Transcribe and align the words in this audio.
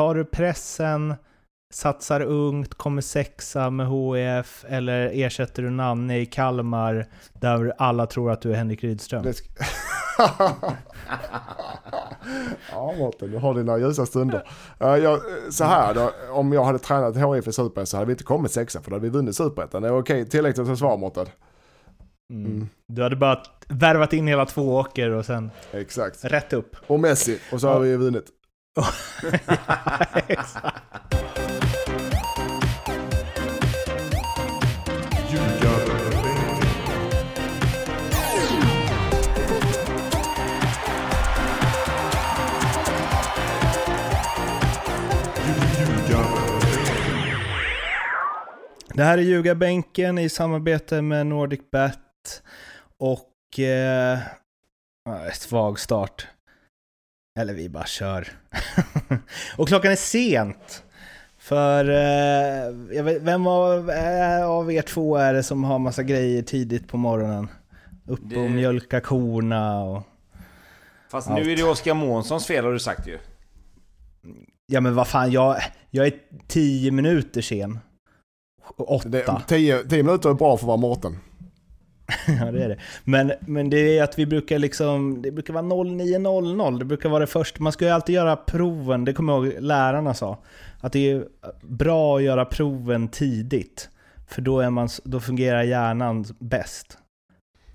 Tar 0.00 0.14
du 0.14 0.24
pressen, 0.24 1.14
satsar 1.74 2.20
ungt, 2.20 2.74
kommer 2.74 3.02
sexa 3.02 3.70
med 3.70 3.88
HIF 3.88 4.64
eller 4.68 5.10
ersätter 5.14 5.62
du 5.62 5.70
Nanne 5.70 6.18
i 6.18 6.26
Kalmar 6.26 7.06
där 7.32 7.72
alla 7.78 8.06
tror 8.06 8.30
att 8.30 8.42
du 8.42 8.52
är 8.52 8.56
Henrik 8.56 8.84
Rydström? 8.84 9.22
Det 9.22 9.32
sk- 9.32 9.62
ja 12.70 12.94
Mårten, 12.98 13.30
du 13.30 13.38
har 13.38 13.54
dina 13.54 13.78
ljusa 13.78 14.06
stunder. 14.06 14.48
Uh, 14.82 14.96
jag, 14.96 15.20
så 15.50 15.64
här 15.64 15.94
då, 15.94 16.12
om 16.30 16.52
jag 16.52 16.64
hade 16.64 16.78
tränat 16.78 17.16
HIF 17.16 17.48
i 17.48 17.52
Superettan 17.52 17.86
så 17.86 17.96
hade 17.96 18.06
vi 18.06 18.12
inte 18.12 18.24
kommit 18.24 18.52
sexa 18.52 18.82
för 18.82 18.90
då 18.90 18.96
hade 18.96 19.06
vi 19.06 19.10
vunnit 19.10 19.36
Superettan. 19.36 19.82
Det 19.82 19.88
är 19.88 19.98
okej, 19.98 20.28
tillräckligt 20.28 20.66
som 20.66 20.76
svar 20.76 20.96
Mårten. 20.96 21.26
Mm. 22.32 22.68
Du 22.86 23.02
hade 23.02 23.16
bara 23.16 23.42
värvat 23.68 24.12
in 24.12 24.26
hela 24.26 24.46
två 24.46 24.76
åker 24.76 25.10
och 25.10 25.26
sen 25.26 25.50
Exakt. 25.72 26.24
rätt 26.24 26.52
upp. 26.52 26.76
Och 26.86 27.00
Messi, 27.00 27.38
och 27.52 27.60
så 27.60 27.68
har 27.68 27.80
vi 27.80 27.96
vunnit. 27.96 28.24
Exakt. 30.28 30.84
Det 48.94 49.04
här 49.04 49.18
är 49.18 49.22
Ljugarbänken 49.22 50.18
i 50.18 50.28
samarbete 50.28 51.02
med 51.02 51.26
NordicBet 51.26 52.42
och 52.98 53.58
eh, 53.58 54.18
svag 55.32 55.78
start. 55.80 56.26
Eller 57.38 57.54
vi 57.54 57.68
bara 57.68 57.86
kör. 57.86 58.28
och 59.56 59.68
klockan 59.68 59.92
är 59.92 59.96
sent. 59.96 60.82
För 61.38 61.88
eh, 61.88 62.96
jag 62.96 63.04
vet, 63.04 63.22
vem 63.22 63.46
av, 63.46 63.90
eh, 63.90 64.44
av 64.46 64.72
er 64.72 64.82
två 64.82 65.16
är 65.16 65.34
det 65.34 65.42
som 65.42 65.64
har 65.64 65.78
massa 65.78 66.02
grejer 66.02 66.42
tidigt 66.42 66.88
på 66.88 66.96
morgonen? 66.96 67.48
Upp 68.06 68.20
Det- 68.22 68.36
och 68.36 68.50
mjölka 68.50 69.00
korna 69.00 69.82
och... 69.82 70.02
Fast 71.10 71.28
Allt. 71.30 71.44
nu 71.44 71.52
är 71.52 71.56
det 71.56 71.62
Oskar 71.62 71.94
Månssons 71.94 72.46
fel 72.46 72.64
har 72.64 72.72
du 72.72 72.78
sagt 72.78 73.08
ju. 73.08 73.18
Ja 74.66 74.80
men 74.80 74.94
vad 74.94 75.08
fan, 75.08 75.30
jag, 75.32 75.56
jag 75.90 76.06
är 76.06 76.12
tio 76.48 76.90
minuter 76.90 77.40
sen. 77.42 77.78
Åtta. 78.76 79.08
Det, 79.08 79.42
tio, 79.48 79.82
tio 79.88 80.02
minuter 80.02 80.30
är 80.30 80.34
bra 80.34 80.56
för 80.56 80.64
att 80.64 80.68
vara 80.68 80.76
Mårten. 80.76 81.16
Ja 82.40 82.52
det 82.52 82.64
är 82.64 82.68
det. 82.68 82.76
Men, 83.04 83.32
men 83.40 83.70
det 83.70 83.98
är 83.98 84.02
att 84.02 84.18
vi 84.18 84.26
brukar 84.26 84.58
liksom, 84.58 85.22
det 85.22 85.30
brukar 85.30 85.54
vara 85.54 85.64
09.00, 85.64 86.78
det 86.78 86.84
brukar 86.84 87.08
vara 87.08 87.20
det 87.20 87.26
första. 87.26 87.62
Man 87.62 87.72
ska 87.72 87.84
ju 87.84 87.90
alltid 87.90 88.14
göra 88.14 88.36
proven, 88.36 89.04
det 89.04 89.12
kommer 89.12 89.32
jag 89.32 89.46
ihåg 89.46 89.62
lärarna 89.62 90.14
sa. 90.14 90.38
Att 90.80 90.92
det 90.92 91.10
är 91.10 91.24
bra 91.62 92.16
att 92.16 92.22
göra 92.22 92.44
proven 92.44 93.08
tidigt. 93.08 93.88
För 94.28 94.42
då, 94.42 94.60
är 94.60 94.70
man, 94.70 94.88
då 95.04 95.20
fungerar 95.20 95.62
hjärnan 95.62 96.24
bäst. 96.38 96.98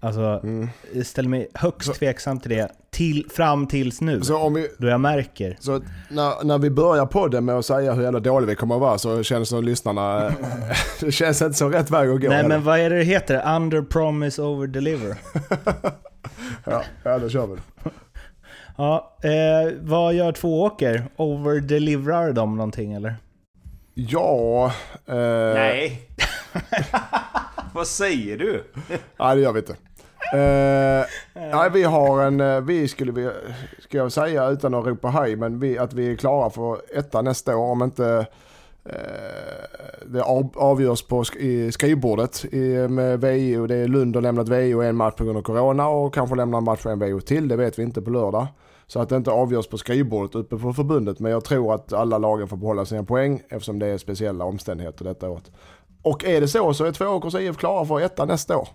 Alltså, 0.05 0.39
Mm. 0.43 0.69
jag 0.93 1.05
ställer 1.05 1.29
mig 1.29 1.47
högst 1.53 1.87
Så- 1.87 1.93
tveksam 1.93 2.39
till 2.39 2.51
det. 2.51 2.71
Till, 2.91 3.25
fram 3.35 3.67
tills 3.67 4.01
nu. 4.01 4.21
Så 4.21 4.37
om 4.37 4.53
vi, 4.53 4.67
Då 4.77 4.87
jag 4.87 4.99
märker. 5.01 5.57
Så 5.59 5.81
när, 6.09 6.43
när 6.43 6.57
vi 6.57 6.69
börjar 6.69 7.05
podden 7.05 7.45
med 7.45 7.55
att 7.55 7.65
säga 7.65 7.93
hur 7.93 8.03
jävla 8.03 8.19
dåliga 8.19 8.49
vi 8.49 8.55
kommer 8.55 8.75
att 8.75 8.81
vara 8.81 8.97
så 8.97 9.23
känns 9.23 9.49
det 9.49 9.55
som 9.55 9.63
lyssnarna, 9.63 10.31
det 10.99 11.11
känns 11.11 11.41
inte 11.41 11.57
som 11.57 11.71
rätt 11.71 11.91
väg 11.91 12.09
att 12.09 12.21
gå. 12.21 12.27
Nej 12.27 12.37
heller. 12.37 12.49
men 12.49 12.63
vad 12.63 12.79
är 12.79 12.89
det 12.89 12.97
det 12.97 13.03
heter? 13.03 13.55
Under 13.55 13.81
promise 13.81 14.41
over 14.41 14.67
deliver. 14.67 15.15
ja, 16.65 16.83
ja, 17.03 17.19
då 17.19 17.29
kör 17.29 17.47
vi. 17.47 17.55
Ja, 18.77 19.17
eh, 19.23 19.73
vad 19.81 20.13
gör 20.13 20.31
två 20.31 20.63
åker? 20.63 21.05
Over 21.15 21.59
deliverar 21.59 22.31
de 22.33 22.57
någonting 22.57 22.93
eller? 22.93 23.15
Ja, 23.93 24.65
eh, 25.07 25.15
Nej. 25.53 26.01
Vad 27.73 27.87
säger 27.87 28.37
du? 28.37 28.63
nej 29.19 29.35
det 29.35 29.41
gör 29.41 29.51
vi 29.51 29.59
inte 29.59 29.75
uh, 30.33 31.05
nej, 31.33 31.69
vi 31.73 31.83
har 31.83 32.21
en, 32.23 32.41
eh, 32.41 32.61
vi 32.61 32.87
skulle 32.87 33.11
vi, 33.11 33.29
ska 33.79 33.97
jag 33.97 34.11
säga 34.11 34.49
utan 34.49 34.73
att 34.73 34.85
ropa 34.85 35.07
hej, 35.07 35.35
men 35.35 35.59
vi, 35.59 35.77
att 35.77 35.93
vi 35.93 36.11
är 36.11 36.15
klara 36.15 36.49
för 36.49 36.77
etta 36.97 37.21
nästa 37.21 37.57
år 37.57 37.71
om 37.71 37.83
inte 37.83 38.27
uh, 38.89 38.93
det 40.05 40.23
avgörs 40.55 41.01
på 41.03 41.23
sk- 41.23 41.37
i 41.37 41.71
skrivbordet 41.71 42.45
i, 42.45 42.87
med 42.87 43.21
VO. 43.21 43.67
Det 43.67 43.75
är 43.75 43.87
Lund 43.87 44.15
har 44.15 44.21
lämnat 44.21 44.49
VO 44.49 44.81
en 44.81 44.95
match 44.95 45.15
på 45.15 45.23
grund 45.23 45.37
av 45.37 45.41
corona 45.41 45.87
och 45.87 46.13
kanske 46.13 46.35
lämnar 46.35 46.57
en 46.57 46.63
match 46.63 46.79
för 46.79 46.89
en 46.89 46.99
VO 46.99 47.19
till. 47.19 47.47
Det 47.47 47.55
vet 47.55 47.79
vi 47.79 47.83
inte 47.83 48.01
på 48.01 48.09
lördag. 48.09 48.47
Så 48.87 48.99
att 48.99 49.09
det 49.09 49.15
inte 49.15 49.31
avgörs 49.31 49.67
på 49.67 49.77
skrivbordet 49.77 50.35
uppe 50.35 50.57
på 50.57 50.73
förbundet. 50.73 51.19
Men 51.19 51.31
jag 51.31 51.43
tror 51.43 51.75
att 51.75 51.93
alla 51.93 52.17
lagen 52.17 52.47
får 52.47 52.57
behålla 52.57 52.85
sina 52.85 53.03
poäng 53.03 53.41
eftersom 53.49 53.79
det 53.79 53.87
är 53.87 53.97
speciella 53.97 54.45
omständigheter 54.45 55.05
detta 55.05 55.29
året. 55.29 55.51
Och 56.01 56.25
är 56.25 56.41
det 56.41 56.47
så 56.47 56.73
så 56.73 56.85
är 56.85 56.91
Tvååkers 56.91 57.35
IF 57.35 57.57
klara 57.57 57.85
för 57.85 58.01
etta 58.01 58.25
nästa 58.25 58.57
år. 58.57 58.67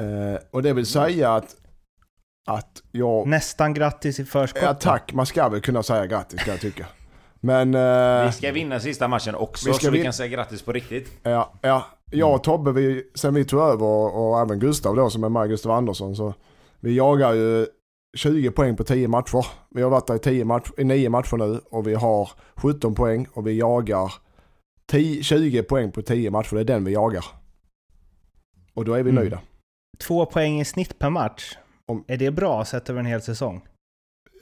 Eh, 0.00 0.38
och 0.50 0.62
det 0.62 0.72
vill 0.72 0.86
säga 0.86 1.34
att, 1.34 1.56
att 2.46 2.82
jag... 2.92 3.26
Nästan 3.28 3.74
grattis 3.74 4.20
i 4.20 4.24
förskott. 4.24 4.62
Ja, 4.62 4.74
tack, 4.74 5.12
man 5.12 5.26
ska 5.26 5.48
väl 5.48 5.60
kunna 5.60 5.82
säga 5.82 6.06
grattis 6.06 6.42
kan 6.44 6.52
jag 6.52 6.60
tycka. 6.60 6.86
Men... 7.40 7.74
eh, 7.74 8.26
Vi 8.26 8.32
ska 8.32 8.52
vinna 8.52 8.80
sista 8.80 9.08
matchen 9.08 9.34
också 9.34 9.68
Vi 9.68 9.74
ska 9.74 9.84
så 9.86 9.90
vi 9.90 10.02
kan 10.02 10.12
säga 10.12 10.28
grattis 10.28 10.62
på 10.62 10.72
riktigt. 10.72 11.18
Ja, 11.22 11.52
ja. 11.62 11.86
Jag 12.12 12.34
och 12.34 12.44
Tobbe, 12.44 12.72
vi, 12.72 13.10
sen 13.14 13.34
vi 13.34 13.44
tog 13.44 13.60
över 13.60 13.84
och, 13.86 14.30
och 14.30 14.40
även 14.40 14.58
Gustav 14.58 14.96
då 14.96 15.10
som 15.10 15.24
är 15.24 15.28
med, 15.28 15.48
Gustav 15.48 15.72
Andersson, 15.72 16.16
så 16.16 16.34
vi 16.80 16.96
jagar 16.96 17.32
ju 17.34 17.66
20 18.16 18.50
poäng 18.50 18.76
på 18.76 18.84
10 18.84 19.08
matcher. 19.08 19.46
Vi 19.70 19.82
har 19.82 19.90
varit 19.90 20.06
där 20.06 20.14
i, 20.14 20.18
10 20.18 20.44
match, 20.44 20.70
i 20.78 20.84
9 20.84 21.08
matcher 21.10 21.36
nu 21.36 21.60
och 21.70 21.86
vi 21.86 21.94
har 21.94 22.30
17 22.56 22.94
poäng 22.94 23.26
och 23.32 23.46
vi 23.46 23.58
jagar 23.58 24.12
10, 24.90 25.22
20 25.22 25.62
poäng 25.62 25.92
på 25.92 26.02
10 26.02 26.30
matcher. 26.30 26.54
Det 26.54 26.60
är 26.60 26.64
den 26.64 26.84
vi 26.84 26.92
jagar. 26.92 27.24
Och 28.74 28.84
då 28.84 28.92
är 28.94 29.02
vi 29.02 29.10
Mm. 29.10 29.14
nöjda. 29.14 29.40
Två 30.02 30.26
poäng 30.26 30.60
i 30.60 30.64
snitt 30.64 30.98
per 30.98 31.10
match. 31.10 31.56
Om- 31.86 32.04
Är 32.08 32.16
det 32.16 32.30
bra 32.30 32.64
sett 32.64 32.90
över 32.90 33.00
en 33.00 33.06
hel 33.06 33.22
säsong? 33.22 33.64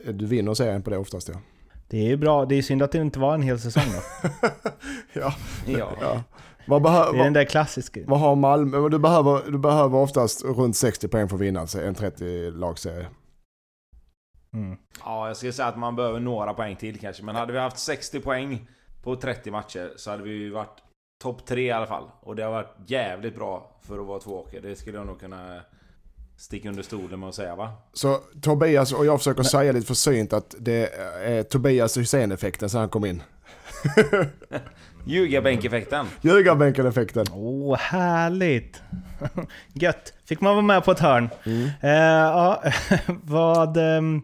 Du 0.05 0.27
vinner 0.27 0.55
serien 0.55 0.83
på 0.83 0.91
det 0.91 0.97
oftast 0.99 1.29
ja. 1.29 1.35
Det 1.89 1.99
är 1.99 2.05
ju 2.09 2.17
bra. 2.17 2.45
Det 2.45 2.55
är 2.55 2.63
synd 2.63 2.83
att 2.83 2.93
det 2.93 2.99
inte 2.99 3.19
var 3.19 3.35
en 3.35 3.43
hel 3.43 3.61
säsong 3.61 3.83
då. 3.95 4.29
ja, 5.21 5.35
Ja. 5.67 5.93
ja. 6.01 6.23
Vad, 6.67 6.83
behö, 6.83 7.13
Det 7.13 7.19
är 7.19 7.25
den 7.25 7.33
där 7.33 7.45
klassiska. 7.45 8.01
vad 8.07 8.21
har 8.21 8.37
Malmö? 8.37 8.89
Du 8.89 8.99
behöver, 8.99 9.51
du 9.51 9.59
behöver 9.59 9.99
oftast 9.99 10.45
runt 10.45 10.77
60 10.77 11.09
poäng 11.09 11.29
för 11.29 11.37
att 11.37 11.43
vinna 11.43 11.61
en 11.61 11.67
30-lagsserie. 11.95 13.07
Mm. 14.53 14.79
ja, 15.05 15.27
jag 15.29 15.37
skulle 15.37 15.53
säga 15.53 15.69
att 15.69 15.79
man 15.79 15.97
behöver 15.97 16.21
några 16.21 16.55
poäng 16.55 16.77
till 16.77 16.99
kanske. 17.01 17.23
Men 17.23 17.37
hade 17.37 17.53
vi 17.53 17.59
haft 17.59 17.79
60 17.79 18.21
poäng 18.21 18.69
på 19.03 19.17
30 19.17 19.51
matcher 19.51 19.93
så 19.97 20.11
hade 20.11 20.23
vi 20.23 20.31
ju 20.31 20.51
varit 20.51 20.83
topp 21.19 21.47
3 21.47 21.63
i 21.63 21.71
alla 21.71 21.87
fall. 21.87 22.05
Och 22.21 22.37
det 22.37 22.43
har 22.43 22.51
varit 22.51 22.77
jävligt 22.87 23.35
bra 23.35 23.71
för 23.83 24.01
att 24.01 24.07
vara 24.07 24.21
tvååker. 24.21 24.61
Det 24.61 24.77
skulle 24.77 24.99
jag 24.99 25.07
nog 25.07 25.21
kunna 25.21 25.61
sticka 26.37 26.69
under 26.69 26.83
stolen 26.83 27.21
med 27.21 27.29
att 27.29 27.35
säga 27.35 27.57
va? 27.57 27.73
Så 27.93 28.21
Tobias, 28.43 28.93
och 28.93 29.07
jag 29.07 29.19
försöker 29.19 29.43
säga 29.43 29.73
lite 29.73 29.87
försynt 29.87 30.33
att 30.33 30.55
det 30.59 30.95
är 31.25 31.43
Tobias 31.43 31.97
Hysén-effekten 31.97 32.71
sen 32.71 32.81
han 32.81 32.89
kom 32.89 33.05
in. 33.05 33.23
Ljugarbänkeffekten. 35.05 36.07
Ljugarbänken-effekten. 36.21 37.27
Åh, 37.33 37.77
härligt! 37.77 38.83
Gött! 39.73 40.13
Fick 40.25 40.41
man 40.41 40.55
vara 40.55 40.63
med 40.63 40.85
på 40.85 40.91
ett 40.91 40.99
hörn. 40.99 41.29
Mm. 41.45 41.69
Eh, 41.81 41.91
ja, 41.91 42.63
vad... 43.07 43.77
ehm, 43.77 44.23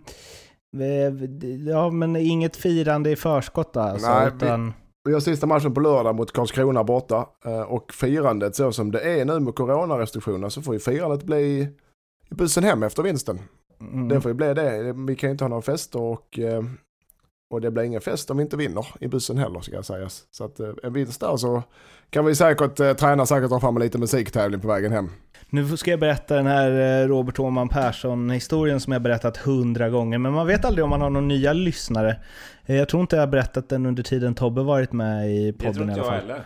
eh, 0.80 1.28
ja, 1.68 1.90
men 1.90 2.16
inget 2.16 2.56
firande 2.56 3.10
i 3.10 3.16
förskott 3.16 3.76
alltså, 3.76 4.08
Nej, 4.08 4.28
utan... 4.36 4.66
Vi 4.66 4.83
har 5.12 5.20
sista 5.20 5.46
matchen 5.46 5.74
på 5.74 5.80
lördag 5.80 6.14
mot 6.14 6.32
Karlskrona 6.32 6.84
borta. 6.84 7.28
eh, 7.44 7.60
Och 7.60 7.92
firandet 7.92 8.56
så 8.56 8.72
som 8.72 8.90
det 8.90 9.00
är 9.00 9.24
nu 9.24 9.40
med 9.40 9.54
coronarestriktionerna 9.54 10.50
så 10.50 10.62
får 10.62 10.74
ju 10.74 10.80
firandet 10.80 11.22
bli 11.22 11.36
i 12.30 12.34
bussen 12.34 12.64
hem 12.64 12.82
efter 12.82 13.02
vinsten. 13.02 13.40
Mm. 13.80 14.08
Det 14.08 14.20
får 14.20 14.30
ju 14.30 14.34
bli 14.34 14.54
det. 14.54 14.92
Vi 15.06 15.16
kan 15.16 15.28
ju 15.28 15.32
inte 15.32 15.44
ha 15.44 15.48
några 15.48 15.62
fester 15.62 16.00
och, 16.00 16.38
eh, 16.38 16.62
och 17.54 17.60
det 17.60 17.70
blir 17.70 17.82
ingen 17.84 18.00
fest 18.00 18.30
om 18.30 18.36
vi 18.36 18.42
inte 18.42 18.56
vinner 18.56 18.86
i 19.00 19.08
bussen 19.08 19.38
heller 19.38 19.60
ska 19.60 19.74
jag 19.74 19.84
sägas. 19.84 20.22
Så 20.30 20.44
att 20.44 20.60
eh, 20.60 20.68
en 20.82 20.92
vinst 20.92 21.20
där 21.20 21.36
så 21.36 21.62
kan 22.10 22.24
vi 22.24 22.34
säkert, 22.34 22.80
eh, 22.80 22.92
träna 22.92 23.26
säkert 23.26 23.50
dra 23.50 23.60
fram 23.60 23.76
en 23.76 23.82
liten 23.82 24.00
musiktävling 24.00 24.60
på 24.60 24.68
vägen 24.68 24.92
hem. 24.92 25.10
Nu 25.50 25.76
ska 25.76 25.90
jag 25.90 26.00
berätta 26.00 26.36
den 26.36 26.46
här 26.46 27.02
eh, 27.02 27.08
Robert 27.08 27.38
Åhman 27.38 27.68
Persson-historien 27.68 28.80
som 28.80 28.92
jag 28.92 29.02
berättat 29.02 29.36
hundra 29.36 29.88
gånger, 29.90 30.18
men 30.18 30.32
man 30.32 30.46
vet 30.46 30.64
aldrig 30.64 30.84
om 30.84 30.90
man 30.90 31.00
har 31.00 31.10
några 31.10 31.26
nya 31.26 31.52
lyssnare. 31.52 32.16
Jag 32.66 32.88
tror 32.88 33.00
inte 33.00 33.16
jag 33.16 33.22
har 33.22 33.26
berättat 33.26 33.68
den 33.68 33.86
under 33.86 34.02
tiden 34.02 34.34
Tobbe 34.34 34.62
varit 34.62 34.92
med 34.92 35.30
i 35.30 35.50
Det 35.50 35.58
podden 35.58 35.74
tror 35.74 35.86
i 35.86 35.90
inte 35.90 36.00
alla 36.02 36.12
jag 36.14 36.20
fall. 36.22 36.30
heller. 36.30 36.44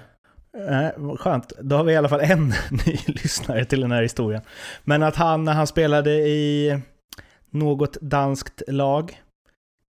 Nej, 0.70 0.92
vad 0.96 1.20
skönt. 1.20 1.52
Då 1.60 1.76
har 1.76 1.84
vi 1.84 1.92
i 1.92 1.96
alla 1.96 2.08
fall 2.08 2.20
en 2.20 2.48
ny 2.86 2.98
lyssnare 3.06 3.64
till 3.64 3.80
den 3.80 3.92
här 3.92 4.02
historien. 4.02 4.42
Men 4.84 5.02
att 5.02 5.16
han, 5.16 5.44
när 5.44 5.52
han 5.52 5.66
spelade 5.66 6.10
i 6.10 6.78
något 7.50 8.00
danskt 8.00 8.62
lag, 8.68 9.20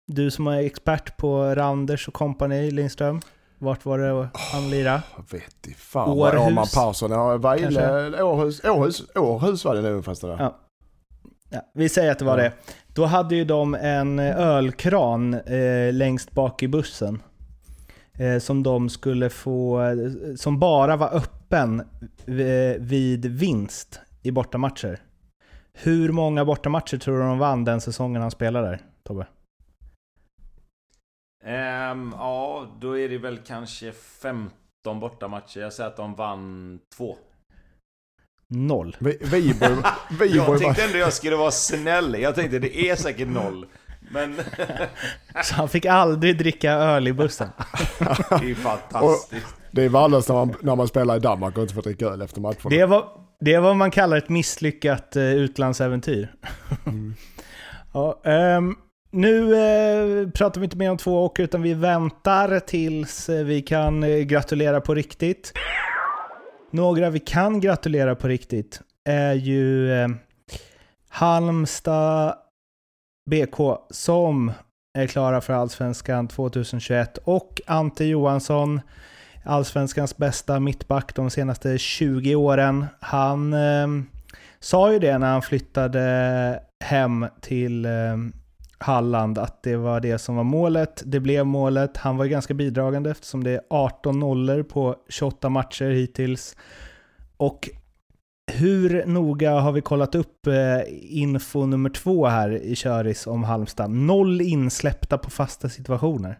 du 0.06 0.30
som 0.30 0.46
är 0.46 0.58
expert 0.62 1.16
på 1.16 1.54
Randers 1.54 2.08
och 2.08 2.14
kompani 2.14 2.70
Lindström, 2.70 3.20
vart 3.58 3.84
var 3.84 3.98
det 3.98 4.28
han 4.34 4.70
lirade? 4.70 5.02
Jag 5.16 5.38
vet 5.38 5.66
i 5.68 5.74
fan 5.74 6.08
Århus. 6.10 6.74
Persson, 6.74 7.10
ja, 7.10 7.36
Vejle, 7.36 8.22
Århus, 8.22 8.64
Århus, 8.64 9.02
Århus 9.16 9.64
var 9.64 9.74
det 9.74 9.82
nu 9.82 10.02
fast 10.02 10.20
det 10.22 10.28
där. 10.28 10.36
Ja. 10.40 10.58
Ja, 11.50 11.60
vi 11.74 11.88
säger 11.88 12.12
att 12.12 12.18
det 12.18 12.24
var 12.24 12.38
Ja. 12.38 12.42
det. 12.44 12.52
Då 12.94 13.04
hade 13.04 13.34
ju 13.36 13.44
de 13.44 13.74
en 13.74 14.18
ölkran 14.18 15.34
eh, 15.34 15.92
längst 15.92 16.30
bak 16.30 16.62
i 16.62 16.68
bussen. 16.68 17.22
Eh, 18.18 18.38
som 18.38 18.62
de 18.62 18.88
skulle 18.88 19.30
få, 19.30 19.82
eh, 19.82 19.96
som 20.36 20.58
bara 20.58 20.96
var 20.96 21.14
öppen 21.14 21.80
eh, 22.26 22.80
vid 22.80 23.26
vinst 23.26 24.00
i 24.22 24.30
bortamatcher. 24.30 24.98
Hur 25.72 26.12
många 26.12 26.44
bortamatcher 26.44 26.96
tror 26.98 27.18
du 27.18 27.22
de 27.24 27.38
vann 27.38 27.64
den 27.64 27.80
säsongen 27.80 28.22
han 28.22 28.30
spelade 28.30 28.68
där, 28.68 28.80
Tobbe? 29.04 29.26
Ja, 32.18 32.66
då 32.80 32.98
är 32.98 33.08
det 33.08 33.18
väl 33.18 33.38
kanske 33.38 33.92
15 33.92 34.50
bortamatcher. 35.00 35.60
Jag 35.60 35.72
säger 35.72 35.90
att 35.90 35.96
de 35.96 36.14
vann 36.14 36.78
två. 36.96 37.16
Noll. 38.48 38.96
Viborg 39.00 39.76
Jag 40.36 40.58
tänkte 40.58 40.84
ändå 40.84 40.98
jag 40.98 41.12
skulle 41.12 41.36
vara 41.36 41.50
snäll. 41.50 42.16
Jag 42.20 42.34
tänkte 42.34 42.58
det 42.58 42.88
är 42.88 42.96
säkert 42.96 43.28
noll. 43.28 43.66
Men 44.10 44.40
Så 45.44 45.54
han 45.54 45.68
fick 45.68 45.86
aldrig 45.86 46.38
dricka 46.38 46.72
öl 46.72 47.08
i 47.08 47.12
bussen. 47.12 47.48
det 47.98 48.50
är 48.50 48.54
fantastiskt. 48.54 49.56
Det 49.70 49.84
är 49.84 49.88
värdelöst 49.88 50.28
när 50.28 50.36
man, 50.36 50.54
när 50.60 50.76
man 50.76 50.88
spelar 50.88 51.16
i 51.16 51.20
Danmark 51.20 51.56
och 51.56 51.62
inte 51.62 51.74
får 51.74 51.82
dricka 51.82 52.06
öl 52.06 52.22
efter 52.22 52.40
matcherna. 52.40 52.70
Det 52.70 52.86
var, 52.86 53.08
det 53.40 53.54
är 53.54 53.60
vad 53.60 53.76
man 53.76 53.90
kallar 53.90 54.16
ett 54.16 54.28
misslyckat 54.28 55.16
eh, 55.16 55.22
utlandsäventyr. 55.22 56.34
ja, 57.92 58.20
ehm, 58.24 58.76
nu 59.14 59.54
eh, 59.54 60.28
pratar 60.30 60.60
vi 60.60 60.64
inte 60.64 60.76
mer 60.76 60.90
om 60.90 60.96
två 60.96 61.24
åker 61.24 61.42
utan 61.42 61.62
vi 61.62 61.74
väntar 61.74 62.60
tills 62.60 63.28
eh, 63.28 63.44
vi 63.44 63.62
kan 63.62 64.02
eh, 64.02 64.18
gratulera 64.18 64.80
på 64.80 64.94
riktigt. 64.94 65.52
Några 66.70 67.10
vi 67.10 67.18
kan 67.18 67.60
gratulera 67.60 68.14
på 68.14 68.28
riktigt 68.28 68.80
är 69.04 69.34
ju 69.34 69.92
eh, 69.92 70.08
Halmstad 71.08 72.34
BK 73.30 73.56
som 73.90 74.52
är 74.98 75.06
klara 75.06 75.40
för 75.40 75.52
Allsvenskan 75.52 76.28
2021 76.28 77.18
och 77.24 77.60
Ante 77.66 78.04
Johansson 78.04 78.80
Allsvenskans 79.44 80.16
bästa 80.16 80.60
mittback 80.60 81.14
de 81.14 81.30
senaste 81.30 81.78
20 81.78 82.34
åren. 82.34 82.86
Han 83.00 83.52
eh, 83.52 83.86
sa 84.60 84.92
ju 84.92 84.98
det 84.98 85.18
när 85.18 85.32
han 85.32 85.42
flyttade 85.42 86.60
hem 86.84 87.26
till 87.40 87.84
eh, 87.84 88.16
Halland, 88.84 89.38
att 89.38 89.62
det 89.62 89.76
var 89.76 90.00
det 90.00 90.18
som 90.18 90.36
var 90.36 90.44
målet. 90.44 91.02
Det 91.06 91.20
blev 91.20 91.46
målet. 91.46 91.96
Han 91.96 92.16
var 92.16 92.24
ju 92.24 92.30
ganska 92.30 92.54
bidragande 92.54 93.10
eftersom 93.10 93.44
det 93.44 93.50
är 93.50 93.60
18 93.70 94.20
nollor 94.20 94.62
på 94.62 94.96
28 95.08 95.48
matcher 95.48 95.90
hittills. 95.90 96.56
Och 97.36 97.68
hur 98.52 99.06
noga 99.06 99.50
har 99.50 99.72
vi 99.72 99.80
kollat 99.80 100.14
upp 100.14 100.46
eh, 100.46 100.54
info 101.00 101.66
nummer 101.66 101.90
två 101.90 102.26
här 102.26 102.62
i 102.62 102.76
Köris 102.76 103.26
om 103.26 103.44
Halmstad? 103.44 103.90
Noll 103.90 104.40
insläppta 104.40 105.18
på 105.18 105.30
fasta 105.30 105.68
situationer. 105.68 106.38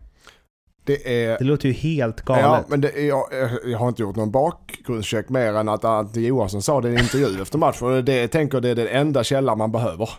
Det 0.85 1.25
är... 1.25 1.38
Det 1.38 1.44
låter 1.44 1.69
ju 1.69 1.75
helt 1.75 2.20
galet. 2.20 2.44
Ja, 2.44 2.64
men 2.69 2.81
det 2.81 2.90
jag, 2.90 3.25
jag 3.64 3.79
har 3.79 3.88
inte 3.88 4.02
gjort 4.02 4.17
någon 4.17 4.31
bakgrundscheck 4.31 5.29
mer 5.29 5.55
än 5.55 5.69
att 5.69 5.85
Ante 5.85 6.20
Johansson 6.20 6.62
sa 6.62 6.81
det 6.81 6.88
i 6.88 6.94
en 6.94 7.00
intervju 7.00 7.43
efter 7.43 7.58
matchen. 7.58 8.05
Det, 8.05 8.20
jag 8.20 8.31
tänker 8.31 8.61
det 8.61 8.69
är 8.69 8.75
den 8.75 8.88
enda 8.88 9.25
källan 9.25 9.58
man 9.58 9.73
behöver. 9.73 10.11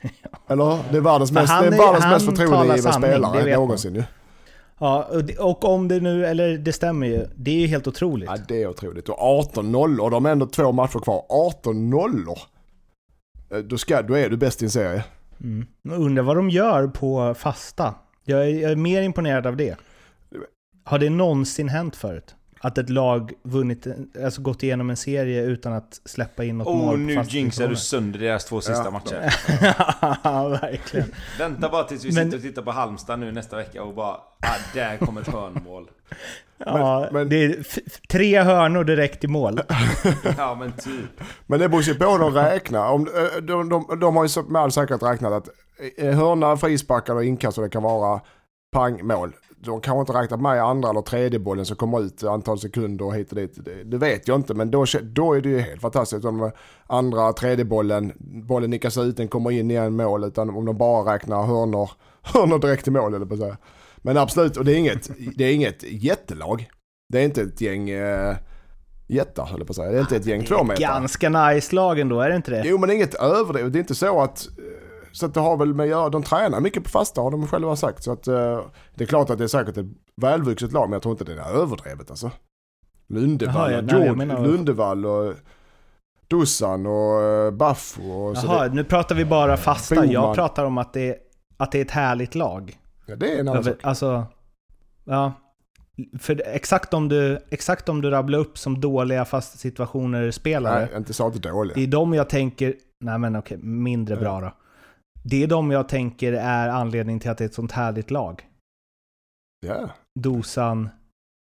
Eller? 0.48 0.78
Det 0.92 0.96
är 0.96 1.00
världens 1.00 1.32
mest, 1.32 1.52
han 1.52 1.62
det 1.62 1.68
är 1.68 1.72
är- 1.72 1.78
världens 1.78 2.04
han 2.04 2.12
mest 2.12 2.26
det 2.86 2.92
spelare 2.92 3.56
någonsin 3.56 3.94
ju. 3.94 4.02
Ja, 4.78 5.08
och, 5.38 5.48
och 5.50 5.64
om 5.64 5.88
det 5.88 6.00
nu, 6.00 6.26
eller 6.26 6.58
det 6.58 6.72
stämmer 6.72 7.06
ju, 7.06 7.26
det 7.36 7.50
är 7.50 7.60
ju 7.60 7.66
helt 7.66 7.86
otroligt. 7.86 8.28
Ja, 8.32 8.36
det 8.48 8.62
är 8.62 8.66
otroligt. 8.68 9.08
Och 9.08 9.18
18 9.22 9.72
nollor, 9.72 10.10
de 10.10 10.24
har 10.24 10.32
ändå 10.32 10.46
två 10.46 10.72
matcher 10.72 10.98
kvar. 10.98 11.22
18 11.28 11.90
nollor! 11.90 12.38
Eh, 13.50 13.58
Då, 13.58 13.78
ska, 13.78 14.02
då 14.02 14.14
är 14.18 14.28
du 14.30 14.36
bäst 14.36 14.62
i 14.62 14.64
en 14.64 14.70
serie. 14.70 15.04
Mm. 15.40 15.66
Undrar 15.90 16.22
vad 16.22 16.36
de 16.36 16.50
gör 16.50 16.86
på 16.86 17.34
fasta. 17.34 17.94
Jag 18.24 18.40
är, 18.44 18.60
jag 18.62 18.72
är 18.72 18.76
mer 18.76 19.02
imponerad 19.02 19.46
av 19.46 19.56
det. 19.56 19.76
Har 20.84 20.98
det 20.98 21.10
någonsin 21.10 21.68
hänt 21.68 21.96
förut? 21.96 22.34
Att 22.62 22.78
ett 22.78 22.90
lag 22.90 23.32
vunnit, 23.42 23.86
alltså 24.24 24.42
gått 24.42 24.62
igenom 24.62 24.90
en 24.90 24.96
serie 24.96 25.42
utan 25.42 25.72
att 25.72 26.00
släppa 26.04 26.44
in 26.44 26.58
något 26.58 26.66
mål 26.66 26.84
Oh, 26.88 26.90
på 26.90 26.96
nu 26.96 27.22
jinxar 27.28 27.68
du 27.68 27.76
sönder 27.76 28.18
deras 28.18 28.44
två 28.44 28.60
sista 28.60 28.84
Ja. 28.84 28.90
matcher. 28.90 29.34
ja, 30.24 30.48
verkligen. 30.48 31.06
Vänta 31.38 31.68
bara 31.68 31.84
tills 31.84 32.04
vi 32.04 32.12
Men- 32.12 32.24
sitter 32.24 32.36
och 32.38 32.42
tittar 32.42 32.62
på 32.62 32.70
Halmstad 32.70 33.18
nu 33.18 33.32
nästa 33.32 33.56
vecka 33.56 33.82
och 33.82 33.94
bara 33.94 34.12
ah, 34.40 34.56
där 34.74 34.96
kommer 34.96 35.20
ett 35.20 35.28
hörnmål. 35.28 35.90
Ja, 36.64 37.08
men- 37.12 37.28
det 37.28 37.44
är 37.44 37.64
tre 38.08 38.40
hörnor 38.42 38.84
direkt 38.84 39.24
i 39.24 39.26
mål. 39.26 39.60
Ja 40.36 40.54
men 40.54 40.72
typ. 40.72 41.20
Men 41.46 41.60
det 41.60 41.68
beror 41.68 41.82
ju 41.82 41.94
på 41.94 42.04
hur 42.10 42.18
de 42.18 42.34
räknar. 42.34 42.88
Om, 42.90 43.06
eh, 43.06 43.40
de, 43.42 43.68
de, 43.68 43.98
de 44.00 44.16
har 44.16 44.24
ju 44.24 44.28
så- 44.28 44.42
med 44.42 44.62
all 44.62 44.72
säkerhet 44.72 45.02
räknat 45.02 45.32
att 45.32 45.48
eh, 45.96 46.14
hörna, 46.18 46.56
frisparkar 46.56 47.14
och 47.14 47.24
inkast 47.24 47.58
och 47.58 47.64
det 47.64 47.70
kan 47.70 47.82
vara 47.82 48.20
pang, 48.72 49.06
mål. 49.06 49.32
De 49.62 49.80
kanske 49.80 50.00
inte 50.00 50.12
räknat 50.12 50.40
med 50.40 50.62
andra 50.62 50.90
eller 50.90 51.02
tredje 51.02 51.38
bollen 51.38 51.66
som 51.66 51.76
kommer 51.76 52.00
ut 52.00 52.24
antal 52.24 52.58
sekunder 52.58 53.04
och 53.04 53.14
hit 53.14 53.30
och 53.30 53.36
dit. 53.36 53.64
Det, 53.64 53.84
det 53.84 53.98
vet 53.98 54.28
jag 54.28 54.36
inte 54.36 54.54
men 54.54 54.70
då, 54.70 54.84
då 55.02 55.34
är 55.34 55.40
det 55.40 55.48
ju 55.48 55.58
helt 55.58 55.80
fantastiskt 55.80 56.24
om 56.24 56.50
andra, 56.86 57.32
tredje 57.32 57.64
bollen, 57.64 58.12
bollen 58.18 58.70
nickas 58.70 58.98
ut, 58.98 59.16
den 59.16 59.28
kommer 59.28 59.50
in 59.50 59.70
igen 59.70 59.96
mål. 59.96 60.24
Utan 60.24 60.50
om 60.50 60.64
de 60.64 60.76
bara 60.76 61.14
räknar 61.14 61.42
hörnor, 61.42 61.90
hörnor 62.22 62.58
direkt 62.58 62.84
till 62.84 62.92
mål 62.92 63.14
eller 63.14 63.26
på 63.26 63.36
säga. 63.36 63.56
Men 63.96 64.16
absolut, 64.16 64.56
och 64.56 64.64
det 64.64 64.72
är 64.72 64.76
inget, 64.76 65.10
det 65.36 65.44
är 65.44 65.54
inget 65.54 65.82
jättelag. 65.82 66.70
Det 67.12 67.18
är 67.20 67.24
inte 67.24 67.42
ett 67.42 67.60
gäng 67.60 67.90
eh, 67.90 68.36
jättar 69.10 69.46
höll 69.46 69.60
jag 69.60 69.66
på 69.66 69.70
att 69.70 69.76
säga. 69.76 69.90
Det 69.90 69.96
är 69.96 70.00
inte 70.00 70.16
ett 70.16 70.26
gäng 70.26 70.44
två 70.44 70.64
meter. 70.64 70.80
Ganska 70.80 71.28
nice 71.28 71.74
lag 71.74 71.98
ändå, 71.98 72.20
är 72.20 72.28
det 72.28 72.36
inte 72.36 72.50
det? 72.50 72.62
Jo 72.64 72.78
men 72.78 72.90
inget 72.90 73.14
överdrivet. 73.14 73.72
Det 73.72 73.78
är 73.78 73.80
inte 73.80 73.94
så 73.94 74.20
att... 74.20 74.48
eh, 75.10 75.12
Så 75.12 75.26
att 75.26 75.34
det 75.34 75.40
har 75.40 75.56
väl 75.56 75.74
med 75.74 75.84
att 75.84 75.90
göra, 75.90 76.08
de 76.08 76.22
tränar 76.22 76.60
mycket 76.60 76.84
på 76.84 76.90
fasta 76.90 77.20
har 77.20 77.30
de 77.30 77.46
själva 77.46 77.76
sagt. 77.76 78.02
Så 78.02 78.12
att 78.12 78.28
eh, 78.28 78.60
det 78.94 79.04
är 79.04 79.08
klart 79.08 79.30
att 79.30 79.38
det 79.38 79.44
är 79.44 79.48
säkert 79.48 79.76
ett 79.76 79.86
välvuxet 80.16 80.72
lag 80.72 80.88
men 80.88 80.92
jag 80.92 81.02
tror 81.02 81.12
inte 81.12 81.24
det 81.24 81.32
är 81.40 81.62
överdrivet 81.62 82.10
alltså. 82.10 82.30
Lundevall, 83.08 83.54
Jaha, 83.54 83.70
ja, 83.70 83.76
jag 83.76 83.90
George, 83.90 84.12
menar- 84.26 84.46
Lundevall 84.46 85.06
och 85.06 85.34
Dussan 86.28 86.86
och 86.86 87.22
uh, 87.22 87.50
Baffo 87.50 88.02
och 88.12 88.36
Jaha, 88.36 88.68
det, 88.68 88.74
nu 88.74 88.84
pratar 88.84 89.14
vi 89.14 89.24
bara 89.24 89.56
fasta. 89.56 89.94
Jag 90.04 90.22
Boman. 90.22 90.34
pratar 90.34 90.64
om 90.64 90.78
att 90.78 90.92
det, 90.92 91.16
att 91.56 91.72
det 91.72 91.78
är 91.78 91.84
ett 91.84 91.90
härligt 91.90 92.34
lag. 92.34 92.78
ja, 93.06 93.16
det 93.16 93.34
är 93.34 93.40
en 93.40 93.48
annan 93.48 93.64
sak. 93.64 93.76
alltså, 93.82 94.24
ja. 95.04 95.32
För 96.18 96.42
exakt 96.46 96.94
om, 96.94 97.08
du, 97.08 97.38
exakt 97.50 97.88
om 97.88 98.02
du 98.02 98.10
rabblar 98.10 98.38
upp 98.38 98.58
som 98.58 98.80
dåliga 98.80 99.24
fasta 99.24 99.58
situationer 99.58 100.30
spelare, 100.30 100.88
Nej, 100.90 100.96
inte 100.96 101.12
så 101.12 101.26
att 101.26 101.42
det 101.42 101.48
är 101.48 101.74
det 101.74 101.82
är 101.82 101.86
de 101.86 102.14
jag 102.14 102.28
tänker, 102.28 102.74
nej 103.00 103.18
men 103.18 103.36
okej, 103.36 103.58
mindre 103.58 104.16
bra 104.16 104.40
då. 104.40 104.52
Det 105.22 105.42
är 105.42 105.46
de 105.46 105.70
jag 105.70 105.88
tänker 105.88 106.32
är 106.32 106.68
anledning 106.68 107.20
till 107.20 107.30
att 107.30 107.38
det 107.38 107.44
är 107.44 107.48
ett 107.48 107.54
sånt 107.54 107.72
härligt 107.72 108.10
lag. 108.10 108.46
Ja. 109.66 109.90
Dosan, 110.20 110.88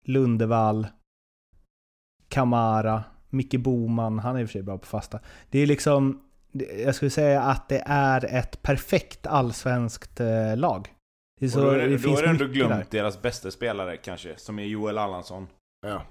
Lundevall, 0.06 0.88
Kamara, 2.28 3.04
Micke 3.30 3.60
Boman, 3.60 4.20
han 4.20 4.36
är 4.36 4.40
i 4.42 4.44
och 4.44 4.48
för 4.48 4.52
sig 4.52 4.64
bra 4.64 4.78
på 4.78 4.86
fasta. 4.86 5.20
Det 5.50 5.60
är 5.60 5.66
liksom, 5.68 6.22
jag 6.86 6.96
skulle 6.96 7.12
säga 7.12 7.42
att 7.42 7.70
det 7.70 7.84
är 7.86 8.26
ett 8.26 8.62
perfekt 8.62 9.28
allsvenskt 9.28 10.20
eh, 10.20 10.58
lag. 10.58 10.88
Det 11.40 11.46
är 11.46 11.48
Och 11.48 11.52
så, 11.52 11.62
då 11.62 11.70
är 11.70 11.78
det, 11.78 11.88
det, 11.88 11.92
då 11.92 11.98
finns 11.98 12.20
är 12.20 12.24
ändå 12.28 12.46
mycket 12.46 12.62
där. 12.62 12.68
glömt 12.68 12.92
deras 12.92 13.22
bästa 13.22 13.52
spelare 13.52 13.98
kanske, 13.98 14.34
som 14.38 14.60
är 14.60 14.64
Joel 14.64 14.98
Allansson. 14.98 15.48
ja. 15.88 16.02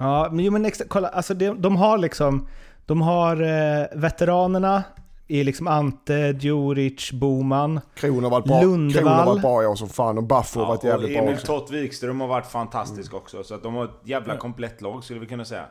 Ja, 0.00 0.28
men, 0.32 0.44
jo, 0.44 0.52
men 0.52 0.70
kolla, 0.88 1.08
alltså 1.08 1.34
de, 1.34 1.62
de 1.62 1.76
har 1.76 1.98
liksom, 1.98 2.48
de 2.86 3.00
har 3.02 3.42
eh, 3.42 3.86
veteranerna 3.94 4.84
i 5.28 5.44
liksom 5.44 5.66
Ante, 5.66 6.14
Djuric, 6.40 7.12
Boman. 7.12 7.80
Kron 7.94 8.24
har 8.24 8.30
varit 8.30 8.44
bra. 8.44 8.60
Lundevall. 8.62 9.02
Kron 9.02 9.12
har 9.18 9.26
varit 9.26 9.42
bra 9.42 9.62
i 9.62 9.66
år 9.66 9.74
som 9.76 9.88
fan 9.88 10.18
och 10.18 10.24
Baffo 10.24 10.60
har 10.60 10.66
Ja, 10.66 10.68
varit 10.68 10.82
och 10.82 10.88
jävligt 10.88 11.12
bra 11.12 11.22
Emil 11.22 11.34
också. 11.34 11.46
Tott 11.46 11.70
Wikström 11.70 12.20
har 12.20 12.28
varit 12.28 12.46
fantastisk 12.46 13.12
Mm. 13.12 13.22
också, 13.22 13.42
så 13.44 13.54
att 13.54 13.62
de 13.62 13.74
har 13.74 13.84
ett 13.84 13.90
jävla 14.04 14.36
komplett 14.36 14.80
lag 14.80 15.04
skulle 15.04 15.20
vi 15.20 15.26
kunna 15.26 15.44
säga. 15.44 15.64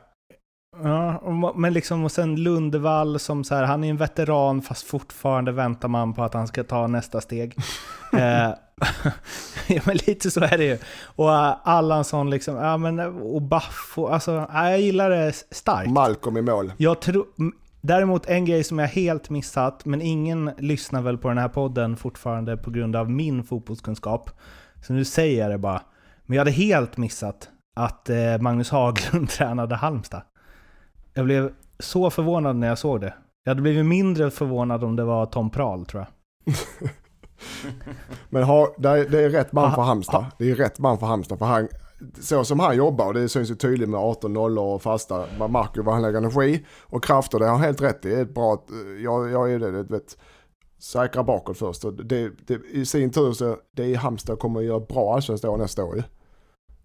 Ja, 0.83 1.17
och, 1.17 1.59
men 1.59 1.73
liksom, 1.73 2.03
och 2.03 2.11
sen 2.11 2.35
Lundevall 2.43 3.19
som 3.19 3.43
så 3.43 3.55
här, 3.55 3.63
han 3.63 3.83
är 3.83 3.89
en 3.89 3.97
veteran 3.97 4.61
fast 4.61 4.87
fortfarande 4.87 5.51
väntar 5.51 5.87
man 5.87 6.13
på 6.13 6.23
att 6.23 6.33
han 6.33 6.47
ska 6.47 6.63
ta 6.63 6.87
nästa 6.87 7.21
steg. 7.21 7.55
eh, 8.13 8.19
ja, 9.67 9.81
men 9.85 9.97
lite 10.07 10.31
så 10.31 10.41
är 10.43 10.57
det 10.57 10.63
ju. 10.63 10.77
Och 11.15 11.27
uh, 11.29 11.55
Allansson 11.63 12.29
liksom, 12.29 12.55
ja 12.55 12.77
men 12.77 12.99
och 13.21 13.41
Baffo, 13.41 14.07
alltså 14.07 14.31
ja, 14.53 14.69
jag 14.69 14.81
gillar 14.81 15.09
det 15.09 15.33
starkt. 15.51 15.91
Malcolm 15.91 16.37
i 16.37 16.41
mål. 16.41 16.73
Jag 16.77 16.99
tror... 16.99 17.25
Däremot 17.87 18.25
en 18.25 18.45
grej 18.45 18.63
som 18.63 18.79
jag 18.79 18.87
helt 18.87 19.29
missat, 19.29 19.85
men 19.85 20.01
ingen 20.01 20.51
lyssnar 20.57 21.01
väl 21.01 21.17
på 21.17 21.27
den 21.27 21.37
här 21.37 21.47
podden 21.49 21.97
fortfarande 21.97 22.57
på 22.57 22.71
grund 22.71 22.95
av 22.95 23.09
min 23.11 23.43
fotbollskunskap. 23.43 24.29
Så 24.87 24.93
nu 24.93 25.05
säger 25.05 25.41
jag 25.41 25.51
det 25.51 25.57
bara. 25.57 25.81
Men 26.25 26.35
jag 26.35 26.41
hade 26.41 26.51
helt 26.51 26.97
missat 26.97 27.49
att 27.75 28.09
eh, 28.09 28.37
Magnus 28.39 28.69
Haglund 28.69 29.29
tränade 29.37 29.75
Halmstad. 29.75 30.21
Jag 31.13 31.25
blev 31.25 31.51
så 31.79 32.09
förvånad 32.09 32.55
när 32.55 32.67
jag 32.67 32.77
såg 32.77 33.01
det. 33.01 33.13
Jag 33.43 33.49
hade 33.51 33.61
blivit 33.61 33.85
mindre 33.85 34.31
förvånad 34.31 34.83
om 34.83 34.95
det 34.95 35.03
var 35.03 35.25
Tom 35.25 35.49
Prahl 35.49 35.85
tror 35.85 36.05
jag. 36.45 36.55
Men 38.29 38.43
har, 38.43 38.67
det, 38.77 38.89
är, 38.89 39.09
det 39.09 39.21
är 39.23 39.29
rätt 39.29 39.51
man 39.51 39.69
Ha- 39.69 39.75
för 39.75 39.81
Halmstad. 39.81 40.23
ha- 40.23 40.31
Det 40.39 40.51
är 40.51 40.55
rätt 40.55 40.79
man 40.79 40.99
för 40.99 41.05
Halmstad. 41.07 41.39
För 41.39 41.45
han, 41.45 41.67
så 42.21 42.43
som 42.43 42.59
han 42.59 42.77
jobbar, 42.77 43.05
och 43.05 43.13
det 43.13 43.29
syns 43.29 43.51
ju 43.51 43.55
tydligt 43.55 43.89
med 43.89 43.99
18-0 43.99 44.57
och 44.59 44.81
fasta, 44.81 45.25
man 45.39 45.51
märker 45.51 45.81
vad 45.81 45.93
han 45.93 46.03
lägger 46.03 46.17
energi 46.17 46.65
och 46.83 47.03
krafter, 47.03 47.39
det 47.39 47.45
har 47.45 47.51
han 47.51 47.61
helt 47.61 47.81
rätt 47.81 48.05
i. 48.05 48.09
Det 48.09 48.15
är 48.15 48.21
ett 48.21 48.33
bra, 48.33 48.53
eh, 48.53 49.03
jag, 49.03 49.31
jag 49.31 49.51
är 49.51 49.59
det, 49.59 49.71
du 49.71 49.83
vet, 49.83 50.17
säkra 50.79 51.23
bakåt 51.23 51.57
först. 51.57 51.85
Och 51.85 51.93
det, 51.93 52.31
det, 52.47 52.61
I 52.71 52.85
sin 52.85 53.11
tur 53.11 53.33
så, 53.33 53.57
det 53.75 53.93
är 53.93 53.97
Halmstad 53.97 54.39
kommer 54.39 54.59
att 54.59 54.65
göra 54.65 54.79
bra 54.79 55.15
allsvenskt 55.15 55.45
år 55.45 55.57
nästa 55.57 55.83
år 55.83 55.95
ju. 55.95 56.03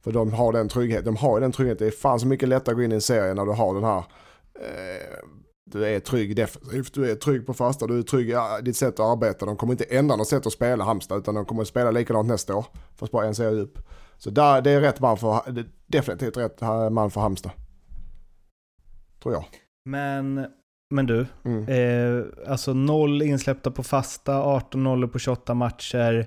För 0.04 0.12
de 0.12 0.32
har 0.32 0.52
den 0.52 0.68
tryggheten, 0.68 1.04
de 1.04 1.16
har 1.16 1.36
ju 1.36 1.40
den 1.40 1.52
tryggheten. 1.52 1.86
Det 1.86 1.94
är 1.94 1.98
fan 1.98 2.20
så 2.20 2.26
mycket 2.26 2.48
lättare 2.48 2.72
att 2.72 2.76
gå 2.76 2.82
in 2.82 2.92
i 2.92 2.94
en 2.94 3.00
serie 3.00 3.34
när 3.34 3.46
du 3.46 3.52
har 3.52 3.74
den 3.74 3.84
här 3.84 3.98
eh, 4.54 5.28
du 5.64 5.86
är 5.86 6.00
trygg 6.00 6.36
defensivt, 6.36 6.94
du 6.94 7.10
är 7.10 7.14
trygg 7.14 7.46
på 7.46 7.54
fasta, 7.54 7.86
du 7.86 7.98
är 7.98 8.02
trygg 8.02 8.28
i 8.28 8.32
eh, 8.32 8.56
ditt 8.62 8.76
sätt 8.76 9.00
att 9.00 9.06
arbeta. 9.06 9.46
De 9.46 9.56
kommer 9.56 9.72
inte 9.72 9.84
ändra 9.84 10.16
något 10.16 10.28
sätt 10.28 10.46
att 10.46 10.52
spela 10.52 10.84
Halmstad 10.84 11.18
utan 11.18 11.34
de 11.34 11.44
kommer 11.44 11.62
att 11.62 11.68
spela 11.68 11.90
likadant 11.90 12.28
nästa 12.28 12.56
år. 12.56 12.66
Fast 12.96 13.12
bara 13.12 13.26
en 13.26 13.34
serie 13.34 13.60
upp. 13.60 13.78
Så 14.22 14.30
där, 14.30 14.62
det 14.62 14.70
är 14.70 14.80
rätt 14.80 15.00
man 15.00 15.16
för, 15.16 15.64
definitivt 15.86 16.36
rätt 16.36 16.60
man 16.90 17.10
för 17.10 17.20
Halmstad. 17.20 17.52
Tror 19.22 19.34
jag. 19.34 19.44
Men, 19.84 20.46
men 20.90 21.06
du, 21.06 21.26
mm. 21.44 21.68
eh, 21.68 22.24
alltså 22.48 22.74
noll 22.74 23.22
insläppta 23.22 23.70
på 23.70 23.82
fasta, 23.82 24.42
18 24.42 24.84
nollor 24.84 25.08
på 25.08 25.18
28 25.18 25.54
matcher. 25.54 26.26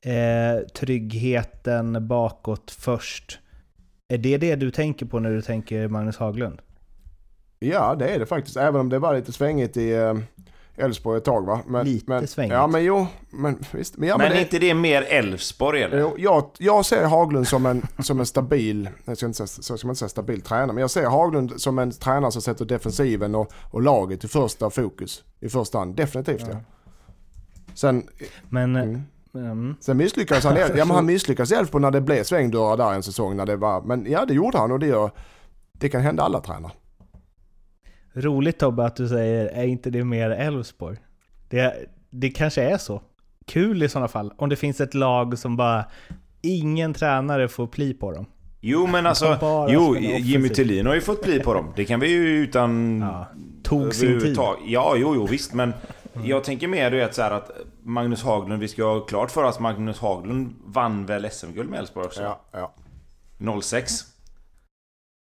Eh, 0.00 0.66
tryggheten 0.74 2.08
bakåt 2.08 2.70
först. 2.70 3.38
Är 4.08 4.18
det 4.18 4.38
det 4.38 4.56
du 4.56 4.70
tänker 4.70 5.06
på 5.06 5.18
när 5.18 5.30
du 5.30 5.42
tänker 5.42 5.88
Magnus 5.88 6.16
Haglund? 6.16 6.62
Ja, 7.58 7.94
det 7.94 8.08
är 8.08 8.18
det 8.18 8.26
faktiskt. 8.26 8.56
Även 8.56 8.80
om 8.80 8.88
det 8.88 8.98
var 8.98 9.14
lite 9.14 9.32
svängigt 9.32 9.76
i 9.76 9.92
eh, 9.92 10.14
Elfsborg 10.76 11.18
ett 11.18 11.24
tag 11.24 11.46
va? 11.46 11.60
Men, 11.66 11.86
lite 11.86 12.04
men, 12.10 12.26
svängigt. 12.26 12.52
Ja 12.52 12.66
men 12.66 12.84
jo, 12.84 13.06
men 13.30 13.58
visst. 13.72 13.96
Men, 13.96 14.08
ja, 14.08 14.18
men, 14.18 14.28
men 14.28 14.36
är 14.36 14.40
inte 14.40 14.58
det 14.58 14.74
mer 14.74 15.02
Elfsborg 15.02 15.82
eller? 15.82 15.98
Jo, 15.98 16.14
jag, 16.18 16.50
jag 16.58 16.86
ser 16.86 17.04
Haglund 17.04 17.48
som 17.48 17.66
en, 17.66 17.82
som 17.98 18.20
en 18.20 18.26
stabil, 18.26 18.88
jag 19.04 19.16
ska 19.16 19.26
inte 19.26 19.36
säga, 19.36 19.46
så 19.46 19.78
ska 19.78 19.86
man 19.86 19.92
inte 19.92 19.98
säga 19.98 20.08
stabil 20.08 20.40
tränare, 20.40 20.66
men 20.66 20.78
jag 20.78 20.90
ser 20.90 21.06
Haglund 21.06 21.60
som 21.60 21.78
en 21.78 21.90
tränare 21.90 22.32
som 22.32 22.42
sätter 22.42 22.64
defensiven 22.64 23.34
och, 23.34 23.52
och 23.70 23.82
laget 23.82 24.24
i 24.24 24.28
första 24.28 24.70
fokus. 24.70 25.24
I 25.40 25.48
första 25.48 25.78
hand, 25.78 25.96
definitivt 25.96 26.40
ja. 26.40 26.48
ja. 26.52 26.58
Sen... 27.74 28.08
Men... 28.48 28.76
Mm. 28.76 29.02
Mm. 29.34 29.76
Sen 29.80 29.96
misslyckades 29.96 30.44
han, 30.44 30.56
ja, 30.76 30.84
men 30.84 30.90
han 30.90 31.06
misslyckades 31.06 31.52
i 31.52 31.54
Elfsborg 31.54 31.82
när 31.82 31.90
det 31.90 32.00
blev 32.00 32.24
svängdörrar 32.24 32.76
där 32.76 32.92
en 32.92 33.02
säsong. 33.02 33.36
När 33.36 33.46
det 33.46 33.56
var, 33.56 33.82
men 33.82 34.06
ja, 34.10 34.24
det 34.24 34.34
gjorde 34.34 34.58
han 34.58 34.72
och 34.72 34.78
det 34.78 34.86
gör... 34.86 35.10
Det 35.72 35.88
kan 35.88 36.00
hända 36.00 36.22
alla 36.22 36.40
tränare. 36.40 36.72
Roligt 38.14 38.58
Tobbe 38.58 38.84
att 38.84 38.96
du 38.96 39.08
säger, 39.08 39.46
är 39.46 39.64
inte 39.64 39.90
det 39.90 40.04
mer 40.04 40.30
Elfsborg? 40.30 40.96
Det, 41.48 41.74
det 42.10 42.30
kanske 42.30 42.62
är 42.62 42.78
så. 42.78 43.02
Kul 43.46 43.82
i 43.82 43.88
sådana 43.88 44.08
fall. 44.08 44.32
Om 44.36 44.48
det 44.48 44.56
finns 44.56 44.80
ett 44.80 44.94
lag 44.94 45.38
som 45.38 45.56
bara, 45.56 45.84
ingen 46.42 46.94
tränare 46.94 47.48
får 47.48 47.66
pli 47.66 47.94
på 47.94 48.12
dem. 48.12 48.26
Jo 48.60 48.86
men 48.86 49.06
alltså, 49.06 49.38
jo 49.68 49.96
Jimmy 49.96 50.48
Tillin 50.48 50.86
har 50.86 50.94
ju 50.94 51.00
fått 51.00 51.22
pli 51.22 51.40
på 51.40 51.54
dem. 51.54 51.72
Det 51.76 51.84
kan 51.84 52.00
vi 52.00 52.08
ju 52.08 52.42
utan... 52.42 53.00
Ja, 53.00 53.26
tog 53.62 53.94
sin 53.94 54.20
tid. 54.20 54.36
Ja, 54.66 54.94
jo, 54.96 55.14
jo 55.14 55.26
visst 55.26 55.54
men 55.54 55.72
mm. 56.14 56.26
jag 56.26 56.44
tänker 56.44 56.68
mer 56.68 56.90
du 56.90 56.96
vet 56.96 57.14
så 57.14 57.22
att 57.22 57.50
Magnus 57.82 58.22
Haglund, 58.22 58.60
vi 58.60 58.68
ska 58.68 58.84
ha 58.84 59.00
klart 59.00 59.30
för 59.30 59.42
oss 59.42 59.60
Magnus 59.60 59.98
Haglund 59.98 60.54
vann 60.64 61.06
väl 61.06 61.30
SM-guld 61.30 61.70
med 61.70 61.78
Elfsborg 61.78 62.06
också? 62.06 62.22
Ja, 62.22 62.40
ja. 63.38 63.60
06. 63.62 64.11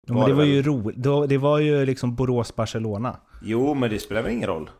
Ja, 0.06 0.14
men 0.14 0.28
det 0.28 0.34
var 0.34 0.44
ju 0.44 0.62
roligt. 0.62 1.28
Det 1.28 1.38
var 1.38 1.58
ju 1.58 1.87
liksom 1.87 2.16
Borås-Barcelona. 2.16 3.16
Jo, 3.42 3.75
men 3.75 3.90
det 3.90 3.99
spelar 3.99 4.23
väl 4.23 4.32
ingen 4.32 4.49
roll. 4.49 4.70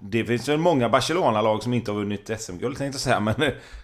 Det 0.00 0.24
finns 0.24 0.48
väl 0.48 0.58
många 0.58 0.88
Barcelona-lag 0.88 1.62
som 1.62 1.74
inte 1.74 1.90
har 1.90 1.98
vunnit 1.98 2.30
SM-guld 2.38 2.76
tänkte 2.78 2.96
jag 2.96 3.00
säga, 3.00 3.20
men... 3.20 3.34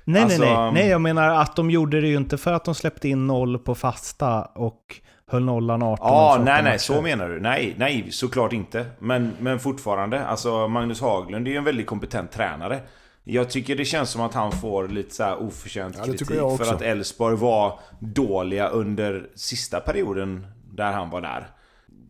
Nej, 0.05 0.23
alltså... 0.23 0.43
nej, 0.43 0.55
nej. 0.55 0.73
Nej, 0.73 0.88
jag 0.88 1.00
menar 1.00 1.28
att 1.28 1.57
de 1.57 1.71
gjorde 1.71 2.00
det 2.00 2.09
ju 2.09 2.17
inte 2.17 2.38
för 2.38 2.52
att 2.52 2.64
de 2.64 2.75
släppte 2.75 3.09
in 3.09 3.26
noll 3.26 3.59
på 3.59 3.75
fasta 3.75 4.43
och 4.43 5.00
höll 5.26 5.45
nollan 5.45 5.83
18 5.83 6.07
Ja, 6.07 6.40
nej, 6.45 6.62
nej, 6.62 6.78
så 6.78 7.02
menar 7.02 7.28
du. 7.28 7.40
Nej, 7.40 7.75
nej, 7.78 8.07
såklart 8.11 8.52
inte. 8.52 8.87
Men, 8.99 9.33
men 9.40 9.59
fortfarande, 9.59 10.26
alltså 10.26 10.69
Magnus 10.69 11.00
Haglund 11.00 11.47
är 11.47 11.50
ju 11.50 11.57
en 11.57 11.64
väldigt 11.64 11.87
kompetent 11.87 12.33
tränare. 12.33 12.81
Jag 13.25 13.50
tycker 13.50 13.76
det 13.76 13.85
känns 13.85 14.11
som 14.11 14.23
att 14.23 14.35
han 14.35 14.52
får 14.52 14.88
lite 14.88 15.14
så 15.14 15.23
här 15.23 15.43
oförtjänt 15.43 15.95
ja, 15.99 16.05
kritik 16.05 16.28
för 16.28 16.75
att 16.75 16.83
Elfsborg 16.83 17.37
var 17.37 17.78
dåliga 17.99 18.69
under 18.69 19.26
sista 19.35 19.81
perioden 19.81 20.47
där 20.78 20.92
han 20.92 21.11
var 21.11 21.20
där. 21.20 21.49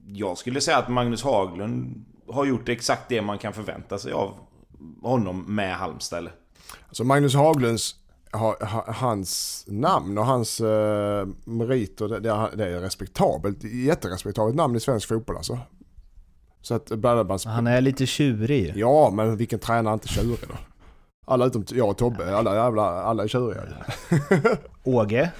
Jag 0.07 0.39
skulle 0.39 0.61
säga 0.61 0.79
att 0.79 0.89
Magnus 0.89 1.23
Haglund 1.23 2.05
har 2.29 2.45
gjort 2.45 2.69
exakt 2.69 3.09
det 3.09 3.23
man 3.23 3.39
kan 3.39 3.53
förvänta 3.53 3.99
sig 3.99 4.13
av 4.13 4.35
honom 5.03 5.55
med 5.55 5.77
Halmstad. 5.77 6.29
Alltså 6.89 7.05
Magnus 7.05 7.35
Haglunds, 7.35 7.95
hans 8.87 9.65
namn 9.69 10.19
och 10.19 10.27
hans 10.27 10.61
uh, 10.61 11.27
meriter, 11.45 12.09
det, 12.09 12.57
det, 12.57 12.65
är 12.65 12.81
respektabelt. 12.81 13.65
Jätterespektabelt 13.65 14.57
namn 14.57 14.77
i 14.77 14.81
svensk 14.81 15.09
fotboll 15.09 15.37
alltså. 15.37 15.59
Så 16.63 16.75
att, 16.75 16.89
bara, 16.89 17.39
han 17.45 17.67
är 17.67 17.81
lite 17.81 18.07
tjurig. 18.07 18.73
Ja, 18.77 19.11
men 19.11 19.37
vilken 19.37 19.59
tränare 19.59 19.93
är 19.93 19.95
inte 19.95 20.09
tjurig 20.09 20.49
då? 20.49 20.55
Alla 21.27 21.47
utom 21.47 21.65
jag 21.71 21.89
och 21.89 21.99
Tobbe, 21.99 22.37
alla 22.37 22.55
jävla, 22.55 22.83
alla 22.83 23.23
är 23.23 23.29
tjuriga. 23.29 23.63
Åge? 24.85 25.33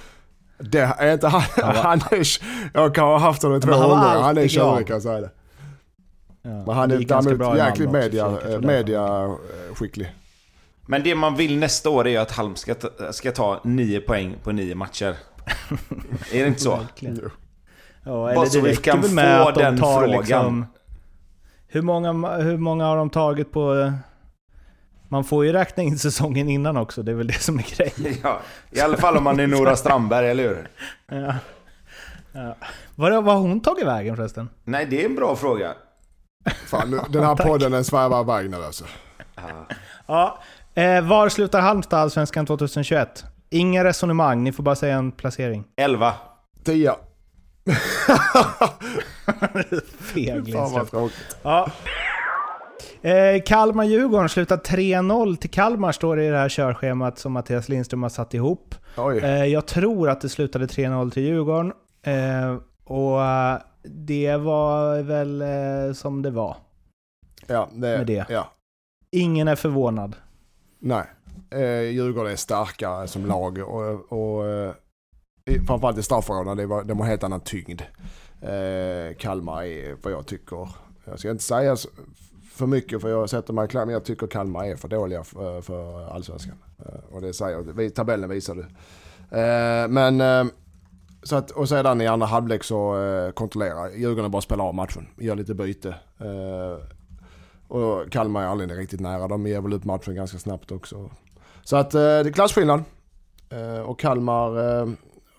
Det 0.59 0.79
är 0.97 1.13
inte 1.13 1.27
han, 1.27 1.41
han, 1.55 1.75
han 1.75 1.99
är, 2.11 2.27
jag 2.73 2.95
kan 2.95 3.03
ha 3.03 3.17
haft 3.17 3.43
honom 3.43 3.61
två 3.61 3.71
gånger, 3.71 4.21
han 4.21 4.37
är 4.37 4.47
tjurig 4.47 4.87
kan 4.87 4.93
jag 4.93 5.03
säga 5.03 5.21
det. 5.21 5.31
Ja, 6.41 6.49
men 6.49 6.75
han 6.75 6.91
är 6.91 6.99
däremot 6.99 7.57
jäkligt 7.57 7.91
media, 7.91 8.37
media 8.61 9.35
skicklig. 9.73 10.15
Men 10.85 11.03
det 11.03 11.15
man 11.15 11.35
vill 11.35 11.59
nästa 11.59 11.89
år 11.89 12.07
är 12.07 12.11
ju 12.11 12.17
att 12.17 12.31
Halm 12.31 12.55
ska 12.55 12.75
ta, 12.75 13.13
ska 13.13 13.31
ta 13.31 13.59
nio 13.63 13.99
poäng 13.99 14.35
på 14.43 14.51
nio 14.51 14.75
matcher. 14.75 15.15
är 16.33 16.41
det 16.41 16.47
inte 16.47 16.61
så? 16.61 16.79
ja, 18.03 18.29
eller 18.31 18.61
det 18.61 18.69
räcker 18.69 18.97
väl 18.97 19.11
med 19.11 19.41
att 19.41 19.55
de 19.55 19.77
tar 19.77 20.07
liksom... 20.07 20.65
Hur 21.67 21.81
många, 21.81 22.37
hur 22.37 22.57
många 22.57 22.85
har 22.85 22.97
de 22.97 23.09
tagit 23.09 23.51
på 23.51 23.93
man 25.09 25.23
får 25.23 25.45
ju 25.45 25.51
räkna 25.51 25.83
in 25.83 25.97
säsongen 25.99 26.49
innan 26.49 26.77
också, 26.77 27.03
det 27.03 27.11
är 27.11 27.15
väl 27.15 27.27
det 27.27 27.33
som 27.41 27.59
är 27.59 27.75
grejen. 27.75 28.17
Ja, 28.23 28.39
I 28.71 28.79
alla 28.79 28.97
fall 28.97 29.17
om 29.17 29.23
man 29.23 29.39
är 29.39 29.47
Nora 29.47 29.75
Strandberg, 29.75 30.29
eller 30.29 30.43
hur? 30.43 30.69
Ja. 31.11 31.35
ja. 32.31 32.55
Var 32.95 33.11
har 33.11 33.35
hon 33.35 33.61
tagit 33.61 33.85
vägen 33.85 34.15
förresten? 34.15 34.49
Nej, 34.63 34.85
det 34.85 35.01
är 35.01 35.05
en 35.05 35.15
bra 35.15 35.35
fråga. 35.35 35.73
Fan, 36.67 37.01
den 37.09 37.23
här 37.23 37.35
podden 37.35 37.71
den 37.71 37.83
svävar 37.83 38.21
iväg 38.21 38.49
nu 38.49 38.57
alltså. 38.65 38.85
Ja. 40.07 40.39
Eh, 40.73 41.01
var 41.01 41.29
slutar 41.29 41.61
Halmstad 41.61 41.99
Allsvenskan 41.99 42.45
2021? 42.45 43.25
Inga 43.49 43.83
resonemang, 43.83 44.43
ni 44.43 44.51
får 44.51 44.63
bara 44.63 44.75
säga 44.75 44.95
en 44.95 45.11
placering. 45.11 45.63
11. 45.77 46.13
10. 46.63 46.95
Fegling. 49.99 50.55
Fan 50.55 50.71
vad 50.71 50.91
tråkigt. 50.91 51.37
Ja. 51.43 51.71
Eh, 53.01 53.41
Kalmar-Djurgården 53.45 54.29
slutar 54.29 54.57
3-0 54.57 55.35
till 55.35 55.49
Kalmar 55.49 55.91
står 55.91 56.15
det 56.15 56.23
i 56.23 56.29
det 56.29 56.37
här 56.37 56.49
körschemat 56.49 57.19
som 57.19 57.31
Mattias 57.31 57.69
Lindström 57.69 58.03
har 58.03 58.09
satt 58.09 58.33
ihop. 58.33 58.75
Eh, 59.21 59.45
jag 59.45 59.65
tror 59.65 60.09
att 60.09 60.21
det 60.21 60.29
slutade 60.29 60.65
3-0 60.65 61.11
till 61.11 61.23
Djurgården. 61.23 61.73
Eh, 62.01 62.55
och 62.83 63.23
eh, 63.23 63.57
det 63.83 64.37
var 64.37 65.01
väl 65.01 65.43
som 65.95 66.21
det 66.21 66.31
var. 66.31 66.57
Ja, 67.47 67.69
det, 67.71 67.79
med 67.79 68.07
det. 68.07 68.25
Ja. 68.29 68.51
Ingen 69.11 69.47
är 69.47 69.55
förvånad. 69.55 70.15
Nej. 70.79 71.03
Eh, 71.51 71.81
Djurgården 71.81 72.31
är 72.31 72.35
starkare 72.35 73.07
som 73.07 73.25
lag 73.25 73.57
och, 73.57 74.11
och 74.11 74.75
framförallt 75.67 75.97
i 75.97 76.03
straffområdena, 76.03 76.83
de 76.83 76.99
har 76.99 77.07
helt 77.07 77.23
annan 77.23 77.41
tyngd. 77.41 77.81
Eh, 78.41 79.15
Kalmar 79.17 79.63
är 79.63 79.97
vad 80.01 80.13
jag 80.13 80.25
tycker, 80.25 80.69
jag 81.05 81.19
ska 81.19 81.31
inte 81.31 81.43
säga 81.43 81.75
för 82.59 82.67
mycket 82.67 83.01
för 83.01 83.09
jag 83.09 83.29
sätter 83.29 83.53
mig 83.53 83.67
i 83.73 83.75
men 83.75 83.89
jag 83.89 84.03
tycker 84.03 84.27
Kalmar 84.27 84.65
är 84.65 84.75
för 84.75 84.87
dåliga 84.87 85.23
för, 85.23 85.55
eh, 85.55 85.61
för 85.61 86.09
allsvenskan. 86.09 86.57
Eh, 86.79 87.15
och 87.15 87.21
det 87.21 87.33
säger 87.33 87.89
tabellen 87.89 88.29
visar 88.29 88.55
det. 88.55 88.65
Eh, 89.41 89.87
men 89.87 90.49
så 91.23 91.35
att, 91.35 91.51
och 91.51 91.69
sedan 91.69 92.01
i 92.01 92.07
andra 92.07 92.27
halvlek 92.27 92.63
så 92.63 92.95
kontrollerar 93.35 93.89
Djurgården 93.89 94.31
bara 94.31 94.41
spelar 94.41 94.67
av 94.67 94.75
matchen, 94.75 95.07
gör 95.17 95.35
lite 95.35 95.53
byte. 95.53 95.95
Och 97.67 98.11
Kalmar 98.11 98.43
är 98.43 98.47
aldrig 98.47 98.79
riktigt 98.79 98.99
nära, 98.99 99.27
de 99.27 99.47
ger 99.47 99.61
väl 99.61 99.73
upp 99.73 99.85
matchen 99.85 100.15
ganska 100.15 100.37
snabbt 100.37 100.71
också. 100.71 101.09
Så 101.63 101.77
att 101.77 101.91
det 101.91 102.01
är 102.01 102.31
klasskillnad. 102.31 102.83
Och 103.85 103.99
Kalmar 103.99 104.49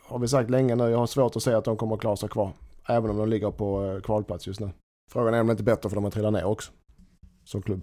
har 0.09 0.19
vi 0.19 0.29
sagt 0.29 0.50
länge 0.50 0.75
nu, 0.75 0.91
jag 0.91 0.99
har 0.99 1.07
svårt 1.07 1.37
att 1.37 1.43
se 1.43 1.55
att 1.55 1.65
de 1.65 1.77
kommer 1.77 1.95
att 1.95 2.00
klara 2.00 2.17
sig 2.17 2.29
kvar. 2.29 2.53
Även 2.89 3.11
om 3.11 3.17
de 3.17 3.29
ligger 3.29 3.50
på 3.50 4.00
kvalplats 4.05 4.47
just 4.47 4.61
nu. 4.61 4.71
Frågan 5.12 5.35
är 5.35 5.41
om 5.41 5.47
det 5.47 5.50
inte 5.50 5.62
är 5.62 5.65
bättre 5.65 5.89
för 5.89 5.97
dem 5.97 6.05
att 6.05 6.12
trilla 6.12 6.31
ner 6.31 6.45
också 6.45 6.73
som 7.50 7.62
klubb. 7.62 7.83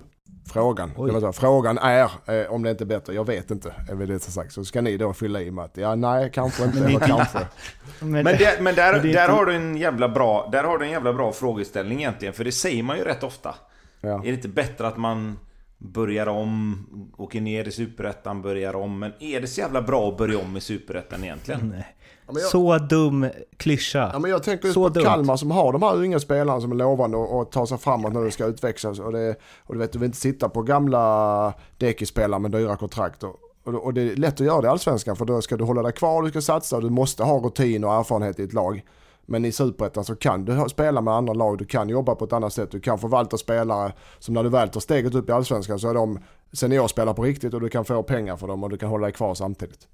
Frågan, 0.53 0.91
säga, 1.19 1.31
frågan 1.31 1.77
är 1.77 2.09
eh, 2.25 2.51
om 2.51 2.63
det 2.63 2.71
inte 2.71 2.83
är 2.83 2.85
bättre, 2.85 3.13
jag 3.13 3.25
vet 3.25 3.51
inte, 3.51 3.73
är 3.89 3.95
väl 3.95 4.07
det 4.07 4.19
sagt. 4.19 4.53
Så 4.53 4.65
ska 4.65 4.81
ni 4.81 4.97
då 4.97 5.13
fylla 5.13 5.41
i 5.41 5.51
med 5.51 5.65
att 5.65 5.77
ja, 5.77 5.95
nej, 5.95 6.31
kanske 6.33 6.63
inte, 6.63 6.79
eller 6.79 6.99
kanske. 6.99 7.39
men, 7.99 8.11
det, 8.11 8.23
men 8.23 8.37
där, 8.37 8.61
men 8.61 8.75
där, 9.11 9.29
har 9.29 9.45
du 9.45 9.55
en 9.55 9.77
jävla 9.77 10.09
bra, 10.09 10.49
där 10.51 10.63
har 10.63 10.77
du 10.77 10.85
en 10.85 10.91
jävla 10.91 11.13
bra 11.13 11.31
frågeställning 11.31 11.99
egentligen, 11.99 12.33
för 12.33 12.43
det 12.43 12.51
säger 12.51 12.83
man 12.83 12.97
ju 12.97 13.03
rätt 13.03 13.23
ofta. 13.23 13.55
Ja. 14.01 14.09
Är 14.09 14.23
det 14.23 14.29
inte 14.29 14.47
bättre 14.47 14.87
att 14.87 14.97
man 14.97 15.39
börjar 15.77 16.27
om, 16.27 17.13
åker 17.17 17.41
ner 17.41 17.67
i 17.67 17.71
Superettan, 17.71 18.41
börjar 18.41 18.75
om. 18.75 18.99
Men 18.99 19.13
är 19.19 19.41
det 19.41 19.47
så 19.47 19.61
jävla 19.61 19.81
bra 19.81 20.09
att 20.09 20.17
börja 20.17 20.39
om 20.39 20.57
i 20.57 20.61
Superettan 20.61 21.23
egentligen? 21.23 21.73
Nej. 21.75 21.95
Ja, 22.27 22.33
jag- 22.39 22.49
Så 22.49 22.77
dum 22.77 23.25
klyscha. 23.57 24.09
Ja, 24.13 24.19
men 24.19 24.31
jag 24.31 24.43
tänker 24.43 24.69
Så 24.71 24.83
på 24.83 24.89
dumt. 24.89 25.03
Kalmar 25.05 25.37
som 25.37 25.51
har 25.51 25.73
de 25.73 25.83
här 25.83 25.95
unga 25.95 26.19
spelarna 26.19 26.61
som 26.61 26.71
är 26.71 26.75
lovande 26.75 27.17
och, 27.17 27.39
och 27.39 27.51
tar 27.51 27.65
sig 27.65 27.77
framåt 27.77 28.13
när 28.13 28.21
det 28.21 28.31
ska 28.31 28.45
utvecklas. 28.45 28.99
Och, 28.99 29.11
det, 29.11 29.35
och 29.65 29.73
du 29.73 29.79
vet, 29.79 29.91
du 29.93 29.99
vill 29.99 30.05
inte 30.05 30.17
sitta 30.17 30.49
på 30.49 30.61
gamla 30.61 31.53
Deki-spelare 31.77 32.39
med 32.39 32.51
dyra 32.51 32.75
kontrakt. 32.75 33.23
Och, 33.23 33.35
och, 33.63 33.93
det 33.93 34.01
är 34.01 34.15
lätt 34.15 34.33
att 34.33 34.47
göra 34.47 34.61
det 34.61 34.67
i 34.67 34.69
Allsvenskan 34.69 35.15
för 35.15 35.25
då 35.25 35.41
ska 35.41 35.57
du 35.57 35.63
hålla 35.63 35.81
dig 35.81 35.93
kvar, 35.93 36.23
du 36.23 36.29
ska 36.29 36.41
satsa 36.41 36.75
och 36.75 36.81
du 36.81 36.89
måste 36.89 37.23
ha 37.23 37.39
rutin 37.39 37.83
och 37.83 37.93
erfarenhet 37.93 38.39
i 38.39 38.43
ett 38.43 38.53
lag. 38.53 38.83
Men 39.29 39.45
i 39.45 39.51
Superettan 39.51 40.03
så 40.05 40.15
kan 40.15 40.45
du 40.45 40.65
spela 40.69 41.01
med 41.01 41.13
andra 41.13 41.33
lag, 41.33 41.57
du 41.57 41.65
kan 41.65 41.89
jobba 41.89 42.15
på 42.15 42.25
ett 42.25 42.33
annat 42.33 42.53
sätt, 42.53 42.71
du 42.71 42.79
kan 42.79 42.99
förvalta 42.99 43.37
spelare 43.37 43.93
som 44.19 44.33
när 44.33 44.43
du 44.43 44.49
väl 44.49 44.69
tar 44.69 44.79
steget 44.79 45.15
upp 45.15 45.29
i 45.29 45.31
Allsvenskan 45.31 45.79
så 45.79 45.89
är 45.89 45.93
de 45.93 46.19
seniorspelare 46.53 47.15
på 47.15 47.23
riktigt 47.23 47.53
och 47.53 47.61
du 47.61 47.69
kan 47.69 47.85
få 47.85 48.03
pengar 48.03 48.37
för 48.37 48.47
dem 48.47 48.63
och 48.63 48.69
du 48.69 48.77
kan 48.77 48.89
hålla 48.89 49.05
dig 49.07 49.13
kvar 49.13 49.33
samtidigt. 49.35 49.87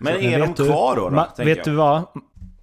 Men 0.00 0.16
är 0.16 0.38
de 0.38 0.46
vet 0.46 0.56
du- 0.56 0.66
kvar 0.66 0.96
då? 0.96 1.08
då 1.08 1.14
Ma, 1.16 1.26
vet 1.38 1.64
du 1.64 1.74
vad? 1.74 2.02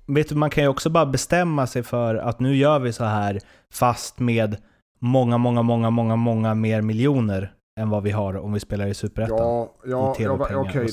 Vet 0.07 0.29
du, 0.29 0.35
man 0.35 0.49
kan 0.49 0.63
ju 0.63 0.67
också 0.69 0.89
bara 0.89 1.05
bestämma 1.05 1.67
sig 1.67 1.83
för 1.83 2.15
att 2.15 2.39
nu 2.39 2.55
gör 2.55 2.79
vi 2.79 2.93
så 2.93 3.03
här 3.03 3.39
fast 3.73 4.19
med 4.19 4.57
många, 4.99 5.37
många, 5.37 5.61
många, 5.61 5.89
många, 5.89 6.15
många 6.15 6.53
mer 6.53 6.81
miljoner 6.81 7.53
än 7.79 7.89
vad 7.89 8.03
vi 8.03 8.11
har 8.11 8.37
om 8.37 8.53
vi 8.53 8.59
spelar 8.59 8.87
i 8.87 8.93
Superettan. 8.93 9.37
Ja, 9.37 9.71
ja, 9.85 9.87
I 9.87 9.91
ja 9.91 10.11
okej 10.11 10.25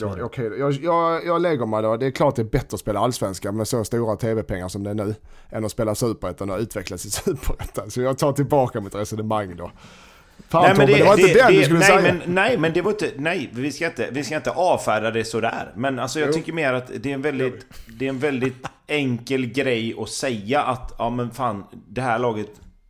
då. 0.00 0.24
Okej 0.24 0.48
då. 0.50 0.56
Jag, 0.58 0.72
jag, 0.72 1.26
jag 1.26 1.42
lägger 1.42 1.66
mig 1.66 1.82
då. 1.82 1.96
Det 1.96 2.06
är 2.06 2.10
klart 2.10 2.36
det 2.36 2.42
är 2.42 2.46
bättre 2.46 2.74
att 2.74 2.80
spela 2.80 3.00
allsvenskan 3.00 3.56
med 3.56 3.68
så 3.68 3.84
stora 3.84 4.16
tv-pengar 4.16 4.68
som 4.68 4.84
det 4.84 4.90
är 4.90 4.94
nu. 4.94 5.14
Än 5.50 5.64
att 5.64 5.70
spela 5.70 5.94
superettan 5.94 6.50
och 6.50 6.58
utvecklas 6.58 7.06
i 7.06 7.10
superettan. 7.10 7.90
Så 7.90 8.00
jag 8.00 8.18
tar 8.18 8.32
tillbaka 8.32 8.80
mitt 8.80 8.94
resonemang 8.94 9.56
då. 9.56 9.70
Fan 10.48 10.62
Nej 10.62 10.74
men, 10.76 10.86
det, 10.86 10.98
det, 10.98 11.04
var 11.04 11.18
inte 11.18 11.34
det, 11.34 11.48
det, 11.48 11.58
du 11.58 11.64
skulle 11.64 11.78
nej, 11.78 11.88
säga. 11.88 12.00
Men, 12.00 12.34
nej 12.34 12.58
men 12.58 12.72
det 12.72 12.82
var 12.82 12.90
inte... 12.90 13.12
Nej, 13.16 13.50
vi 13.52 13.72
ska 13.72 13.86
inte, 13.86 14.08
vi 14.10 14.24
ska 14.24 14.36
inte 14.36 14.50
avfärda 14.50 15.10
det 15.10 15.24
sådär. 15.24 15.72
Men 15.76 15.98
alltså 15.98 16.20
jag 16.20 16.26
Jo. 16.26 16.32
tycker 16.32 16.52
mer 16.52 16.72
att 16.72 16.90
det 17.00 17.10
är 17.10 17.14
en 17.14 17.22
väldigt... 17.22 17.66
Det 17.98 18.04
är 18.04 18.08
en 18.08 18.18
väldigt 18.18 18.66
enkel 18.86 19.46
grej 19.46 19.94
att 19.98 20.08
säga 20.08 20.62
att 20.62 20.94
ja 20.98 21.10
men 21.10 21.30
fan, 21.30 21.64
det 21.88 22.00
här 22.00 22.18
laget... 22.18 22.48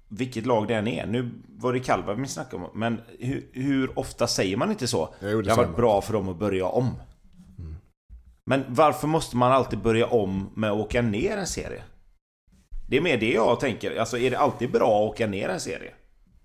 Vilket 0.08 0.46
lag 0.46 0.68
det 0.68 0.74
än 0.74 0.88
är. 0.88 1.06
Nu 1.06 1.30
var 1.56 1.72
det 1.72 1.80
Kalmar 1.80 2.14
vi 2.14 2.26
snackade 2.26 2.64
om. 2.64 2.70
Men 2.74 3.00
hur, 3.18 3.44
hur 3.52 3.98
ofta 3.98 4.26
säger 4.26 4.56
man 4.56 4.70
inte 4.70 4.86
så? 4.86 5.14
Jo, 5.20 5.28
det 5.28 5.42
det 5.42 5.50
har 5.50 5.56
varit 5.56 5.76
bra 5.76 6.00
för 6.00 6.12
dem 6.12 6.28
att 6.28 6.38
börja 6.38 6.66
om. 6.66 6.90
Men 8.46 8.64
varför 8.68 9.08
måste 9.08 9.36
man 9.36 9.52
alltid 9.52 9.78
börja 9.78 10.06
om 10.06 10.50
med 10.54 10.70
att 10.70 10.78
åka 10.78 11.02
ner 11.02 11.36
en 11.36 11.46
serie? 11.46 11.82
Det 12.88 12.96
är 12.96 13.00
mer 13.00 13.18
det 13.18 13.32
jag 13.32 13.60
tänker. 13.60 14.00
Alltså 14.00 14.18
är 14.18 14.30
det 14.30 14.38
alltid 14.38 14.70
bra 14.70 15.04
att 15.04 15.10
åka 15.10 15.26
ner 15.26 15.48
en 15.48 15.60
serie? 15.60 15.90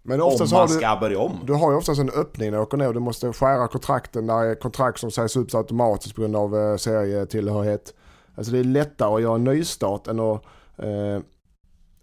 Men 0.10 0.22
Om 0.22 0.38
man 0.52 0.68
du, 0.68 0.74
ska 0.74 0.98
börja 1.02 1.20
om. 1.20 1.40
du 1.46 1.54
har 1.54 1.72
ju 1.72 1.78
oftast 1.78 2.00
en 2.00 2.10
öppning 2.10 2.52
när 2.52 2.58
du 2.58 2.64
åker 2.64 2.78
ner. 2.78 2.94
Du 2.94 3.00
måste 3.00 3.34
skära 3.34 3.68
kontrakten 3.68 4.26
när 4.26 4.44
det 4.44 4.50
är 4.52 4.56
kontrakt 4.56 5.00
som 5.00 5.12
sägs 5.12 5.36
upp 5.36 5.56
automatiskt 5.56 6.16
på 6.16 6.22
grund 6.22 6.36
av 6.36 6.58
eh, 6.58 6.78
serietillhörighet. 6.78 7.94
Alltså 8.36 8.52
det 8.52 8.60
är 8.60 8.64
lättare 8.64 9.16
att 9.16 9.22
göra 9.22 9.36
en 9.36 9.44
nystart 9.44 10.08
än 10.08 10.20
att 10.20 10.44
eh, 10.78 11.20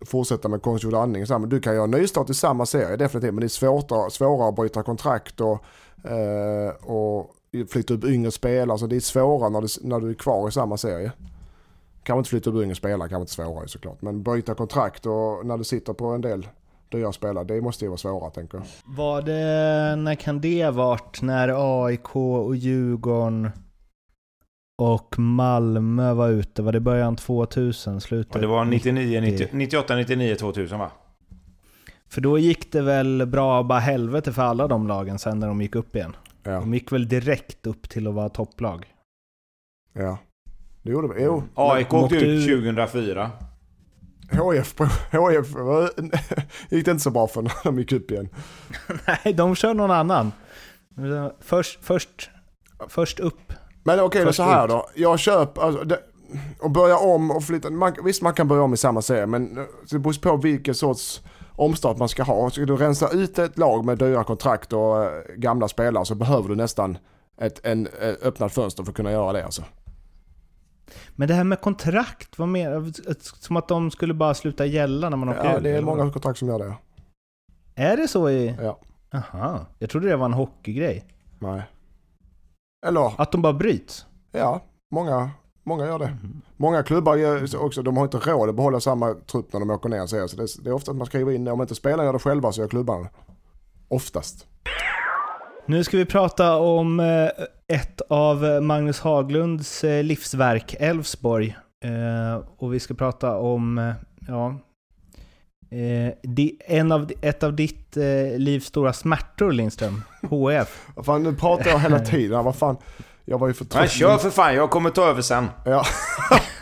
fortsätta 0.06 0.48
med 0.48 0.62
konstgjord 0.62 0.94
andning. 0.94 1.24
Men 1.28 1.48
du 1.48 1.60
kan 1.60 1.74
göra 1.74 1.84
en 1.84 1.90
nystart 1.90 2.30
i 2.30 2.34
samma 2.34 2.66
serie 2.66 2.96
definitivt. 2.96 3.34
Men 3.34 3.40
det 3.40 3.46
är 3.46 3.48
svårare, 3.48 4.10
svårare 4.10 4.48
att 4.48 4.56
bryta 4.56 4.82
kontrakt 4.82 5.40
och, 5.40 5.64
eh, 6.10 6.68
och 6.84 7.30
flytta 7.70 7.94
upp 7.94 8.04
yngre 8.04 8.30
spelare. 8.30 8.78
Så 8.78 8.86
det 8.86 8.96
är 8.96 9.00
svårare 9.00 9.50
när 9.50 9.60
du, 9.60 9.68
när 9.82 10.00
du 10.00 10.10
är 10.10 10.14
kvar 10.14 10.48
i 10.48 10.52
samma 10.52 10.76
serie. 10.76 11.12
Kan 12.02 12.18
inte 12.18 12.30
flytta 12.30 12.50
upp 12.50 12.62
yngre 12.62 12.74
spelare, 12.74 13.08
kan 13.08 13.20
inte 13.20 13.32
svårare 13.32 13.68
såklart. 13.68 14.02
Men 14.02 14.22
bryta 14.22 14.54
kontrakt 14.54 15.06
och 15.06 15.46
när 15.46 15.58
du 15.58 15.64
sitter 15.64 15.92
på 15.92 16.06
en 16.06 16.20
del 16.20 16.48
dyra 16.96 17.12
spelare, 17.12 17.44
det 17.44 17.60
måste 17.60 17.84
ju 17.84 17.88
vara 17.88 17.98
svårare 17.98 18.30
tänker 18.30 18.58
jag. 18.58 18.66
Var 18.96 19.22
det, 19.22 19.96
när 19.96 20.14
kan 20.14 20.40
det 20.40 20.70
varit? 20.70 21.22
När 21.22 21.84
AIK 21.86 22.16
och 22.16 22.56
Djurgården 22.56 23.50
och 24.82 25.18
Malmö 25.18 26.12
var 26.12 26.28
ute? 26.28 26.62
Var 26.62 26.72
det 26.72 26.80
början 26.80 27.16
2000? 27.16 28.00
Slutet? 28.00 28.34
Ja, 28.34 28.40
det 28.40 28.46
var 28.46 28.64
99, 28.64 29.20
90, 29.20 29.48
98, 29.52 29.96
99, 29.96 30.34
2000 30.34 30.78
va? 30.78 30.90
För 32.08 32.20
då 32.20 32.38
gick 32.38 32.72
det 32.72 32.82
väl 32.82 33.26
bra 33.26 33.62
bara 33.62 33.78
helvete 33.78 34.32
för 34.32 34.42
alla 34.42 34.68
de 34.68 34.86
lagen 34.88 35.18
sen 35.18 35.38
när 35.38 35.46
de 35.48 35.60
gick 35.62 35.74
upp 35.74 35.96
igen. 35.96 36.16
Ja, 36.42 36.60
De 36.60 36.74
gick 36.74 36.92
väl 36.92 37.08
direkt 37.08 37.66
upp 37.66 37.88
till 37.88 38.06
att 38.06 38.14
vara 38.14 38.28
topplag. 38.28 38.86
ja. 39.92 40.18
Det 40.82 40.92
gjorde 40.92 41.14
vi. 41.14 41.24
Jo. 41.24 41.42
AIK 41.54 41.94
åkte 41.94 42.16
ut 42.16 42.22
ur- 42.22 42.56
2004. 42.62 43.30
HF, 44.30 44.74
HF 45.12 45.46
gick 46.70 46.84
det 46.84 46.90
inte 46.90 47.02
så 47.02 47.10
bra 47.10 47.26
för 47.26 47.42
när 47.42 47.52
de 47.64 47.78
gick 47.78 47.92
upp 47.92 48.10
igen. 48.10 48.28
Nej, 49.06 49.34
de 49.34 49.54
kör 49.54 49.74
någon 49.74 49.90
annan. 49.90 50.32
Först, 51.40 51.78
först, 51.82 52.30
först 52.88 53.20
upp. 53.20 53.52
Men 53.84 54.00
okej, 54.00 54.24
Först 54.24 54.36
så 54.36 54.42
här 54.42 54.64
ut. 54.64 54.70
då. 54.70 54.86
Jag 54.94 55.18
köper, 55.18 55.62
alltså, 55.62 55.84
det, 55.84 55.98
och 56.60 56.70
börja 56.70 56.98
om 56.98 57.30
och 57.30 57.44
flytta. 57.44 57.70
Man, 57.70 57.94
visst, 58.04 58.22
man 58.22 58.34
kan 58.34 58.48
börja 58.48 58.62
om 58.62 58.74
i 58.74 58.76
samma 58.76 59.02
serie, 59.02 59.26
men 59.26 59.58
eh, 59.58 59.64
det 59.90 59.98
beror 59.98 60.20
på 60.20 60.36
vilken 60.36 60.74
sorts 60.74 61.22
omstart 61.52 61.98
man 61.98 62.08
ska 62.08 62.22
ha. 62.22 62.50
Ska 62.50 62.64
du 62.64 62.76
rensa 62.76 63.08
ut 63.08 63.38
ett 63.38 63.58
lag 63.58 63.84
med 63.84 63.98
dyra 63.98 64.24
kontrakt 64.24 64.72
och 64.72 65.04
eh, 65.04 65.10
gamla 65.36 65.68
spelare 65.68 66.04
så 66.04 66.14
behöver 66.14 66.48
du 66.48 66.56
nästan 66.56 66.98
ett 67.40 67.66
en, 67.66 67.86
eh, 68.00 68.14
öppnat 68.22 68.54
fönster 68.54 68.82
för 68.82 68.90
att 68.90 68.96
kunna 68.96 69.12
göra 69.12 69.32
det 69.32 69.44
alltså. 69.44 69.62
Men 71.16 71.28
det 71.28 71.34
här 71.34 71.44
med 71.44 71.60
kontrakt, 71.60 72.38
vad 72.38 72.48
mer? 72.48 72.92
Som 73.42 73.56
att 73.56 73.68
de 73.68 73.90
skulle 73.90 74.14
bara 74.14 74.34
sluta 74.34 74.66
gälla 74.66 75.08
när 75.08 75.16
man 75.16 75.28
åker 75.28 75.44
Ja, 75.52 75.60
det 75.60 75.70
är 75.70 75.82
många 75.82 76.10
kontrakt 76.10 76.38
som 76.38 76.48
gör 76.48 76.58
det. 76.58 76.74
Är 77.74 77.96
det 77.96 78.08
så 78.08 78.30
i... 78.30 78.56
Ja, 78.62 78.78
Aha. 79.14 79.66
Jag 79.78 79.90
trodde 79.90 80.08
det 80.08 80.16
var 80.16 80.26
en 80.26 80.32
hockeygrej. 80.32 81.04
nej. 81.38 81.62
Eller, 82.86 83.20
Att 83.20 83.32
de 83.32 83.42
bara 83.42 83.52
bryts. 83.52 84.06
ja, 84.32 84.60
många, 84.90 85.30
många 85.62 85.86
gör 85.86 85.98
det. 85.98 86.16
Många 86.56 86.82
klubbar 86.82 87.16
gör 87.16 87.46
så 87.46 87.58
också, 87.58 87.82
de 87.82 87.96
har 87.96 88.04
inte 88.04 88.18
råd 88.18 88.48
att 88.48 88.56
behålla 88.56 88.80
samma 88.80 89.14
trupp 89.14 89.52
när 89.52 89.60
de 89.60 89.70
åker 89.70 89.88
ner. 89.88 90.06
Så 90.06 90.36
det, 90.36 90.64
det 90.64 90.70
är 90.70 90.74
ofta 90.74 90.90
att 90.90 90.96
man 90.96 91.06
skriver 91.06 91.32
in 91.32 91.44
det. 91.44 91.52
Om 91.52 91.60
inte 91.60 91.74
spelarna 91.74 92.04
gör 92.04 92.12
det 92.12 92.18
själva 92.18 92.52
så 92.52 92.60
gör 92.60 92.68
klubbarna. 92.68 93.08
Oftast. 93.88 94.46
Nu 95.66 95.84
ska 95.84 95.96
vi 95.96 96.04
prata 96.04 96.56
om 96.56 97.00
eh, 97.00 97.28
ett 97.76 98.00
av 98.08 98.62
Magnus 98.62 99.00
Haglunds 99.00 99.84
eh, 99.84 100.02
livsverk, 100.04 100.74
Elfsborg. 100.80 101.56
Eh, 101.84 102.42
Och 102.58 102.74
vi 102.74 102.80
ska 102.80 102.94
prata 102.94 103.36
om, 103.36 103.94
ja, 104.28 104.54
en 106.66 106.92
av, 106.92 107.12
ett 107.20 107.42
av 107.42 107.56
ditt 107.56 107.96
livs 108.36 108.66
stora 108.66 108.92
smärtor 108.92 109.52
Lindström, 109.52 110.02
HF. 110.22 110.86
Vad 110.96 111.04
fan, 111.06 111.22
nu 111.22 111.34
pratar 111.34 111.70
jag 111.70 111.78
hela 111.78 111.98
tiden. 112.00 112.44
Vad 112.44 112.56
fan. 112.56 112.76
Jag 113.24 113.38
var 113.38 113.48
ju 113.48 113.54
för 113.54 113.64
Men 113.64 113.68
trött. 113.70 113.90
kör 113.90 114.16
för 114.18 114.30
fan, 114.30 114.54
jag 114.54 114.70
kommer 114.70 114.90
ta 114.90 115.04
över 115.08 115.22
sen. 115.22 115.46
Ja. 115.64 115.84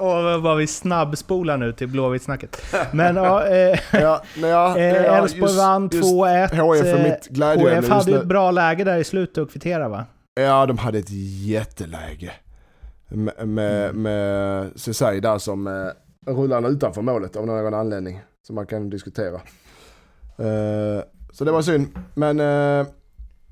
Och 0.00 0.42
vad 0.42 0.56
vi 0.56 0.66
snabbspolar 0.66 1.56
nu 1.56 1.72
till 1.72 1.88
Blåvitt-snacket. 1.88 2.56
Men 2.92 3.16
ja, 3.16 3.46
eh, 3.46 3.78
ja, 3.92 4.22
nej, 4.36 4.50
ja, 4.50 4.78
eh, 4.78 5.18
Elfsborg 5.18 5.56
vann 5.56 5.88
just 5.92 6.04
2-1. 6.14 6.46
HF 6.56 6.84
eh, 6.86 7.02
mitt 7.02 7.28
HF 7.82 7.88
hade 7.88 8.10
ju 8.10 8.18
ett 8.18 8.26
bra 8.26 8.50
läge 8.50 8.84
där 8.84 8.98
i 8.98 9.04
slutet 9.04 9.38
att 9.44 9.50
kvittera 9.52 9.88
va? 9.88 10.04
Ja, 10.34 10.66
de 10.66 10.78
hade 10.78 10.98
ett 10.98 11.10
jätteläge. 11.46 12.32
Med, 13.08 13.48
med, 13.48 13.84
Mm. 13.90 14.02
med 14.02 14.70
Ceesay 14.76 15.20
där 15.20 15.38
som 15.38 15.66
eh, 15.66 16.32
rullar 16.32 16.68
utanför 16.70 17.02
målet 17.02 17.36
av 17.36 17.46
någon 17.46 17.74
anledning. 17.74 18.20
Som 18.46 18.54
man 18.54 18.66
kan 18.66 18.90
diskutera. 18.90 19.40
Så 21.32 21.44
det 21.44 21.50
var 21.52 21.62
synd. 21.62 21.86
Men, 22.14 22.36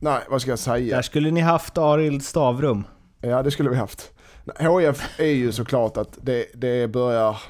nej 0.01 0.21
vad 0.31 0.41
ska 0.41 0.51
jag 0.51 0.59
säga? 0.59 0.97
Där 0.97 1.03
skulle 1.03 1.31
ni 1.31 1.41
haft 1.41 1.79
Arild 1.79 2.25
Stavrum. 2.25 2.85
Ja, 3.21 3.43
det 3.43 3.51
skulle 3.51 3.71
vi 3.71 3.77
haft. 3.77 4.11
HF 4.47 5.21
är 5.21 5.33
ju 5.33 5.53
såklart 5.53 5.97
att 5.97 6.19
det, 6.23 6.47
det 6.55 6.89
börjar 6.89 7.43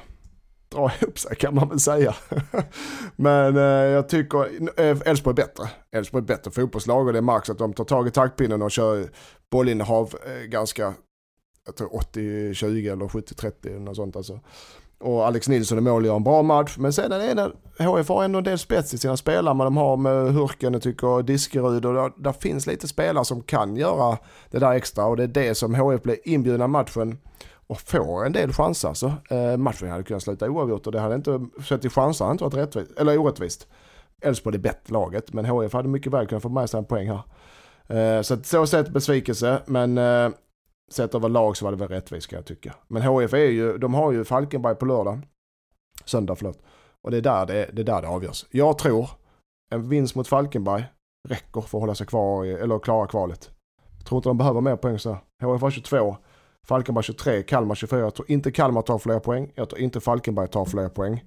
dra 0.69 0.91
ihop 1.01 1.19
sig 1.19 1.35
kan 1.35 1.55
man 1.55 1.69
väl 1.69 1.79
säga. 1.79 2.15
Men 3.15 3.57
eh, 3.57 3.63
jag 3.63 4.09
tycker 4.09 4.45
eh, 4.79 4.97
Elfsborg 5.05 5.33
är 5.33 5.45
bättre. 5.45 5.69
Elfsborg 5.91 6.23
är 6.23 6.27
bättre 6.27 6.51
fotbollslag 6.51 7.07
och 7.07 7.13
det 7.13 7.21
märks 7.21 7.49
att 7.49 7.57
de 7.57 7.73
tar 7.73 7.83
tag 7.83 8.07
i 8.07 8.11
taktpinnen 8.11 8.61
och 8.61 8.71
kör 8.71 9.09
bollinnehav 9.51 10.15
eh, 10.25 10.47
ganska, 10.47 10.93
jag 11.65 11.75
tror 11.75 11.89
80-20 11.89 12.91
eller 12.91 13.05
70-30 13.05 13.67
eller 13.67 13.79
något 13.79 13.95
sånt 13.95 14.15
alltså. 14.15 14.39
Och 15.03 15.27
Alex 15.27 15.49
Nilsson 15.49 15.77
i 15.77 15.81
mål 15.81 16.05
gör 16.05 16.15
en 16.15 16.23
bra 16.23 16.41
match. 16.41 16.75
Men 16.77 16.93
sen 16.93 17.11
är 17.11 17.35
det, 17.35 17.51
HF 17.83 18.09
har 18.09 18.23
ändå 18.23 18.37
en 18.37 18.43
del 18.43 18.57
spets 18.57 18.93
i 18.93 18.97
sina 18.97 19.17
spelare. 19.17 19.55
Men 19.55 19.65
de 19.65 19.77
har 19.77 19.97
med 19.97 20.33
Hurken, 20.33 20.75
och 20.75 20.81
tycker, 20.81 21.23
Diskerud 21.23 21.85
och 21.85 21.93
där, 21.93 22.11
där 22.17 22.31
finns 22.31 22.67
lite 22.67 22.87
spelare 22.87 23.25
som 23.25 23.41
kan 23.43 23.75
göra 23.75 24.17
det 24.51 24.59
där 24.59 24.71
extra. 24.71 25.05
Och 25.05 25.17
det 25.17 25.23
är 25.23 25.27
det 25.27 25.55
som 25.55 25.75
HF 25.75 26.01
blir 26.01 26.17
inbjudna 26.23 26.67
matchen 26.67 27.17
och 27.67 27.81
får 27.81 28.25
en 28.25 28.33
del 28.33 28.53
chanser 28.53 28.87
alltså. 28.87 29.13
Eh, 29.29 29.57
matchen 29.57 29.91
hade 29.91 30.03
kunnat 30.03 30.23
sluta 30.23 30.49
oavgjort 30.49 30.85
och 30.85 30.91
det 30.91 30.99
hade 30.99 31.15
inte, 31.15 31.45
sett 31.69 31.81
till 31.81 31.89
chanser, 31.89 32.25
hade 32.25 32.31
inte 32.31 32.43
varit 32.43 32.53
rättvist, 32.53 32.99
eller 32.99 33.17
orättvist. 33.17 33.67
Elfsborg 34.21 34.55
är 34.55 34.59
bättre 34.59 34.93
laget, 34.93 35.33
men 35.33 35.45
HF 35.45 35.73
hade 35.73 35.89
mycket 35.89 36.13
väl 36.13 36.27
kunnat 36.27 36.43
få 36.43 36.49
med 36.49 36.69
sig 36.69 36.77
en 36.77 36.85
poäng 36.85 37.09
här. 37.09 37.21
Eh, 37.87 38.21
så 38.21 38.33
att 38.33 38.45
så 38.45 38.67
sett 38.67 38.89
besvikelse, 38.89 39.61
men 39.65 39.97
eh, 39.97 40.29
sett 40.93 41.15
över 41.15 41.29
lag 41.29 41.57
så 41.57 41.65
var 41.65 41.71
det 41.71 41.77
väl 41.77 41.87
rättvist 41.87 42.27
kan 42.27 42.37
jag 42.37 42.45
tycka. 42.45 42.75
Men 42.87 43.01
HF 43.01 43.33
är 43.33 43.37
ju, 43.37 43.77
de 43.77 43.93
har 43.93 44.11
ju 44.11 44.23
Falkenberg 44.23 44.75
på 44.75 44.85
lördag. 44.85 45.21
Söndag, 46.05 46.35
förlåt. 46.35 46.61
Och 47.01 47.11
det 47.11 47.17
är 47.17 47.21
där 47.21 47.45
det, 47.45 47.69
det, 47.73 47.81
är 47.81 47.85
där 47.85 48.01
det 48.01 48.07
avgörs. 48.07 48.45
Jag 48.51 48.77
tror 48.77 49.09
en 49.71 49.89
vinst 49.89 50.15
mot 50.15 50.27
Falkenberg 50.27 50.85
räcker 51.29 51.61
för 51.61 51.77
att 51.77 51.81
hålla 51.81 51.95
sig 51.95 52.07
kvar, 52.07 52.45
i, 52.45 52.51
eller 52.51 52.79
klara 52.79 53.07
kvalet. 53.07 53.51
Jag 53.97 54.05
tror 54.05 54.17
inte 54.19 54.29
de 54.29 54.37
behöver 54.37 54.61
mer 54.61 54.75
poäng 54.75 54.99
så. 54.99 55.17
HIF 55.41 55.61
har 55.61 55.71
22, 55.71 56.17
Falkenberg 56.67 57.03
23, 57.03 57.43
Kalmar 57.43 57.75
24. 57.75 57.99
Jag 57.99 58.15
tror 58.15 58.31
inte 58.31 58.51
Kalmar 58.51 58.81
tar 58.81 58.97
fler 58.97 59.19
poäng. 59.19 59.51
Jag 59.55 59.69
tror 59.69 59.81
inte 59.81 59.99
Falkenberg 59.99 60.47
tar 60.47 60.65
fler 60.65 60.89
poäng. 60.89 61.23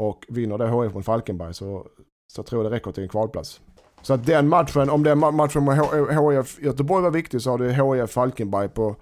Och 0.00 0.26
vinner 0.28 0.58
det 0.58 0.84
HIF 0.84 0.94
mot 0.94 1.04
Falkenberg 1.04 1.54
så, 1.54 1.86
så 2.32 2.42
tror 2.42 2.64
jag 2.64 2.72
det 2.72 2.76
räcker 2.76 2.92
till 2.92 3.02
en 3.02 3.08
kvalplats. 3.08 3.60
Så 4.06 4.14
att 4.14 4.26
den 4.26 4.48
matchen, 4.48 4.90
om 4.90 5.02
den 5.02 5.18
matchen 5.18 5.64
med 5.64 5.76
HIF 5.76 6.62
Göteborg 6.62 7.02
var 7.02 7.10
viktig 7.10 7.42
så 7.42 7.50
har 7.50 7.58
du 7.58 7.72
HIF 7.72 8.10
Falkenberg 8.10 8.68
på 8.68 8.96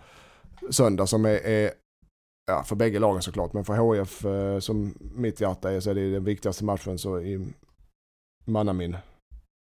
söndag 0.70 1.06
som 1.06 1.24
är, 1.24 1.46
är 1.46 1.70
ja, 2.46 2.62
för 2.64 2.76
bägge 2.76 2.98
lagen 2.98 3.22
såklart. 3.22 3.52
Men 3.52 3.64
för 3.64 3.94
HIF 3.94 4.24
eh, 4.24 4.58
som 4.58 4.94
mitt 4.98 5.40
hjärta 5.40 5.72
är 5.72 5.80
så 5.80 5.90
är 5.90 5.94
det 5.94 6.12
den 6.12 6.24
viktigaste 6.24 6.64
matchen 6.64 6.98
så 6.98 7.20
i 7.20 7.46
mannaminne. 8.44 8.98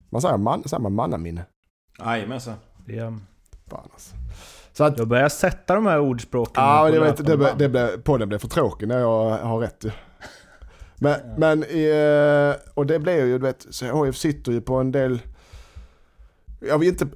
Man 0.10 0.22
säger, 0.22 0.38
man, 0.38 0.64
säger 0.64 0.82
man 0.82 0.94
mannaminne? 0.94 1.46
Jajamensan. 2.00 2.56
Det, 2.86 3.18
Fan 3.68 3.90
alltså. 3.94 4.16
Så 4.74 4.84
att, 4.84 4.98
jag 4.98 5.08
börjar 5.08 5.30
sätta 5.30 5.76
de 5.76 5.86
här 5.86 6.00
ordspråken. 6.00 6.64
ja, 6.64 6.90
det, 6.90 7.24
det, 7.24 7.54
det, 7.58 7.68
det, 7.68 7.98
podden 8.04 8.30
blev 8.30 8.40
för 8.40 8.48
tråkig 8.48 8.88
när 8.88 9.00
jag 9.00 9.38
har 9.38 9.60
rätt. 9.60 9.86
Men, 11.04 11.20
men 11.38 11.64
eh, 11.64 12.56
och 12.74 12.86
det 12.86 13.00
blir 13.00 13.26
ju, 13.26 13.38
du 13.38 13.46
vet, 13.46 13.68
så 13.70 14.06
HIF 14.06 14.16
sitter 14.18 14.52
ju 14.52 14.62
på 14.62 14.76
en 14.76 14.92
del 14.92 15.20
jag 16.68 16.78
vill 16.78 16.90
inte, 16.90 17.08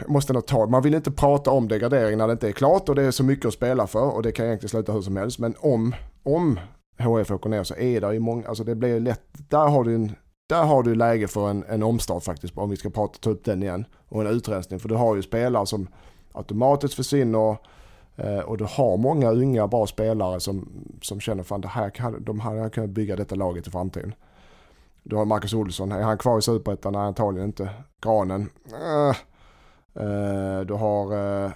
jag 0.00 0.10
måste 0.10 0.32
nog 0.32 0.46
ta, 0.46 0.66
man 0.66 0.82
vill 0.82 0.94
inte 0.94 1.10
prata 1.10 1.50
om 1.50 1.68
degradering 1.68 2.18
när 2.18 2.26
det 2.26 2.32
inte 2.32 2.48
är 2.48 2.52
klart 2.52 2.88
och 2.88 2.94
det 2.94 3.02
är 3.02 3.10
så 3.10 3.24
mycket 3.24 3.46
att 3.46 3.54
spela 3.54 3.86
för 3.86 4.14
och 4.14 4.22
det 4.22 4.32
kan 4.32 4.46
egentligen 4.46 4.68
sluta 4.68 4.92
hur 4.92 5.02
som 5.02 5.16
helst. 5.16 5.38
Men 5.38 5.54
om, 5.58 5.94
om 6.22 6.60
HF 6.98 7.30
åker 7.30 7.50
ner 7.50 7.64
så 7.64 7.74
är 7.74 8.00
det 8.00 8.12
ju 8.12 8.20
många, 8.20 8.48
alltså 8.48 8.64
det 8.64 8.74
blir 8.74 9.00
lätt, 9.00 9.22
där 9.32 9.68
har 9.68 9.84
du 9.84 9.94
en, 9.94 10.12
där 10.48 10.64
har 10.64 10.82
du 10.82 10.94
läge 10.94 11.28
för 11.28 11.50
en, 11.50 11.64
en 11.68 11.82
omstart 11.82 12.24
faktiskt, 12.24 12.58
om 12.58 12.70
vi 12.70 12.76
ska 12.76 12.90
prata, 12.90 13.18
ta 13.20 13.30
upp 13.30 13.44
den 13.44 13.62
igen. 13.62 13.84
Och 14.08 14.20
en 14.20 14.26
utrensning, 14.26 14.80
för 14.80 14.88
du 14.88 14.94
har 14.94 15.16
ju 15.16 15.22
spelare 15.22 15.66
som 15.66 15.88
automatiskt 16.32 16.94
försvinner 16.94 17.56
och 18.44 18.58
du 18.58 18.64
har 18.64 18.96
många 18.96 19.30
unga 19.30 19.66
bra 19.66 19.86
spelare 19.86 20.40
som, 20.40 20.68
som 21.02 21.20
känner 21.20 21.42
fan 21.42 21.60
det 21.60 21.68
här 21.68 21.90
kan, 21.90 22.24
de 22.24 22.40
här 22.40 22.68
kunnat 22.68 22.90
bygga 22.90 23.16
detta 23.16 23.34
laget 23.34 23.66
i 23.66 23.70
framtiden. 23.70 24.14
Du 25.02 25.16
har 25.16 25.24
Marcus 25.24 25.54
Olsson, 25.54 25.92
är 25.92 26.02
han 26.02 26.18
kvar 26.18 26.38
i 26.38 26.42
Superettan? 26.42 26.92
Nej, 26.92 27.02
antagligen 27.02 27.48
inte. 27.48 27.70
Granen? 28.02 28.50
Eh. 28.72 29.16
Eh, 30.02 30.60
du 30.60 30.74
har... 30.74 31.12
eh, 31.44 31.50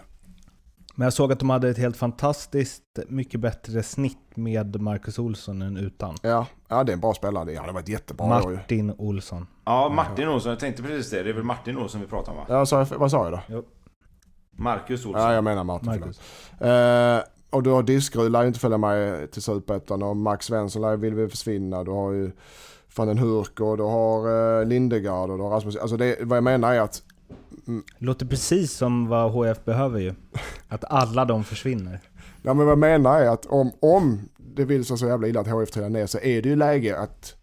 Men 0.95 1.05
jag 1.05 1.13
såg 1.13 1.33
att 1.33 1.39
de 1.41 1.51
hade 1.51 1.69
ett 1.69 1.79
helt 1.79 1.97
fantastiskt 1.97 2.83
mycket 3.09 3.41
bättre 3.41 3.83
snitt 3.83 4.19
med 4.35 4.81
Marcus 4.81 5.19
Olsson 5.19 5.63
än 5.63 5.77
utan. 5.77 6.15
ja, 6.23 6.47
ja, 6.69 6.85
det 6.85 6.93
är 6.93 6.95
en 6.95 7.01
bra 7.01 7.15
spelare. 7.15 7.45
Det 7.45 7.57
hade 7.57 7.73
varit 7.73 7.89
jättebra. 7.89 8.27
Martin 8.27 8.95
Olsson. 8.99 9.47
Ja, 9.65 9.89
Martin 9.89 10.29
Olsson. 10.29 10.51
Jag 10.51 10.61
tänkte 10.61 10.83
precis 10.83 11.11
det. 11.11 11.23
Det 11.23 11.31
är 11.31 11.35
väl 11.35 11.43
Martin 11.45 11.79
Olsson 11.79 12.01
vi 12.01 12.07
pratar 12.07 12.33
om 12.33 12.39
va? 12.39 12.45
Ja, 12.49 12.87
vad 12.99 13.11
sa 13.11 13.31
jag 13.31 13.41
då? 13.49 13.63
Marcus 14.57 15.07
Olsson. 15.07 15.23
Ja, 15.23 15.35
jag 15.35 15.45
menar 15.45 15.65
Martin. 15.65 15.89
Marcus. 15.89 16.21
Eh, 16.61 17.23
och 17.51 17.63
du 17.63 17.71
har 17.71 17.83
Diskerud 17.83 18.33
lär 18.33 18.43
ju 18.43 18.49
inte 18.49 18.61
följa 18.61 18.79
med 18.79 19.31
till 19.31 19.43
Superettan 19.43 20.03
och 20.03 20.17
Max 20.17 20.47
Svensson 20.47 20.83
lär 20.83 20.97
vill 20.97 21.15
väl 21.15 21.29
försvinna. 21.29 21.85
Du 21.85 21.91
har 21.91 22.13
ju 22.13 22.33
van 22.97 23.09
den 23.09 23.19
Hurk 23.19 23.61
och 23.61 23.77
du 23.77 23.83
har 23.83 24.29
uh, 24.29 24.67
Lindegard 24.67 25.31
och 25.31 25.39
du 25.39 25.43
har 25.43 25.51
Rasmus. 25.51 25.77
Alltså 25.77 25.97
det, 25.97 26.17
vad 26.21 26.37
jag 26.37 26.45
menar 26.45 26.75
är 26.75 26.81
att 26.81 27.03
Låter 27.99 28.27
precis 28.27 28.73
som 28.73 29.09
vad 29.09 29.33
HF 29.33 29.65
behöver 29.65 30.01
ju. 30.01 30.15
Att 30.69 30.85
alla 30.85 31.25
de 31.25 31.45
försvinner. 31.45 32.01
Ja 32.43 32.55
men 32.55 32.67
vad 32.67 32.73
jag 32.73 32.79
menar 32.79 33.21
är 33.21 33.29
att 33.29 33.47
om, 33.47 33.73
om 33.81 34.29
det 34.37 34.65
vill 34.65 34.85
sig 34.85 34.99
så 34.99 35.07
jävla 35.07 35.29
illa 35.29 35.41
att 35.41 35.49
HF 35.49 35.71
trillar 35.71 35.89
ner 35.89 36.07
så 36.07 36.19
är 36.19 36.43
det 36.43 36.49
ju 36.49 36.57
läge 36.57 36.99
att 36.99 37.35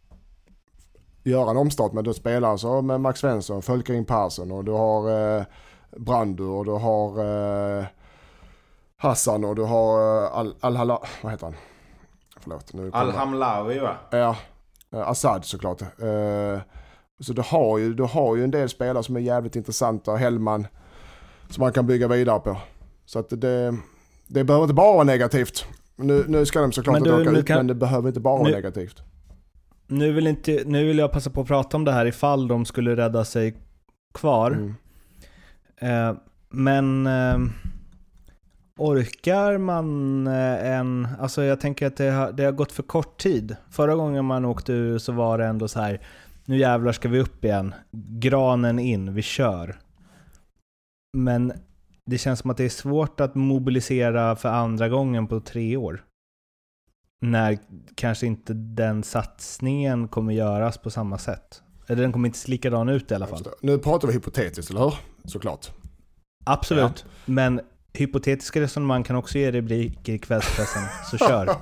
göra 1.24 1.52
en 1.52 1.58
omstart 1.58 1.94
med 1.94 2.04
du 2.04 2.14
spelar 2.14 2.52
alltså 2.52 2.82
med 2.82 3.02
Max 3.02 3.20
Svensson, 3.20 3.62
Fölkring 3.62 4.06
Persson 4.06 4.52
och 4.52 4.66
du 4.66 4.72
har 4.72 5.38
eh, 5.38 5.44
Brandu 5.98 6.44
och 6.44 6.66
du 6.66 6.72
har 6.72 7.20
eh, 7.80 7.86
Hassan 8.98 9.44
och 9.46 9.56
du 9.56 9.62
har 9.62 10.24
eh, 10.26 10.38
Al, 10.38 10.56
Al, 10.60 10.78
Al 10.78 10.98
vad 11.22 11.32
heter 11.32 11.46
han? 11.46 11.56
Förlåt. 12.40 12.74
Nu 12.74 12.90
Al-Hamlawi 12.94 13.80
va? 13.80 13.96
Ja, 14.12 14.36
eh, 14.94 15.08
Assad 15.10 15.46
såklart. 15.46 15.82
Eh, 15.82 16.60
Så 17.20 17.34
du 17.34 17.42
har, 17.46 17.78
ju, 17.78 17.94
du 17.94 18.04
har 18.04 18.36
ju 18.36 18.44
en 18.44 18.52
del 18.52 18.70
spelare 18.70 19.04
som 19.04 19.16
är 19.16 19.20
jävligt 19.20 19.56
intressanta. 19.56 20.16
Hellman 20.16 20.68
som 21.50 21.62
man 21.62 21.74
kan 21.74 21.88
bygga 21.88 22.08
vidare 22.08 22.40
på. 22.40 22.58
Så 23.06 23.20
att 23.20 23.30
det, 23.30 23.78
det 24.28 24.44
behöver 24.44 24.64
inte 24.64 24.74
bara 24.74 24.94
vara 24.94 25.04
negativt. 25.04 25.66
Nu, 25.96 26.24
nu 26.28 26.46
ska 26.46 26.62
de 26.62 26.72
såklart 26.72 26.98
inte 26.98 27.10
du, 27.10 27.22
åka 27.22 27.32
ut, 27.40 27.48
kan- 27.48 27.58
men 27.58 27.68
det 27.68 27.76
behöver 27.76 28.08
inte 28.08 28.20
bara 28.20 28.36
vara 28.38 28.48
nu- 28.48 28.56
negativt. 28.56 29.04
Nu 29.88 30.12
vill, 30.14 30.28
inte, 30.28 30.64
nu 30.66 30.86
vill 30.86 30.98
jag 30.98 31.12
passa 31.12 31.30
på 31.30 31.42
att 31.42 31.48
prata 31.48 31.78
om 31.78 31.86
det 31.86 31.92
här 31.92 32.06
ifall 32.06 32.48
de 32.48 32.66
skulle 32.66 32.96
rädda 32.96 33.26
sig 33.26 33.58
kvar. 34.14 34.52
Mm. 34.52 34.76
Eh, 35.84 36.16
men 36.50 37.08
eh, 37.08 37.40
orkar 38.78 39.58
man 39.58 40.28
eh, 40.28 40.72
en... 40.72 41.08
Alltså 41.20 41.44
jag 41.44 41.60
tänker 41.60 41.88
att 41.88 41.98
det 41.98 42.12
har, 42.12 42.32
det 42.32 42.44
har 42.44 42.52
gått 42.52 42.72
för 42.72 42.84
kort 42.84 43.18
tid. 43.18 43.56
Förra 43.70 43.96
gången 43.96 44.26
man 44.26 44.46
åkte 44.46 44.74
ur 44.74 44.98
så 44.98 45.12
var 45.12 45.38
det 45.38 45.46
ändå 45.46 45.68
så 45.68 45.80
här. 45.80 46.02
Nu 46.46 46.58
jävlar 46.58 46.92
ska 46.92 47.10
vi 47.10 47.20
upp 47.20 47.46
igen. 47.46 47.74
Granen 47.92 48.80
in, 48.80 49.14
vi 49.14 49.22
kör. 49.22 49.80
Men 51.18 51.54
det 52.06 52.18
känns 52.18 52.40
som 52.40 52.50
att 52.50 52.58
det 52.58 52.66
är 52.66 52.70
svårt 52.70 53.20
att 53.20 53.36
mobilisera 53.36 54.36
för 54.36 54.50
andra 54.50 54.90
gången 54.90 55.28
på 55.28 55.40
tre 55.40 55.78
år. 55.78 56.04
När 57.22 57.58
kanske 57.96 58.26
inte 58.26 58.54
den 58.54 59.04
satsningen 59.04 60.08
kommer 60.08 60.34
göras 60.34 60.78
på 60.78 60.90
samma 60.90 61.18
sätt. 61.18 61.62
Eller 61.88 62.02
den 62.02 62.12
kommer 62.12 62.28
inte 62.28 62.40
se 62.40 62.52
likadan 62.52 62.90
ut 62.90 63.12
i 63.12 63.16
alla 63.16 63.28
fall. 63.28 63.44
Nu 63.62 63.78
pratar 63.78 64.08
vi 64.08 64.14
hypotetiskt, 64.14 64.72
eller 64.72 64.82
hur? 64.82 64.94
Såklart. 65.26 65.72
Absolut. 66.46 67.06
Men 67.26 67.62
hypotetiska 67.94 68.62
resonemang 68.62 69.04
kan 69.04 69.16
också 69.16 69.38
ge 69.38 69.52
rubriker 69.52 70.14
i 70.14 70.20
kvällspressen. 70.20 70.82
Så 71.12 71.18
kör. 71.18 71.50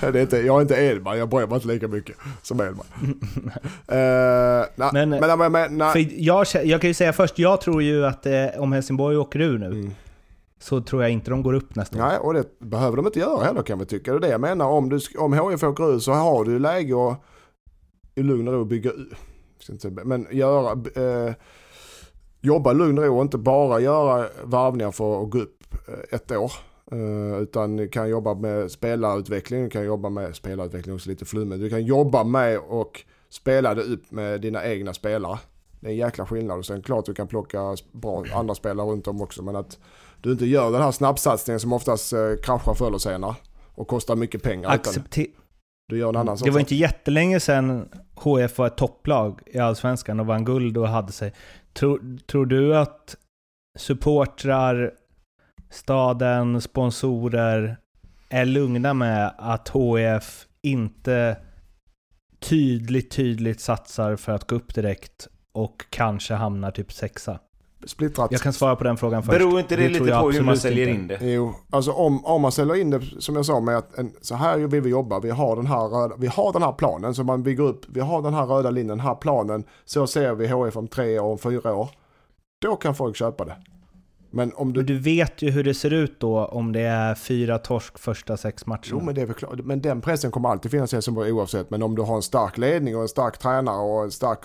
Det 0.00 0.06
är 0.18 0.22
inte, 0.22 0.38
jag 0.38 0.56
är 0.56 0.60
inte 0.62 0.74
Edman, 0.74 1.18
jag 1.18 1.28
bryr 1.28 1.46
mig 1.46 1.54
inte 1.54 1.68
lika 1.68 1.88
mycket 1.88 2.16
som 2.42 2.60
Edman. 2.60 2.86
uh, 3.02 3.14
nej, 4.76 4.90
Men- 4.92 5.10
men, 5.10 5.38
men, 5.38 5.52
men, 5.52 5.78
nej. 5.78 5.92
För 5.92 6.06
jag, 6.22 6.46
jag 6.64 6.80
kan 6.80 6.90
ju 6.90 6.94
säga 6.94 7.12
först, 7.12 7.38
jag 7.38 7.60
tror 7.60 7.82
ju 7.82 8.06
att 8.06 8.26
eh, 8.26 8.46
om 8.58 8.72
Helsingborg 8.72 9.16
åker 9.16 9.40
ur 9.40 9.58
nu, 9.58 9.66
Mm. 9.66 9.90
så 10.60 10.80
tror 10.80 11.02
jag 11.02 11.10
inte 11.10 11.30
de 11.30 11.42
går 11.42 11.52
upp 11.52 11.74
nästa 11.74 11.96
år. 11.96 12.02
Nej, 12.08 12.18
och 12.18 12.34
det 12.34 12.44
behöver 12.60 12.96
de 12.96 13.06
inte 13.06 13.18
göra 13.18 13.44
heller 13.44 13.62
kan 13.62 13.78
vi 13.78 13.86
tycka. 13.86 14.10
Det 14.12 14.16
är 14.16 14.20
det 14.20 14.28
jag 14.28 14.40
menar. 14.40 14.66
Om, 14.66 14.88
du, 14.88 14.98
om 15.18 15.32
HIF 15.50 15.62
åker 15.62 15.96
ut 15.96 16.02
så 16.02 16.12
har 16.12 16.44
du 16.44 16.58
läge 16.58 16.94
att 17.10 17.24
i 18.14 18.22
lugn 18.22 18.48
och 18.48 18.54
ro 18.54 18.64
bygga 18.64 18.90
ut. 18.90 19.12
Men 20.04 20.26
göra, 20.30 20.70
eh, 20.72 21.34
jobba 22.40 22.72
lugn 22.72 22.98
och 22.98 23.04
ro 23.04 23.16
och 23.16 23.22
inte 23.22 23.38
bara 23.38 23.80
göra 23.80 24.28
varvningar 24.44 24.90
för 24.90 25.22
att 25.22 25.30
gå 25.30 25.38
upp 25.38 25.64
eh, 25.88 26.14
ett 26.16 26.32
år. 26.32 26.52
Eh, 26.92 27.42
utan 27.42 27.76
du 27.76 27.88
kan 27.88 28.08
jobba 28.08 28.34
med 28.34 28.70
spelarutveckling, 28.70 29.64
du 29.64 29.70
kan 29.70 29.84
jobba 29.84 30.08
med 30.08 30.36
spelarutveckling 30.36 30.94
också 30.94 31.10
lite 31.10 31.24
flummigt. 31.24 31.60
Du 31.60 31.70
kan 31.70 31.84
jobba 31.84 32.24
med 32.24 32.58
och 32.58 33.04
spela 33.30 33.74
det 33.74 33.82
upp 33.82 34.10
med 34.10 34.40
dina 34.40 34.64
egna 34.66 34.94
spelare. 34.94 35.38
Det 35.80 35.86
är 35.86 35.90
en 35.90 35.96
jäkla 35.96 36.26
skillnad 36.26 36.58
och 36.58 36.66
sen 36.66 36.82
klart 36.82 37.06
du 37.06 37.14
kan 37.14 37.28
plocka 37.28 37.76
bra 37.92 38.24
andra 38.34 38.54
spelare 38.54 38.86
runt 38.86 39.08
om 39.08 39.22
också 39.22 39.42
men 39.42 39.56
att 39.56 39.78
du 40.20 40.32
inte 40.32 40.46
gör 40.46 40.72
den 40.72 40.82
här 40.82 40.90
snabbsatsningen 40.90 41.60
som 41.60 41.72
oftast 41.72 42.12
eh, 42.12 42.18
kraschar 42.42 42.74
förr 42.74 42.86
eller 42.86 42.98
senare 42.98 43.34
och 43.74 43.88
kostar 43.88 44.16
mycket 44.16 44.42
pengar. 44.42 44.70
Du 45.88 45.98
gör 45.98 46.08
en 46.08 46.16
annan 46.16 46.36
det 46.44 46.50
var 46.50 46.60
inte 46.60 46.74
jättelänge 46.74 47.40
sedan 47.40 47.88
HF 48.14 48.58
var 48.58 48.66
ett 48.66 48.76
topplag 48.76 49.40
i 49.46 49.58
Allsvenskan 49.58 50.20
och 50.20 50.26
vann 50.26 50.44
guld 50.44 50.78
och 50.78 50.88
hade 50.88 51.12
sig. 51.12 51.32
Tror, 51.78 52.18
tror 52.26 52.46
du 52.46 52.76
att 52.76 53.16
supportrar, 53.78 54.94
staden, 55.70 56.60
sponsorer 56.60 57.76
är 58.28 58.44
lugna 58.44 58.94
med 58.94 59.34
att 59.38 59.68
HF 59.68 60.46
inte 60.62 61.36
tydligt, 62.38 63.10
tydligt 63.10 63.60
satsar 63.60 64.16
för 64.16 64.32
att 64.32 64.46
gå 64.46 64.56
upp 64.56 64.74
direkt 64.74 65.28
och 65.52 65.84
kanske 65.90 66.34
hamnar 66.34 66.70
typ 66.70 66.92
sexa? 66.92 67.40
Splittrat. 67.86 68.32
Jag 68.32 68.40
kan 68.40 68.52
svara 68.52 68.76
på 68.76 68.84
den 68.84 68.96
frågan 68.96 69.22
först. 69.22 69.38
Beror 69.38 69.60
inte 69.60 69.76
det, 69.76 69.94
tror 69.94 70.06
lite 70.06 70.18
på 70.18 70.30
hur 70.30 70.42
man 70.42 70.56
säljer 70.56 70.88
inte. 70.88 71.14
in 71.14 71.20
det? 71.20 71.32
Jo, 71.32 71.54
alltså 71.70 71.92
om, 71.92 72.24
om 72.24 72.42
man 72.42 72.52
säljer 72.52 72.76
in 72.76 72.90
det 72.90 73.00
som 73.18 73.36
jag 73.36 73.46
sa 73.46 73.60
med 73.60 73.76
att 73.76 73.98
en, 73.98 74.12
så 74.20 74.34
här 74.34 74.58
vill 74.58 74.80
vi 74.82 74.90
jobba, 74.90 75.20
vi 75.20 75.30
har, 75.30 75.56
den 75.56 75.66
här 75.66 75.88
röda, 75.88 76.16
vi 76.18 76.26
har 76.26 76.52
den 76.52 76.62
här 76.62 76.72
planen 76.72 77.14
som 77.14 77.26
man 77.26 77.42
bygger 77.42 77.64
upp, 77.64 77.86
vi 77.88 78.00
har 78.00 78.22
den 78.22 78.34
här 78.34 78.46
röda 78.46 78.70
linjen, 78.70 78.88
den 78.88 79.06
här 79.06 79.14
planen, 79.14 79.64
så 79.84 80.06
ser 80.06 80.34
vi 80.34 80.46
HF 80.46 80.76
om 80.76 80.88
tre 80.88 81.18
år, 81.18 81.32
om 81.32 81.38
fyra 81.38 81.74
år. 81.74 81.88
Då 82.62 82.76
kan 82.76 82.94
folk 82.94 83.16
köpa 83.16 83.44
det. 83.44 83.56
Men 84.30 84.52
om 84.54 84.72
du... 84.72 84.80
Men 84.80 84.86
du 84.86 84.98
vet 84.98 85.42
ju 85.42 85.50
hur 85.50 85.64
det 85.64 85.74
ser 85.74 85.92
ut 85.92 86.20
då 86.20 86.44
om 86.44 86.72
det 86.72 86.80
är 86.80 87.14
fyra 87.14 87.58
torsk 87.58 87.98
första 87.98 88.36
sex 88.36 88.66
matcherna. 88.66 88.82
Jo 88.86 89.00
men 89.00 89.14
det 89.14 89.20
är 89.22 89.26
väl 89.26 89.34
klart, 89.34 89.58
men 89.64 89.80
den 89.82 90.00
pressen 90.00 90.30
kommer 90.30 90.48
alltid 90.48 90.70
finnas 90.70 90.92
i 90.92 90.96
Helsingborg 90.96 91.32
oavsett. 91.32 91.70
Men 91.70 91.82
om 91.82 91.94
du 91.94 92.02
har 92.02 92.16
en 92.16 92.22
stark 92.22 92.58
ledning 92.58 92.96
och 92.96 93.02
en 93.02 93.08
stark 93.08 93.38
tränare 93.38 93.80
och 93.80 94.04
en 94.04 94.10
stark 94.10 94.38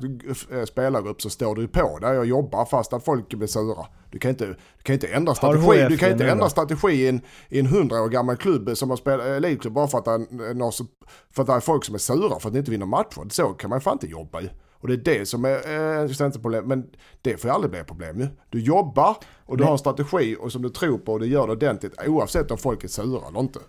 eh, 0.52 0.64
spelargrupp 0.66 1.22
så 1.22 1.30
står 1.30 1.56
du 1.56 1.68
på 1.68 1.98
där 2.02 2.20
och 2.20 2.26
jobbar 2.26 2.66
fast 2.66 2.94
att 2.94 3.06
folk 3.06 3.34
blir 3.34 3.48
sura. 3.48 3.86
Du 4.12 4.20
kan 4.20 4.30
inte, 4.32 4.46
du 4.46 4.84
kan 4.84 4.94
inte 4.94 5.08
ändra 5.08 5.36
strategi, 5.36 5.86
du 5.90 5.98
kan 5.98 6.12
inte 6.12 6.28
ändra 6.30 6.50
strategi 6.50 6.88
i 6.94 7.08
en, 7.08 7.22
i 7.50 7.60
en 7.60 7.66
hundra 7.66 8.02
år 8.02 8.10
gammal 8.10 8.36
klubb 8.38 8.78
som 8.78 8.90
har 8.90 8.98
spelat 8.98 9.26
elitklubb 9.26 9.74
bara 9.74 9.88
för 9.88 9.98
att, 9.98 10.32
någon 10.56 10.72
som- 10.72 10.88
för 11.32 11.42
att 11.42 11.48
det 11.48 11.54
är 11.54 11.60
folk 11.60 11.86
som 11.86 11.96
är 11.96 12.00
sura 12.00 12.40
för 12.40 12.48
att 12.48 12.54
de 12.54 12.60
inte 12.60 12.72
vinner 12.72 12.86
matcher. 12.86 13.30
Så 13.30 13.44
kan 13.48 13.70
man 13.70 13.82
fan 13.82 13.94
inte 13.94 14.08
jobba 14.08 14.42
ju. 14.42 14.50
Och 14.84 14.90
det 14.90 14.94
är 14.94 15.18
det 15.20 15.26
som 15.26 15.46
är 15.46 16.02
eh, 16.02 16.08
centerproblem. 16.08 16.66
Men 16.68 16.86
det 17.22 17.38
får 17.38 17.50
ju 17.50 17.54
aldrig 17.56 17.72
bli 17.72 17.80
ett 17.80 17.88
problem 17.88 18.20
ju. 18.20 18.28
Du 18.50 18.60
jobbar 18.62 19.16
och 19.46 19.58
du 19.58 19.62
Nej. 19.62 19.66
har 19.68 19.72
en 19.74 19.78
strategi 19.80 20.36
och 20.40 20.52
som 20.52 20.62
du 20.62 20.70
tror 20.70 20.98
på 20.98 21.14
och 21.14 21.20
du 21.20 21.26
gör 21.28 21.48
det 21.48 21.54
ordentligt 21.54 21.94
oavsett 22.08 22.52
om 22.52 22.58
folk 22.58 22.84
är 22.84 22.88
sura 22.88 23.28
eller 23.28 23.40
inte. 23.40 23.60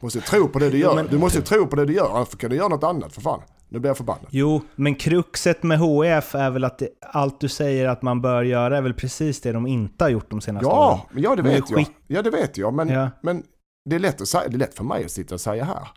Du 0.00 0.04
måste 0.06 0.20
tro 0.20 0.48
på 0.48 0.58
det 0.58 0.70
du 0.70 0.78
gör. 0.78 0.94
men- 0.94 1.06
Du 1.06 1.18
måste 1.18 1.42
tro 1.42 1.66
på 1.66 1.76
det 1.76 1.84
du 1.84 1.92
gör, 1.94 2.10
annars 2.16 2.28
kan 2.36 2.50
du 2.50 2.56
göra 2.56 2.68
något 2.68 2.84
annat 2.84 3.12
för 3.12 3.20
fan. 3.20 3.40
Nu 3.68 3.78
blir 3.78 3.88
jag 3.90 3.96
förbannad. 3.96 4.26
Jo, 4.30 4.60
men 4.76 4.94
kruxet 4.94 5.62
med 5.62 5.78
HF 5.78 6.34
är 6.34 6.50
väl 6.50 6.64
att 6.64 6.78
det, 6.78 6.88
allt 7.12 7.40
du 7.40 7.48
säger 7.48 7.88
att 7.88 8.02
man 8.02 8.20
bör 8.22 8.42
göra 8.42 8.76
är 8.78 8.82
väl 8.82 8.94
precis 8.94 9.40
det 9.40 9.52
de 9.52 9.66
inte 9.66 10.04
har 10.04 10.08
gjort 10.08 10.30
de 10.30 10.40
senaste 10.40 10.66
åren. 10.66 10.76
Ja, 10.78 11.06
men 11.10 11.22
ja 11.22 11.36
det 11.36 11.42
vet 11.42 11.70
jag. 11.70 11.84
Ja 12.06 12.22
det 12.22 12.30
vet 12.30 12.56
jag, 12.58 12.74
men, 12.74 12.88
Ja. 12.88 13.10
men 13.22 13.42
det, 13.90 13.96
är 13.96 14.00
lätt 14.00 14.20
att 14.20 14.28
säga, 14.28 14.48
det 14.48 14.56
är 14.56 14.58
lätt 14.58 14.74
för 14.74 14.84
mig 14.84 15.04
att 15.04 15.10
sitta 15.10 15.34
och 15.34 15.40
säga 15.40 15.64
här. 15.64 15.88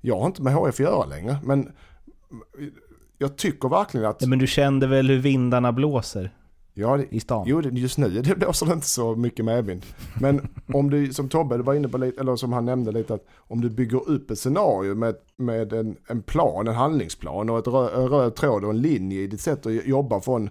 Jag 0.00 0.18
har 0.18 0.26
inte 0.26 0.42
med 0.42 0.54
HF 0.54 0.68
att 0.74 0.78
göra 0.80 1.04
längre, 1.04 1.36
men 1.44 1.72
jag 3.24 3.36
tycker 3.36 3.68
verkligen 3.68 4.06
att... 4.06 4.22
Ja, 4.22 4.28
Men 4.28 4.38
du 4.38 4.46
kände 4.46 4.86
väl 4.86 5.08
hur 5.08 5.18
vindarna 5.18 5.72
blåser 5.72 6.30
Ja, 6.76 6.96
det, 6.96 7.14
i 7.14 7.20
stan? 7.20 7.44
jo, 7.46 7.62
just 7.62 7.98
nu 7.98 8.08
det 8.24 8.36
blåser 8.36 8.66
det 8.66 8.72
inte 8.72 8.86
så 8.86 9.14
mycket 9.16 9.44
medvind. 9.44 9.82
Men 10.20 10.48
om 10.74 10.90
du, 10.90 11.12
som 11.12 11.28
Tobbe 11.28 11.56
var 11.58 11.74
inne 11.74 11.88
på 11.88 11.98
lite, 11.98 12.20
eller 12.20 12.36
som 12.36 12.52
han 12.52 12.64
nämnde 12.64 12.92
lite, 12.92 13.14
att 13.14 13.26
om 13.36 13.60
du 13.60 13.70
bygger 13.70 14.08
upp 14.08 14.30
ett 14.30 14.38
scenario 14.38 14.94
med, 14.94 15.14
med 15.36 15.72
en, 15.72 15.96
en 16.08 16.22
plan, 16.22 16.68
en 16.68 16.74
handlingsplan 16.74 17.50
och 17.50 17.58
ett 17.58 17.66
rö, 17.66 18.02
en 18.02 18.08
röd 18.08 18.34
tråd 18.34 18.64
och 18.64 18.70
en 18.70 18.80
linje 18.80 19.20
i 19.20 19.26
ditt 19.26 19.40
sätt 19.40 19.66
att 19.66 19.86
jobba 19.86 20.20
från, 20.20 20.50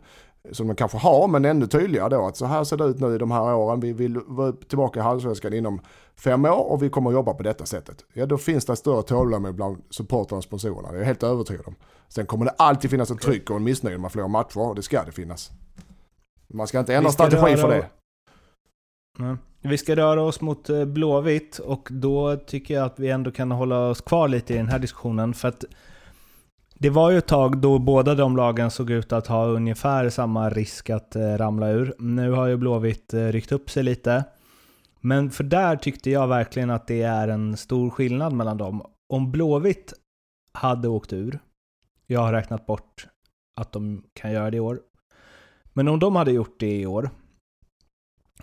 som 0.51 0.67
man 0.67 0.75
kanske 0.75 0.97
har, 0.97 1.27
men 1.27 1.45
ännu 1.45 1.67
tydligare 1.67 2.09
då, 2.09 2.25
att 2.27 2.37
så 2.37 2.45
här 2.45 2.63
ser 2.63 2.77
det 2.77 2.83
ut 2.85 2.99
nu 2.99 3.15
i 3.15 3.17
de 3.17 3.31
här 3.31 3.55
åren, 3.55 3.79
vi 3.79 3.93
vill 3.93 4.19
vara 4.25 4.51
tillbaka 4.51 4.99
i 4.99 5.03
Allsvenskan 5.03 5.53
inom 5.53 5.81
fem 6.19 6.45
år 6.45 6.71
och 6.71 6.83
vi 6.83 6.89
kommer 6.89 7.09
att 7.09 7.13
jobba 7.13 7.33
på 7.33 7.43
detta 7.43 7.65
sättet. 7.65 8.05
Ja, 8.13 8.25
då 8.25 8.37
finns 8.37 8.65
det 8.65 8.75
större 8.75 9.03
tålamod 9.03 9.55
bland 9.55 9.83
supportrarna 9.89 10.37
och 10.37 10.43
sponsorerna, 10.43 10.91
det 10.91 10.97
är 10.97 10.99
jag 10.99 11.05
helt 11.05 11.23
övertygad 11.23 11.67
om. 11.67 11.75
Sen 12.07 12.25
kommer 12.25 12.45
det 12.45 12.51
alltid 12.57 12.91
finnas 12.91 13.11
ett 13.11 13.21
tryck 13.21 13.49
och 13.49 13.55
en 13.57 13.63
missnöje 13.63 13.97
när 13.97 14.01
man 14.01 14.11
förlorar 14.11 14.29
matcher, 14.29 14.57
och 14.57 14.75
det 14.75 14.81
ska 14.81 15.03
det 15.03 15.11
finnas. 15.11 15.51
Man 16.47 16.67
ska 16.67 16.79
inte 16.79 16.95
ändra 16.95 17.11
ska 17.11 17.29
strategi 17.29 17.57
för 17.57 17.69
det. 17.69 17.89
Ja. 19.19 19.37
Vi 19.61 19.77
ska 19.77 19.95
röra 19.95 20.21
oss 20.21 20.41
mot 20.41 20.69
eh, 20.69 20.85
Blåvitt 20.85 21.59
och 21.59 21.87
då 21.91 22.35
tycker 22.35 22.73
jag 22.73 22.85
att 22.85 22.99
vi 22.99 23.09
ändå 23.09 23.31
kan 23.31 23.51
hålla 23.51 23.89
oss 23.89 24.01
kvar 24.01 24.27
lite 24.27 24.53
i 24.53 24.57
den 24.57 24.67
här 24.67 24.79
diskussionen. 24.79 25.33
För 25.33 25.47
att 25.47 25.65
det 26.73 26.89
var 26.89 27.11
ju 27.11 27.17
ett 27.17 27.27
tag 27.27 27.57
då 27.57 27.79
båda 27.79 28.15
de 28.15 28.37
lagen 28.37 28.71
såg 28.71 28.91
ut 28.91 29.13
att 29.13 29.27
ha 29.27 29.45
ungefär 29.45 30.09
samma 30.09 30.49
risk 30.49 30.89
att 30.89 31.15
eh, 31.15 31.21
ramla 31.21 31.69
ur. 31.69 31.93
Nu 31.99 32.31
har 32.31 32.47
ju 32.47 32.57
Blåvitt 32.57 33.13
eh, 33.13 33.27
ryckt 33.27 33.51
upp 33.51 33.69
sig 33.69 33.83
lite. 33.83 34.23
Men 35.05 35.29
för 35.29 35.43
där 35.43 35.75
tyckte 35.75 36.09
jag 36.09 36.27
verkligen 36.27 36.69
att 36.69 36.87
det 36.87 37.01
är 37.01 37.27
en 37.27 37.57
stor 37.57 37.89
skillnad 37.89 38.33
mellan 38.33 38.57
dem. 38.57 38.85
Om 39.09 39.31
Blåvitt 39.31 39.93
hade 40.53 40.87
åkt 40.87 41.13
ur, 41.13 41.39
jag 42.07 42.19
har 42.19 42.33
räknat 42.33 42.65
bort 42.65 43.07
att 43.61 43.71
de 43.71 44.03
kan 44.13 44.31
göra 44.31 44.51
det 44.51 44.57
i 44.57 44.59
år. 44.59 44.81
Men 45.73 45.87
om 45.87 45.99
de 45.99 46.15
hade 46.15 46.31
gjort 46.31 46.59
det 46.59 46.79
i 46.79 46.85
år, 46.85 47.09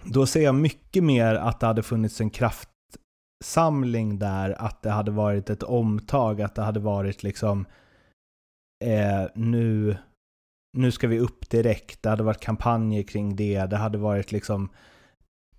då 0.05 0.27
ser 0.27 0.42
jag 0.42 0.55
mycket 0.55 1.05
mer 1.05 1.35
att 1.35 1.61
det 1.61 1.66
hade 1.66 1.83
funnits 1.83 2.20
en 2.20 2.31
kraftsamling 2.31 4.18
där, 4.18 4.51
att 4.51 4.83
det 4.83 4.90
hade 4.90 5.11
varit 5.11 5.51
ett 5.51 5.62
omtag, 5.62 6.42
att 6.42 6.55
det 6.55 6.62
hade 6.62 6.81
varit 6.81 7.23
liksom 7.23 7.66
eh, 8.85 9.27
nu, 9.35 9.96
nu 10.77 10.92
ska 10.92 11.09
vi 11.09 11.18
upp 11.18 11.51
direkt. 11.51 12.03
Det 12.03 12.11
hade 12.11 12.23
varit 12.23 12.40
kampanjer 12.40 13.03
kring 13.03 13.37
det. 13.37 13.66
Det 13.66 13.77
hade 13.77 13.99
varit 13.99 14.33
liksom, 14.33 14.68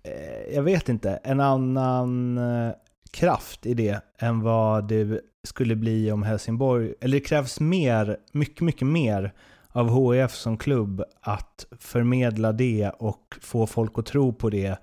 Eh, 0.04 0.54
jag 0.54 0.62
vet 0.62 0.88
inte, 0.88 1.10
en 1.10 1.40
annan 1.40 2.38
eh, 2.38 2.72
kraft 3.10 3.66
i 3.66 3.74
det 3.74 4.00
än 4.18 4.40
vad 4.40 4.88
det 4.88 5.20
skulle 5.44 5.76
bli 5.76 6.12
om 6.12 6.22
Helsingborg, 6.22 6.94
eller 7.00 7.16
det 7.16 7.24
krävs 7.24 7.60
mer, 7.60 8.16
mycket, 8.32 8.60
mycket 8.60 8.86
mer 8.88 9.32
av 9.68 10.12
HIF 10.14 10.30
som 10.30 10.56
klubb 10.58 11.04
att 11.20 11.66
förmedla 11.78 12.52
det 12.52 12.90
och 12.98 13.34
få 13.40 13.66
folk 13.66 13.98
att 13.98 14.06
tro 14.06 14.32
på 14.32 14.50
det 14.50 14.78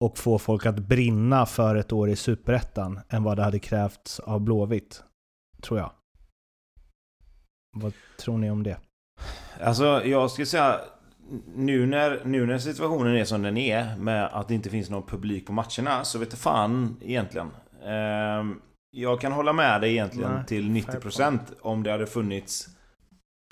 och 0.00 0.18
få 0.18 0.38
folk 0.38 0.66
att 0.66 0.78
brinna 0.78 1.46
för 1.46 1.74
ett 1.76 1.92
år 1.92 2.08
i 2.08 2.16
Superettan 2.16 3.00
än 3.08 3.22
vad 3.22 3.36
det 3.36 3.42
hade 3.42 3.58
krävts 3.58 4.20
av 4.20 4.40
Blåvitt, 4.40 5.02
tror 5.62 5.78
jag. 5.78 5.90
Vad 7.76 7.92
tror 8.18 8.38
ni 8.38 8.50
om 8.50 8.62
det? 8.62 8.76
Alltså 9.60 10.04
jag 10.04 10.30
skulle 10.30 10.46
säga 10.46 10.80
nu 11.54 11.86
när, 11.86 12.20
nu 12.24 12.46
när 12.46 12.58
situationen 12.58 13.16
är 13.16 13.24
som 13.24 13.42
den 13.42 13.56
är 13.56 13.96
med 13.96 14.24
att 14.24 14.48
det 14.48 14.54
inte 14.54 14.70
finns 14.70 14.90
någon 14.90 15.06
publik 15.06 15.46
på 15.46 15.52
matcherna 15.52 16.04
så 16.04 16.18
vet 16.18 16.32
jag 16.32 16.38
fan 16.38 16.96
egentligen. 17.00 17.50
Ehm, 17.84 18.60
jag 18.90 19.20
kan 19.20 19.32
hålla 19.32 19.52
med 19.52 19.80
dig 19.80 19.90
egentligen 19.90 20.32
Nej, 20.32 20.46
till 20.46 20.70
90% 20.70 21.38
om 21.60 21.82
det 21.82 21.90
hade 21.90 22.06
funnits 22.06 22.68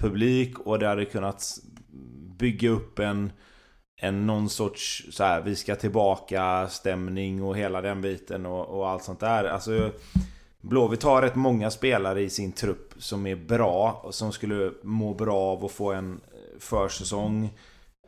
publik 0.03 0.59
och 0.59 0.79
det 0.79 0.87
hade 0.87 1.05
kunnat 1.05 1.59
bygga 2.38 2.71
upp 2.71 2.99
en, 2.99 3.33
en 4.01 4.27
någon 4.27 4.49
sorts 4.49 5.07
så 5.11 5.25
här, 5.25 5.40
vi 5.40 5.57
ska 5.57 5.77
tillbaka 5.77 6.69
stämning 6.69 7.43
och 7.43 7.57
hela 7.57 7.81
den 7.81 8.01
biten 8.01 8.47
och, 8.47 8.66
och 8.66 8.88
allt 8.88 9.05
sånt 9.05 9.21
där. 9.21 9.45
Alltså 9.45 9.90
Blåvitt 10.61 11.03
har 11.03 11.23
rätt 11.23 11.35
många 11.35 11.71
spelare 11.71 12.23
i 12.23 12.31
sin 12.31 12.53
trupp 12.53 12.95
som 12.99 13.27
är 13.27 13.37
bra 13.37 14.01
och 14.05 14.14
som 14.14 14.33
skulle 14.33 14.73
må 14.83 15.14
bra 15.14 15.37
av 15.37 15.64
att 15.64 15.73
få 15.73 15.93
en 15.93 16.21
försäsong 16.59 17.51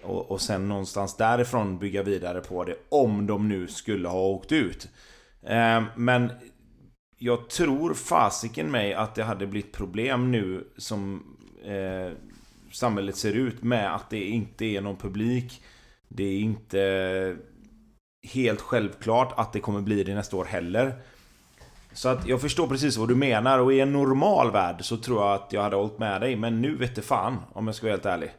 och, 0.02 0.30
och 0.30 0.40
sen 0.40 0.68
någonstans 0.68 1.16
därifrån 1.16 1.78
bygga 1.78 2.02
vidare 2.02 2.40
på 2.40 2.64
det 2.64 2.76
om 2.88 3.26
de 3.26 3.48
nu 3.48 3.68
skulle 3.68 4.08
ha 4.08 4.20
åkt 4.20 4.52
ut. 4.52 4.88
Eh, 5.42 5.82
men 5.96 6.32
jag 7.18 7.50
tror 7.50 7.94
fasiken 7.94 8.70
mig 8.70 8.94
att 8.94 9.14
det 9.14 9.24
hade 9.24 9.46
blivit 9.46 9.72
problem 9.72 10.30
nu 10.30 10.64
som 10.76 11.22
eh, 11.64 12.12
samhället 12.72 13.16
ser 13.16 13.32
ut 13.32 13.62
med 13.62 13.94
att 13.94 14.10
det 14.10 14.24
inte 14.24 14.64
är 14.64 14.80
någon 14.80 14.96
publik. 14.96 15.62
Det 16.08 16.24
är 16.24 16.40
inte 16.40 17.36
helt 18.22 18.60
självklart 18.60 19.32
att 19.36 19.52
det 19.52 19.60
kommer 19.60 19.80
bli 19.80 20.04
det 20.04 20.14
nästa 20.14 20.36
år 20.36 20.44
heller. 20.44 20.94
Så 21.92 22.08
att 22.08 22.26
jag 22.26 22.40
förstår 22.40 22.66
precis 22.66 22.96
vad 22.96 23.08
du 23.08 23.14
menar 23.14 23.58
och 23.58 23.72
i 23.72 23.80
en 23.80 23.92
normal 23.92 24.52
värld 24.52 24.76
så 24.80 24.96
tror 24.96 25.22
jag 25.22 25.34
att 25.34 25.52
jag 25.52 25.62
hade 25.62 25.76
hållit 25.76 25.98
med 25.98 26.20
dig. 26.20 26.36
Men 26.36 26.60
nu 26.60 26.76
vet 26.76 26.94
det 26.94 27.02
fan 27.02 27.38
om 27.52 27.66
jag 27.66 27.74
ska 27.74 27.86
vara 27.86 27.92
helt 27.92 28.06
ärlig. 28.06 28.30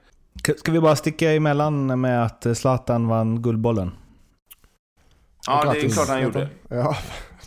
Ska 0.58 0.72
vi 0.72 0.80
bara 0.80 0.96
sticka 0.96 1.32
emellan 1.34 2.02
med 2.02 2.26
att 2.26 2.58
Zlatan 2.58 3.08
vann 3.08 3.42
Guldbollen? 3.42 3.92
Ja, 5.48 5.74
det 5.74 5.80
är 5.86 5.90
klart 5.90 6.08
han 6.08 6.22
gjorde. 6.22 6.50
Ja, 6.70 6.98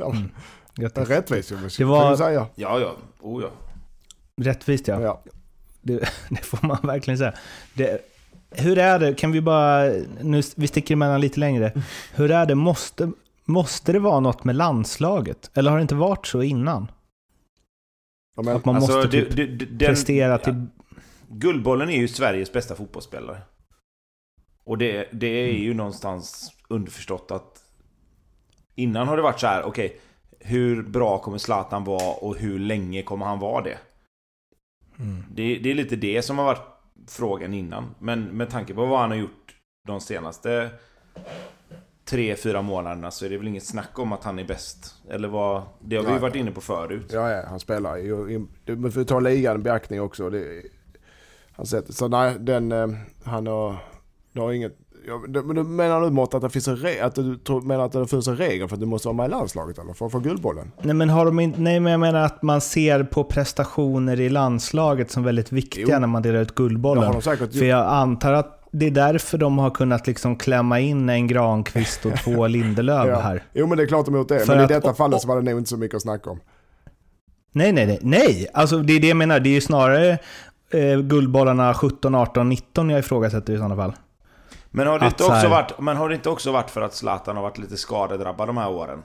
Mm. 0.01 0.31
Grattis. 0.75 1.09
rättvist 1.09 1.53
ju, 1.53 1.57
Det 1.79 1.85
var- 1.85 2.01
kan 2.03 2.11
vi 2.11 2.17
säga. 2.17 2.47
Ja, 2.55 2.81
ja. 2.81 2.95
Oh, 3.21 3.43
ja. 3.43 3.49
Rättvist 4.45 4.89
ja. 4.89 5.01
Ja. 5.01 5.23
Det, 5.83 5.99
det 6.31 6.45
får 6.45 6.67
man 6.67 6.79
verkligen 6.83 7.19
säga. 7.19 7.33
Det, 7.75 7.99
hur 8.51 8.79
är 8.79 8.99
det, 8.99 9.15
kan 9.15 9.33
vi 9.33 9.41
bara, 9.41 9.83
nu, 10.21 10.43
vi 10.57 10.67
sticker 10.67 10.95
emellan 10.95 11.21
lite 11.21 11.41
längre. 11.41 11.73
Hur 12.15 12.31
är 12.31 12.47
det, 12.47 12.55
måste, 12.55 13.13
måste 13.45 13.93
det 13.93 13.99
vara 13.99 14.21
något 14.21 14.45
med 14.45 14.57
landslaget? 14.57 15.51
Eller 15.55 15.71
har 15.71 15.79
det 15.79 15.83
inte 15.83 15.95
varit 15.95 16.27
så 16.27 16.43
innan? 16.43 16.91
Ja, 18.37 18.43
men, 18.43 18.57
Att 18.57 18.65
man 18.65 18.77
Alltså, 18.77 18.93
måste 18.97 19.11
typ 19.11 19.37
det- 19.37 19.47
det- 19.47 19.65
den- 19.65 19.79
prestera 19.79 20.39
till... 20.39 20.67
Guldbollen 21.29 21.91
är 21.91 21.97
ju 21.97 22.09
Sveriges 22.09 22.53
bästa 22.53 22.75
fotbollsspelare. 22.75 23.39
Och 24.65 24.79
det, 24.79 25.09
det 25.13 25.27
är 25.27 25.53
ju 25.53 25.75
någonstans 25.75 26.53
underförstått 26.69 27.31
att 27.31 27.65
innan 28.75 29.09
har 29.09 29.17
det 29.17 29.23
varit 29.23 29.41
så 29.41 29.47
här, 29.47 29.63
okej, 29.63 30.01
hur 30.41 30.83
bra 30.83 31.19
kommer 31.19 31.39
Zlatan 31.39 31.85
vara 31.85 32.15
och 32.15 32.37
hur 32.37 32.59
länge 32.59 33.03
kommer 33.03 33.27
han 33.27 33.39
vara 33.39 33.65
det? 33.65 33.79
Mm. 34.99 35.25
Det, 35.31 35.59
det 35.59 35.71
är 35.71 35.75
lite 35.75 35.97
det 35.97 36.23
som 36.23 36.39
har 36.39 36.45
varit 36.45 36.67
frågan 37.09 37.55
innan. 37.55 37.95
Men 37.99 38.25
med 38.25 38.51
tanke 38.51 38.75
på 38.75 38.87
vad 38.87 39.01
han 39.01 39.11
har 39.11 39.19
gjort 39.19 39.55
de 39.87 40.01
senaste 40.01 40.71
tre, 42.05 42.37
fyra 42.37 42.63
månaderna 42.63 43.11
så 43.11 43.25
är 43.25 43.31
det 43.31 43.39
väl 43.39 43.49
inget 43.49 43.67
snack 43.67 43.99
om 43.99 44.13
att 44.13 44.25
han 44.25 44.39
är 44.39 44.45
bäst. 44.45 44.95
Eller 45.09 45.29
vad? 45.29 45.63
Det 45.81 45.97
har 45.97 46.05
vi 46.05 46.13
ju 46.13 46.19
varit 46.19 46.35
inne 46.35 46.51
på 46.51 46.61
förut. 46.61 47.11
ja, 47.13 47.31
ja, 47.31 47.43
han 47.49 47.61
spelar 47.61 47.97
ju. 47.97 48.47
Men 48.65 48.93
för 48.93 49.01
att 49.01 49.09
ta 49.09 49.21
ligan 49.21 49.57
i 49.57 49.59
beaktning 49.59 50.01
också. 50.01 50.31
Det, 50.31 50.63
han 51.57 51.67
sätter, 51.67 51.93
så 51.93 52.09
nej, 52.09 52.35
den, 52.41 52.73
eh, 52.73 52.87
han 53.25 53.47
har, 53.47 53.77
det 54.33 54.41
har 54.41 54.53
inget... 54.53 54.73
Det- 55.29 55.43
men 55.43 55.57
du 55.57 55.63
menar 55.63 56.01
du 56.01 56.11
Mårten 56.11 56.37
att 56.37 56.43
det 56.43 56.51
finns 56.51 56.69
en 56.69 56.77
re, 56.77 57.03
att 57.05 57.15
du 57.15 57.37
tror, 57.37 57.61
menar 57.61 57.85
att 57.85 57.93
det 57.93 58.07
finns 58.07 58.29
en 58.29 58.37
regel 58.37 58.69
för 58.69 58.77
att 58.77 58.81
du 58.81 58.87
måste 58.87 59.09
vara 59.09 59.17
med 59.17 59.27
i 59.27 59.31
landslaget 59.31 59.79
eller? 59.79 59.93
För 59.93 60.07
att 60.07 60.13
få 60.13 60.19
Guldbollen? 60.19 60.73
Nej 60.83 60.95
men, 60.95 61.09
har 61.11 61.25
de 61.25 61.41
inte, 61.41 61.61
nej 61.61 61.81
men 61.81 61.91
jag 61.93 62.01
menar 62.01 62.21
att 62.21 62.43
man 62.43 62.61
ser 62.61 63.05
på 63.05 63.25
prestationer 63.25 64.21
i 64.21 64.29
landslaget 64.29 65.11
som 65.11 65.23
väldigt 65.25 65.53
viktiga 65.53 65.87
Jo. 65.89 65.99
när 65.99 66.07
man 66.07 66.23
delar 66.23 66.41
ut 66.41 66.49
Det 66.49 66.55
Guldbollen. 66.55 67.05
har 67.05 67.13
de 67.13 67.23
säkert 67.23 67.53
För 67.53 67.65
jag 67.65 67.87
antar 67.87 68.33
att 68.33 68.63
det 68.73 68.87
är 68.87 68.91
därför 68.91 69.39
de 69.39 69.59
har 69.59 69.71
kunnat 69.71 70.07
liksom 70.07 70.37
klämma 70.37 70.81
in 70.81 71.09
en 71.09 71.27
Granqvist 71.27 72.07
och 72.07 72.13
två 72.25 72.47
Lindelöf 72.57 73.07
Ja. 73.09 73.19
här. 73.21 73.43
Jo 73.55 73.67
men 73.67 73.79
det 73.79 73.85
är 73.85 73.89
klart 73.89 74.05
de 74.07 74.15
har 74.15 74.19
gjort 74.21 74.29
det. 74.29 74.39
För 74.39 74.47
men 74.53 74.61
i 74.61 74.63
att- 74.63 74.69
detta 74.69 74.91
och- 74.91 74.97
fallet 74.97 75.21
så 75.21 75.29
var 75.29 75.37
det 75.43 75.51
nog 75.51 75.61
inte 75.61 75.71
så 75.71 75.77
mycket 75.77 75.97
att 75.97 76.03
snacka 76.03 76.31
om. 76.31 76.41
Nej, 77.53 77.73
nej, 77.73 77.87
nej. 77.87 77.99
Nej! 78.03 78.47
Alltså 78.55 78.79
det 78.79 78.93
är 78.93 79.01
det 79.01 79.09
jag 79.09 79.17
menar. 79.17 79.41
Det 79.41 79.49
är 79.49 79.53
ju 79.55 79.61
snarare 79.61 80.19
eh, 80.71 81.01
Guldbollarna 81.01 81.75
17, 81.75 82.15
18, 82.15 82.49
19 82.49 82.91
jag 82.91 82.99
ifrågasätter 82.99 83.53
i 83.53 83.57
sådana 83.57 83.77
fall. 83.77 83.93
Men 84.71 84.87
har 84.87 84.99
det, 84.99 85.07
Att 85.07 85.13
inte 85.13 85.25
så 85.25 85.31
här- 85.31 85.39
också 85.39 85.49
varit, 85.49 85.79
men 85.79 85.97
har 85.97 86.09
det 86.09 86.15
inte 86.15 86.31
också 86.31 86.53
varit 86.53 86.71
för 86.71 86.81
att 86.81 86.95
Zlatan 86.95 87.37
har 87.37 87.43
varit 87.43 87.59
lite 87.59 87.77
skadedrabbad 87.77 88.49
de 88.49 88.57
här 88.57 88.71
åren? 88.71 89.03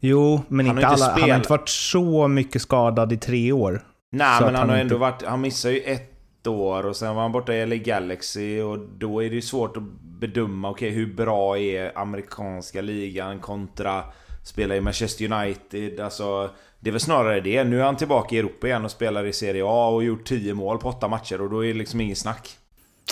Jo, 0.00 0.42
men 0.48 0.66
Han 0.66 0.76
inte 0.76 0.86
alla. 0.86 1.10
Han 1.10 1.30
har 1.30 1.36
inte 1.36 1.50
varit 1.50 1.68
så 1.68 2.28
mycket 2.28 2.62
skadad 2.62 3.12
i 3.12 3.16
tre 3.16 3.52
år. 3.52 3.82
Nej, 4.12 4.40
men 4.40 4.44
han 4.44 4.54
han 4.54 4.68
har 4.68 4.76
ändå 4.76 4.94
inte- 4.94 5.00
varit... 5.00 5.22
Han 5.26 5.40
missar 5.40 5.70
ju 5.70 5.80
ett, 5.80 6.10
ett 6.44 6.46
år 6.46 6.86
och 6.86 6.96
sen 6.96 7.14
var 7.14 7.22
han 7.22 7.32
borta 7.32 7.54
i 7.54 7.66
LA 7.66 7.76
Galaxy 7.76 8.60
och 8.60 8.78
då 8.78 9.22
är 9.22 9.28
det 9.28 9.34
ju 9.34 9.42
svårt 9.42 9.76
att 9.76 9.82
bedöma, 10.02 10.70
okej 10.70 10.88
okay, 10.88 10.98
hur 10.98 11.14
bra 11.14 11.58
är 11.58 11.98
amerikanska 11.98 12.80
ligan 12.80 13.38
kontra 13.38 14.02
spela 14.42 14.76
i 14.76 14.80
Manchester 14.80 15.32
United, 15.32 16.00
alltså 16.00 16.50
det 16.84 16.90
är 16.90 16.92
väl 16.92 17.00
snarare 17.00 17.40
det. 17.40 17.64
Nu 17.64 17.80
är 17.80 17.84
han 17.84 17.96
tillbaka 17.96 18.36
i 18.36 18.38
Europa 18.38 18.66
igen 18.66 18.84
och 18.84 18.90
spelar 18.90 19.26
i 19.26 19.32
Serie 19.32 19.64
A 19.66 19.88
och 19.88 20.04
gjort 20.04 20.24
10 20.24 20.54
mål 20.54 20.78
på 20.78 20.88
8 20.88 21.08
matcher 21.08 21.40
och 21.40 21.50
då 21.50 21.64
är 21.64 21.68
det 21.68 21.78
liksom 21.78 22.00
inget 22.00 22.18
snack. 22.18 22.56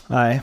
Nej. 0.07 0.43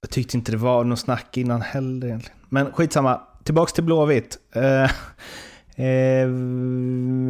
Jag 0.00 0.10
tyckte 0.10 0.36
inte 0.36 0.52
det 0.52 0.58
var 0.58 0.84
något 0.84 0.98
snack 0.98 1.36
innan 1.36 1.62
heller 1.62 2.06
egentligen. 2.06 2.38
Men 2.48 2.72
skitsamma. 2.72 3.20
Tillbaks 3.44 3.72
till 3.72 3.84
Blåvitt. 3.84 4.38
Eh, 4.54 4.82
eh, 4.82 6.28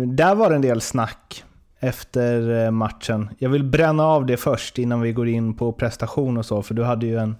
där 0.06 0.34
var 0.34 0.50
det 0.50 0.56
en 0.56 0.62
del 0.62 0.80
snack 0.80 1.44
efter 1.80 2.64
eh, 2.64 2.70
matchen. 2.70 3.30
Jag 3.38 3.50
vill 3.50 3.64
bränna 3.64 4.04
av 4.04 4.26
det 4.26 4.36
först 4.36 4.78
innan 4.78 5.00
vi 5.00 5.12
går 5.12 5.28
in 5.28 5.56
på 5.56 5.72
prestation 5.72 6.36
och 6.36 6.46
så, 6.46 6.62
för 6.62 6.74
du 6.74 6.84
hade 6.84 7.06
ju 7.06 7.18
en 7.18 7.36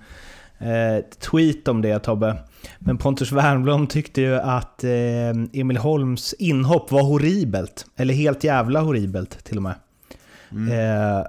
tweet 1.30 1.68
om 1.68 1.82
det 1.82 1.98
Tobbe. 1.98 2.36
Men 2.78 2.98
Pontus 2.98 3.32
Wernbloom 3.32 3.86
tyckte 3.86 4.20
ju 4.20 4.34
att 4.34 4.84
eh, 4.84 4.90
Emil 5.52 5.76
Holms 5.76 6.34
inhopp 6.38 6.90
var 6.90 7.02
horribelt. 7.02 7.86
Eller 7.96 8.14
helt 8.14 8.44
jävla 8.44 8.80
horribelt 8.80 9.44
till 9.44 9.56
och 9.56 9.62
med. 9.62 9.74
Mm. 10.50 10.72
Eh, 10.72 11.26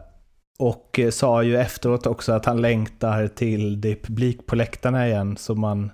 och 0.59 0.99
sa 1.11 1.43
ju 1.43 1.57
efteråt 1.57 2.05
också 2.05 2.33
att 2.33 2.45
han 2.45 2.61
längtar 2.61 3.27
till 3.27 3.81
det 3.81 3.95
publik 3.95 4.45
på 4.45 4.55
läktarna 4.55 5.07
igen 5.07 5.37
så, 5.37 5.55
man, 5.55 5.91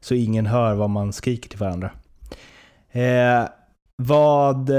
så 0.00 0.14
ingen 0.14 0.46
hör 0.46 0.74
vad 0.74 0.90
man 0.90 1.12
skriker 1.12 1.48
till 1.48 1.58
varandra. 1.58 1.90
Eh, 2.90 3.48
vad... 3.96 4.70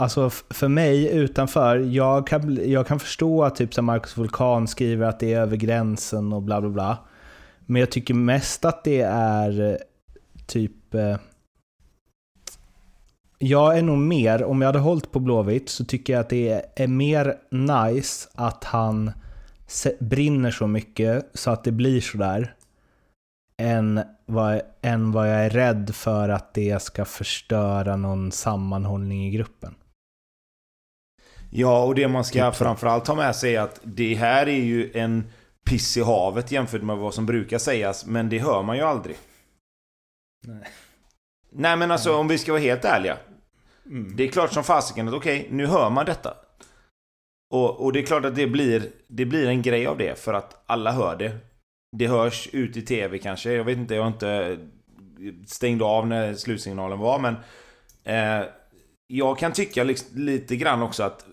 Alltså 0.00 0.30
för 0.30 0.68
mig 0.68 1.16
utanför, 1.16 1.78
jag 1.78 2.26
kan, 2.26 2.70
jag 2.70 2.86
kan 2.86 3.00
förstå 3.00 3.44
att 3.44 3.56
typ 3.56 3.74
som 3.74 3.84
Marcus 3.84 4.16
Vulkan 4.16 4.68
skriver 4.68 5.06
att 5.06 5.20
det 5.20 5.32
är 5.32 5.40
över 5.40 5.56
gränsen 5.56 6.32
och 6.32 6.42
bla 6.42 6.60
bla 6.60 6.70
bla. 6.70 6.98
Men 7.66 7.80
jag 7.80 7.90
tycker 7.90 8.14
mest 8.14 8.64
att 8.64 8.84
det 8.84 9.00
är 9.10 9.60
eh, 9.60 9.76
typ... 10.46 10.94
Eh, 10.94 11.16
jag 13.38 13.78
är 13.78 13.82
nog 13.82 13.98
mer, 13.98 14.44
om 14.44 14.60
jag 14.60 14.68
hade 14.68 14.78
hållit 14.78 15.12
på 15.12 15.20
Blåvitt, 15.20 15.68
så 15.68 15.84
tycker 15.84 16.12
jag 16.12 16.20
att 16.20 16.28
det 16.28 16.64
är 16.76 16.88
mer 16.88 17.36
nice 17.50 18.28
att 18.34 18.64
han 18.64 19.12
brinner 20.00 20.50
så 20.50 20.66
mycket 20.66 21.30
så 21.34 21.50
att 21.50 21.64
det 21.64 21.72
blir 21.72 22.00
sådär. 22.00 22.54
Än 23.56 24.00
vad, 24.26 24.60
än 24.82 25.12
vad 25.12 25.30
jag 25.30 25.44
är 25.44 25.50
rädd 25.50 25.90
för 25.94 26.28
att 26.28 26.54
det 26.54 26.82
ska 26.82 27.04
förstöra 27.04 27.96
någon 27.96 28.32
sammanhållning 28.32 29.26
i 29.26 29.30
gruppen. 29.30 29.74
Ja, 31.50 31.84
och 31.84 31.94
det 31.94 32.08
man 32.08 32.24
ska 32.24 32.52
framförallt 32.52 33.04
ta 33.04 33.14
med 33.14 33.36
sig 33.36 33.56
är 33.56 33.60
att 33.60 33.80
det 33.82 34.14
här 34.14 34.48
är 34.48 34.60
ju 34.60 34.90
en 34.94 35.24
piss 35.70 35.96
i 35.96 36.02
havet 36.02 36.52
jämfört 36.52 36.82
med 36.82 36.96
vad 36.96 37.14
som 37.14 37.26
brukar 37.26 37.58
sägas, 37.58 38.06
men 38.06 38.28
det 38.28 38.38
hör 38.38 38.62
man 38.62 38.76
ju 38.76 38.82
aldrig. 38.82 39.16
Nej. 40.46 40.68
Nej 41.50 41.76
men 41.76 41.90
alltså 41.90 42.16
om 42.16 42.28
vi 42.28 42.38
ska 42.38 42.52
vara 42.52 42.62
helt 42.62 42.84
ärliga. 42.84 43.18
Mm. 43.86 44.16
Det 44.16 44.24
är 44.24 44.28
klart 44.28 44.52
som 44.52 44.64
fasiken 44.64 45.08
att 45.08 45.14
okej, 45.14 45.40
okay, 45.40 45.56
nu 45.56 45.66
hör 45.66 45.90
man 45.90 46.06
detta. 46.06 46.34
Och, 47.50 47.84
och, 47.84 47.92
det 47.92 48.00
är 48.00 48.06
klart 48.06 48.24
att 48.24 48.36
det 48.36 48.46
blir, 48.46 48.90
det 49.06 49.24
blir 49.24 49.48
en 49.48 49.62
grej 49.62 49.86
av 49.86 49.98
det 49.98 50.18
för 50.18 50.34
att 50.34 50.62
alla 50.66 50.92
hör 50.92 51.16
det. 51.16 51.36
Det 51.96 52.06
hörs 52.06 52.48
ut 52.52 52.76
i 52.76 52.82
TV 52.82 53.18
kanske, 53.18 53.52
jag 53.52 53.64
vet 53.64 53.78
inte, 53.78 53.94
jag 53.94 54.06
inte 54.06 54.58
stängt 55.46 55.82
av 55.82 56.06
när 56.06 56.34
slutsignalen 56.34 56.98
var 56.98 57.18
men 57.18 57.36
eh, 58.04 58.46
Jag 59.06 59.38
kan 59.38 59.52
tycka 59.52 59.84
liksom, 59.84 60.18
lite 60.18 60.56
grann 60.56 60.82
också 60.82 61.02
att 61.02 61.26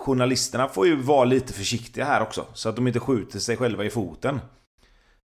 journalisterna 0.00 0.68
får 0.68 0.86
ju 0.86 0.96
vara 0.96 1.24
lite 1.24 1.52
försiktiga 1.52 2.04
här 2.04 2.22
också. 2.22 2.46
Så 2.54 2.68
att 2.68 2.76
de 2.76 2.86
inte 2.86 3.00
skjuter 3.00 3.38
sig 3.38 3.56
själva 3.56 3.84
i 3.84 3.90
foten. 3.90 4.40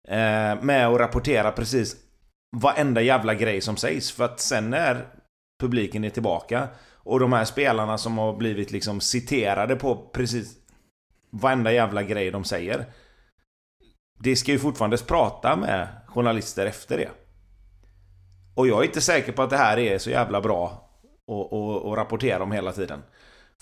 Eh, 0.08 0.62
med 0.62 0.86
att 0.86 1.00
rapportera 1.00 1.52
precis 1.52 1.96
varenda 2.56 3.00
jävla 3.00 3.34
grej 3.34 3.60
som 3.60 3.76
sägs. 3.76 4.12
För 4.12 4.24
att 4.24 4.40
sen 4.40 4.70
när 4.70 5.06
publiken 5.60 6.04
är 6.04 6.10
tillbaka 6.10 6.68
och 6.94 7.20
de 7.20 7.32
här 7.32 7.44
spelarna 7.44 7.98
som 7.98 8.18
har 8.18 8.36
blivit 8.36 8.70
liksom 8.70 9.00
citerade 9.00 9.76
på 9.76 9.96
precis 10.12 10.56
varenda 11.30 11.72
jävla 11.72 12.02
grej 12.02 12.30
de 12.30 12.44
säger. 12.44 12.86
Det 14.18 14.36
ska 14.36 14.52
ju 14.52 14.58
fortfarande 14.58 14.96
prata 14.96 15.56
med 15.56 15.88
journalister 16.06 16.66
efter 16.66 16.98
det. 16.98 17.10
Och 18.54 18.66
jag 18.66 18.80
är 18.80 18.86
inte 18.86 19.00
säker 19.00 19.32
på 19.32 19.42
att 19.42 19.50
det 19.50 19.56
här 19.56 19.78
är 19.78 19.98
så 19.98 20.10
jävla 20.10 20.40
bra 20.40 20.88
att 21.28 21.98
rapportera 21.98 22.42
om 22.42 22.52
hela 22.52 22.72
tiden. 22.72 23.02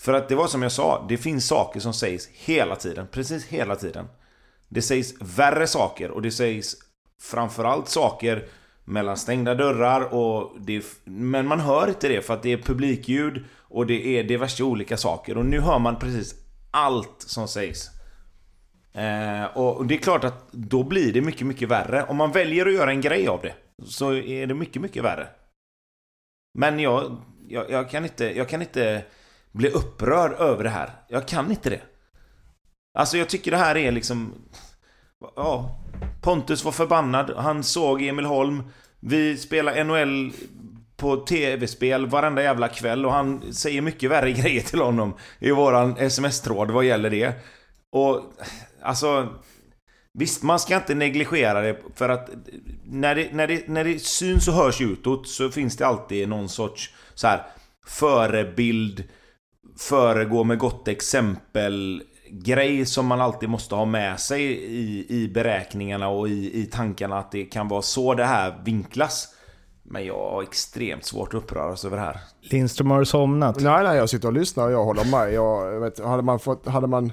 För 0.01 0.13
att 0.13 0.29
det 0.29 0.35
var 0.35 0.47
som 0.47 0.61
jag 0.61 0.71
sa, 0.71 1.05
det 1.09 1.17
finns 1.17 1.47
saker 1.47 1.79
som 1.79 1.93
sägs 1.93 2.29
hela 2.33 2.75
tiden. 2.75 3.07
Precis 3.11 3.45
hela 3.45 3.75
tiden. 3.75 4.07
Det 4.69 4.81
sägs 4.81 5.13
värre 5.21 5.67
saker 5.67 6.11
och 6.11 6.21
det 6.21 6.31
sägs 6.31 6.75
framförallt 7.21 7.89
saker 7.89 8.45
mellan 8.85 9.17
stängda 9.17 9.55
dörrar 9.55 10.13
och 10.13 10.59
det, 10.59 10.85
Men 11.03 11.47
man 11.47 11.59
hör 11.59 11.87
inte 11.87 12.07
det 12.07 12.21
för 12.21 12.33
att 12.33 12.43
det 12.43 12.53
är 12.53 12.57
publikljud 12.57 13.45
och 13.57 13.87
det 13.87 14.07
är 14.07 14.23
diverse 14.23 14.63
olika 14.63 14.97
saker. 14.97 15.37
Och 15.37 15.45
nu 15.45 15.59
hör 15.59 15.79
man 15.79 15.99
precis 15.99 16.35
allt 16.71 17.15
som 17.21 17.47
sägs. 17.47 17.89
Eh, 18.93 19.57
och 19.57 19.85
det 19.85 19.95
är 19.95 19.99
klart 19.99 20.23
att 20.23 20.51
då 20.51 20.83
blir 20.83 21.13
det 21.13 21.21
mycket, 21.21 21.47
mycket 21.47 21.69
värre. 21.69 22.03
Om 22.03 22.17
man 22.17 22.31
väljer 22.31 22.65
att 22.65 22.73
göra 22.73 22.91
en 22.91 23.01
grej 23.01 23.27
av 23.27 23.41
det 23.41 23.53
så 23.85 24.13
är 24.13 24.47
det 24.47 24.53
mycket, 24.53 24.81
mycket 24.81 25.03
värre. 25.03 25.27
Men 26.53 26.79
jag, 26.79 27.17
jag, 27.47 27.71
jag 27.71 27.89
kan 27.89 28.03
inte, 28.03 28.37
jag 28.37 28.49
kan 28.49 28.61
inte 28.61 29.03
bli 29.51 29.69
upprörd 29.69 30.31
över 30.31 30.63
det 30.63 30.69
här. 30.69 30.91
Jag 31.07 31.27
kan 31.27 31.51
inte 31.51 31.69
det. 31.69 31.81
Alltså 32.93 33.17
jag 33.17 33.29
tycker 33.29 33.51
det 33.51 33.57
här 33.57 33.77
är 33.77 33.91
liksom... 33.91 34.33
Ja, 35.35 35.79
Pontus 36.21 36.63
var 36.63 36.71
förbannad. 36.71 37.33
Han 37.37 37.63
såg 37.63 38.01
Emil 38.01 38.25
Holm. 38.25 38.63
Vi 38.99 39.37
spelar 39.37 39.83
NHL 39.83 40.31
på 40.97 41.15
tv-spel 41.15 42.07
varenda 42.07 42.43
jävla 42.43 42.67
kväll 42.67 43.05
och 43.05 43.13
han 43.13 43.53
säger 43.53 43.81
mycket 43.81 44.11
värre 44.11 44.31
grejer 44.41 44.61
till 44.61 44.81
honom 44.81 45.13
i 45.39 45.51
våran 45.51 45.97
sms-tråd 45.97 46.71
vad 46.71 46.85
gäller 46.85 47.09
det. 47.09 47.33
Och 47.91 48.23
alltså... 48.81 49.27
Visst, 50.13 50.43
man 50.43 50.59
ska 50.59 50.75
inte 50.75 50.95
negligera 50.95 51.61
det 51.61 51.77
för 51.95 52.09
att 52.09 52.29
när 52.85 53.15
det, 53.15 53.33
när 53.33 53.47
det, 53.47 53.67
när 53.67 53.83
det 53.83 53.99
syns 53.99 54.47
och 54.47 54.53
hörs 54.53 54.81
utåt 54.81 55.27
så 55.27 55.49
finns 55.49 55.77
det 55.77 55.87
alltid 55.87 56.29
någon 56.29 56.49
sorts 56.49 56.93
så 57.13 57.27
här 57.27 57.43
förebild 57.87 59.03
föregå 59.77 60.43
med 60.43 60.57
gott 60.57 60.87
exempel 60.87 62.03
grej 62.31 62.85
som 62.85 63.05
man 63.05 63.21
alltid 63.21 63.49
måste 63.49 63.75
ha 63.75 63.85
med 63.85 64.19
sig 64.19 64.43
i, 64.51 65.05
i 65.09 65.27
beräkningarna 65.27 66.07
och 66.07 66.29
i, 66.29 66.61
i 66.61 66.65
tankarna 66.65 67.19
att 67.19 67.31
det 67.31 67.45
kan 67.45 67.67
vara 67.67 67.81
så 67.81 68.13
det 68.13 68.25
här 68.25 68.61
vinklas. 68.65 69.27
Men 69.83 70.05
jag 70.05 70.31
har 70.31 70.43
extremt 70.43 71.05
svårt 71.05 71.33
att 71.33 71.43
uppröras 71.43 71.85
över 71.85 71.97
det 71.97 72.03
här. 72.03 72.19
Lindström 72.41 72.91
har 72.91 73.03
somnat? 73.03 73.59
Nej, 73.59 73.83
nej, 73.83 73.97
jag 73.97 74.09
sitter 74.09 74.27
och 74.27 74.33
lyssnar 74.33 74.65
och 74.65 74.71
jag 74.71 74.83
håller 74.83 75.05
med. 75.05 75.33
Jag 75.33 75.79
vet, 75.79 75.99
hade 75.99 76.23
man 76.23 76.39
fått, 76.39 76.67
hade 76.67 76.87
man 76.87 77.11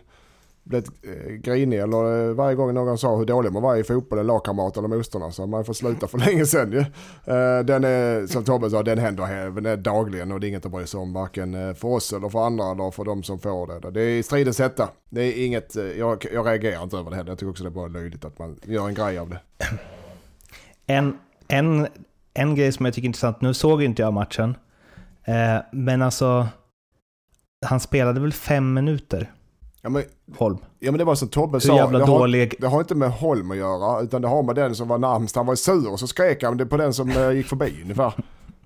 blivit 0.68 0.90
eh, 1.04 1.32
grinig 1.32 1.78
eller 1.78 2.28
eh, 2.28 2.34
varje 2.34 2.56
gång 2.56 2.74
någon 2.74 2.98
sa 2.98 3.16
hur 3.16 3.24
dålig 3.24 3.52
man 3.52 3.62
var 3.62 3.76
i 3.76 3.84
fotboll, 3.84 4.26
lagkamrat 4.26 4.76
eller 4.76 4.88
motståndare 4.88 5.32
så 5.32 5.46
man 5.46 5.64
får 5.64 5.72
sluta 5.72 6.08
för 6.08 6.18
länge 6.26 6.46
sedan 6.46 6.72
ju. 6.72 6.78
Eh, 6.78 7.64
den 7.64 7.84
är, 7.84 8.26
som 8.26 8.44
Tobbe 8.44 8.70
sa, 8.70 8.82
den 8.82 8.98
händer 8.98 9.76
dagligen 9.76 10.32
och 10.32 10.40
det 10.40 10.46
är 10.46 10.48
inget 10.48 10.66
att 10.66 10.72
bry 10.72 10.86
sig 10.86 11.00
om 11.00 11.12
varken 11.12 11.74
för 11.74 11.88
oss 11.88 12.12
eller 12.12 12.28
för 12.28 12.46
andra 12.46 12.70
eller 12.70 12.90
för 12.90 13.04
de 13.04 13.22
som 13.22 13.38
får 13.38 13.80
det. 13.80 13.90
Det 13.90 14.02
är 14.02 14.22
stridens 14.22 14.58
hetta. 14.58 14.88
Det 15.10 15.22
är 15.22 15.46
inget, 15.46 15.74
jag, 15.98 16.26
jag 16.32 16.46
reagerar 16.46 16.82
inte 16.82 16.96
över 16.96 17.10
det 17.10 17.16
heller. 17.16 17.30
Jag 17.30 17.38
tycker 17.38 17.50
också 17.50 17.64
det 17.64 17.68
är 17.68 17.70
bara 17.70 17.88
löjligt 17.88 18.24
att 18.24 18.38
man 18.38 18.56
gör 18.64 18.88
en 18.88 18.94
grej 18.94 19.18
av 19.18 19.30
det. 19.30 19.40
En, 20.90 21.18
en, 21.48 21.86
en 22.34 22.54
grej 22.54 22.72
som 22.72 22.84
jag 22.84 22.94
tycker 22.94 23.04
är 23.04 23.08
intressant, 23.08 23.40
nu 23.40 23.54
såg 23.54 23.82
inte 23.82 24.02
jag 24.02 24.12
matchen, 24.12 24.56
men 25.72 26.02
alltså 26.02 26.48
han 27.66 27.80
spelade 27.80 28.20
väl 28.20 28.32
fem 28.32 28.74
minuter? 28.74 29.32
Ja, 29.82 29.88
men, 29.88 30.04
Holm. 30.36 30.58
Ja 30.78 30.90
men 30.92 30.98
det 30.98 31.04
var 31.04 31.14
som 31.14 31.28
Tobbe 31.28 31.60
sa, 31.60 31.76
jävla 31.76 31.98
det, 31.98 32.06
dålig... 32.06 32.40
har, 32.40 32.60
det 32.60 32.66
har 32.66 32.80
inte 32.80 32.94
med 32.94 33.10
Holm 33.10 33.50
att 33.50 33.56
göra 33.56 34.00
utan 34.00 34.22
det 34.22 34.28
har 34.28 34.42
med 34.42 34.54
den 34.54 34.74
som 34.74 34.88
var 34.88 34.98
närmst. 34.98 35.36
Han 35.36 35.46
var 35.46 35.54
sur 35.54 35.92
och 35.92 36.00
så 36.00 36.06
skrek 36.06 36.42
han 36.42 36.56
det 36.56 36.66
på 36.66 36.76
den 36.76 36.94
som 36.94 37.10
uh, 37.10 37.32
gick 37.32 37.46
förbi 37.46 37.78
ungefär. 37.82 38.12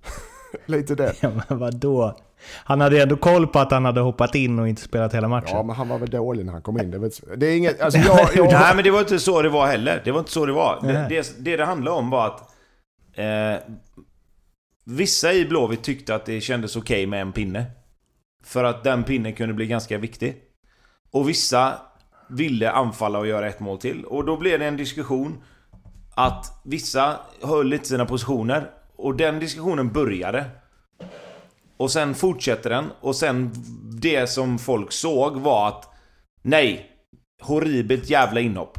Lite 0.67 0.95
det. 0.95 1.15
Ja 1.21 1.31
men 1.49 1.59
vadå? 1.59 2.17
Han 2.65 2.81
hade 2.81 3.03
ändå 3.03 3.17
koll 3.17 3.47
på 3.47 3.59
att 3.59 3.71
han 3.71 3.85
hade 3.85 4.01
hoppat 4.01 4.35
in 4.35 4.59
och 4.59 4.69
inte 4.69 4.83
spelat 4.83 5.15
hela 5.15 5.29
matchen. 5.29 5.57
Ja 5.57 5.63
men 5.63 5.77
han 5.77 5.89
var 5.89 5.99
väl 5.99 6.11
dålig 6.11 6.47
när 6.47 6.53
han 6.53 6.63
kom 6.63 6.81
in. 6.81 6.91
Det, 6.91 6.99
vet, 6.99 7.21
det 7.37 7.47
är 7.47 7.57
inget, 7.57 7.81
alltså 7.81 7.99
jag, 8.07 8.29
jag... 8.35 8.53
Nej 8.53 8.75
men 8.75 8.85
det 8.85 8.91
var 8.91 9.01
inte 9.01 9.19
så 9.19 9.43
det 9.43 9.49
var 9.49 9.67
heller. 9.67 10.03
Det 10.05 10.13
var 10.13 10.19
inte 10.19 10.33
så 10.33 10.47
det 10.47 10.53
var. 10.53 10.79
Det 10.83 11.07
det, 11.09 11.35
det, 11.39 11.57
det 11.57 11.65
handlade 11.65 11.97
om 11.97 12.11
var 12.11 12.27
att 12.27 12.41
eh, 13.15 13.75
Vissa 14.85 15.33
i 15.33 15.45
Blåvitt 15.45 15.83
tyckte 15.83 16.15
att 16.15 16.27
det 16.27 16.41
kändes 16.41 16.77
okej 16.77 16.97
okay 16.97 17.07
med 17.07 17.21
en 17.21 17.33
pinne. 17.33 17.65
För 18.45 18.65
att 18.65 18.85
den 18.85 19.05
pinnen 19.05 19.33
kunde 19.33 19.55
bli 19.55 19.67
ganska 19.67 19.99
viktig. 19.99 20.37
Och 21.13 21.29
vissa 21.29 21.81
ville 22.29 22.71
anfalla 22.71 23.19
och 23.19 23.27
göra 23.27 23.49
ett 23.49 23.61
mål 23.61 23.79
till. 23.79 24.05
Och 24.05 24.25
då 24.25 24.37
blev 24.37 24.59
det 24.59 24.67
en 24.67 24.77
diskussion 24.77 25.43
att 26.15 26.61
vissa 26.65 27.21
höll 27.43 27.73
inte 27.73 27.89
sina 27.89 28.07
positioner. 28.07 28.71
Och 28.97 29.17
den 29.17 29.39
diskussionen 29.39 29.93
började. 29.93 30.51
Och 31.77 31.91
sen 31.91 32.15
fortsätter 32.15 32.71
den. 32.71 32.91
Och 33.01 33.17
sen 33.17 33.53
det 34.01 34.27
som 34.27 34.59
folk 34.59 34.93
såg 34.93 35.37
var 35.37 35.69
att 35.69 35.89
Nej! 36.43 36.89
Horribelt 37.43 38.11
jävla 38.11 38.41
inhopp. 38.41 38.79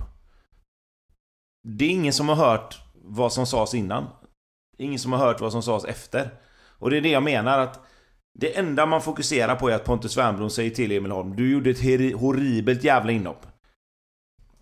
Det 1.63 1.85
är 1.85 1.89
ingen 1.89 2.13
som 2.13 2.29
har 2.29 2.35
hört 2.35 2.81
vad 2.93 3.33
som 3.33 3.45
sades 3.45 3.73
innan. 3.73 4.07
Ingen 4.77 4.99
som 4.99 5.11
har 5.13 5.19
hört 5.19 5.41
vad 5.41 5.51
som 5.51 5.63
sades 5.63 5.85
efter. 5.85 6.29
Och 6.79 6.89
det 6.89 6.97
är 6.97 7.01
det 7.01 7.09
jag 7.09 7.23
menar 7.23 7.59
att 7.59 7.79
det 8.39 8.57
enda 8.57 8.85
man 8.85 9.01
fokuserar 9.01 9.55
på 9.55 9.69
är 9.69 9.75
att 9.75 9.85
Pontus 9.85 10.17
Wernbloom 10.17 10.49
säger 10.49 10.69
till 10.69 10.91
Emil 10.91 11.11
Holm 11.11 11.35
Du 11.35 11.51
gjorde 11.51 11.69
ett 11.69 12.15
horribelt 12.15 12.83
jävla 12.83 13.11
inhopp. 13.11 13.45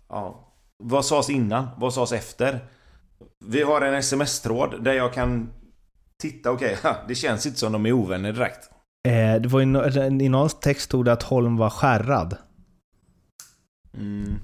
Ja. 0.08 0.54
Vad 0.78 1.04
sades 1.04 1.30
innan? 1.30 1.68
Vad 1.76 1.94
sades 1.94 2.12
efter? 2.12 2.60
Vi 3.44 3.62
har 3.62 3.80
en 3.80 3.94
sms-tråd 3.94 4.84
där 4.84 4.92
jag 4.92 5.14
kan 5.14 5.52
titta, 6.18 6.50
okej, 6.50 6.72
okay, 6.78 6.94
det 7.08 7.14
känns 7.14 7.46
inte 7.46 7.58
som 7.58 7.72
de 7.72 7.86
är 7.86 7.92
ovänner 7.92 8.32
direkt. 8.32 8.70
Eh, 9.08 9.40
det 9.40 9.48
var 9.48 9.60
i, 9.60 10.24
i 10.24 10.28
någon 10.28 10.48
text 10.48 10.84
stod 10.84 11.04
det 11.04 11.12
att 11.12 11.22
Holm 11.22 11.56
var 11.56 11.70
skärrad. 11.70 12.36
Mm. 13.94 14.38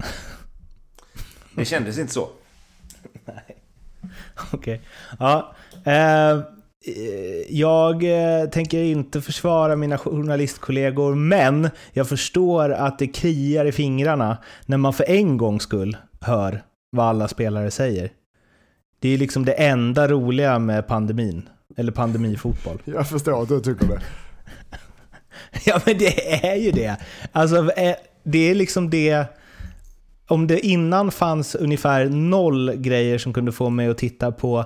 Det 1.55 1.65
kändes 1.65 1.97
inte 1.97 2.13
så. 2.13 2.29
Nej. 3.25 3.63
Okej. 4.53 4.57
Okay. 4.57 4.79
Ja. 5.19 5.55
Eh, 5.83 6.58
jag 7.49 8.03
eh, 8.03 8.49
tänker 8.49 8.83
inte 8.83 9.21
försvara 9.21 9.75
mina 9.75 9.97
journalistkollegor, 9.97 11.15
men 11.15 11.69
jag 11.93 12.09
förstår 12.09 12.69
att 12.69 12.99
det 12.99 13.07
kliar 13.07 13.65
i 13.65 13.71
fingrarna 13.71 14.37
när 14.65 14.77
man 14.77 14.93
för 14.93 15.09
en 15.09 15.37
gångs 15.37 15.63
skull 15.63 15.97
hör 16.21 16.63
vad 16.91 17.05
alla 17.05 17.27
spelare 17.27 17.71
säger. 17.71 18.11
Det 18.99 19.09
är 19.09 19.17
liksom 19.17 19.45
det 19.45 19.53
enda 19.53 20.07
roliga 20.07 20.59
med 20.59 20.87
pandemin. 20.87 21.49
Eller 21.77 21.91
pandemifotboll. 21.91 22.81
Jag 22.85 23.09
förstår 23.09 23.43
att 23.43 23.49
du 23.49 23.59
tycker 23.59 23.87
det. 23.87 24.01
ja, 25.65 25.81
men 25.85 25.97
det 25.97 26.45
är 26.45 26.55
ju 26.55 26.71
det. 26.71 26.97
Alltså, 27.31 27.71
eh, 27.71 27.95
det 28.23 28.49
är 28.51 28.55
liksom 28.55 28.89
det... 28.89 29.25
Om 30.27 30.47
det 30.47 30.59
innan 30.59 31.11
fanns 31.11 31.55
ungefär 31.55 32.05
noll 32.05 32.75
grejer 32.75 33.17
som 33.17 33.33
kunde 33.33 33.51
få 33.51 33.69
mig 33.69 33.87
att 33.87 33.97
titta 33.97 34.31
på 34.31 34.65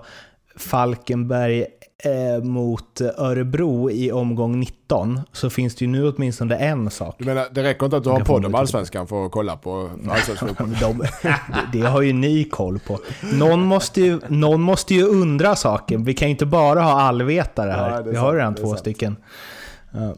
Falkenberg 0.56 1.66
eh, 2.06 2.44
mot 2.44 3.02
Örebro 3.18 3.92
i 3.92 4.12
omgång 4.12 4.60
19 4.60 5.22
så 5.32 5.50
finns 5.50 5.76
det 5.76 5.86
ju 5.86 5.92
nu 5.92 6.08
åtminstone 6.08 6.56
en 6.56 6.90
sak. 6.90 7.16
Du 7.20 7.26
menar, 7.26 7.48
det 7.52 7.64
räcker 7.64 7.86
inte 7.86 7.98
att 7.98 8.04
du 8.04 8.10
har 8.10 8.20
podd 8.20 8.46
om 8.46 8.56
Allsvenskan 8.56 9.08
för 9.08 9.26
att 9.26 9.32
kolla 9.32 9.58
på 9.58 9.90
Allsvenskan? 10.10 10.76
de, 10.82 11.04
det 11.74 11.82
har 11.82 12.02
ju 12.02 12.14
ni 12.14 12.44
koll 12.44 12.80
på. 12.80 13.00
Någon 13.34 13.64
måste 13.64 14.02
ju, 14.02 14.20
någon 14.28 14.62
måste 14.62 14.94
ju 14.94 15.04
undra 15.04 15.56
saken. 15.56 16.04
Vi 16.04 16.14
kan 16.14 16.28
ju 16.28 16.32
inte 16.32 16.46
bara 16.46 16.82
ha 16.82 17.02
allvetare 17.02 17.72
här. 17.72 17.92
Ja, 17.92 18.02
Vi 18.02 18.16
har 18.16 18.34
ju 18.34 18.40
redan 18.40 18.56
två 18.56 18.68
sant. 18.68 18.80
stycken. 18.80 19.16
Ja. 19.92 20.16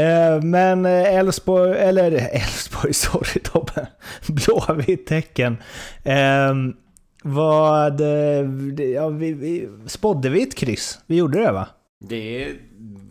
Eh, 0.00 0.42
men 0.42 0.86
Elfsborg, 0.86 1.78
eller 1.78 2.12
Elfsborg, 2.32 2.92
sorry 2.94 3.40
Tobbe. 3.40 3.86
Blåvitt 4.26 5.06
tecken. 5.06 5.56
Ehm, 6.04 6.74
vad... 7.22 8.00
Eh, 8.00 8.86
ja, 8.94 9.08
vi, 9.08 9.32
vi, 9.32 9.68
spådde 9.86 10.28
vi 10.28 10.42
ett 10.42 10.54
kryss? 10.54 10.98
Vi 11.06 11.16
gjorde 11.16 11.38
det 11.38 11.52
va? 11.52 11.68
Det 12.00 12.54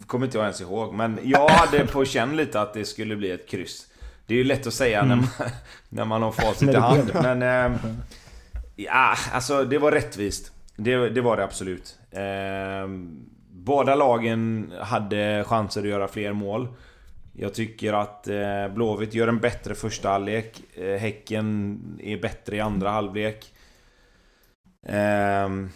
kommer 0.08 0.26
inte 0.26 0.38
jag 0.38 0.46
ens 0.46 0.62
ihåg. 0.62 0.94
Men 0.94 1.20
jag 1.24 1.50
hade 1.50 1.88
på 1.88 2.06
känn 2.06 2.38
lite 2.38 2.62
att 2.62 2.74
det 2.74 2.86
skulle 2.86 3.16
bli 3.16 3.32
ett 3.32 3.50
kryss. 3.50 3.88
Det 4.26 4.34
är 4.34 4.38
ju 4.38 4.44
lätt 4.44 4.68
att 4.68 4.74
säga 4.74 5.00
mm. 5.00 5.10
när, 5.10 5.16
man, 5.16 5.50
när 5.90 6.06
man 6.06 6.22
har 6.22 6.32
facit 6.32 6.70
i 6.70 6.76
hand. 6.76 7.12
Men... 7.14 7.42
Eh, 7.42 7.80
ja, 8.76 9.16
alltså 9.34 9.64
det 9.64 9.78
var 9.78 9.92
rättvist. 9.92 10.52
Det, 10.76 11.10
det 11.10 11.22
var 11.22 11.38
det 11.38 11.44
absolut. 11.44 12.00
Eh, 12.12 12.88
båda 13.52 13.96
lagen 13.96 14.72
hade 14.80 15.44
chanser 15.48 15.82
att 15.82 15.88
göra 15.88 16.08
fler 16.08 16.34
mål. 16.34 16.68
Jag 17.34 17.54
tycker 17.54 17.94
att 17.94 18.28
eh, 18.28 18.68
Blåvitt 18.76 19.14
gör 19.14 19.28
en 19.28 19.40
bättre 19.40 19.76
första 19.76 20.10
halvlek. 20.10 20.62
Eh, 20.74 20.96
häcken 20.96 21.80
är 22.04 22.18
bättre 22.18 22.56
i 22.56 22.60
andra 22.60 22.90
halvlek. 22.90 23.54
Ehm, 24.88 25.70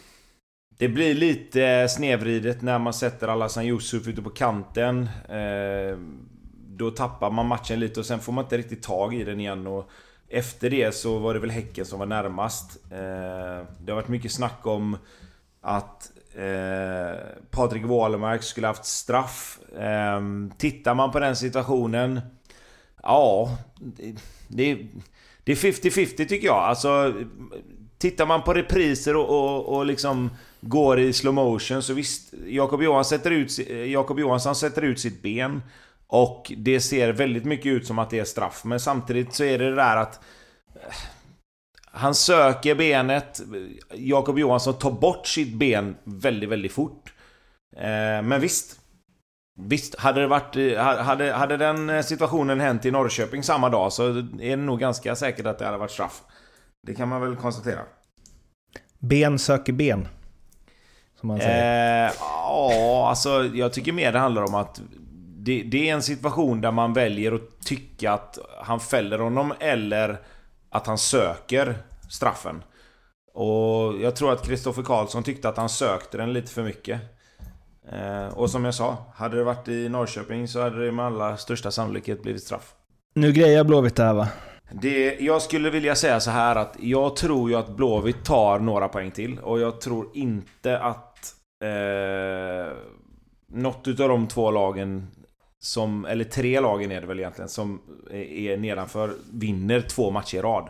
det 0.77 0.87
blir 0.87 1.13
lite 1.13 1.87
snevridet 1.89 2.61
när 2.61 2.79
man 2.79 2.93
sätter 2.93 3.27
Alhassan 3.27 3.65
Yusuf 3.65 4.07
ute 4.07 4.21
på 4.21 4.29
kanten. 4.29 5.09
Ehm, 5.29 6.29
då 6.67 6.91
tappar 6.91 7.31
man 7.31 7.47
matchen 7.47 7.79
lite 7.79 7.99
och 7.99 8.05
sen 8.05 8.19
får 8.19 8.33
man 8.33 8.43
inte 8.43 8.57
riktigt 8.57 8.83
tag 8.83 9.13
i 9.13 9.23
den 9.23 9.39
igen. 9.39 9.67
Och 9.67 9.89
efter 10.29 10.69
det 10.69 10.95
så 10.95 11.19
var 11.19 11.33
det 11.33 11.39
väl 11.39 11.49
Häcken 11.51 11.85
som 11.85 11.99
var 11.99 12.05
närmast. 12.05 12.77
Ehm, 12.91 13.65
det 13.79 13.91
har 13.91 13.95
varit 13.95 14.07
mycket 14.07 14.31
snack 14.31 14.65
om 14.65 14.97
att 15.61 16.11
eh, 16.35 17.19
Patrik 17.51 17.85
Wålemark 17.85 18.43
skulle 18.43 18.67
haft 18.67 18.85
straff. 18.85 19.59
tittar 20.57 20.95
man 20.95 21.11
på 21.11 21.19
den 21.19 21.35
situationen... 21.35 22.21
Ja, 23.03 23.57
det, 24.47 24.77
det 25.43 25.51
är 25.51 25.55
50-50 25.55 26.27
tycker 26.27 26.47
jag. 26.47 26.63
Alltså, 26.63 27.13
Tittar 28.05 28.25
man 28.25 28.43
på 28.43 28.53
repriser 28.53 29.15
och, 29.15 29.29
och, 29.29 29.75
och 29.77 29.85
liksom 29.85 30.29
går 30.61 30.99
i 30.99 31.13
slow 31.13 31.33
motion 31.33 31.83
så 31.83 31.93
visst, 31.93 32.33
Jakob 32.47 32.81
Johansson 32.81 33.19
sätter 33.19 33.31
ut, 33.31 33.59
eh, 33.69 33.91
Jakob 33.91 34.19
Johansson 34.19 34.55
sätter 34.55 34.81
ut 34.81 34.99
sitt 34.99 35.21
ben. 35.21 35.61
Och 36.07 36.51
det 36.57 36.79
ser 36.79 37.13
väldigt 37.13 37.45
mycket 37.45 37.65
ut 37.65 37.87
som 37.87 37.99
att 37.99 38.09
det 38.09 38.19
är 38.19 38.25
straff. 38.25 38.63
Men 38.63 38.79
samtidigt 38.79 39.33
så 39.33 39.43
är 39.43 39.57
det 39.57 39.69
det 39.69 39.75
där 39.75 39.97
att... 39.97 40.19
Eh, 40.75 40.93
han 41.85 42.15
söker 42.15 42.75
benet. 42.75 43.41
Jakob 43.93 44.39
Johansson 44.39 44.73
tar 44.73 44.91
bort 44.91 45.27
sitt 45.27 45.53
ben 45.53 45.95
väldigt, 46.03 46.49
väldigt 46.49 46.71
fort. 46.71 47.13
Eh, 47.77 48.21
men 48.23 48.41
visst. 48.41 48.79
Visst, 49.59 49.95
hade 49.99 50.21
det 50.21 50.27
varit... 50.27 50.77
Hade, 50.79 51.31
hade 51.31 51.57
den 51.57 52.03
situationen 52.03 52.59
hänt 52.59 52.85
i 52.85 52.91
Norrköping 52.91 53.43
samma 53.43 53.69
dag 53.69 53.93
så 53.93 54.07
är 54.07 54.49
det 54.49 54.55
nog 54.55 54.79
ganska 54.79 55.15
säkert 55.15 55.45
att 55.45 55.59
det 55.59 55.65
hade 55.65 55.77
varit 55.77 55.91
straff. 55.91 56.21
Det 56.85 56.95
kan 56.95 57.09
man 57.09 57.21
väl 57.21 57.35
konstatera. 57.35 57.79
Ben 58.99 59.39
söker 59.39 59.73
ben. 59.73 60.07
Som 61.19 61.27
man 61.27 61.39
säger. 61.39 62.07
Eh, 62.07 62.13
ja, 62.19 63.05
alltså 63.09 63.45
jag 63.45 63.73
tycker 63.73 63.91
mer 63.91 64.11
det 64.11 64.19
handlar 64.19 64.43
om 64.43 64.55
att 64.55 64.81
det, 65.37 65.63
det, 65.63 65.89
är 65.89 65.93
en 65.93 66.01
situation 66.01 66.61
där 66.61 66.71
man 66.71 66.93
väljer 66.93 67.31
att 67.31 67.61
tycka 67.65 68.11
att 68.11 68.39
han 68.61 68.79
fäller 68.79 69.19
honom 69.19 69.53
eller 69.59 70.21
att 70.69 70.87
han 70.87 70.97
söker 70.97 71.75
straffen. 72.09 72.63
Och 73.33 74.01
jag 74.01 74.15
tror 74.15 74.33
att 74.33 74.47
Kristoffer 74.47 74.83
Karlsson 74.83 75.23
tyckte 75.23 75.49
att 75.49 75.57
han 75.57 75.69
sökte 75.69 76.17
den 76.17 76.33
lite 76.33 76.51
för 76.51 76.63
mycket. 76.63 77.01
Eh, 77.91 78.27
och 78.27 78.49
som 78.49 78.65
jag 78.65 78.75
sa, 78.75 78.97
hade 79.15 79.37
det 79.37 79.43
varit 79.43 79.67
i 79.67 79.89
Norrköping 79.89 80.47
så 80.47 80.61
hade 80.61 80.85
det 80.85 80.91
med 80.91 81.05
allra 81.05 81.37
största 81.37 81.71
sannolikhet 81.71 82.23
blivit 82.23 82.43
straff. 82.43 82.73
Nu 83.15 83.31
grejar 83.31 83.63
Blåvitt 83.63 83.95
det 83.95 84.03
här 84.03 84.13
va? 84.13 84.27
Det, 84.71 85.19
jag 85.19 85.41
skulle 85.41 85.69
vilja 85.69 85.95
säga 85.95 86.19
så 86.19 86.31
här 86.31 86.55
att 86.55 86.75
jag 86.79 87.15
tror 87.15 87.49
ju 87.49 87.55
att 87.55 87.75
Blåvitt 87.75 88.25
tar 88.25 88.59
några 88.59 88.87
poäng 88.87 89.11
till 89.11 89.39
och 89.39 89.59
jag 89.59 89.81
tror 89.81 90.09
inte 90.13 90.79
att 90.79 91.33
eh, 91.63 92.77
något 93.47 93.87
utav 93.87 94.09
de 94.09 94.27
två 94.27 94.51
lagen 94.51 95.07
som, 95.59 96.05
eller 96.05 96.23
tre 96.23 96.59
lagen 96.59 96.91
är 96.91 97.01
det 97.01 97.07
väl 97.07 97.19
egentligen, 97.19 97.49
som 97.49 97.81
är 98.11 98.57
nedanför 98.57 99.13
vinner 99.33 99.81
två 99.81 100.11
matcher 100.11 100.37
i 100.37 100.41
rad. 100.41 100.69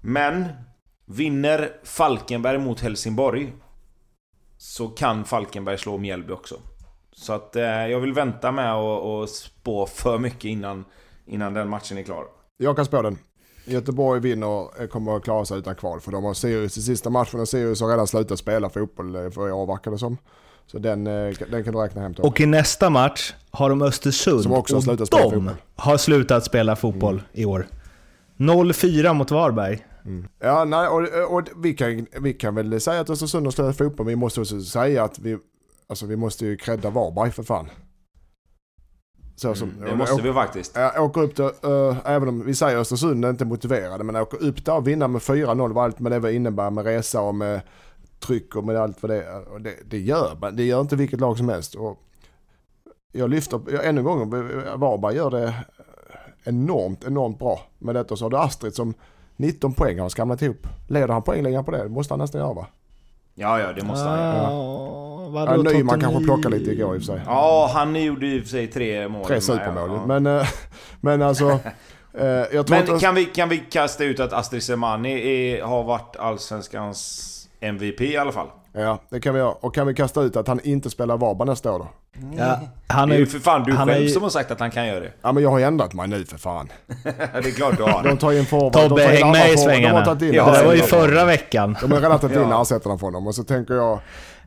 Men 0.00 0.44
vinner 1.04 1.70
Falkenberg 1.82 2.58
mot 2.58 2.80
Helsingborg 2.80 3.52
så 4.58 4.88
kan 4.88 5.24
Falkenberg 5.24 5.78
slå 5.78 5.98
Mjällby 5.98 6.32
också. 6.32 6.56
Så 7.12 7.32
att 7.32 7.56
eh, 7.56 7.86
jag 7.86 8.00
vill 8.00 8.12
vänta 8.12 8.52
med 8.52 8.72
att 8.72 9.30
spå 9.30 9.86
för 9.86 10.18
mycket 10.18 10.44
innan, 10.44 10.84
innan 11.26 11.54
den 11.54 11.68
matchen 11.68 11.98
är 11.98 12.02
klar. 12.02 12.24
Jag 12.56 12.76
kan 12.76 12.84
spå 12.84 13.02
den. 13.02 13.18
Göteborg 13.64 14.20
vinner, 14.20 14.86
kommer 14.86 15.16
att 15.16 15.24
klara 15.24 15.44
sig 15.44 15.58
utan 15.58 15.74
kval. 15.74 16.00
För 16.00 16.12
de 16.12 16.24
har 16.24 16.34
Sirius 16.34 16.76
i 16.76 16.82
sista 16.82 17.10
matchen 17.10 17.40
och 17.40 17.48
Sirius 17.48 17.80
har 17.80 17.88
redan 17.88 18.06
slutat 18.06 18.38
spela 18.38 18.70
fotboll 18.70 19.16
eh, 19.16 19.30
för 19.30 19.48
i 19.48 19.52
år 19.52 19.66
verkar 19.66 19.90
det 19.90 19.98
som. 19.98 20.16
Så 20.66 20.78
den, 20.78 21.06
eh, 21.06 21.34
den 21.50 21.64
kan 21.64 21.74
du 21.74 21.80
räkna 21.80 22.02
hem 22.02 22.14
till. 22.14 22.24
Och 22.24 22.40
i 22.40 22.46
nästa 22.46 22.90
match 22.90 23.34
har 23.50 23.70
de 23.70 23.82
Östersund. 23.82 24.42
Som 24.42 24.52
också 24.52 24.74
har 24.76 24.80
slutat 24.80 25.08
spela 25.08 25.30
fotboll. 25.30 25.50
har 25.76 25.96
slutat 25.96 26.44
spela 26.44 26.76
fotboll 26.76 27.14
mm. 27.14 27.26
i 27.32 27.44
år. 27.44 27.66
0-4 28.36 29.14
mot 29.14 29.30
Varberg. 29.30 29.86
Mm. 30.04 30.28
Ja, 30.38 30.64
nej, 30.64 30.88
och, 30.88 31.32
och, 31.36 31.48
vi, 31.56 31.74
kan, 31.74 32.06
vi 32.20 32.32
kan 32.32 32.54
väl 32.54 32.80
säga 32.80 33.00
att 33.00 33.10
Östersund 33.10 33.46
har 33.46 33.50
slutat 33.50 33.76
fotboll, 33.76 34.06
men 34.06 34.12
vi 34.12 34.16
måste 34.16 34.40
också 34.40 34.60
säga 34.60 35.04
att 35.04 35.18
vi, 35.18 35.38
alltså 35.86 36.06
vi 36.06 36.16
måste 36.16 36.46
ju 36.46 36.56
credda 36.56 36.90
Varberg 36.90 37.30
för 37.30 37.42
fan. 37.42 37.68
Så 39.36 39.54
som, 39.54 39.70
mm, 39.70 39.90
det 39.90 39.96
måste 39.96 40.22
vi 40.22 40.32
faktiskt. 40.32 40.76
Jag 40.76 41.04
åker 41.04 41.22
upp 41.22 41.36
där, 41.36 41.68
uh, 41.68 41.96
även 42.04 42.28
om 42.28 42.46
vi 42.46 42.54
säger 42.54 42.78
Östersund 42.78 43.24
är 43.24 43.30
inte 43.30 43.44
motiverade, 43.44 44.04
men 44.04 44.16
åker 44.16 44.42
upp 44.42 44.64
där 44.64 44.76
och 44.76 44.88
vinna 44.88 45.08
med 45.08 45.22
4-0 45.22 45.72
vad 45.72 45.84
allt 45.84 45.98
med 45.98 46.12
det 46.12 46.18
vad 46.18 46.32
innebär 46.32 46.70
med 46.70 46.84
resa 46.84 47.20
och 47.20 47.34
med 47.34 47.60
tryck 48.26 48.56
och 48.56 48.64
med 48.64 48.76
allt 48.76 49.02
vad 49.02 49.10
det 49.10 49.38
och 49.52 49.60
det, 49.60 49.74
det 49.84 49.98
gör 49.98 50.36
man. 50.40 50.56
Det 50.56 50.64
gör 50.64 50.80
inte 50.80 50.96
vilket 50.96 51.20
lag 51.20 51.38
som 51.38 51.48
helst. 51.48 51.74
Och 51.74 51.98
jag 53.12 53.30
lyfter, 53.30 53.60
jag, 53.70 53.86
ännu 53.86 54.00
en 54.00 54.04
gång, 54.04 54.30
Varberg 54.76 55.16
gör 55.16 55.30
det 55.30 55.54
enormt, 56.44 57.04
enormt 57.04 57.38
bra 57.38 57.60
med 57.78 57.94
detta. 57.94 58.16
Så 58.16 58.24
har 58.24 58.30
du 58.30 58.36
Astrid 58.36 58.74
som 58.74 58.94
19 59.36 59.72
poäng 59.72 59.98
har 59.98 60.08
skramlat 60.08 60.42
ihop. 60.42 60.66
Leder 60.88 61.08
han 61.08 61.22
poängligan 61.22 61.64
på 61.64 61.70
det? 61.70 61.82
Det 61.82 61.88
måste 61.88 62.14
han 62.14 62.18
nästan 62.18 62.40
göra 62.40 62.52
va? 62.52 62.66
Ja, 63.34 63.60
ja, 63.60 63.72
det 63.72 63.84
måste 63.84 64.08
han 64.08 64.18
göra. 64.18 64.50
Ja. 64.50 65.13
Ja, 65.34 65.56
Nyman 65.56 66.00
kanske 66.00 66.24
plockade 66.24 66.58
lite 66.58 66.70
igår 66.70 66.94
i 66.94 66.98
och 66.98 67.02
för 67.02 67.12
sig. 67.12 67.20
Ja, 67.26 67.70
han 67.74 68.02
gjorde 68.04 68.26
i 68.26 68.38
och 68.40 68.42
för 68.42 68.50
sig 68.50 68.66
tre 68.66 69.08
mål. 69.08 69.26
Tre 69.26 69.40
supermål. 69.40 69.90
Ja. 69.90 70.06
Men, 70.06 70.26
eh, 70.26 70.46
men 71.00 71.22
alltså, 71.22 71.58
Eh, 72.18 72.26
jag 72.26 72.66
tror 72.66 72.70
Men 72.84 72.94
att, 72.94 73.00
kan 73.00 73.14
vi, 73.14 73.24
kan 73.24 73.48
vi 73.48 73.58
kasta 73.58 74.04
ut 74.04 74.20
att 74.20 74.32
Astrid 74.32 74.62
Semani 74.62 75.60
har 75.60 75.84
varit 75.84 76.16
Allsvenskans 76.16 77.30
MVP 77.60 78.00
i 78.00 78.16
alla 78.16 78.32
fall? 78.32 78.46
Ja, 78.72 78.98
det 79.10 79.20
kan 79.20 79.34
vi 79.34 79.40
göra. 79.40 79.52
Och 79.52 79.74
kan 79.74 79.86
vi 79.86 79.94
kasta 79.94 80.22
ut 80.22 80.36
att 80.36 80.48
han 80.48 80.60
inte 80.64 80.90
spelar 80.90 81.16
Varberg 81.16 81.48
nästa 81.48 81.72
år 81.72 81.78
då? 81.78 81.88
Ja, 82.38 82.60
han 82.86 83.10
är 83.10 83.14
ju 83.14 83.20
ju... 83.20 83.26
för 83.26 83.38
fan 83.38 83.64
du 83.64 83.72
han 83.72 83.88
själv 83.88 83.98
är 83.98 84.02
ju- 84.06 84.08
som 84.08 84.22
har 84.22 84.30
sagt 84.30 84.50
att 84.50 84.60
han 84.60 84.70
kan 84.70 84.86
göra 84.86 85.00
det. 85.00 85.12
Ja 85.22 85.32
men 85.32 85.42
jag 85.42 85.50
har 85.50 85.58
ju 85.58 85.64
ändrat 85.64 85.94
mig 85.94 86.08
nu 86.08 86.24
för 86.24 86.38
fan. 86.38 86.72
det 87.04 87.38
är 87.38 87.54
klart 87.54 87.76
du 87.76 87.82
har. 87.82 88.02
De 88.02 88.16
tar 88.16 88.32
in 88.32 88.46
forward. 88.46 88.72
Tobbe, 88.72 89.02
häng 89.02 89.32
med 89.32 89.40
i 89.40 89.42
forward. 89.42 89.56
De 89.56 89.56
svängarna. 89.56 89.98
har 89.98 90.04
tagit 90.04 90.22
in 90.22 90.32
Ja, 90.34 90.52
det 90.52 90.66
var 90.66 90.74
ju 90.74 90.82
förra 90.82 91.24
veckan. 91.24 91.76
De 91.80 91.92
har 91.92 92.00
redan 92.00 92.18
tagit 92.18 92.36
in 92.36 92.42
Ja. 92.50 92.62
ersättarna 92.62 92.98
från 92.98 93.12
dem. 93.12 93.26
Och 93.26 93.34
så 93.34 93.44
tänker 93.44 93.74
jag, 93.74 94.00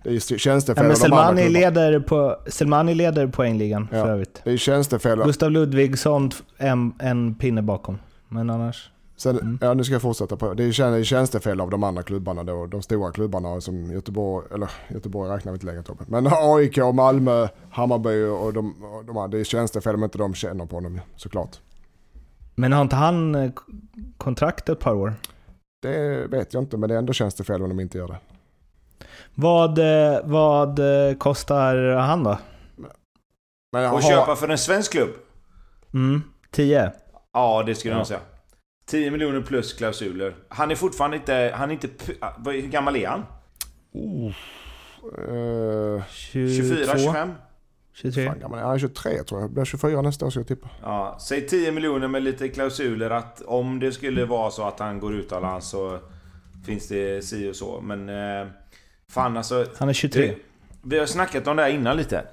det 0.08 0.12
är 0.12 0.14
ju 0.14 0.34
Ja, 0.34 0.38
tjänstefel 0.38 0.88
men 0.88 0.96
Selmani 0.96 1.50
leder, 1.50 2.00
på, 2.00 2.36
Selmani 2.48 2.94
leder 2.96 3.28
poängligan 3.28 3.88
Ja. 3.92 4.04
för 4.04 4.12
övrigt. 4.12 4.42
Det 4.44 4.52
är 4.52 4.58
tjänstefel. 4.58 5.24
Gustav 5.24 5.52
Ludvigsson 5.52 6.32
en, 6.58 6.94
en 7.00 7.36
pinne 7.36 7.62
bakom. 7.62 7.98
Men 8.28 8.50
annars... 8.50 8.92
Sen, 9.18 9.40
Mm. 9.40 9.60
Ja, 9.62 9.74
nu 9.74 9.84
ska 9.84 9.94
jag 9.94 10.02
fortsätta 10.02 10.38
på. 10.38 10.54
Det 10.54 10.64
är 10.64 11.04
tjänstefel 11.04 11.62
av 11.62 11.70
de 11.70 11.84
andra 11.84 12.04
klubbarna 12.04 12.44
då. 12.44 12.66
De 12.66 12.82
stora 12.82 13.12
klubbarna 13.12 13.62
som 13.62 13.92
Göteborg, 13.92 14.48
eller 14.54 14.70
Göteborg 14.90 15.32
räknar 15.32 15.52
vi 15.52 15.56
inte 15.56 15.66
längre 15.66 15.84
Tobbe. 15.84 16.04
Men 16.08 16.28
AIK, 16.32 16.78
Malmö, 16.94 17.48
Hammarby 17.72 18.24
och 18.24 18.54
de, 18.54 18.84
och 18.84 19.06
de. 19.06 19.32
Det 19.32 19.40
är 19.40 19.44
tjänstefel 19.44 19.96
om 19.96 20.04
inte 20.04 20.18
de 20.18 20.34
känner 20.34 20.66
på 20.66 20.76
honom 20.76 21.00
såklart. 21.16 21.60
Men 22.56 22.74
har 22.74 22.82
inte 22.82 22.96
han 22.96 23.36
eh, 23.36 23.52
kontrakt 24.18 24.70
ett 24.70 24.80
par 24.80 24.94
år? 24.94 25.14
Det 25.82 26.28
vet 26.28 26.54
jag 26.54 26.64
inte, 26.64 26.78
men 26.78 26.90
det 26.90 26.96
är 26.96 27.00
ändå 27.00 27.14
tjänstefel 27.14 27.62
om 27.64 27.70
de 27.70 27.80
inte 27.80 27.98
gör 27.98 28.08
det. 28.08 28.18
Vad, 29.40 29.80
eh, 29.80 30.20
vad 30.24 30.80
eh, 31.10 31.16
kostar 31.18 31.96
han 31.96 32.24
då? 32.24 32.38
Men 33.72 33.82
jag 33.82 33.94
Och 33.94 34.02
har- 34.02 34.10
köpa 34.10 34.36
för 34.36 34.48
en 34.50 34.58
svensk 34.58 34.92
klubb? 34.92 35.10
Mm, 35.94 36.22
10? 36.52 36.92
Ja, 37.34 37.64
det 37.66 37.76
skulle 37.76 37.92
jag 37.92 37.96
Ja. 37.96 38.00
nog 38.00 38.08
säga. 38.08 38.20
10 38.86 39.12
miljoner 39.12 39.42
plus 39.42 39.74
klausuler. 39.74 40.36
Han 40.50 40.72
är 40.72 40.76
fortfarande 40.76 41.18
inte... 41.18 41.52
Han 41.56 41.70
är 41.70 41.74
inte... 41.74 41.88
ah, 42.22 42.32
Hur 42.46 42.62
gammal 42.62 42.96
är 42.96 43.08
han? 43.08 43.20
Eh, 45.28 46.04
24, 46.10 46.98
25? 46.98 47.32
23? 47.94 48.26
fan 48.28 48.40
gammal 48.40 48.60
han? 48.60 48.68
Han 48.68 48.76
är 48.76 48.80
23 48.80 49.24
tror 49.24 49.42
jag. 49.42 49.52
Blir 49.52 49.66
24 49.66 50.02
nästa 50.02 50.26
år 50.26 50.30
ska 50.30 50.40
jag 50.40 50.48
tippa. 50.48 50.70
Ja, 50.82 51.18
säg 51.22 51.48
10 51.48 51.72
miljoner 51.72 52.08
med 52.08 52.24
lite 52.24 52.48
klausuler 52.50 53.10
att 53.10 53.42
om 53.42 53.80
det 53.80 53.92
skulle 53.92 54.26
vara 54.26 54.52
så 54.52 54.68
att 54.68 54.80
han 54.80 55.00
går 55.00 55.14
utomlands 55.16 55.68
så 55.70 56.00
finns 56.66 56.88
det 56.88 57.26
si 57.26 57.52
och 57.52 57.56
så. 57.56 57.82
Men 57.82 58.10
eh, 58.10 58.48
fan 59.12 59.38
alltså... 59.38 59.66
Han 59.78 59.90
är 59.90 59.94
23. 59.94 60.28
Det, 60.28 60.36
vi 60.82 61.00
har 61.00 61.06
snackat 61.06 61.48
om 61.48 61.56
det 61.56 61.64
här 61.64 61.70
innan 61.70 61.98
lite. 61.98 62.24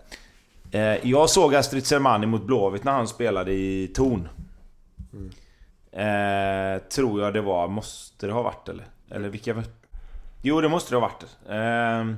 Eh, 0.70 1.08
jag 1.08 1.30
såg 1.30 1.54
Astrid 1.54 1.86
Selmani 1.86 2.26
mot 2.26 2.42
Blåvitt 2.46 2.84
när 2.84 2.92
han 2.92 3.08
spelade 3.08 3.52
i 3.52 3.90
Torn. 3.94 4.28
Eh, 5.92 6.82
tror 6.88 7.20
jag 7.20 7.34
det 7.34 7.40
var. 7.40 7.68
Måste 7.68 8.26
det 8.26 8.32
ha 8.32 8.42
varit 8.42 8.68
eller? 8.68 8.84
Eller 9.10 9.28
vilka... 9.28 9.62
Jo, 10.42 10.60
det 10.60 10.68
måste 10.68 10.94
det 10.94 11.00
ha 11.00 11.08
varit. 11.08 11.22
Eh, 11.48 12.16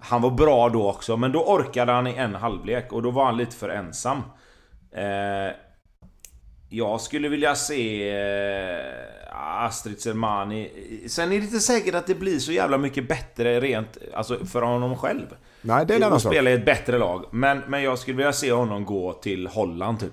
han 0.00 0.22
var 0.22 0.30
bra 0.30 0.68
då 0.68 0.90
också, 0.90 1.16
men 1.16 1.32
då 1.32 1.44
orkade 1.44 1.92
han 1.92 2.06
i 2.06 2.14
en 2.14 2.34
halvlek 2.34 2.92
och 2.92 3.02
då 3.02 3.10
var 3.10 3.24
han 3.24 3.36
lite 3.36 3.56
för 3.56 3.68
ensam. 3.68 4.18
Eh, 4.92 5.54
jag 6.68 7.00
skulle 7.00 7.28
vilja 7.28 7.54
se 7.54 8.10
eh, 8.10 9.64
Astrid 9.64 10.00
Selmani. 10.00 10.70
Sen 11.08 11.32
är 11.32 11.38
det 11.38 11.44
inte 11.44 11.60
säkert 11.60 11.94
att 11.94 12.06
det 12.06 12.14
blir 12.14 12.38
så 12.38 12.52
jävla 12.52 12.78
mycket 12.78 13.08
bättre 13.08 13.60
rent 13.60 13.98
alltså 14.14 14.44
för 14.46 14.62
honom 14.62 14.96
själv. 14.96 15.26
Nej, 15.62 15.86
det 15.86 15.94
är 15.94 15.96
en 15.96 16.02
annan 16.02 16.20
sak. 16.20 16.32
spela 16.32 16.50
i 16.50 16.52
ett 16.52 16.64
bättre 16.64 16.98
lag. 16.98 17.24
Men, 17.30 17.62
men 17.68 17.82
jag 17.82 17.98
skulle 17.98 18.16
vilja 18.16 18.32
se 18.32 18.52
honom 18.52 18.84
gå 18.84 19.12
till 19.12 19.46
Holland 19.46 20.00
typ. 20.00 20.12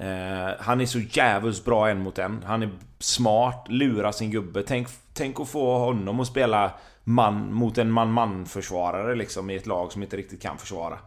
Eh, 0.00 0.54
han 0.58 0.80
är 0.80 0.86
så 0.86 0.98
jävligt 0.98 1.64
bra 1.64 1.88
en 1.88 2.00
mot 2.00 2.18
en. 2.18 2.42
Han 2.46 2.62
är 2.62 2.70
smart, 2.98 3.66
lurar 3.68 4.12
sin 4.12 4.30
gubbe. 4.30 4.62
Tänk, 4.62 4.88
tänk 5.12 5.40
att 5.40 5.48
få 5.48 5.78
honom 5.78 6.20
att 6.20 6.26
spela 6.26 6.72
man 7.04 7.54
mot 7.54 7.78
en 7.78 7.90
man-man 7.90 8.46
försvarare 8.46 9.14
liksom 9.14 9.50
i 9.50 9.56
ett 9.56 9.66
lag 9.66 9.92
som 9.92 10.02
inte 10.02 10.16
riktigt 10.16 10.42
kan 10.42 10.58
försvara. 10.58 10.98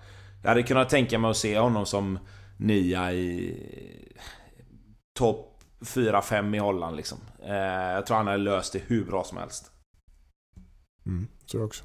Jag 0.41 0.49
hade 0.49 0.63
kunnat 0.63 0.89
tänka 0.89 1.19
mig 1.19 1.31
att 1.31 1.37
se 1.37 1.59
honom 1.59 1.85
som 1.85 2.19
nia 2.63 3.13
i 3.13 3.59
topp 5.13 5.59
4-5 5.81 6.55
i 6.55 6.59
Holland 6.59 6.95
liksom. 6.95 7.17
Eh, 7.45 7.55
jag 7.93 8.05
tror 8.05 8.17
han 8.17 8.27
hade 8.27 8.37
löst 8.37 8.73
det 8.73 8.81
hur 8.87 9.05
bra 9.05 9.23
som 9.23 9.37
helst. 9.37 9.71
Mm, 11.05 11.27
så 11.45 11.57
är 11.57 11.59
det 11.59 11.65
också. 11.65 11.83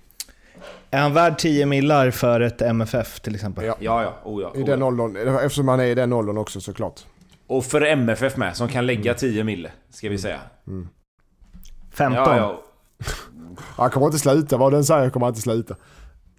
Är 0.91 1.01
han 1.01 1.14
värd 1.14 1.39
10 1.39 1.66
millar 1.66 2.11
för 2.11 2.41
ett 2.41 2.62
MFF 2.62 3.20
till 3.20 3.35
exempel? 3.35 3.64
Ja. 3.64 3.76
Ja, 3.81 4.03
ja. 4.03 4.14
Oh, 4.24 4.43
ja, 4.43 4.53
I 4.55 4.62
oh, 4.62 4.66
den 4.66 4.81
ja. 4.81 4.87
åldern, 4.87 5.37
eftersom 5.37 5.68
han 5.68 5.81
är 5.81 5.85
i 5.85 5.95
den 5.95 6.12
åldern 6.12 6.39
också 6.39 6.61
såklart. 6.61 7.01
Och 7.47 7.64
för 7.64 7.81
MFF 7.81 8.37
med, 8.37 8.57
som 8.57 8.68
kan 8.68 8.87
lägga 8.87 9.14
10 9.14 9.45
mille, 9.45 9.70
ska 9.91 10.09
vi 10.09 10.18
säga. 10.18 10.41
15? 11.91 12.14
Ja, 12.14 12.37
ja. 12.37 12.62
Han 13.59 13.91
kommer 13.91 14.07
inte 14.07 14.18
sluta, 14.18 14.57
vad 14.57 14.72
den 14.72 14.85
säger 14.85 15.11
kommer 15.11 15.26
han 15.26 15.31
inte 15.31 15.43
sluta. 15.43 15.76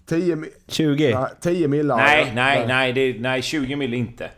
10, 0.09 0.35
mi- 0.35 0.49
20? 0.67 1.13
nej, 1.15 1.27
10 1.41 1.67
millar. 1.67 1.97
Nej, 1.97 2.31
nej, 2.35 2.65
nej, 2.67 2.93
det, 2.93 3.19
nej, 3.19 3.41
20 3.41 3.75
mille 3.75 3.97
inte. 3.97 4.29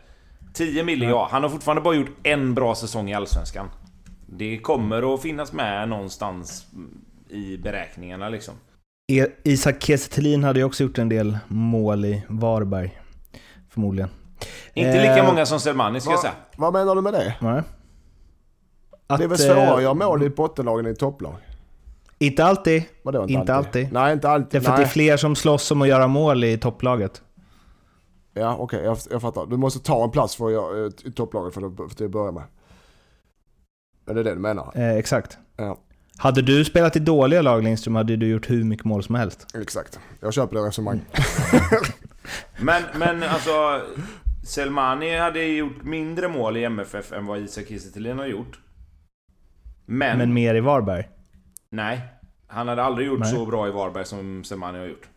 10 0.54 0.84
mille 0.84 1.06
ja. 1.06 1.28
Han 1.30 1.42
har 1.42 1.50
fortfarande 1.50 1.82
bara 1.82 1.94
gjort 1.94 2.10
en 2.22 2.54
bra 2.54 2.74
säsong 2.74 3.10
i 3.10 3.14
Allsvenskan. 3.14 3.70
Det 4.26 4.58
kommer 4.58 5.14
att 5.14 5.22
finnas 5.22 5.52
med 5.52 5.88
någonstans 5.88 6.66
i 7.28 7.56
beräkningarna 7.56 8.28
liksom. 8.28 8.54
E- 9.12 9.26
Isak 9.44 9.82
Kiese 9.82 10.38
hade 10.44 10.58
ju 10.58 10.64
också 10.64 10.82
gjort 10.84 10.98
en 10.98 11.08
del 11.08 11.38
mål 11.48 12.04
i 12.04 12.22
Varberg. 12.28 12.98
Förmodligen. 13.70 14.10
Inte 14.74 15.00
lika 15.00 15.16
Eh, 15.16 15.26
många 15.26 15.46
som 15.46 15.60
Selmani 15.60 16.00
ska 16.00 16.10
jag 16.10 16.16
Va, 16.16 16.22
säga. 16.22 16.32
vad 16.56 16.72
menar 16.72 16.94
du 16.94 17.00
med 17.00 17.12
det? 17.12 17.34
Nej. 17.40 17.62
Att, 19.06 19.18
det 19.18 19.24
är 19.24 19.28
väl 19.28 19.38
svårare 19.38 19.62
eh, 19.66 19.72
att 19.74 19.82
göra 19.82 19.94
mål 19.94 20.22
i 20.22 20.26
ett 20.26 20.36
bottenlag 20.36 20.80
än 20.80 20.86
i 20.86 20.94
topplag? 20.94 21.34
Inte 22.22 22.44
alltid. 22.44 22.84
Vadå 23.02 23.26
Inte 23.28 23.54
alltid. 23.54 23.92
Nej, 23.92 24.12
inte 24.12 24.28
alltid. 24.28 24.48
Det 24.50 24.56
är 24.56 24.60
för 24.60 24.70
att 24.70 24.78
Nej. 24.78 24.84
det 24.84 24.88
är 24.88 24.92
fler 24.92 25.16
som 25.16 25.36
slåss 25.36 25.70
om 25.70 25.82
att 25.82 25.88
göra 25.88 26.06
mål 26.06 26.44
i 26.44 26.58
topplaget. 26.58 27.22
Ja, 28.34 28.56
okej, 28.58 28.84
jag, 28.84 28.98
jag 29.10 29.22
fattar. 29.22 29.46
Du 29.46 29.56
måste 29.56 29.80
ta 29.80 30.04
en 30.04 30.10
plats 30.10 30.36
för 30.36 30.46
att 30.46 30.52
göra, 30.52 30.86
eh, 30.86 30.92
i 31.04 31.12
topplaget 31.12 31.54
för 31.54 31.66
att, 31.66 31.96
för 31.96 32.04
att 32.04 32.10
börja 32.10 32.32
med. 32.32 32.42
Är 34.06 34.14
det 34.14 34.22
det 34.22 34.34
du 34.34 34.40
menar? 34.40 34.72
Eh, 34.74 34.96
exakt. 34.96 35.38
Ja, 35.56 35.78
Hade 36.16 36.42
du 36.42 36.64
spelat 36.64 36.96
i 36.96 36.98
dåliga 36.98 37.42
lag 37.42 37.64
Lindström 37.64 37.94
hade 37.94 38.16
du 38.16 38.28
gjort 38.28 38.50
hur 38.50 38.64
mycket 38.64 38.84
mål 38.84 39.02
som 39.02 39.14
helst. 39.14 39.46
exakt. 39.54 40.00
Jag 40.20 40.34
köper 40.34 40.56
det 40.56 40.62
resonemang. 40.62 41.00
Men, 42.60 42.82
men 42.98 43.22
alltså... 43.22 43.80
Selmani 44.44 45.18
hade 45.18 45.44
gjort 45.44 45.82
mindre 45.82 46.28
mål 46.28 46.56
i 46.56 46.64
MFF 46.64 47.12
än 47.12 47.26
vad 47.26 47.38
Isak 47.38 47.68
Kiese 47.68 48.12
har 48.12 48.26
gjort. 48.26 48.60
Men... 49.86 50.18
Men 50.18 50.34
mer 50.34 50.54
i 50.54 50.60
Varberg. 50.60 51.08
Nej. 51.72 52.00
Han 52.46 52.68
hade 52.68 52.82
aldrig 52.82 53.06
gjort 53.06 53.20
Nej. 53.20 53.30
så 53.32 53.46
bra 53.46 53.68
i 53.68 53.70
Varberg 53.70 54.04
som 54.04 54.44
Selmani 54.44 54.78
har 54.78 54.86
gjort. 54.86 55.08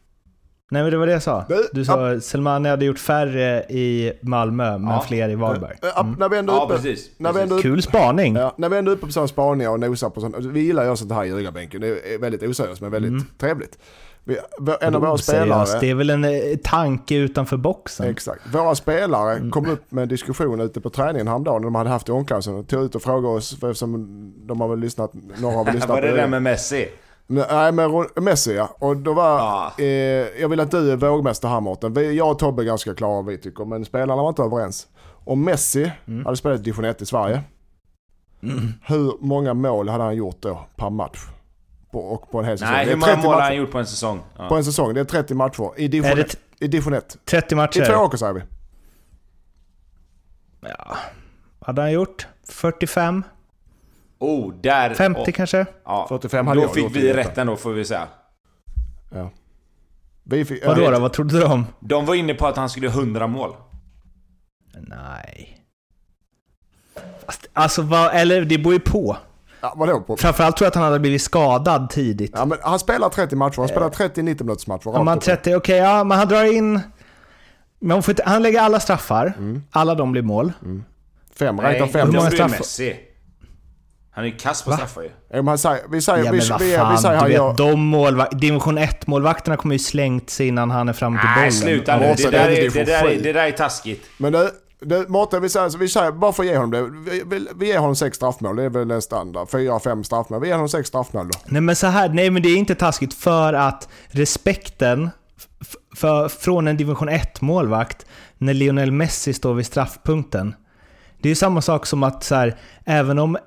Nej 0.72 0.82
men 0.84 0.92
det 0.92 0.98
var 0.98 1.06
det 1.06 1.14
jag 1.14 1.24
sa. 1.24 1.46
Du, 1.72 1.86
sa 1.86 2.20
Selmani 2.20 2.70
hade 2.70 2.86
gjort 2.86 3.00
färre 3.00 3.64
i 3.64 4.14
Malmö, 4.22 4.78
men 4.78 4.94
Ja. 4.94 5.02
fler 5.08 5.30
i 5.30 5.36
Varberg. 5.36 5.78
Mm. 6.00 6.16
När 6.20 6.30
vi 6.30 6.38
ändå 6.38 6.54
är 6.54 6.58
Ja, 6.58 6.66
uppe, 6.66 6.74
precis. 6.76 7.12
när 7.18 7.34
vi 7.34 7.42
ändå, 7.42 7.58
Kul 7.62 7.82
spaning! 7.82 8.36
ja, 8.36 8.56
när 8.58 8.70
vi 8.70 8.78
ändå 8.78 8.92
är 8.92 8.96
uppe 8.96 9.06
på 9.06 9.12
sådana 9.12 9.28
spaningar 9.28 9.70
och 9.72 9.80
nosar 9.80 10.10
på 10.10 10.22
sånt. 10.22 10.36
Vi 10.46 10.60
gillar 10.60 10.90
ju 10.90 10.96
sånt 10.96 11.12
här 11.12 11.24
i 11.24 11.28
ljugarbänken. 11.28 11.82
Det 11.82 11.88
är 12.14 12.20
väldigt 12.20 12.44
oseriöst 12.44 12.82
men 12.82 12.92
väldigt 12.92 13.12
Mm. 13.12 13.26
trevligt. 13.38 13.78
Vi, 14.28 14.38
en 14.82 14.96
av 14.96 15.02
våra 15.02 15.18
spelare... 15.18 15.80
Det 15.80 15.90
är 15.90 15.96
väl 15.96 16.10
en 16.10 16.24
eh, 16.24 16.32
tanke 16.64 17.16
utanför 17.16 17.58
boxen. 17.58 18.10
Exakt. 18.10 18.42
Våra 18.54 18.76
spelare 18.76 19.36
Mm. 19.38 19.52
kom 19.52 19.70
upp 19.70 19.92
med 19.92 20.02
en 20.02 20.08
diskussion 20.10 20.60
ute 20.62 20.82
på 20.82 20.90
träningen 20.90 21.28
häromdagen. 21.28 21.62
De 21.62 21.76
hade 21.76 21.90
haft 21.90 22.10
i 22.10 22.12
omklädningsrummet. 22.12 22.64
och 22.64 22.70
Tog 22.70 22.84
ut 22.84 22.96
och 22.96 23.02
frågade 23.02 23.28
oss, 23.36 23.60
för 23.60 23.70
eftersom 23.70 24.34
de 24.48 24.62
har 24.62 24.68
väl 24.68 24.80
lyssnat, 24.80 25.12
några 25.42 25.56
har 25.58 25.66
väl 25.66 25.74
lyssnat 25.76 25.90
Var 25.90 26.02
det 26.02 26.10
på 26.12 26.16
där 26.18 26.28
med 26.28 26.42
Messi? 26.44 26.88
Nej, 27.28 27.72
men 27.72 28.06
Messi 28.22 28.56
ja. 28.56 28.70
Och 28.80 28.98
då 28.98 29.14
var, 29.14 29.38
Ja. 29.40 29.72
eh, 29.78 29.86
jag 30.42 30.50
vill 30.50 30.60
att 30.60 30.72
du 30.72 30.92
är 30.92 30.96
vågmästare 30.96 31.50
här 31.52 31.62
Mårten. 31.62 32.16
Jag 32.16 32.32
och 32.32 32.40
Tobbe 32.40 32.64
är 32.64 32.66
ganska 32.66 32.94
klara 32.96 33.22
vi 33.22 33.38
tycker, 33.38 33.66
men 33.66 33.86
spelarna 33.86 34.22
var 34.22 34.30
inte 34.30 34.42
överens. 34.44 34.88
Om 35.26 35.44
Messi 35.44 35.92
Mm. 36.08 36.26
hade 36.26 36.38
spelat 36.38 36.64
division 36.64 36.86
1 36.86 37.02
i 37.02 37.06
Sverige, 37.06 37.42
Mm. 38.44 38.58
hur 38.86 39.14
många 39.20 39.54
mål 39.54 39.90
hade 39.90 40.04
han 40.04 40.16
gjort 40.16 40.38
då 40.40 40.60
per 40.76 40.90
match? 40.90 41.20
På, 41.96 42.02
och 42.02 42.32
på 42.32 42.40
en 42.40 42.46
hel 42.46 42.58
säsong? 42.58 42.74
Nej, 42.74 42.86
Det 42.86 42.92
är 42.92 42.96
hur 42.96 43.00
många 43.02 43.14
30 43.14 43.28
mål 43.28 43.34
har 43.34 43.42
han 43.42 43.56
gjort 43.56 43.72
på 43.72 43.80
en 43.80 43.86
säsong? 43.86 44.22
Ja. 44.38 44.48
På 44.48 44.56
en 44.56 44.66
säsong, 44.66 44.94
det 44.94 45.00
är 45.00 45.06
30 45.06 45.34
matcher. 45.34 45.72
I 45.78 45.88
division, 45.88 46.16
det 46.16 46.22
1, 46.22 46.30
t- 46.32 46.38
i 46.60 46.68
division 46.68 46.94
1. 46.94 47.18
30 47.26 47.54
I 47.54 47.56
matcher? 47.56 47.86
två 47.86 47.94
åker 47.94 48.18
säger 48.18 48.34
vi. 48.34 48.42
Ja. 50.62 50.98
Hade 51.60 51.82
han 51.82 51.92
gjort 51.92 52.28
45? 52.50 53.24
Oh, 54.20 54.54
där... 54.54 54.94
50 54.94 55.20
oh, 55.22 55.32
kanske? 55.32 55.66
ja. 55.86 56.06
45 56.10 56.48
hade 56.48 56.60
Då 56.60 56.64
jag 56.66 56.74
fick 56.74 56.96
vi 56.96 57.10
i 57.10 57.14
rätt 57.14 57.38
ändå 57.38 57.56
får 57.56 57.74
vi 57.74 57.86
säga. 57.86 58.08
Ja. 59.12 59.30
Vi 60.24 60.46
fick, 60.46 60.66
Vadå 60.66 60.92
då? 60.92 61.00
Vad 61.00 61.14
trodde 61.14 61.46
om? 61.46 61.66
De 61.80 62.06
var 62.06 62.16
inne 62.16 62.34
på 62.34 62.48
att 62.48 62.58
han 62.58 62.70
skulle 62.70 62.88
göra 62.88 62.98
100 62.98 63.28
mål. 63.28 63.56
Nej. 64.74 65.66
Fast, 67.26 67.48
alltså 67.54 67.82
vad, 67.82 68.16
eller 68.16 68.42
det 68.42 68.58
beror 68.58 68.74
ju 68.74 68.80
på. 68.80 69.18
Ja, 69.66 69.74
vadå? 69.78 70.02
På? 70.02 70.18
Framförallt 70.18 70.58
tror 70.58 70.66
jag 70.66 70.70
att 70.70 70.76
han 70.76 70.84
hade 70.84 71.00
blivit 71.00 71.22
skadad 71.22 71.90
tidigt. 71.90 72.32
Ja, 72.36 72.46
men 72.46 72.58
han 72.62 72.80
spelar 72.80 73.10
30 73.10 73.36
matcher, 73.36 73.58
han 73.58 73.68
spelar 73.68 73.90
30 73.90 74.22
90 74.22 74.44
minuters 74.46 74.68
matcher. 74.68 74.88
Om 74.88 75.06
man 75.06 75.20
30, 75.20 75.56
okej, 75.56 75.78
ja, 75.78 76.04
men 76.04 76.18
han 76.18 76.28
drar 76.28 76.44
in... 76.54 76.80
Men 77.80 78.04
får 78.04 78.12
inte, 78.12 78.24
han 78.26 78.42
lägger 78.44 78.62
alla 78.62 78.80
straffar, 78.80 79.34
Mm. 79.38 79.64
alla 79.72 79.96
de 79.96 80.12
blir 80.12 80.22
mål. 80.22 80.52
Fem, 81.40 81.56
Nej, 81.56 81.74
räkna 81.74 81.88
fem. 81.88 82.08
hur 82.08 82.14
många 82.14 82.30
det 82.30 82.36
blir 82.36 82.46
straff- 82.46 82.58
Messi. 82.60 82.96
Han 84.12 84.24
är 84.26 84.30
ju 84.30 84.36
kass 84.38 84.64
på 84.64 84.70
Va? 84.70 84.76
straffar 84.78 85.02
ju. 85.02 85.10
Ja, 85.34 85.42
men 85.42 85.58
säger, 85.58 85.80
vi 85.92 86.02
säger, 86.02 86.26
Ja 86.26 86.32
vi, 86.32 86.38
men 86.50 86.58
vi, 86.60 86.66
vi, 86.66 86.76
fan, 86.78 86.98
säger 86.98 87.14
du 87.16 87.20
han 87.22 87.32
gör... 87.32 87.54
de 87.54 87.96
målva- 87.96 88.30
division 88.38 88.80
1-målvakterna 88.80 89.56
kommer 89.56 89.76
ju 89.76 89.80
slängt 89.80 90.30
sig 90.30 90.48
innan 90.48 90.72
han 90.72 90.90
är 90.90 90.94
framme 90.94 91.20
till 91.20 91.28
bollen. 91.30 91.42
Nej, 91.42 91.52
sluta 91.52 91.98
nu. 91.98 92.06
Ja, 92.06 92.16
Det 92.18 92.30
det 92.32 92.86
det, 93.08 93.24
det 93.24 93.34
där 93.34 93.46
är 93.48 93.52
taskigt. 93.52 94.06
Men 94.18 94.34
det, 94.34 94.52
det, 94.86 95.10
Mårten, 95.10 95.42
vi 95.42 95.50
säger, 95.50 95.78
vi 95.78 95.88
säger, 95.88 96.12
bara 96.12 96.34
för 96.34 96.44
att 96.44 96.50
ge 96.50 96.56
honom 96.56 96.72
det. 96.72 97.12
Vi, 97.12 97.24
vi, 97.26 97.48
vi 97.56 97.68
ger 97.68 97.80
honom 97.80 97.96
sex 97.96 98.18
straffmål, 98.18 98.56
det 98.56 98.64
är 98.64 98.70
väl 98.70 98.92
en 98.92 99.02
standard. 99.02 99.50
Fyra, 99.50 99.80
fem 99.80 100.04
straffmål. 100.04 100.42
Vi 100.42 100.48
ger 100.48 100.56
honom 100.56 100.70
sex 100.70 100.88
straffmål 100.88 101.28
då. 101.28 101.40
Nej 101.46 101.62
men 101.62 101.76
så 101.76 101.88
här, 101.88 102.10
nej 102.10 102.30
men 102.30 102.44
det 102.44 102.50
är 102.50 102.58
inte 102.58 102.76
taskigt 102.76 103.14
för 103.14 103.54
att 103.54 103.90
respekten 104.08 105.10
för, 105.96 106.28
från 106.28 106.68
en 106.68 106.78
division 106.78 107.10
1-målvakt 107.10 108.06
när 108.38 108.54
Lionel 108.54 108.92
Messi 108.92 109.34
står 109.34 109.54
vid 109.54 109.66
straffpunkten. 109.66 110.56
Det 111.22 111.28
är 111.28 111.32
ju 111.32 111.36
samma 111.36 111.62
sak 111.62 111.86
som 111.86 112.04
att 112.04 112.24
så 112.24 112.36
här, 112.36 112.58
även 112.86 113.20
om 113.20 113.38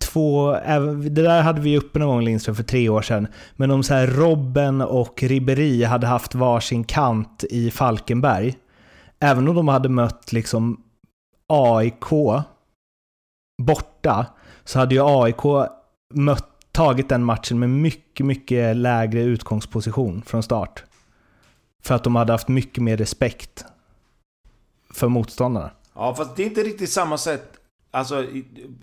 två, 0.00 0.54
även, 0.54 1.14
det 1.14 1.22
där 1.22 1.42
hade 1.42 1.60
vi 1.60 1.78
uppe 1.78 1.98
någon 1.98 2.08
gång 2.08 2.24
Lindström 2.24 2.56
för 2.56 2.62
tre 2.62 2.88
år 2.88 3.02
sedan, 3.02 3.26
men 3.56 3.70
om 3.70 3.82
så 3.82 3.94
här 3.94 4.06
Robben 4.06 4.80
och 4.80 5.22
Ribéry 5.22 5.84
hade 5.84 6.06
haft 6.06 6.34
varsin 6.34 6.84
kant 6.84 7.44
i 7.50 7.70
Falkenberg, 7.70 8.54
även 9.20 9.48
om 9.48 9.54
de 9.54 9.68
hade 9.68 9.88
mött 9.88 10.32
liksom 10.32 10.82
AIK 11.46 12.04
borta, 13.62 14.26
så 14.64 14.78
hade 14.78 14.94
ju 14.94 15.00
AIK 15.04 15.70
mött, 16.14 16.48
tagit 16.72 17.08
den 17.08 17.24
matchen 17.24 17.58
med 17.58 17.70
mycket, 17.70 18.26
mycket 18.26 18.76
lägre 18.76 19.22
utgångsposition 19.22 20.22
från 20.22 20.42
start. 20.42 20.84
För 21.82 21.94
att 21.94 22.04
de 22.04 22.16
hade 22.16 22.32
haft 22.32 22.48
mycket 22.48 22.82
mer 22.82 22.96
respekt 22.96 23.64
för 24.90 25.08
motståndarna. 25.08 25.70
Ja, 25.94 26.14
fast 26.14 26.36
det 26.36 26.42
är 26.42 26.46
inte 26.46 26.62
riktigt 26.62 26.90
samma 26.90 27.18
sätt. 27.18 27.53
Alltså, 27.94 28.24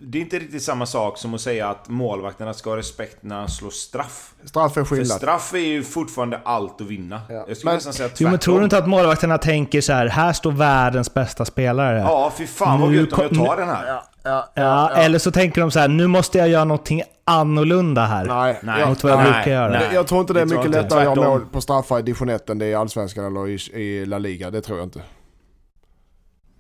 det 0.02 0.18
är 0.18 0.22
inte 0.22 0.40
riktigt 0.40 0.64
samma 0.64 0.86
sak 0.86 1.18
som 1.18 1.34
att 1.34 1.42
säga 1.42 1.70
att 1.70 1.90
målvakterna 1.90 2.54
ska 2.54 2.70
ha 2.70 2.78
respekt 2.78 3.18
när 3.24 3.36
han 3.40 3.50
slår 3.50 3.70
straff. 3.70 4.34
Straff 4.44 4.78
är 4.78 4.84
För 4.84 4.96
skillnad. 4.96 5.18
straff 5.18 5.54
är 5.54 5.58
ju 5.58 5.84
fortfarande 5.84 6.40
allt 6.46 6.82
att 6.82 6.88
vinna. 6.88 7.22
Ja. 7.30 7.46
Jag 7.48 7.58
skulle 7.58 7.70
Men- 7.72 7.76
nästan 7.76 7.94
säga 7.94 8.10
tvärtom. 8.10 8.26
Jo, 8.26 8.30
men 8.30 8.40
tror 8.40 8.58
du 8.58 8.64
inte 8.64 8.78
att 8.78 8.88
målvakterna 8.88 9.38
tänker 9.38 9.82
så 9.82 9.94
här, 9.94 10.08
här 10.08 10.34
står 10.34 10.52
världens 10.52 11.14
bästa 11.14 11.46
spelare? 11.46 12.00
Ja, 12.00 12.34
fy 12.38 12.48
fan 12.48 12.82
vad 12.82 12.94
gött 12.94 13.14
om 13.14 13.20
jag 13.22 13.36
tar 13.48 13.58
den 13.58 13.68
här. 13.70 13.88
Ja, 13.88 14.04
ja, 14.24 14.50
Ja, 14.56 14.90
eller 14.90 15.20
så 15.20 15.32
tänker 15.32 15.62
de 15.62 15.72
så 15.72 15.80
här, 15.80 15.88
nu 15.88 16.08
måste 16.08 16.38
jag 16.38 16.50
göra 16.50 16.64
någonting 16.66 17.02
annorlunda 17.24 18.06
här. 18.06 18.26
Nej, 18.26 18.60
Nej. 18.64 18.80
jag, 18.80 18.90
Mot 18.90 19.04
vad 19.04 19.12
jag 19.12 19.18
Nej, 19.20 19.32
brukar 19.32 19.52
göra. 19.52 19.70
nej. 19.70 19.90
jag 19.94 20.08
tror 20.08 20.22
inte 20.22 20.34
det 20.34 20.42
är 20.42 20.46
mycket 20.46 20.66
inte. 20.66 20.82
lättare 20.82 21.00
att 21.08 21.18
göra 21.18 21.30
mål 21.30 21.46
på 21.52 21.62
straffar 21.62 22.00
i 22.00 22.02
division 22.02 22.30
1 22.30 22.50
än 22.50 22.60
det 22.60 22.66
är 22.66 22.70
i 22.70 22.76
Allsvenskan 22.76 23.26
eller 23.26 23.48
i, 23.50 23.54
i 23.82 24.06
La 24.06 24.18
Liga. 24.18 24.52
Det 24.52 24.62
tror 24.62 24.78
jag 24.78 24.86
inte. 24.86 25.02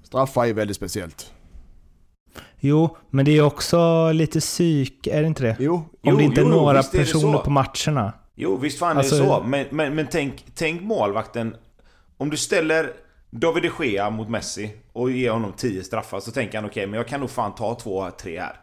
Straffar 0.03 0.45
är 0.45 0.53
väldigt 0.53 0.77
speciellt. 0.77 1.31
Jo, 2.63 2.97
men 3.09 3.25
det 3.25 3.37
är 3.37 3.41
också 3.41 4.11
lite 4.11 4.39
psyk, 4.39 5.07
är 5.07 5.21
det 5.21 5.27
inte 5.27 5.43
det? 5.43 5.55
Jo, 5.59 5.73
Om 5.75 5.85
Jo, 6.03 6.17
det 6.17 6.23
inte 6.23 6.41
är 6.41 6.45
jo, 6.45 6.49
jo, 6.51 6.55
några 6.55 6.77
visst 6.77 6.93
är 6.95 6.99
personer 6.99 7.37
så. 7.37 7.43
på 7.43 7.49
matcherna. 7.49 8.13
Jo, 8.35 8.57
visst 8.57 8.79
fan 8.79 8.97
Alltså- 8.97 9.15
är 9.15 9.19
det 9.19 9.25
så. 9.25 9.43
Men, 9.43 9.65
men, 9.71 9.95
men 9.95 10.07
tänk, 10.11 10.45
tänk 10.55 10.81
målvakten. 10.81 11.55
Om 12.17 12.29
du 12.29 12.37
ställer 12.37 12.89
David 13.29 13.63
de 13.79 13.85
Gea 13.87 14.09
mot 14.09 14.29
Messi 14.29 14.71
och 14.93 15.11
ger 15.11 15.31
honom 15.31 15.53
10 15.57 15.83
straffar 15.83 16.19
så 16.19 16.31
tänker 16.31 16.57
han 16.57 16.65
okej, 16.69 16.87
men 16.87 16.97
jag 16.97 17.07
kan 17.07 17.19
nog 17.19 17.29
fan 17.29 17.55
ta 17.55 17.75
två, 17.75 18.09
tre 18.21 18.39
här. 18.39 18.55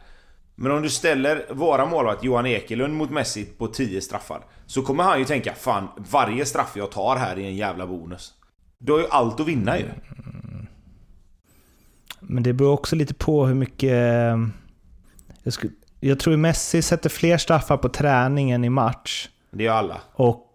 Men 0.55 0.72
om 0.72 0.82
du 0.82 0.90
ställer 0.90 1.46
våra 1.55 1.86
målvakt 1.86 2.24
Johan 2.24 2.46
Ekelund 2.46 2.94
mot 2.94 3.11
Messi 3.11 3.44
på 3.44 3.66
10 3.66 4.01
straffar 4.01 4.40
så 4.66 4.82
kommer 4.82 5.05
han 5.05 5.18
ju 5.18 5.24
tänka 5.24 5.55
fan, 5.55 5.88
varje 5.96 6.46
straff 6.46 6.72
jag 6.76 6.90
tar 6.90 7.16
här 7.16 7.36
är 7.38 7.40
en 7.44 7.57
jävla 7.57 7.86
bonus. 7.86 8.32
Du 8.78 8.92
har 8.92 8.99
ju 8.99 9.07
allt 9.11 9.40
att 9.40 9.46
vinna 9.49 9.78
ju. 9.78 9.84
Men 12.29 12.43
det 12.43 12.53
beror 12.53 12.72
också 12.72 12.97
lite 12.97 13.14
på 13.14 13.47
hur 13.47 13.55
mycket... 13.55 13.93
eh, 13.93 14.37
Jag, 15.43 15.53
skulle, 15.53 15.72
jag 16.01 16.18
tror 16.18 16.37
Messi 16.37 16.83
sätter 16.83 17.11
fler 17.11 17.39
straffar 17.39 17.76
på 17.76 17.89
träning 17.89 18.51
än 18.51 18.64
i 18.64 18.70
match. 18.70 19.29
Det 19.51 19.64
gör 19.64 19.74
alla. 19.74 20.01
Och, 20.12 20.47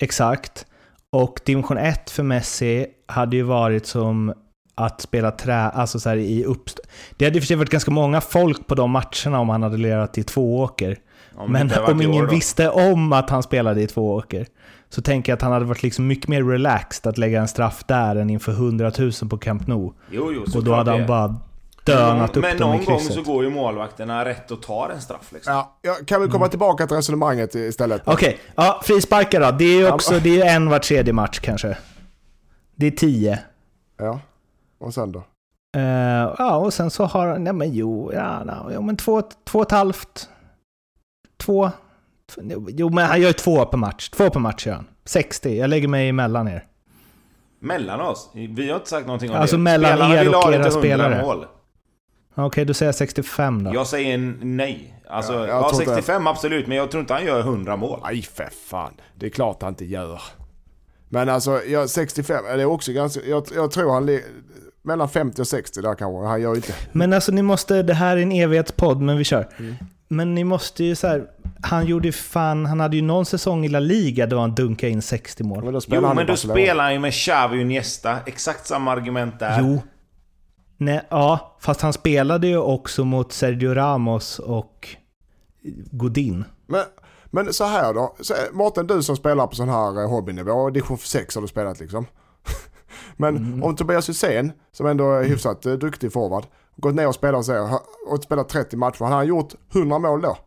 exakt. 0.00 0.66
Och 1.10 1.40
division 1.44 1.78
1 1.78 2.10
för 2.10 2.22
Messi 2.22 2.86
hade 3.06 3.36
ju 3.36 3.42
varit 3.42 3.86
som 3.86 4.34
att 4.74 5.00
spela 5.00 5.30
trä, 5.30 5.56
alltså 5.56 6.00
så 6.00 6.14
i 6.14 6.44
uppst... 6.44 6.80
Det 7.16 7.24
hade 7.24 7.36
i 7.36 7.40
och 7.40 7.42
för 7.42 7.46
sig 7.46 7.56
varit 7.56 7.70
ganska 7.70 7.90
många 7.90 8.20
folk 8.20 8.66
på 8.66 8.74
de 8.74 8.90
matcherna 8.90 9.40
om 9.40 9.48
han 9.48 9.62
hade 9.62 9.76
lirat 9.76 10.18
i 10.18 10.22
tvååker. 10.22 10.98
Om 11.34 11.52
det 11.52 11.64
Men 11.64 11.84
om 11.84 12.02
ingen 12.02 12.28
visste 12.28 12.70
om 12.70 13.12
att 13.12 13.30
han 13.30 13.42
spelade 13.42 13.82
i 13.82 13.86
tvååker 13.86 14.46
så 14.90 15.02
tänker 15.02 15.32
jag 15.32 15.36
att 15.36 15.42
han 15.42 15.52
hade 15.52 15.64
varit 15.64 15.82
liksom 15.82 16.06
mycket 16.06 16.28
mer 16.28 16.42
relaxed 16.42 17.06
att 17.10 17.18
lägga 17.18 17.40
en 17.40 17.48
straff 17.48 17.84
där 17.86 18.16
än 18.16 18.30
inför 18.30 18.52
100 18.52 18.92
000 18.98 19.12
på 19.30 19.38
Camp 19.38 19.66
Nou. 19.66 19.92
Jo, 20.10 20.32
jo, 20.32 20.40
Och 20.40 20.46
då 20.46 20.50
såklart 20.50 20.76
hade 20.76 20.90
han 20.90 21.06
bara 21.06 21.36
dönat 21.84 22.36
upp 22.36 22.42
Men 22.42 22.58
dem 22.58 22.74
i 22.74 22.76
någon 22.76 22.84
gång 22.84 23.00
så 23.00 23.22
går 23.22 23.44
ju 23.44 23.50
målvakterna 23.50 24.24
rätt 24.24 24.50
och 24.50 24.62
tar 24.62 24.90
en 24.90 25.00
straff 25.00 25.32
liksom. 25.32 25.52
Ja, 25.52 25.78
ja, 25.82 25.94
kan 26.06 26.22
vi 26.22 26.28
komma 26.28 26.48
tillbaka 26.48 26.86
till 26.86 26.96
resonemanget 26.96 27.54
istället? 27.54 28.02
Okej, 28.04 28.38
ja, 28.54 28.80
frisparkar 28.84 29.40
då. 29.40 29.50
Det 29.50 29.64
är 29.64 29.78
ju 29.78 29.90
också 29.90 30.18
det 30.20 30.40
är 30.40 30.56
en 30.56 30.68
var 30.68 30.78
tredje 30.78 31.12
match 31.12 31.38
kanske. 31.38 31.78
Det 32.76 32.86
är 32.86 32.90
tio. 32.90 33.38
Ja, 33.98 34.20
och 34.78 34.94
sen 34.94 35.12
då? 35.12 35.22
Eh, 35.76 36.34
ja, 36.38 36.56
och 36.56 36.74
sen 36.74 36.90
så 36.90 37.04
har 37.04 37.38
nej 37.38 37.52
men 37.52 37.72
jo, 37.72 38.12
ja, 38.14 38.44
no, 38.44 38.70
jo 38.74 38.82
men 38.82 38.96
två, 38.96 39.22
två 39.44 39.58
och 39.58 39.66
ett 39.66 39.70
halvt. 39.70 40.28
Två. 41.36 41.70
Jo 42.68 42.90
men 42.90 43.06
han 43.06 43.20
gör 43.20 43.32
två 43.32 43.64
per 43.64 43.78
match. 43.78 44.08
Två 44.08 44.30
per 44.30 44.40
match 44.40 44.66
gör 44.66 44.74
han. 44.74 44.86
60. 45.04 45.56
Jag 45.58 45.70
lägger 45.70 45.88
mig 45.88 46.08
emellan 46.08 46.48
er. 46.48 46.64
Mellan 47.60 48.00
oss? 48.00 48.30
Vi 48.34 48.68
har 48.68 48.76
inte 48.76 48.88
sagt 48.90 49.06
någonting 49.06 49.30
om 49.30 49.36
Alltså 49.36 49.56
det. 49.56 49.62
mellan 49.62 49.90
Spelarna 49.92 50.14
er 50.14 50.28
och 50.28 50.34
era 50.34 50.42
till 50.42 50.54
100 50.54 50.70
spelare. 50.70 51.22
Mål. 51.22 51.46
Okej, 52.34 52.64
då 52.64 52.74
säger 52.74 52.88
jag 52.88 52.94
65 52.94 53.64
då. 53.64 53.74
Jag 53.74 53.86
säger 53.86 54.18
nej. 54.42 54.94
Alltså, 55.10 55.32
Ja, 55.32 55.38
ja, 55.40 55.46
jag 55.46 55.68
tror 55.68 55.82
inte- 55.82 55.94
65 55.94 56.26
absolut, 56.26 56.66
men 56.66 56.76
jag 56.76 56.90
tror 56.90 57.00
inte 57.00 57.14
han 57.14 57.24
gör 57.26 57.40
100 57.40 57.76
mål. 57.76 58.00
Nej, 58.04 58.22
för 58.22 58.48
fan. 58.68 58.92
Det 59.14 59.26
är 59.26 59.30
klart 59.30 59.62
han 59.62 59.68
inte 59.72 59.84
gör. 59.84 60.20
Men 61.08 61.28
alltså, 61.28 61.64
jag, 61.64 61.90
65, 61.90 62.44
det 62.44 62.50
är 62.62 62.64
också 62.64 62.92
ganska... 62.92 63.20
Jag, 63.24 63.44
jag 63.54 63.70
tror 63.70 63.92
han... 63.92 64.20
Mellan 64.82 65.08
50 65.08 65.40
och 65.42 65.46
60 65.48 65.80
där 65.80 65.94
kanske. 65.94 66.26
Han 66.28 66.40
gör 66.42 66.54
inte... 66.56 66.74
Men 66.92 67.12
alltså 67.12 67.32
ni 67.32 67.42
måste, 67.42 67.82
det 67.82 67.94
här 67.94 68.16
är 68.16 68.22
en 68.22 68.32
evighetspodd, 68.32 69.00
men 69.00 69.18
vi 69.18 69.24
kör. 69.24 69.48
Mm. 69.58 69.74
Men 70.08 70.34
ni 70.34 70.44
måste 70.44 70.84
ju 70.84 70.94
så 70.94 71.06
här, 71.06 71.26
han 71.62 71.86
gjorde 71.86 72.12
fan, 72.12 72.66
han 72.66 72.80
hade 72.80 72.96
ju 72.96 73.02
någon 73.02 73.26
säsong 73.26 73.64
i 73.64 73.68
La 73.68 73.80
Liga 73.80 74.26
då 74.26 74.38
han 74.38 74.54
dunkade 74.54 74.92
in 74.92 75.02
60 75.02 75.44
mål. 75.44 75.64
Men 75.64 75.80
Jo, 75.88 76.14
men 76.14 76.26
då 76.26 76.36
spelar 76.36 76.84
han 76.84 76.92
ju 76.92 76.98
med 76.98 77.12
Xavi 77.12 77.56
och 77.56 77.60
Iniesta. 77.60 78.18
Exakt 78.26 78.66
samma 78.66 78.92
argument 78.92 79.38
där. 79.38 79.60
Jo. 79.60 79.82
Nej, 80.76 81.00
ja, 81.08 81.56
fast 81.60 81.80
han 81.80 81.92
spelade 81.92 82.46
ju 82.46 82.58
också 82.58 83.04
mot 83.04 83.32
Sergio 83.32 83.74
Ramos 83.74 84.38
och 84.38 84.88
Godin. 85.90 86.44
Men, 86.66 86.84
men 87.30 87.52
så 87.52 87.64
här 87.64 87.94
då. 87.94 88.16
Så, 88.20 88.34
Mårten, 88.52 88.86
du 88.86 89.02
som 89.02 89.16
spelar 89.16 89.46
på 89.46 89.54
sån 89.56 89.68
här 89.68 90.02
eh, 90.02 90.08
hobbynivå, 90.08 90.70
division 90.70 90.98
6 90.98 91.34
har 91.34 91.42
du 91.42 91.48
spelat 91.48 91.80
liksom. 91.80 92.06
Men 93.16 93.36
Mm. 93.36 93.62
om 93.62 93.76
Tobias 93.76 94.08
Hysén, 94.08 94.52
som 94.72 94.86
ändå 94.86 95.12
är 95.12 95.24
hyfsat 95.24 95.66
eh, 95.66 95.72
duktig 95.72 96.12
forward, 96.12 96.44
gått 96.78 96.94
ner 96.94 97.08
och 97.08 97.14
spelat, 97.14 97.44
så 97.44 97.80
och 98.06 98.22
spelat 98.22 98.48
30 98.48 98.76
matcher, 98.76 99.04
han 99.04 99.12
har 99.12 99.24
gjort 99.24 99.54
100 99.74 99.98
mål 99.98 100.22
då. 100.22 100.38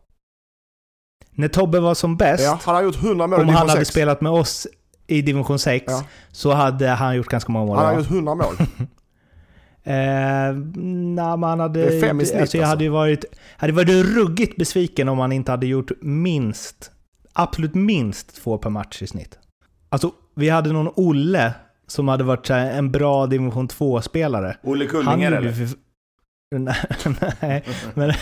När 1.30 1.48
Tobbe 1.48 1.80
var 1.80 1.94
som 1.94 2.16
bäst, 2.16 2.44
Ja, 2.44 2.60
han 2.64 2.74
har 2.74 2.82
gjort 2.82 3.02
100 3.02 3.26
mål 3.26 3.38
i 3.38 3.42
om 3.42 3.46
division 3.46 3.56
han 3.56 3.68
hade 3.68 3.80
6. 3.80 3.90
spelat 3.90 4.20
med 4.20 4.32
oss 4.32 4.66
i 5.06 5.22
division 5.22 5.58
6, 5.58 5.84
Ja. 5.86 6.04
så 6.32 6.52
hade 6.52 6.88
han 6.88 7.16
gjort 7.16 7.28
ganska 7.28 7.52
många 7.52 7.66
mål. 7.66 7.76
Han 7.76 7.86
har 7.86 7.92
ja. 7.92 7.98
gjort 7.98 8.10
100 8.10 8.34
mål. 8.34 8.54
Eh, 9.84 10.54
men 10.54 11.18
han 11.18 11.60
hade... 11.60 11.80
Det 11.84 11.96
är 11.96 12.00
fem 12.00 12.20
i 12.20 12.26
snitt, 12.26 12.40
alltså 12.40 12.56
jag 12.56 12.62
alltså. 12.62 12.72
hade 12.72 12.84
ju 12.84 12.90
varit, 12.90 13.24
hade 13.56 13.72
varit 13.72 13.88
ruggigt 13.88 14.56
besviken 14.56 15.08
om 15.08 15.18
han 15.18 15.32
inte 15.32 15.50
hade 15.50 15.66
gjort 15.66 15.90
minst, 16.00 16.90
absolut 17.32 17.74
minst 17.74 18.42
två 18.42 18.58
per 18.58 18.70
match 18.70 19.02
i 19.02 19.06
snitt. 19.06 19.38
Alltså, 19.88 20.10
vi 20.36 20.48
hade 20.48 20.72
någon 20.72 20.92
Olle 20.96 21.54
som 21.86 22.08
hade 22.08 22.24
varit 22.24 22.46
så 22.46 22.54
här, 22.54 22.70
en 22.70 22.92
bra 22.92 23.26
division 23.26 23.68
2-spelare. 23.68 24.56
Olle 24.62 24.84
Han 24.84 24.90
Kullinger 24.90 25.32
eller? 25.32 25.68
Nej, 26.58 27.64
men... 27.94 28.12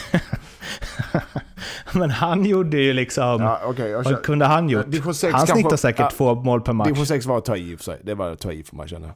men 2.01 2.11
han 2.11 2.45
gjorde 2.45 2.77
ju 2.77 2.93
liksom... 2.93 3.43
Ja, 3.43 3.61
vad 3.65 3.77
känner- 3.77 4.23
kunde 4.23 4.45
han 4.45 4.69
gjort? 4.69 4.85
Division 4.87 5.15
6 5.15 5.33
Han 5.33 5.47
kanske- 5.47 5.61
snittar 5.63 5.77
säkert 5.77 6.01
ja, 6.01 6.11
två 6.11 6.35
mål 6.35 6.61
per 6.61 6.73
match. 6.73 6.87
Division 6.87 7.07
6 7.07 7.27
var 7.27 7.39
att 7.39 7.45
ta 7.45 7.57
i 7.57 7.77
för 7.77 7.85
sig. 7.85 8.01
Det 8.03 8.15
var 8.15 8.31
att 8.31 8.41
ta 8.41 8.53
i 8.53 8.63
för 8.63 8.77
mig 8.77 8.89
känner 8.89 9.13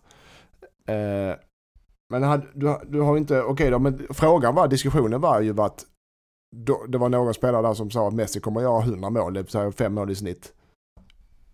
jag. 0.87 1.31
Eh, 1.31 1.37
men 2.11 2.23
hade, 2.23 2.47
du, 2.55 2.79
du 2.87 3.01
har 3.01 3.17
inte, 3.17 3.43
okej 3.43 3.71
då, 3.71 3.79
men 3.79 4.07
frågan 4.11 4.55
var, 4.55 4.69
diskussionen 4.69 5.21
var 5.21 5.41
ju 5.41 5.61
att 5.61 5.85
då, 6.57 6.85
det 6.89 6.99
var 6.99 7.09
någon 7.09 7.35
spelare 7.35 7.62
där 7.62 7.75
som 7.75 7.91
sa 7.91 8.09
att 8.09 8.15
Messi 8.15 8.41
kommer 8.41 8.61
göra 8.61 8.83
100 8.83 9.11
mål, 9.11 9.35
det 9.35 9.43
vill 9.43 9.51
säga 9.51 9.73
fem 9.73 9.95
mål 9.95 10.11
i 10.11 10.15
snitt. 10.15 10.53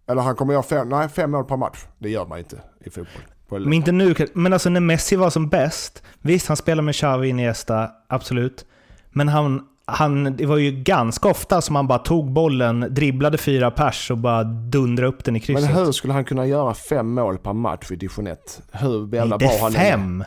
Eller 0.07 0.23
han 0.23 0.37
kommer 0.37 0.53
göra 0.53 0.63
fem, 0.63 0.89
nej, 0.89 1.09
fem 1.09 1.31
mål 1.31 1.45
per 1.45 1.57
match. 1.57 1.87
Det 1.99 2.11
gör 2.11 2.27
man 2.27 2.39
inte 2.39 2.61
i 2.81 2.91
fotboll. 2.91 3.23
På, 3.51 3.59
Men 3.59 3.73
inte 3.73 3.93
nu, 3.93 4.15
men 4.33 4.53
alltså 4.53 4.71
när 4.71 4.81
Messi 4.81 5.17
var 5.17 5.31
som 5.31 5.49
bäst, 5.49 6.03
visst 6.21 6.49
han 6.49 6.57
spelade 6.57 6.85
med 6.87 6.95
Xavi 6.95 7.29
Iniesta, 7.29 7.91
absolut. 8.09 8.67
Men 9.11 9.29
han, 9.29 9.63
han, 9.85 10.37
det 10.37 10.47
var 10.47 10.57
ju 10.57 10.71
ganska 10.71 11.29
ofta 11.29 11.61
som 11.61 11.77
han 11.77 11.87
bara 11.87 11.99
tog 11.99 12.33
bollen, 12.33 12.87
dribblade 12.91 13.39
fyra 13.39 13.71
pers 13.71 14.11
och 14.11 14.19
bara 14.19 14.45
dundrade 14.45 15.09
upp 15.09 15.25
den 15.25 15.37
i 15.37 15.39
men 15.39 15.57
krysset. 15.57 15.77
hur 15.77 15.93
skulle 15.93 16.13
han 16.13 16.25
kunna 16.25 16.47
göra 16.47 16.75
fem 16.75 17.15
mål 17.15 17.39
per 17.39 17.53
match 17.53 17.91
i 17.91 17.97
division 17.97 18.27
1? 18.27 18.63
Hur 18.73 19.15
jävla 19.15 19.39
bra 19.39 19.49
det 19.49 19.55
är 19.57 19.63
han 19.63 19.73
fem. 19.73 20.25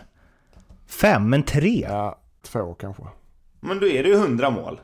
Fem, 0.87 1.29
men 1.29 1.43
tre. 1.43 1.87
Ja, 1.89 2.19
Två 2.45 2.73
kanske. 2.73 3.03
Men 3.59 3.79
då 3.79 3.87
är 3.87 4.03
det 4.03 4.09
ju 4.09 4.15
100 4.15 4.49
mål. 4.49 4.79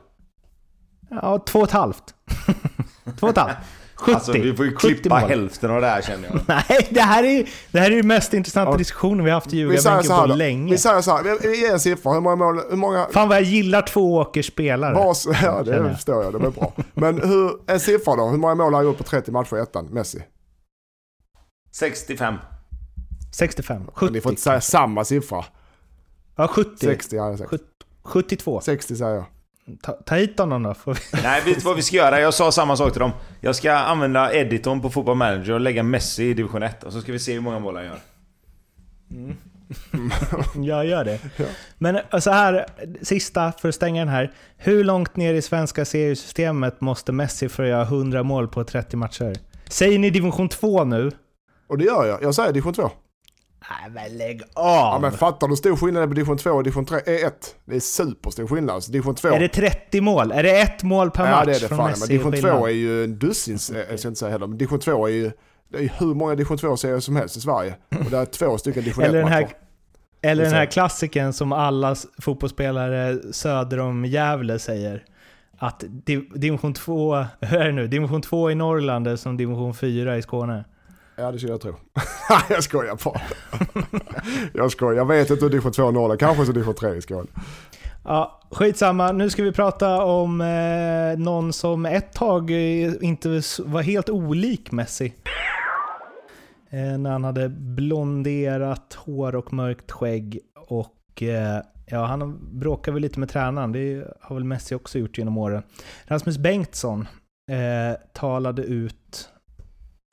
Ja, 1.10 1.38
två 1.38 1.58
och 1.58 1.64
ett 1.64 1.70
halvt. 1.70 2.14
två 3.20 3.26
och 3.26 3.30
ett 3.30 3.38
halvt. 3.38 3.56
70. 4.00 4.14
Alltså 4.14 4.32
vi 4.32 4.56
får 4.56 4.66
ju 4.66 4.74
70 4.76 4.80
klippa 4.94 5.20
mål. 5.20 5.28
hälften 5.30 5.70
av 5.70 5.80
det 5.80 5.86
här 5.86 6.02
känner 6.02 6.28
jag. 6.28 6.40
Nej, 6.68 6.88
det 6.90 7.00
här 7.00 7.24
är 7.24 7.48
det 7.72 7.78
här 7.80 7.90
är 7.90 7.96
den 7.96 8.06
mest 8.06 8.34
intressanta 8.34 8.72
Ja. 8.72 8.76
diskussionen 8.78 9.24
vi 9.24 9.30
har 9.30 9.34
haft 9.40 9.52
i 9.52 9.56
Ljugarbänken 9.56 10.16
på 10.16 10.26
då. 10.26 10.34
länge. 10.34 10.72
Vi 10.72 10.78
säger 10.78 11.00
så 11.00 11.16
här, 11.16 11.22
vi- 11.22 11.48
vi 11.48 11.60
ger 11.60 11.72
en 11.72 11.80
siffra. 11.80 12.12
Hur 12.12 12.20
många 12.20 12.36
mål, 12.36 12.60
hur 12.70 12.76
många... 12.76 13.06
Fan 13.12 13.28
vad 13.28 13.36
jag 13.36 13.44
gillar 13.44 13.82
två 13.82 14.16
Åkers 14.16 14.46
spelare. 14.46 14.94
Vars, 14.94 15.26
ja 15.42 15.62
det 15.62 15.76
jag. 15.76 15.94
förstår 15.94 16.24
jag, 16.24 16.32
det 16.40 16.46
är 16.46 16.50
bra. 16.50 16.72
Men 16.94 17.20
hur, 17.28 17.52
en 17.66 17.80
siffra 17.80 18.16
då, 18.16 18.28
hur 18.28 18.38
många 18.38 18.54
mål 18.54 18.72
har 18.72 18.78
han 18.80 18.84
gjort 18.84 18.98
på 18.98 19.04
30 19.04 19.30
matcher 19.32 19.56
i 19.56 19.60
ettan, 19.60 19.86
Messi? 19.90 20.22
65. 21.72 22.34
65. 23.32 23.76
Men 23.82 23.90
70. 23.94 24.12
Ni 24.12 24.20
får 24.20 24.32
inte 24.32 24.42
säga 24.42 24.60
samma 24.60 25.04
siffra. 25.04 25.44
Ja, 26.36 26.48
70. 26.48 26.70
60 26.86 27.18
hade 27.18 27.30
jag 27.30 27.38
sagt. 27.38 27.50
70. 27.50 27.64
72. 28.02 28.60
60 28.60 28.96
säger 28.96 29.14
jag. 29.14 29.24
Ta, 29.82 29.92
ta 29.92 30.14
hit 30.14 30.38
honom 30.38 30.62
då. 30.62 30.74
Får 30.74 30.94
vi. 30.94 31.22
Nej, 31.22 31.42
vet 31.44 31.58
du 31.58 31.64
vad 31.64 31.76
vi 31.76 31.82
ska 31.82 31.96
göra? 31.96 32.20
Jag 32.20 32.34
sa 32.34 32.52
samma 32.52 32.76
sak 32.76 32.92
till 32.92 33.00
dem. 33.00 33.12
Jag 33.40 33.56
ska 33.56 33.72
använda 33.72 34.34
editorn 34.34 34.80
på 34.80 34.90
Football 34.90 35.16
Manager 35.16 35.52
och 35.52 35.60
lägga 35.60 35.82
Messi 35.82 36.24
i 36.24 36.34
division 36.34 36.62
1. 36.62 36.84
Och 36.84 36.92
så 36.92 37.00
ska 37.00 37.12
vi 37.12 37.18
se 37.18 37.32
hur 37.32 37.40
många 37.40 37.58
mål 37.58 37.76
han 37.76 37.84
gör. 37.84 37.98
Jag 40.54 40.86
gör 40.86 41.04
det. 41.04 41.18
Men 41.78 41.96
eh, 41.96 42.18
så 42.18 42.30
här, 42.30 42.66
sista 43.02 43.52
för 43.52 43.68
att 43.68 43.74
stänga 43.74 44.00
den 44.00 44.14
här. 44.14 44.32
Hur 44.56 44.84
långt 44.84 45.16
ner 45.16 45.34
i 45.34 45.42
svenska 45.42 45.84
seriesystemet 45.84 46.80
måste 46.80 47.12
Messi 47.12 47.48
för 47.48 47.62
att 47.62 47.68
göra 47.68 47.82
100 47.82 48.22
mål 48.22 48.48
på 48.48 48.64
30 48.64 48.96
matcher? 48.96 49.36
Säger 49.68 49.98
ni 49.98 50.10
division 50.10 50.48
2 50.48 50.84
nu? 50.84 51.10
Och 51.68 51.78
det 51.78 51.84
gör 51.84 52.06
jag. 52.06 52.22
Jag 52.22 52.34
säger 52.34 52.52
division 52.52 52.74
2. 52.74 52.90
Nej 53.70 53.90
men 53.90 54.18
lägg 54.18 54.42
Ja 54.54 54.94
av! 54.94 55.00
men 55.00 55.12
fattar 55.12 55.48
du 55.48 55.56
stor 55.56 55.76
skillnad 55.76 56.08
på 56.08 56.14
division 56.14 56.38
2 56.38 56.50
och 56.50 56.62
division 56.64 56.84
3? 56.86 56.98
är 57.06 57.26
1. 57.26 57.54
Det 57.64 57.76
är 57.76 57.80
superstor 57.80 58.46
skillnad. 58.46 58.74
Alltså 58.74 58.92
division 58.92 59.14
2. 59.14 59.28
Är 59.28 59.40
det 59.40 59.48
30 59.48 60.00
mål? 60.00 60.32
Är 60.32 60.42
det 60.42 60.60
ett 60.60 60.82
mål 60.82 61.10
per 61.10 61.24
ja 61.24 61.30
match 61.30 61.46
det 61.46 61.56
är 61.56 61.60
det 61.60 61.68
fan. 61.68 61.90
Messi 61.90 62.00
Men 62.00 62.08
division 62.08 62.32
skillnad? 62.32 62.58
2 62.58 62.66
är 62.66 62.70
ju 62.70 63.04
en 63.04 63.18
dussin, 63.18 63.58
eh, 63.74 63.80
jag 63.90 63.98
ska 63.98 64.08
inte 64.08 64.18
säga 64.20 64.30
heller, 64.30 64.46
men 64.46 64.58
division 64.58 64.78
2 64.78 65.06
är 65.06 65.10
ju, 65.12 65.30
det 65.68 65.78
är 65.78 65.82
ju 65.82 65.90
hur 65.98 66.14
många 66.14 66.34
division 66.34 66.56
2-serier 66.58 67.00
som 67.00 67.16
helst 67.16 67.36
i 67.36 67.40
Sverige. 67.40 67.74
Och 68.04 68.10
det 68.10 68.18
är 68.18 68.24
två 68.24 68.58
stycken 68.58 68.82
division 68.82 69.04
Eller 69.04 69.18
den 69.18 69.28
här, 69.28 69.40
1-matcher. 69.42 69.54
eller 70.22 70.44
den 70.44 70.52
här 70.54 70.66
klassiken 70.66 71.32
som 71.32 71.52
alla 71.52 71.96
fotbollsspelare 72.22 73.18
söder 73.32 73.78
om 73.80 74.04
Gävle 74.04 74.58
säger. 74.58 75.04
Att 75.58 75.84
div- 76.06 76.38
division 76.38 76.74
2, 76.74 77.24
hur 77.40 77.58
är 77.60 77.66
det 77.66 77.72
nu? 77.72 77.86
Division 77.86 78.22
2 78.22 78.50
i 78.50 78.54
Norrland 78.54 79.06
är 79.08 79.16
som 79.16 79.36
division 79.36 79.74
4 79.74 80.16
i 80.16 80.22
Skåne. 80.22 80.64
Ja 81.20 81.32
det 81.32 81.38
skulle 81.38 81.52
jag 81.52 81.60
tro. 81.60 81.74
Jag 82.48 82.64
skojar 82.64 82.98
bara. 83.04 83.20
jag 84.54 84.70
skojar, 84.72 84.96
jag 84.96 85.06
vet 85.06 85.30
inte 85.30 85.44
hur 85.44 85.50
division 85.50 85.72
2 85.72 85.90
Norrland, 85.90 86.20
kanske 86.20 86.46
så 86.46 86.52
division 86.52 86.74
3 86.74 86.94
i 86.94 87.00
Skåne. 87.00 87.28
Ja, 88.04 88.40
skitsamma. 88.50 89.12
Nu 89.12 89.30
ska 89.30 89.42
vi 89.42 89.52
prata 89.52 90.04
om 90.04 90.40
eh, 90.40 91.18
någon 91.18 91.52
som 91.52 91.86
ett 91.86 92.12
tag 92.12 92.50
eh, 92.50 92.92
inte 93.00 93.28
var 93.64 93.82
helt 93.82 94.08
olik 94.08 94.72
Messi. 94.72 95.14
Eh, 96.70 96.98
när 96.98 97.10
han 97.10 97.24
hade 97.24 97.48
blonderat 97.48 98.94
hår 98.94 99.34
och 99.34 99.52
mörkt 99.52 99.90
skägg. 99.90 100.40
Och 100.68 101.22
eh, 101.22 101.62
ja, 101.86 102.04
han 102.04 102.38
bråkade 102.58 102.94
väl 102.94 103.02
lite 103.02 103.20
med 103.20 103.28
tränaren. 103.28 103.72
Det 103.72 104.04
har 104.20 104.34
väl 104.36 104.44
Messi 104.44 104.74
också 104.74 104.98
gjort 104.98 105.18
genom 105.18 105.38
åren. 105.38 105.62
Rasmus 106.04 106.38
Bengtsson 106.38 107.08
eh, 107.50 108.00
talade 108.12 108.62
ut. 108.62 109.30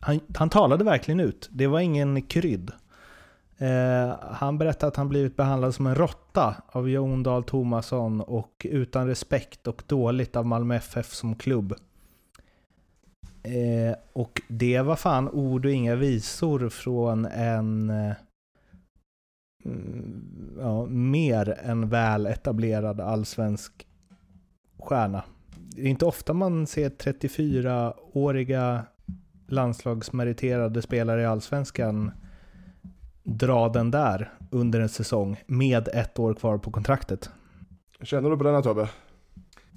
Han, 0.01 0.19
han 0.35 0.49
talade 0.49 0.83
verkligen 0.83 1.19
ut. 1.19 1.49
Det 1.51 1.67
var 1.67 1.79
ingen 1.79 2.21
krydd. 2.21 2.71
Eh, 3.57 4.15
han 4.19 4.57
berättade 4.57 4.87
att 4.87 4.95
han 4.95 5.09
blivit 5.09 5.35
behandlad 5.35 5.75
som 5.75 5.87
en 5.87 5.95
råtta 5.95 6.55
av 6.67 6.89
Jon 6.89 7.23
Dahl 7.23 7.43
Tomasson 7.43 8.21
och 8.21 8.65
utan 8.69 9.07
respekt 9.07 9.67
och 9.67 9.83
dåligt 9.87 10.35
av 10.35 10.45
Malmö 10.45 10.75
FF 10.75 11.13
som 11.13 11.35
klubb. 11.35 11.75
Eh, 13.43 13.95
och 14.13 14.41
det 14.47 14.81
var 14.81 14.95
fan 14.95 15.29
ord 15.29 15.65
och 15.65 15.71
inga 15.71 15.95
visor 15.95 16.69
från 16.69 17.25
en 17.25 17.89
eh, 17.89 18.13
mm, 19.65 20.57
ja, 20.59 20.85
mer 20.85 21.59
än 21.63 21.89
väl 21.89 22.25
etablerad 22.25 23.01
allsvensk 23.01 23.87
stjärna. 24.79 25.23
Det 25.75 25.81
är 25.81 25.85
inte 25.85 26.05
ofta 26.05 26.33
man 26.33 26.67
ser 26.67 26.89
34-åriga 26.89 28.85
landslagsmeriterade 29.47 30.81
spelare 30.81 31.21
i 31.21 31.25
allsvenskan 31.25 32.11
dra 33.23 33.69
den 33.69 33.91
där 33.91 34.33
under 34.51 34.79
en 34.79 34.89
säsong 34.89 35.43
med 35.47 35.87
ett 35.87 36.19
år 36.19 36.33
kvar 36.33 36.57
på 36.57 36.71
kontraktet. 36.71 37.29
Känner 38.01 38.29
du 38.29 38.37
på 38.37 38.43
denna 38.43 38.61
Tobbe? 38.61 38.89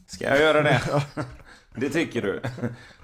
Ska 0.06 0.24
jag 0.24 0.40
göra 0.40 0.62
det? 0.62 0.80
det 1.74 1.90
tycker 1.90 2.22
du? 2.22 2.40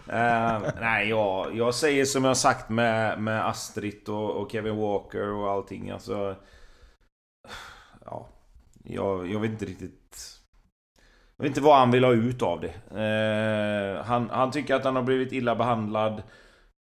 Eh, 0.09 0.62
nej, 0.81 1.09
jag, 1.09 1.57
jag 1.57 1.75
säger 1.75 2.05
som 2.05 2.25
jag 2.25 2.31
har 2.31 2.35
sagt 2.35 2.69
med, 2.69 3.21
med 3.21 3.47
Astrid 3.47 4.09
och, 4.09 4.31
och 4.31 4.53
Kevin 4.53 4.77
Walker 4.77 5.33
och 5.33 5.51
allting. 5.51 5.91
Alltså, 5.91 6.37
ja, 8.05 8.29
jag, 8.85 9.33
jag 9.33 9.41
vet 9.41 9.51
inte 9.51 9.64
riktigt... 9.64 10.33
Jag 11.37 11.43
vet 11.43 11.51
inte 11.51 11.61
vad 11.61 11.79
han 11.79 11.91
vill 11.91 12.05
ha 12.05 12.12
ut 12.12 12.43
av 12.43 12.61
det. 12.61 13.01
Eh, 13.01 14.05
han, 14.05 14.31
han 14.31 14.51
tycker 14.51 14.75
att 14.75 14.85
han 14.85 14.97
har 14.97 15.03
blivit 15.03 15.33
illa 15.33 15.57
behandlad. 15.57 16.23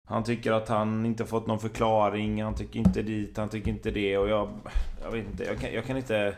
Han 0.04 0.24
tycker 0.24 0.52
att 0.52 0.68
han 0.68 1.06
inte 1.06 1.24
fått 1.24 1.46
någon 1.46 1.60
förklaring. 1.60 2.42
Han 2.42 2.54
tycker 2.54 2.78
inte 2.78 3.02
dit, 3.02 3.36
han 3.36 3.48
tycker 3.48 3.70
inte 3.70 3.90
det. 3.90 4.18
Och 4.18 4.28
jag... 4.28 4.48
Jag 5.02 5.10
vet 5.10 5.26
inte, 5.26 5.44
jag 5.44 5.58
kan, 5.58 5.72
jag 5.72 5.84
kan 5.84 5.96
inte... 5.96 6.36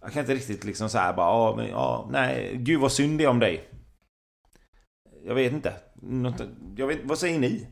Jag 0.00 0.12
kan 0.12 0.20
inte 0.20 0.34
riktigt 0.34 0.64
liksom 0.64 0.88
såhär 0.88 1.12
bara, 1.12 1.26
ja, 1.26 1.54
men, 1.56 1.68
ja, 1.68 2.08
nej, 2.12 2.56
gud 2.56 2.80
vad 2.80 2.92
synd 2.92 3.18
det 3.18 3.24
är 3.24 3.28
om 3.28 3.38
dig. 3.38 3.68
Jag 5.24 5.34
vet 5.34 5.52
inte. 5.52 5.72
Något, 5.94 6.42
jag 6.76 6.86
vet, 6.86 6.98
vad 7.04 7.18
säger 7.18 7.38
ni? 7.38 7.66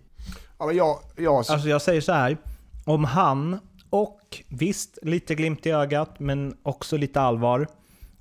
Ja 0.58 0.66
men 0.66 0.76
jag, 0.76 0.98
jag, 1.16 1.36
Alltså 1.36 1.68
jag 1.68 1.82
säger 1.82 2.00
så 2.00 2.12
här, 2.12 2.36
om 2.86 3.04
han 3.04 3.58
och 3.90 4.42
visst 4.48 4.98
lite 5.02 5.34
glimt 5.34 5.66
i 5.66 5.70
ögat 5.70 6.20
men 6.20 6.56
också 6.62 6.96
lite 6.96 7.20
allvar, 7.20 7.66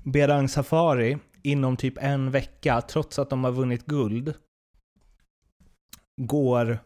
Berang 0.03 0.47
Safari 0.47 1.17
inom 1.43 1.77
typ 1.77 1.97
en 1.97 2.31
vecka, 2.31 2.81
trots 2.81 3.19
att 3.19 3.29
de 3.29 3.43
har 3.43 3.51
vunnit 3.51 3.85
guld, 3.85 4.33
går 6.20 6.80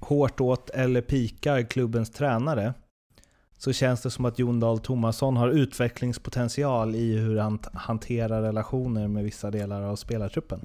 hårt 0.00 0.40
åt 0.40 0.70
eller 0.70 1.00
pikar 1.00 1.62
klubbens 1.62 2.10
tränare, 2.10 2.74
så 3.58 3.72
känns 3.72 4.02
det 4.02 4.10
som 4.10 4.24
att 4.24 4.38
Jon 4.38 4.60
Dahl 4.60 4.78
Tomasson 4.78 5.36
har 5.36 5.48
utvecklingspotential 5.48 6.94
i 6.94 7.16
hur 7.18 7.38
han 7.38 7.58
hanterar 7.72 8.42
relationer 8.42 9.08
med 9.08 9.24
vissa 9.24 9.50
delar 9.50 9.82
av 9.82 9.96
spelartruppen. 9.96 10.60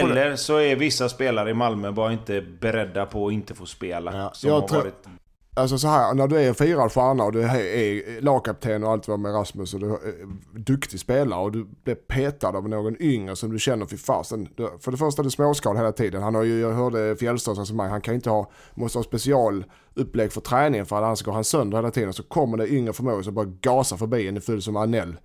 så. 0.00 0.06
Eller 0.08 0.36
så 0.36 0.56
är 0.56 0.76
vissa 0.76 1.08
spelare 1.08 1.50
i 1.50 1.54
Malmö 1.54 1.92
bara 1.92 2.12
inte 2.12 2.40
beredda 2.60 3.06
på 3.06 3.26
att 3.26 3.32
inte 3.32 3.54
få 3.54 3.66
spela. 3.66 4.16
Ja, 4.16 4.30
som 4.34 4.50
jag 4.50 4.60
har 4.60 4.68
tror- 4.68 4.78
varit... 4.78 5.06
Alltså 5.54 5.78
så 5.78 5.88
här, 5.88 6.14
när 6.14 6.28
du 6.28 6.36
är 6.36 6.48
en 6.48 6.54
firad 6.54 6.92
stjärna 6.92 7.24
och 7.24 7.32
du 7.32 7.42
är- 7.42 8.20
lagkapten 8.20 8.84
och 8.84 8.90
allt 8.90 9.08
vad 9.08 9.18
med 9.20 9.34
Rasmus 9.34 9.74
och 9.74 9.80
du 9.80 9.86
är 9.86 9.92
eh, 9.92 10.28
duktig 10.52 11.00
spelare 11.00 11.40
och 11.40 11.52
du 11.52 11.66
blir 11.84 11.94
petad 11.94 12.48
av 12.48 12.68
någon 12.68 13.02
yngre 13.02 13.36
som 13.36 13.50
du 13.52 13.58
känner, 13.58 13.86
fy 13.86 13.96
fasen. 13.96 14.48
För 14.80 14.90
det 14.90 14.96
första 14.96 15.22
är 15.22 15.24
du 15.24 15.30
småskal 15.30 15.76
hela 15.76 15.92
tiden. 15.92 16.22
Han 16.22 16.34
har 16.34 16.42
ju, 16.42 16.60
jag 16.60 16.72
hörde 16.72 17.16
Fjällströms 17.16 17.58
resonemang, 17.58 17.90
han 17.90 18.00
kan 18.00 18.14
inte 18.14 18.30
ha, 18.30 18.50
måste 18.74 18.98
ha 18.98 19.02
specialupplägg 19.04 20.32
för 20.32 20.40
träningen 20.40 20.86
för 20.86 20.96
annars 20.96 21.22
går 21.22 21.32
han 21.32 21.44
sönder 21.44 21.78
hela 21.78 21.90
tiden. 21.90 22.12
Så 22.12 22.22
kommer 22.22 22.56
det 22.56 22.68
yngre 22.68 22.92
förmågor 22.92 23.22
som 23.22 23.34
bara 23.34 23.46
gasar 23.60 23.96
förbi 23.96 24.28
en, 24.28 24.40
full 24.40 24.62
som 24.62 24.76
Anell. 24.76 25.16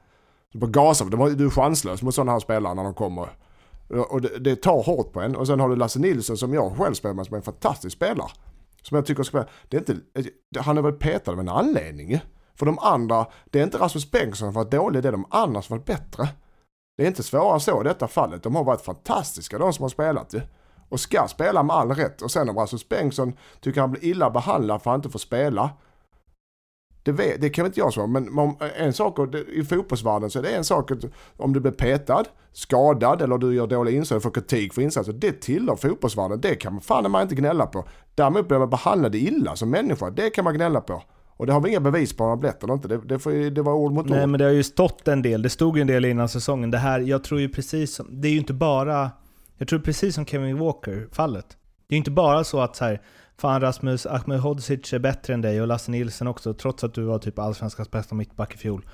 Du 0.52 0.60
bara 0.60 0.72
gasar, 0.72 1.36
du 1.36 1.46
är 1.46 1.50
chanslös 1.50 2.02
mot 2.02 2.16
sådana 2.16 2.32
här 2.32 2.40
spelare 2.40 2.74
när 2.74 2.84
de 2.84 2.94
kommer. 2.94 3.30
Och 4.10 4.22
det, 4.22 4.40
det 4.40 4.56
tar 4.56 4.84
hårt 4.84 5.14
på 5.14 5.22
en. 5.22 5.36
Och 5.36 5.48
sen 5.48 5.60
har 5.60 5.70
du 5.70 5.76
Lasse 5.76 6.00
Nilsson 6.00 6.38
som 6.38 6.54
jag 6.54 6.78
själv 6.78 6.94
spelar 6.94 7.16
med 7.16 7.26
som 7.26 7.34
är 7.34 7.38
en 7.38 7.44
fantastisk 7.44 7.96
spelare. 7.96 8.30
Som 8.88 8.96
jag 8.96 9.06
tycker 9.06 9.24
ska 9.24 9.38
vara... 9.38 9.48
Det 9.70 9.78
är 9.78 9.82
inte, 9.82 9.96
han 10.60 10.78
är 10.78 10.82
väl 10.82 10.94
petad 10.94 11.32
av 11.32 11.40
en 11.40 11.50
anledning 11.50 12.12
ju. 12.12 12.20
För 12.56 12.66
de 12.66 12.80
andra, 12.80 13.28
det 13.46 13.60
är 13.60 13.64
inte 13.64 13.78
Rasmus 13.78 14.12
Bengtsson 14.12 14.48
som 14.48 14.56
har 14.56 14.64
varit 14.64 14.72
dålig, 14.72 15.04
det 15.04 15.08
är 15.08 15.12
de 15.12 15.26
andra 15.30 15.62
som 15.62 15.74
har 15.74 15.80
varit 15.80 15.86
bättre. 15.86 16.30
Det 16.98 17.04
är 17.04 17.08
inte 17.08 17.24
svårare 17.24 17.60
så 17.60 17.82
i 17.82 17.84
detta 17.84 18.08
fallet. 18.08 18.44
De 18.44 18.56
har 18.56 18.64
varit 18.64 18.82
fantastiska 18.82 19.58
de 19.58 19.74
som 19.74 19.84
har 19.84 19.90
spelat 19.90 20.34
ju. 20.34 20.42
Och 20.90 21.00
ska 21.00 21.28
spela 21.28 21.64
med 21.64 21.76
all 21.76 21.92
rätt. 21.92 22.22
Och 22.22 22.32
sen 22.32 22.50
om 22.50 22.58
Rasmus 22.58 22.90
Bengtsson 22.90 23.34
tycker 23.60 23.82
han 23.82 23.92
blir 23.92 24.04
illa 24.04 24.30
behandlad 24.30 24.82
för 24.82 24.90
att 24.90 24.94
han 24.94 25.00
inte 25.00 25.10
får 25.10 25.20
spela. 25.20 25.70
Det, 27.06 27.12
vet, 27.12 27.42
det 27.42 27.50
kan 27.50 27.66
inte 27.66 27.80
jag 27.80 27.94
svara 27.94 28.08
men 28.08 28.40
om, 28.40 28.58
en 28.78 28.94
sak 28.94 29.20
i 29.54 29.64
fotbollsvärlden 29.64 30.30
så 30.30 30.40
är 30.40 30.44
det 30.44 30.50
en 30.50 30.64
sak 30.64 30.92
att 30.92 31.06
om 31.38 31.54
du 31.54 31.60
blir 31.60 31.72
petad, 31.72 32.24
skadad 32.52 33.22
eller 33.22 33.38
du 33.38 33.56
gör 33.56 33.68
dåliga 33.68 33.96
insatser, 33.96 34.20
får 34.20 34.32
kritik 34.32 34.74
för 34.74 34.82
insatser. 34.82 35.14
Det 35.14 35.42
tillhör 35.42 35.76
fotbollsvärlden. 35.76 36.42
Det 36.42 36.56
kan 36.56 36.74
man 36.74 36.82
fan 36.82 37.12
man 37.12 37.22
inte 37.22 37.36
gnälla 37.36 37.66
på. 37.66 37.86
Däremot 38.16 38.48
blir 38.48 38.60
man 38.60 38.70
behandlad 38.70 39.16
illa 39.16 39.56
som 39.56 39.70
människa. 39.70 40.10
Det 40.10 40.30
kan 40.30 40.44
man 40.44 40.54
gnälla 40.54 40.82
på. 40.82 41.04
Och 41.38 41.46
det 41.46 41.54
har 41.54 41.62
vi 41.62 41.70
inga 41.70 41.80
bevis 41.80 42.18
på 42.18 42.24
om 42.24 42.30
har 42.30 42.38
blivit 42.38 42.64
eller 42.64 42.74
inte. 42.74 42.88
Det, 42.88 42.98
det, 42.98 43.20
får, 43.20 43.50
det 43.50 43.62
var 43.62 43.74
ord 43.74 43.92
mot 43.92 44.10
Nej 44.10 44.24
ord. 44.24 44.30
men 44.30 44.38
det 44.40 44.46
har 44.46 44.52
ju 44.52 44.64
stått 44.64 45.08
en 45.08 45.22
del, 45.22 45.42
det 45.42 45.50
stod 45.50 45.78
ju 45.78 45.82
en 45.82 45.88
del 45.88 46.06
innan 46.06 46.30
säsongen. 46.30 46.72
Det 46.72 46.78
här, 46.78 47.00
jag 47.00 47.24
tror 47.24 47.40
ju 47.40 47.50
precis 47.50 47.96
som, 47.96 48.22
det 48.22 48.28
är 48.28 48.32
ju 48.32 48.38
inte 48.38 48.54
bara, 48.54 49.12
jag 49.58 49.68
tror 49.68 49.80
precis 49.80 50.16
som 50.16 50.26
Kevin 50.26 50.58
Walker-fallet. 50.58 51.46
Det 51.88 51.94
är 51.94 51.96
ju 51.96 51.98
inte 51.98 52.12
bara 52.12 52.44
så 52.44 52.60
att 52.60 52.76
så 52.76 52.86
här, 52.86 53.02
fan 53.38 53.62
Rasmus 53.62 54.06
Ahmedhodzic 54.06 54.94
är 54.94 55.00
bättre 55.00 55.34
än 55.34 55.42
dig 55.42 55.62
och 55.62 55.68
Lasse 55.68 55.92
Nilsson 55.92 56.28
också, 56.28 56.54
trots 56.54 56.84
att 56.84 56.94
du 56.94 57.04
var 57.04 57.20
typ 57.20 57.40
allsvenskans 57.40 57.92
bästa 57.92 58.16
mittback 58.16 58.54
i 58.54 58.58
fjol. 58.58 58.86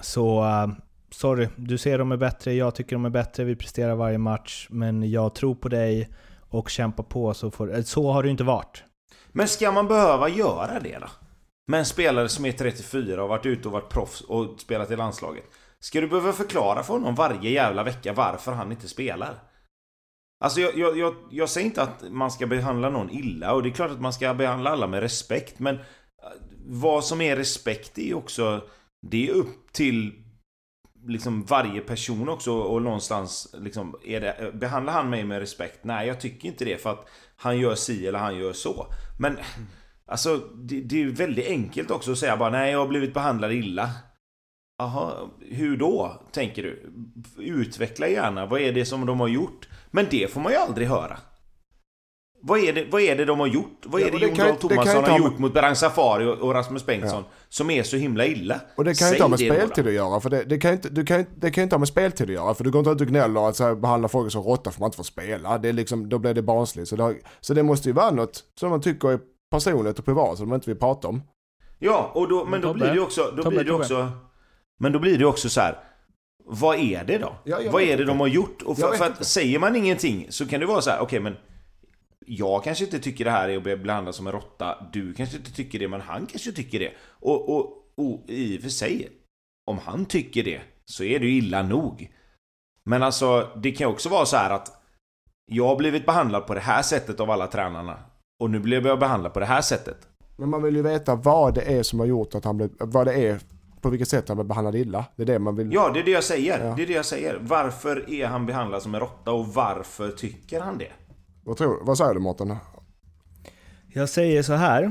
Så, 0.00 0.44
uh, 0.44 0.68
sorry, 1.10 1.48
du 1.56 1.78
ser 1.78 1.98
de 1.98 2.12
är 2.12 2.16
bättre, 2.16 2.52
jag 2.52 2.74
tycker 2.74 2.96
de 2.96 3.04
är 3.04 3.10
bättre, 3.10 3.44
vi 3.44 3.56
presterar 3.56 3.94
varje 3.94 4.18
match, 4.18 4.66
men 4.70 5.10
jag 5.10 5.34
tror 5.34 5.54
på 5.54 5.68
dig 5.68 6.10
och 6.48 6.70
kämpar 6.70 7.04
på 7.04 7.34
så 7.34 7.50
får... 7.50 7.74
Eh, 7.74 7.82
så 7.82 8.12
har 8.12 8.22
det 8.22 8.26
ju 8.26 8.30
inte 8.30 8.44
varit. 8.44 8.84
Men 9.32 9.48
ska 9.48 9.72
man 9.72 9.88
behöva 9.88 10.28
göra 10.28 10.80
det 10.80 10.98
då? 10.98 11.06
Med 11.66 11.78
en 11.78 11.86
spelare 11.86 12.28
som 12.28 12.44
är 12.44 12.52
34 12.52 13.22
och 13.22 13.28
varit 13.28 13.46
ute 13.46 13.68
och 13.68 13.72
varit 13.72 13.88
proffs 13.88 14.20
och 14.20 14.60
spelat 14.60 14.90
i 14.90 14.96
landslaget. 14.96 15.44
Ska 15.80 16.00
du 16.00 16.08
behöva 16.08 16.32
förklara 16.32 16.82
för 16.82 16.94
honom 16.94 17.14
varje 17.14 17.50
jävla 17.50 17.82
vecka 17.82 18.12
varför 18.12 18.52
han 18.52 18.72
inte 18.72 18.88
spelar? 18.88 19.34
Alltså 20.44 20.60
jag, 20.60 20.78
jag, 20.78 20.98
jag, 20.98 21.14
jag 21.30 21.48
säger 21.48 21.66
inte 21.66 21.82
att 21.82 22.12
man 22.12 22.30
ska 22.30 22.46
behandla 22.46 22.90
någon 22.90 23.10
illa 23.10 23.54
och 23.54 23.62
det 23.62 23.68
är 23.68 23.74
klart 23.74 23.90
att 23.90 24.00
man 24.00 24.12
ska 24.12 24.34
behandla 24.34 24.70
alla 24.70 24.86
med 24.86 25.00
respekt 25.00 25.58
men 25.58 25.74
eh, 25.74 25.80
vad 26.66 27.04
som 27.04 27.20
är 27.20 27.36
respekt 27.36 27.98
är 27.98 28.02
ju 28.02 28.14
också 28.14 28.64
Det 29.10 29.28
är 29.28 29.32
upp 29.32 29.72
till 29.72 30.12
liksom 31.06 31.44
varje 31.44 31.80
person 31.80 32.28
också 32.28 32.52
och 32.52 32.82
någonstans 32.82 33.54
liksom 33.58 33.96
är 34.04 34.20
det, 34.20 34.32
eh, 34.32 34.50
Behandlar 34.52 34.92
han 34.92 35.10
mig 35.10 35.24
med 35.24 35.38
respekt? 35.38 35.84
Nej 35.84 36.08
jag 36.08 36.20
tycker 36.20 36.48
inte 36.48 36.64
det 36.64 36.82
för 36.82 36.90
att 36.90 37.08
Han 37.36 37.58
gör 37.58 37.74
si 37.74 38.06
eller 38.06 38.18
han 38.18 38.36
gör 38.36 38.52
så 38.52 38.86
Men 39.18 39.38
Alltså 40.06 40.36
det, 40.54 40.80
det 40.80 41.02
är 41.02 41.06
väldigt 41.06 41.48
enkelt 41.48 41.90
också 41.90 42.12
att 42.12 42.18
säga 42.18 42.36
bara 42.36 42.50
nej 42.50 42.72
jag 42.72 42.78
har 42.78 42.88
blivit 42.88 43.14
behandlad 43.14 43.52
illa 43.52 43.90
Jaha, 44.78 45.30
hur 45.40 45.76
då? 45.76 46.22
Tänker 46.32 46.62
du? 46.62 46.92
Utveckla 47.38 48.08
gärna, 48.08 48.46
vad 48.46 48.60
är 48.60 48.72
det 48.72 48.84
som 48.84 49.06
de 49.06 49.20
har 49.20 49.28
gjort? 49.28 49.68
Men 49.94 50.06
det 50.10 50.32
får 50.32 50.40
man 50.40 50.52
ju 50.52 50.58
aldrig 50.58 50.88
höra 50.88 51.18
vad 52.46 52.58
är, 52.58 52.72
det, 52.72 52.86
vad 52.90 53.02
är 53.02 53.16
det 53.16 53.24
de 53.24 53.40
har 53.40 53.46
gjort? 53.46 53.82
Vad 53.84 54.00
är 54.00 54.06
ja, 54.06 54.18
det 54.18 54.26
Jon 54.26 54.34
Dahl 54.34 54.56
Tomasson 54.56 55.04
har 55.04 55.18
gjort 55.18 55.38
mot 55.38 55.54
Berang 55.54 55.76
Safari 55.76 56.36
och 56.40 56.54
Rasmus 56.54 56.86
Bengtsson 56.86 57.24
ja. 57.28 57.36
som 57.48 57.70
är 57.70 57.82
så 57.82 57.96
himla 57.96 58.26
illa? 58.26 58.60
Och 58.76 58.84
det 58.84 58.98
kan 58.98 59.08
ju 59.08 59.14
inte 59.14 59.24
ha 59.24 59.28
med 59.28 59.38
speltid 59.38 59.86
att 59.86 59.92
göra. 59.92 60.20
För 60.20 60.30
det, 60.30 60.44
det, 60.44 60.58
kan 60.58 60.72
inte, 60.72 60.88
du 60.88 61.04
kan, 61.04 61.26
det 61.36 61.50
kan 61.50 61.64
inte 61.64 61.74
ha 61.74 61.78
med 61.78 61.88
speltid 61.88 62.26
att 62.26 62.34
göra. 62.34 62.54
För 62.54 62.64
du 62.64 62.70
går 62.70 62.78
inte 62.78 62.90
ut 62.90 63.00
och 63.00 63.06
gnäller 63.06 63.48
att 63.48 63.56
så 63.56 63.74
behandla 63.74 64.08
folk 64.08 64.32
som 64.32 64.42
råttor 64.42 64.70
för 64.70 64.80
man 64.80 64.86
inte 64.86 64.96
får 64.96 65.04
spela. 65.04 65.58
Det 65.58 65.68
är 65.68 65.72
liksom, 65.72 66.08
då 66.08 66.18
blir 66.18 66.34
det 66.34 66.42
barnsligt. 66.42 66.88
Så 66.88 66.96
det, 66.96 67.16
så 67.40 67.54
det 67.54 67.62
måste 67.62 67.88
ju 67.88 67.92
vara 67.92 68.10
något 68.10 68.44
som 68.60 68.70
man 68.70 68.80
tycker 68.80 69.08
är 69.08 69.18
personligt 69.50 69.98
och 69.98 70.04
privat 70.04 70.38
som 70.38 70.48
man 70.48 70.56
inte 70.56 70.70
vill 70.70 70.78
prata 70.78 71.08
om. 71.08 71.22
Ja, 71.78 72.10
och 72.14 72.28
då, 72.28 72.44
men 72.44 72.60
då 72.60 72.74
blir 72.74 72.90
det 72.90 73.00
också... 73.00 73.32
Då 73.36 73.50
blir 73.50 73.64
det 73.64 73.72
också 73.72 74.10
men 74.78 74.92
då 74.92 74.98
blir 74.98 75.18
det 75.18 75.26
också 75.26 75.48
så 75.48 75.60
här. 75.60 75.78
Vad 76.46 76.78
är 76.78 77.04
det 77.04 77.18
då? 77.18 77.36
Ja, 77.44 77.58
vad 77.70 77.82
är 77.82 77.96
det 77.96 78.04
de 78.04 78.20
har 78.20 78.26
gjort? 78.26 78.62
Och 78.62 78.78
för, 78.78 78.96
för 78.96 79.04
att 79.04 79.26
säger 79.26 79.58
man 79.58 79.76
ingenting 79.76 80.26
så 80.30 80.46
kan 80.46 80.60
det 80.60 80.66
vara 80.66 80.80
så 80.80 80.90
här, 80.90 80.96
okej 80.96 81.06
okay, 81.06 81.20
men 81.20 81.36
jag 82.26 82.64
kanske 82.64 82.84
inte 82.84 82.98
tycker 82.98 83.24
det 83.24 83.30
här 83.30 83.48
är 83.48 83.56
att 83.56 83.62
bli 83.62 83.76
behandlad 83.76 84.14
som 84.14 84.26
en 84.26 84.32
råtta. 84.32 84.86
Du 84.92 85.14
kanske 85.14 85.36
inte 85.36 85.52
tycker 85.52 85.78
det, 85.78 85.88
men 85.88 86.00
han 86.00 86.26
kanske 86.26 86.52
tycker 86.52 86.78
det. 86.78 86.92
Och, 87.06 87.56
och, 87.56 87.66
och 87.96 88.24
i 88.28 88.58
och 88.58 88.62
för 88.62 88.68
sig, 88.68 89.08
om 89.66 89.78
han 89.78 90.06
tycker 90.06 90.44
det 90.44 90.60
så 90.84 91.04
är 91.04 91.20
det 91.20 91.26
ju 91.26 91.38
illa 91.38 91.62
nog. 91.62 92.12
Men 92.84 93.02
alltså, 93.02 93.50
det 93.62 93.72
kan 93.72 93.90
också 93.90 94.08
vara 94.08 94.26
så 94.26 94.36
här 94.36 94.50
att 94.50 94.82
jag 95.46 95.66
har 95.66 95.76
blivit 95.76 96.06
behandlad 96.06 96.46
på 96.46 96.54
det 96.54 96.60
här 96.60 96.82
sättet 96.82 97.20
av 97.20 97.30
alla 97.30 97.46
tränarna. 97.46 97.98
Och 98.40 98.50
nu 98.50 98.60
blev 98.60 98.86
jag 98.86 98.98
behandlad 98.98 99.32
på 99.32 99.40
det 99.40 99.46
här 99.46 99.60
sättet. 99.60 100.08
Men 100.36 100.48
man 100.48 100.62
vill 100.62 100.76
ju 100.76 100.82
veta 100.82 101.14
vad 101.14 101.54
det 101.54 101.62
är 101.62 101.82
som 101.82 101.98
har 101.98 102.06
gjort 102.06 102.34
att 102.34 102.44
han 102.44 102.56
blev, 102.56 102.70
vad 102.78 103.06
det 103.06 103.14
är, 103.14 103.40
på 103.84 103.90
vilket 103.90 104.08
sätt 104.08 104.28
han 104.28 104.36
blev 104.36 104.46
behandlad 104.46 104.74
illa. 104.74 105.04
Det 105.16 105.22
är 105.22 105.26
det 105.26 105.38
man 105.38 105.56
vill... 105.56 105.72
Ja, 105.72 105.90
det 105.94 106.00
är 106.00 106.04
det 106.04 106.10
jag 106.10 106.24
säger. 106.24 106.64
Ja. 106.64 106.74
Det 106.76 106.82
är 106.82 106.86
det 106.86 106.92
jag 106.92 107.04
säger. 107.04 107.38
Varför 107.40 108.10
är 108.10 108.26
han 108.26 108.46
behandlad 108.46 108.82
som 108.82 108.94
en 108.94 109.00
råtta 109.00 109.32
och 109.32 109.46
varför 109.46 110.10
tycker 110.10 110.60
han 110.60 110.78
det? 110.78 110.90
Vad, 111.44 111.56
tror, 111.56 111.84
vad 111.84 111.98
säger 111.98 112.14
du 112.14 112.20
Mårten? 112.20 112.56
Jag 113.94 114.08
säger 114.08 114.42
så 114.42 114.52
här. 114.52 114.82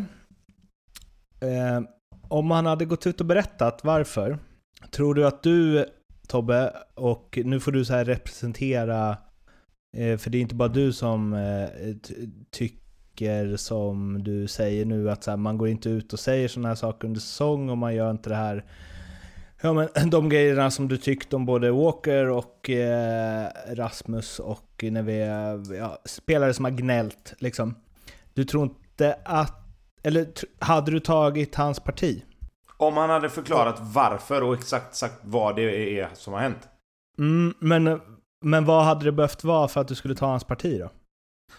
Eh, 1.41 1.81
om 2.29 2.51
han 2.51 2.65
hade 2.65 2.85
gått 2.85 3.07
ut 3.07 3.19
och 3.19 3.25
berättat 3.25 3.83
varför, 3.83 4.39
tror 4.91 5.15
du 5.15 5.27
att 5.27 5.43
du 5.43 5.85
Tobbe, 6.27 6.73
och 6.95 7.39
nu 7.43 7.59
får 7.59 7.71
du 7.71 7.85
så 7.85 7.93
här 7.93 8.05
representera, 8.05 9.17
eh, 9.97 10.17
för 10.17 10.29
det 10.29 10.37
är 10.37 10.41
inte 10.41 10.55
bara 10.55 10.69
du 10.69 10.93
som 10.93 11.33
eh, 11.33 11.69
tycker 13.13 13.57
som 13.57 14.23
du 14.23 14.47
säger 14.47 14.85
nu, 14.85 15.11
att 15.11 15.23
så 15.23 15.31
här, 15.31 15.37
man 15.37 15.57
går 15.57 15.67
inte 15.67 15.89
ut 15.89 16.13
och 16.13 16.19
säger 16.19 16.47
sådana 16.47 16.67
här 16.67 16.75
saker 16.75 17.07
under 17.07 17.21
säsong 17.21 17.69
och 17.69 17.77
man 17.77 17.95
gör 17.95 18.11
inte 18.11 18.29
det 18.29 18.35
här 18.35 18.65
Ja 19.61 19.73
men 19.73 19.89
de 20.09 20.29
grejerna 20.29 20.71
som 20.71 20.87
du 20.87 20.97
tyckte 20.97 21.35
om 21.35 21.45
både 21.45 21.71
Walker 21.71 22.29
och 22.29 22.69
eh, 22.69 23.47
Rasmus 23.69 24.39
och 24.39 24.83
när 24.83 25.01
vi, 25.01 25.19
ja, 25.77 25.97
spelare 26.05 26.53
som 26.53 26.65
har 26.65 26.71
gnällt 26.71 27.33
liksom. 27.37 27.75
Du 28.33 28.43
tror 28.43 28.63
inte 28.63 29.17
att, 29.25 29.53
eller 30.03 30.27
hade 30.59 30.91
du 30.91 30.99
tagit 30.99 31.55
hans 31.55 31.79
parti? 31.79 32.23
Om 32.77 32.97
han 32.97 33.09
hade 33.09 33.29
förklarat 33.29 33.75
varför 33.79 34.43
och 34.43 34.53
exakt 34.53 34.95
sagt 34.95 35.19
vad 35.21 35.55
det 35.55 35.99
är 35.99 36.09
som 36.13 36.33
har 36.33 36.39
hänt. 36.39 36.69
Mm, 37.19 37.53
men, 37.59 38.01
men 38.41 38.65
vad 38.65 38.83
hade 38.85 39.05
det 39.05 39.11
behövt 39.11 39.43
vara 39.43 39.67
för 39.67 39.81
att 39.81 39.87
du 39.87 39.95
skulle 39.95 40.15
ta 40.15 40.25
hans 40.25 40.43
parti 40.43 40.79
då? 40.79 40.89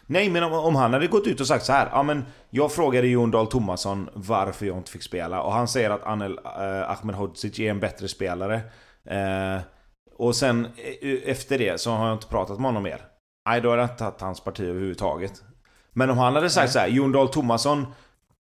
Nej, 0.06 0.30
men 0.30 0.42
om, 0.42 0.52
om, 0.52 0.74
han 0.74 0.92
hade 0.92 1.06
gått 1.06 1.26
ut 1.26 1.40
och 1.40 1.46
sagt 1.46 1.64
så 1.64 1.72
här. 1.72 1.88
Ja, 1.92 2.02
men 2.02 2.24
jag 2.50 2.72
frågade 2.72 3.06
Jon 3.06 3.30
Dahl 3.30 3.46
Tomasson 3.46 4.10
varför 4.14 4.66
jag 4.66 4.76
inte 4.76 4.90
fick 4.90 5.02
spela. 5.02 5.42
Och 5.42 5.52
han 5.52 5.68
säger 5.68 5.90
att 5.90 6.04
Anel 6.04 6.38
eh, 6.44 6.90
Ahmedhodzic 6.90 7.60
är 7.60 7.70
en 7.70 7.80
bättre 7.80 8.08
spelare. 8.08 8.60
Eh, 9.10 9.62
och 10.16 10.36
sen 10.36 10.64
eh, 11.02 11.30
efter 11.30 11.58
det 11.58 11.80
så 11.80 11.90
har 11.90 12.06
jag 12.06 12.16
inte 12.16 12.26
pratat 12.26 12.58
med 12.58 12.66
honom 12.66 12.82
mer. 12.82 13.00
Nej, 13.48 13.60
då 13.60 13.70
har 13.70 13.76
jag 13.76 13.84
inte 13.84 13.98
tagit 13.98 14.20
hans 14.20 14.40
parti 14.40 14.60
överhuvudtaget. 14.60 15.42
Men 15.92 16.10
om 16.10 16.18
han 16.18 16.34
hade 16.34 16.50
sagt 16.50 16.64
Nej. 16.64 16.72
så 16.72 16.78
här. 16.78 16.88
Jon 16.88 17.12
Dahl 17.12 17.28
Tomasson 17.28 17.86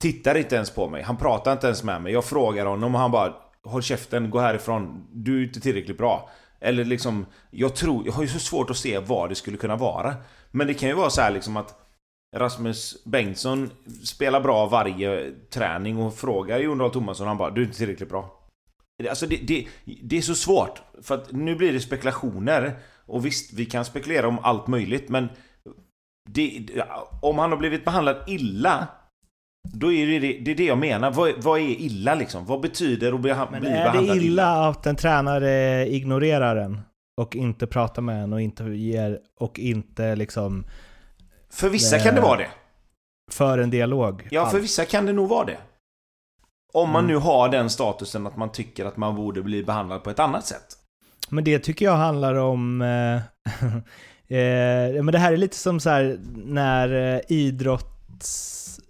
tittar 0.03 0.34
inte 0.34 0.55
ens 0.55 0.70
på 0.70 0.88
mig. 0.88 1.03
Han 1.03 1.16
pratar 1.16 1.53
inte 1.53 1.66
ens 1.66 1.84
med 1.84 2.03
mig. 2.03 2.12
Jag 2.12 2.24
frågar 2.24 2.66
honom 2.66 2.95
och 2.95 3.01
han 3.01 3.11
bara 3.11 3.32
Håll 3.64 3.82
käften, 3.82 4.30
gå 4.30 4.40
härifrån. 4.40 5.07
Du 5.12 5.38
är 5.38 5.45
inte 5.45 5.61
tillräckligt 5.61 5.99
bra. 5.99 6.30
Eller 6.63 6.85
liksom, 6.85 7.27
jag 7.51 7.77
tror, 7.77 8.07
jag 8.07 8.13
har 8.13 8.23
ju 8.23 8.29
så 8.29 8.39
svårt 8.39 8.71
att 8.71 8.77
se 8.77 8.99
vad 8.99 9.29
det 9.29 9.35
skulle 9.35 9.57
kunna 9.57 9.77
vara. 9.77 10.15
Men 10.51 10.67
det 10.67 10.75
kan 10.75 10.89
ju 10.89 10.95
vara 10.95 11.11
så 11.11 11.21
här 11.21 11.31
liksom 11.31 11.57
att 11.57 11.79
Rasmus 12.37 13.05
Bengtsson 13.05 13.71
spelar 14.05 14.41
bra 14.41 14.67
varje 14.67 15.33
träning 15.51 15.99
och 15.99 16.15
frågar 16.15 16.59
Jon 16.59 16.79
Dahl 16.79 16.91
Tomasson 16.91 17.27
han 17.27 17.37
bara 17.37 17.51
Du 17.51 17.61
är 17.61 17.67
inte 17.67 17.79
tillräckligt 17.79 18.09
bra. 18.09 18.39
Alltså 19.09 19.27
det, 19.27 19.37
det, 19.37 19.67
det, 20.03 20.19
är 20.19 20.23
så 20.23 20.35
svårt. 20.35 20.83
För 21.03 21.15
att 21.15 21.33
nu 21.33 21.55
blir 21.55 21.73
det 21.73 21.81
spekulationer. 21.81 22.79
Och 23.07 23.27
visst, 23.27 23.53
vi 23.53 23.67
kan 23.67 23.85
spekulera 23.85 24.29
om 24.29 24.39
allt 24.43 24.67
möjligt 24.67 25.09
men 25.09 25.29
det, 26.29 26.67
om 27.23 27.39
han 27.39 27.51
har 27.51 27.59
blivit 27.59 27.85
behandlad 27.85 28.25
illa 28.27 28.89
då 29.69 29.93
är 29.93 30.07
det 30.07 30.19
det, 30.19 30.51
är 30.51 30.55
det 30.55 30.65
jag 30.65 30.79
menar. 30.79 31.11
Vad, 31.11 31.33
vad 31.43 31.61
är 31.61 31.63
illa 31.63 32.15
liksom? 32.15 32.47
Vad 32.47 32.61
betyder 32.61 33.13
att 33.13 33.21
bli, 33.21 33.35
men 33.51 33.61
bli 33.61 33.71
behandlad 33.71 34.05
illa? 34.05 34.13
Är 34.13 34.17
det 34.17 34.25
illa 34.27 34.69
att 34.69 34.87
en 34.87 34.97
tränare 34.97 35.87
ignorerar 35.89 36.57
en? 36.57 36.81
Och 37.17 37.37
inte 37.37 37.67
pratar 37.67 38.03
med 38.03 38.23
en 38.23 38.33
och 38.33 38.41
inte 38.41 38.65
ger, 38.65 39.19
och 39.41 39.59
inte 39.59 40.17
liksom... 40.17 40.65
För 41.51 41.69
vissa 41.69 41.97
eh, 41.97 42.03
kan 42.03 42.15
det 42.15 42.21
vara 42.21 42.39
det. 42.39 42.49
För 43.31 43.59
en 43.59 43.71
dialog. 43.71 44.29
Ja, 44.31 44.47
för 44.47 44.61
vissa 44.61 44.85
kan 44.85 45.07
det 45.07 45.13
nog 45.13 45.29
vara 45.29 45.45
det. 45.45 45.59
Om 46.73 46.91
man 46.91 47.05
mm. 47.05 47.15
nu 47.15 47.21
har 47.21 47.49
den 47.49 47.71
statusen 47.71 48.27
att 48.27 48.37
man 48.37 48.53
tycker 48.53 48.85
att 48.85 48.97
man 48.97 49.17
borde 49.17 49.43
bli 49.43 49.65
behandlad 49.65 50.05
på 50.05 50.11
ett 50.11 50.19
annat 50.19 50.47
sätt. 50.47 50.67
Men 51.29 51.45
det 51.45 51.59
tycker 51.59 51.85
jag 51.85 51.97
handlar 51.97 52.35
om... 52.35 52.83
Eh, 52.83 53.17
eh, 54.39 55.03
men 55.03 55.13
det 55.13 55.19
här 55.19 55.33
är 55.33 55.37
lite 55.37 55.57
som 55.57 55.81
så 55.81 55.91
här 55.91 56.19
när 56.35 57.15
eh, 57.15 57.21
idrotts... 57.29 58.81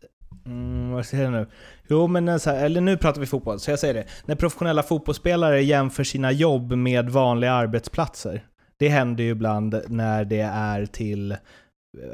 Mm, 0.47 0.91
vad 0.91 1.07
säger 1.07 1.25
jag 1.25 1.33
nu? 1.33 1.47
Jo, 1.89 2.07
men 2.07 2.29
eh, 2.29 2.37
så 2.37 2.51
här, 2.51 2.65
eller 2.65 2.81
nu 2.81 2.97
pratar 2.97 3.21
vi 3.21 3.27
fotboll, 3.27 3.61
så 3.61 3.71
jag 3.71 3.79
säger 3.79 3.95
det. 3.95 4.05
När 4.25 4.35
professionella 4.35 4.83
fotbollsspelare 4.83 5.63
jämför 5.63 6.05
sina 6.05 6.33
jobb 6.33 6.73
med 6.73 7.11
vanliga 7.11 7.53
arbetsplatser. 7.53 8.47
Det 8.77 8.89
händer 8.89 9.25
ju 9.25 9.31
ibland 9.31 9.83
när 9.89 10.25
det 10.25 10.41
är 10.53 10.87
till, 10.87 11.33
eh, 11.33 11.39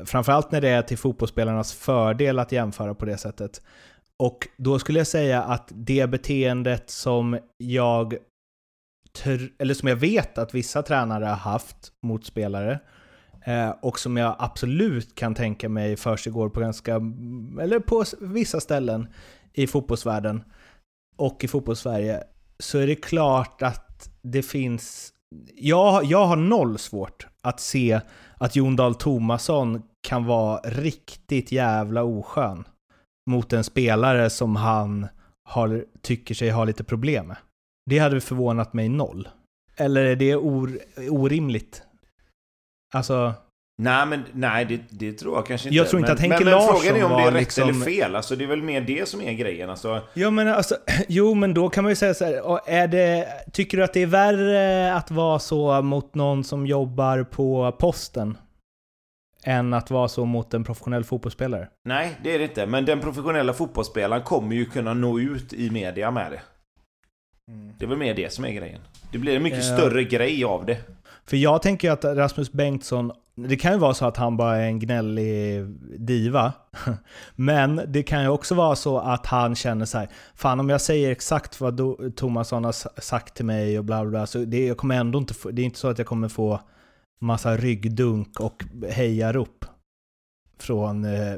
framförallt 0.05 0.53
när 0.53 0.61
det 0.61 0.69
är 0.69 0.83
till 0.83 0.99
fotbollsspelarnas 0.99 1.75
fördel 1.75 2.39
att 2.39 2.53
jämföra 2.53 2.95
på 2.95 3.05
det 3.05 3.17
sättet. 3.17 3.63
Och 4.19 4.49
då 4.57 4.79
skulle 4.79 5.01
jag 5.01 5.07
säga 5.07 5.43
att 5.43 5.69
det 5.75 6.11
beteendet 6.11 6.91
som 6.91 7.39
jag, 7.57 8.15
eller 9.59 9.75
som 9.75 9.89
jag 9.89 9.97
vet 9.97 10.39
att 10.39 10.55
vissa 10.55 10.83
tränare 10.83 11.25
har 11.25 11.37
haft 11.37 11.93
mot 12.07 12.25
spelare, 12.25 12.73
eh, 12.73 12.79
Eh, 13.49 13.71
och 13.83 13.99
som 13.99 14.17
jag 14.17 14.37
absolut 14.39 15.15
kan 15.15 15.35
tänka 15.35 15.69
mig 15.69 15.97
försiggår 15.97 16.49
på 16.49 16.61
ganska, 16.61 16.95
eller 17.61 17.81
på 17.81 18.05
vissa 18.21 18.61
ställen, 18.61 19.09
i 19.53 19.67
fotbollsvärlden 19.67 20.45
och 21.17 21.45
i 21.45 21.49
fotbollssverige 21.49 22.23
så 22.59 22.79
är 22.79 22.87
det 22.87 22.95
klart 22.95 23.63
att 23.63 24.11
det 24.23 24.43
finns... 24.43 25.13
Jag, 25.55 26.05
jag 26.05 26.27
har 26.27 26.37
noll 26.37 26.79
svårt 26.79 27.27
att 27.43 27.61
se 27.61 28.01
att 28.35 28.57
Jon 28.57 28.77
Dahl 28.77 28.95
Tomasson 28.95 29.83
kan 30.09 30.25
vara 30.25 30.61
riktigt 30.65 31.53
jävla 31.53 32.03
oskön 32.03 32.65
mot 33.31 33.53
en 33.53 33.65
spelare 33.65 34.31
som 34.31 34.57
han 34.57 35.07
har, 35.45 35.85
tycker 36.03 36.35
sig 36.35 36.51
ha 36.51 36.65
lite 36.65 36.85
problem 36.85 37.27
med. 37.27 37.37
Det 37.91 37.99
hade 37.99 38.21
förvånat 38.21 38.73
mig 38.73 38.89
noll. 38.89 39.29
Eller 39.77 40.05
är 40.05 40.17
det 40.17 40.37
or, 40.37 40.79
orimligt? 41.11 41.83
Alltså... 42.95 43.35
Nej, 43.83 44.07
men 44.07 44.25
nej, 44.33 44.65
det, 44.65 44.81
det 44.91 45.13
tror 45.13 45.35
jag 45.37 45.47
kanske 45.47 45.69
inte. 45.69 45.77
Jag 45.77 45.89
tror 45.89 46.01
inte 46.01 46.11
men, 46.11 46.17
att 46.17 46.21
Henke 46.21 46.37
men, 46.37 46.45
men 46.45 46.53
Larsson 46.53 46.77
frågan 46.77 46.97
är 46.97 47.05
om 47.05 47.11
det 47.23 47.29
är 47.29 47.33
rätt 47.33 47.41
liksom- 47.41 47.69
eller 47.69 47.85
fel. 47.85 48.17
Alltså, 48.17 48.37
det 48.37 48.45
är 48.45 48.49
väl 48.49 48.63
mer 48.63 48.81
det 48.81 49.09
som 49.09 49.21
är 49.23 49.33
grejen. 49.33 49.71
Alltså, 49.71 50.01
Ja 50.15 50.31
men 50.31 50.49
alltså, 50.49 50.77
jo 51.09 51.35
men 51.35 51.55
då 51.55 51.69
kan 51.69 51.85
man 51.85 51.91
ju 51.91 51.97
säga 51.97 52.15
så 52.15 52.25
här, 52.25 52.61
är 52.71 52.89
det, 52.89 53.29
tycker 53.53 53.77
du 53.79 53.85
att 53.85 53.93
det 53.93 54.03
är 54.03 54.07
värre 54.07 54.95
att 54.95 55.11
vara 55.11 55.39
så 55.39 55.83
mot 55.83 56.15
någon 56.15 56.45
som 56.45 56.67
jobbar 56.67 57.23
på 57.25 57.73
posten? 57.79 58.39
Än 59.45 59.75
att 59.75 59.91
vara 59.91 60.09
så 60.09 60.25
mot 60.25 60.55
en 60.55 60.65
professionell 60.65 61.05
fotbollsspelare? 61.05 61.69
nej, 61.85 62.17
det 62.23 62.35
är 62.35 62.39
det 62.39 62.45
inte. 62.45 62.67
Men 62.67 62.85
den 62.85 63.01
professionella 63.01 63.53
fotbollsspelaren 63.53 64.23
kommer 64.23 64.57
ju 64.57 64.65
kunna 64.65 64.95
nå 64.95 65.21
ut 65.21 65.53
i 65.53 65.71
media 65.71 66.11
med 66.11 66.33
det. 66.33 66.41
Det 67.79 67.85
är 67.85 67.89
väl 67.89 67.99
mer 67.99 68.15
det 68.15 68.33
som 68.33 68.45
är 68.45 68.51
grejen. 68.53 68.81
Det 69.13 69.19
blir 69.19 69.37
en 69.37 69.43
mycket 69.43 69.67
Ja. 69.67 69.77
större 69.77 70.05
grej 70.05 70.45
av 70.45 70.67
det. 70.67 70.79
För 71.29 71.37
jag 71.37 71.63
tänker 71.63 71.89
ju 71.89 71.93
att 71.95 72.05
Rasmus 72.05 72.53
Bengtsson, 72.53 73.13
det 73.35 73.57
kan 73.57 73.73
ju 73.73 73.79
vara 73.79 73.95
så 73.95 74.07
att 74.07 74.17
han 74.17 74.37
bara 74.37 74.57
är 74.57 74.67
en 74.67 74.79
gnällig 74.79 75.65
diva. 75.99 76.53
Men 77.35 77.81
det 77.89 78.03
kan 78.03 78.23
ju 78.23 78.29
också 78.29 78.55
vara 78.55 78.77
så 78.77 78.99
att 78.99 79.27
han 79.27 79.55
känner 79.55 79.85
så 79.85 79.99
här, 79.99 80.09
fan 80.35 80.61
om 80.61 80.69
jag 80.69 80.81
säger 80.81 81.11
exakt 81.11 81.61
vad 81.61 81.81
Do- 81.81 82.13
Tomasson 82.13 82.65
har 82.65 83.01
sagt 83.01 83.35
till 83.35 83.45
mig 83.45 83.79
och 83.79 83.85
bla 83.85 84.03
bla 84.03 84.11
bla, 84.11 84.27
så 84.27 84.39
det, 84.39 84.67
jag 84.67 84.77
kommer 84.77 84.97
ändå 84.97 85.19
inte 85.19 85.35
få, 85.35 85.51
det 85.51 85.63
är 85.63 85.65
inte 85.65 85.79
så 85.79 85.89
att 85.89 85.99
jag 85.99 86.07
kommer 86.07 86.29
få 86.29 86.61
massa 87.21 87.57
ryggdunk 87.57 88.41
och 88.41 88.65
hejarop 88.91 89.65
från 90.59 91.05
eh, 91.05 91.35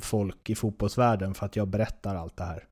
folk 0.00 0.50
i 0.50 0.54
fotbollsvärlden 0.54 1.34
för 1.34 1.46
att 1.46 1.56
jag 1.56 1.68
berättar 1.68 2.14
allt 2.14 2.36
det 2.36 2.44
här. 2.44 2.64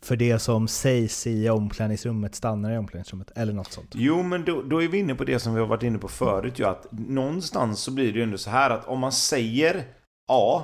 För 0.00 0.16
det 0.16 0.38
som 0.38 0.68
sägs 0.68 1.26
i 1.26 1.48
omklädningsrummet 1.48 2.34
stannar 2.34 2.72
i 2.72 2.78
omklädningsrummet, 2.78 3.30
eller 3.34 3.52
något 3.52 3.72
sånt. 3.72 3.92
Jo, 3.94 4.22
men 4.22 4.44
då, 4.44 4.62
då 4.62 4.82
är 4.82 4.88
vi 4.88 4.98
inne 4.98 5.14
på 5.14 5.24
det 5.24 5.38
som 5.38 5.54
vi 5.54 5.60
har 5.60 5.66
varit 5.66 5.82
inne 5.82 5.98
på 5.98 6.08
förut 6.08 6.58
ju 6.58 6.64
att 6.64 6.86
någonstans 6.92 7.80
så 7.80 7.90
blir 7.90 8.12
det 8.12 8.18
ju 8.18 8.22
ändå 8.22 8.38
så 8.38 8.50
här 8.50 8.70
att 8.70 8.86
om 8.86 8.98
man 8.98 9.12
säger 9.12 9.84
A 10.28 10.62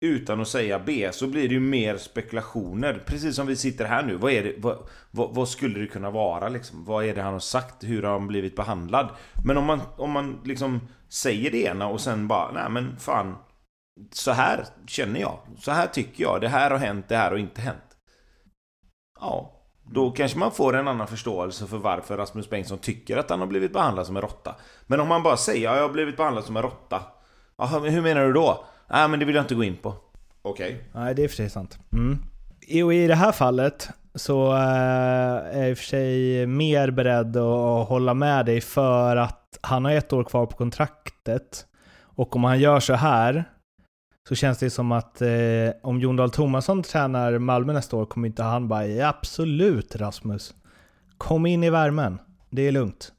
utan 0.00 0.40
att 0.40 0.48
säga 0.48 0.78
B 0.78 1.08
så 1.12 1.26
blir 1.26 1.48
det 1.48 1.54
ju 1.54 1.60
mer 1.60 1.96
spekulationer. 1.96 3.02
Precis 3.06 3.36
som 3.36 3.46
vi 3.46 3.56
sitter 3.56 3.84
här 3.84 4.02
nu. 4.02 4.16
Vad, 4.16 4.32
är 4.32 4.42
det, 4.42 4.54
vad, 4.58 4.78
vad, 5.10 5.34
vad 5.34 5.48
skulle 5.48 5.78
det 5.78 5.86
kunna 5.86 6.10
vara 6.10 6.48
liksom? 6.48 6.84
Vad 6.84 7.04
är 7.04 7.14
det 7.14 7.22
han 7.22 7.32
har 7.32 7.40
sagt? 7.40 7.84
Hur 7.84 8.02
har 8.02 8.12
han 8.12 8.26
blivit 8.26 8.56
behandlad? 8.56 9.08
Men 9.44 9.56
om 9.56 9.64
man, 9.64 9.80
om 9.96 10.10
man 10.10 10.40
liksom 10.44 10.80
säger 11.08 11.50
det 11.50 11.62
ena 11.62 11.88
och 11.88 12.00
sen 12.00 12.28
bara, 12.28 12.52
nej 12.52 12.70
men 12.70 12.96
fan. 12.96 13.36
Så 14.12 14.30
här 14.30 14.64
känner 14.86 15.20
jag. 15.20 15.38
Så 15.58 15.70
här 15.70 15.86
tycker 15.86 16.22
jag. 16.22 16.40
Det 16.40 16.48
här 16.48 16.70
har 16.70 16.78
hänt, 16.78 17.08
det 17.08 17.16
här 17.16 17.30
har 17.30 17.38
inte 17.38 17.60
hänt. 17.60 17.95
Ja, 19.20 19.52
då 19.84 20.10
kanske 20.10 20.38
man 20.38 20.50
får 20.52 20.76
en 20.76 20.88
annan 20.88 21.06
förståelse 21.06 21.66
för 21.66 21.76
varför 21.76 22.16
Rasmus 22.16 22.50
Bengtsson 22.50 22.78
tycker 22.78 23.16
att 23.16 23.30
han 23.30 23.40
har 23.40 23.46
blivit 23.46 23.72
behandlad 23.72 24.06
som 24.06 24.16
en 24.16 24.22
råtta. 24.22 24.54
Men 24.86 25.00
om 25.00 25.08
man 25.08 25.22
bara 25.22 25.36
säger 25.36 25.64
ja, 25.64 25.76
jag 25.76 25.82
har 25.82 25.88
blivit 25.88 26.16
behandlad 26.16 26.44
som 26.44 26.56
en 26.56 26.62
råtta. 26.62 27.02
Jaha, 27.58 27.80
men 27.80 27.92
hur 27.92 28.02
menar 28.02 28.24
du 28.26 28.32
då? 28.32 28.64
Nej, 28.90 29.08
men 29.08 29.18
det 29.20 29.24
vill 29.26 29.34
jag 29.34 29.42
inte 29.44 29.54
gå 29.54 29.64
in 29.64 29.76
på. 29.76 29.94
Okej. 30.42 30.84
Nej, 30.94 31.14
det 31.14 31.24
är 31.24 31.28
för 31.28 31.36
sig 31.36 31.50
sant. 31.50 31.78
Mm. 31.92 32.18
I- 32.60 32.82
Och 32.82 32.94
i 32.94 33.06
det 33.06 33.14
här 33.14 33.32
fallet 33.32 33.88
så 34.14 34.52
eh, 34.52 34.60
är 34.60 35.58
jag 35.58 35.70
i 35.70 35.74
och 35.74 35.78
för 35.78 35.84
sig 35.84 36.46
mer 36.46 36.90
beredd 36.90 37.36
att 37.36 37.88
hålla 37.88 38.14
med 38.14 38.46
dig 38.46 38.60
för 38.60 39.16
att 39.16 39.58
han 39.60 39.84
har 39.84 39.92
ett 39.92 40.12
år 40.12 40.24
kvar 40.24 40.46
på 40.46 40.56
kontraktet. 40.56 41.66
Och 42.02 42.36
om 42.36 42.44
han 42.44 42.60
gör 42.60 42.80
så 42.80 42.94
här 42.94 43.44
så 44.28 44.34
känns 44.34 44.58
det 44.58 44.70
som 44.70 44.92
att 44.92 45.22
eh, 45.22 45.28
om 45.82 46.00
Jon 46.00 46.16
Dahl 46.16 46.30
Tomasson 46.30 46.82
tränar 46.82 47.38
Malmö 47.38 47.72
nästa 47.72 47.96
år 47.96 48.06
kommer 48.06 48.28
inte 48.28 48.42
han 48.42 48.68
bara 48.68 48.86
"Ja, 48.86 49.08
absolut 49.08 49.96
Rasmus. 49.96 50.54
Kom 51.18 51.46
in 51.46 51.64
i 51.64 51.70
värmen. 51.70 52.18
Det 52.50 52.62
är 52.68 52.72
lugnt. 52.72 53.12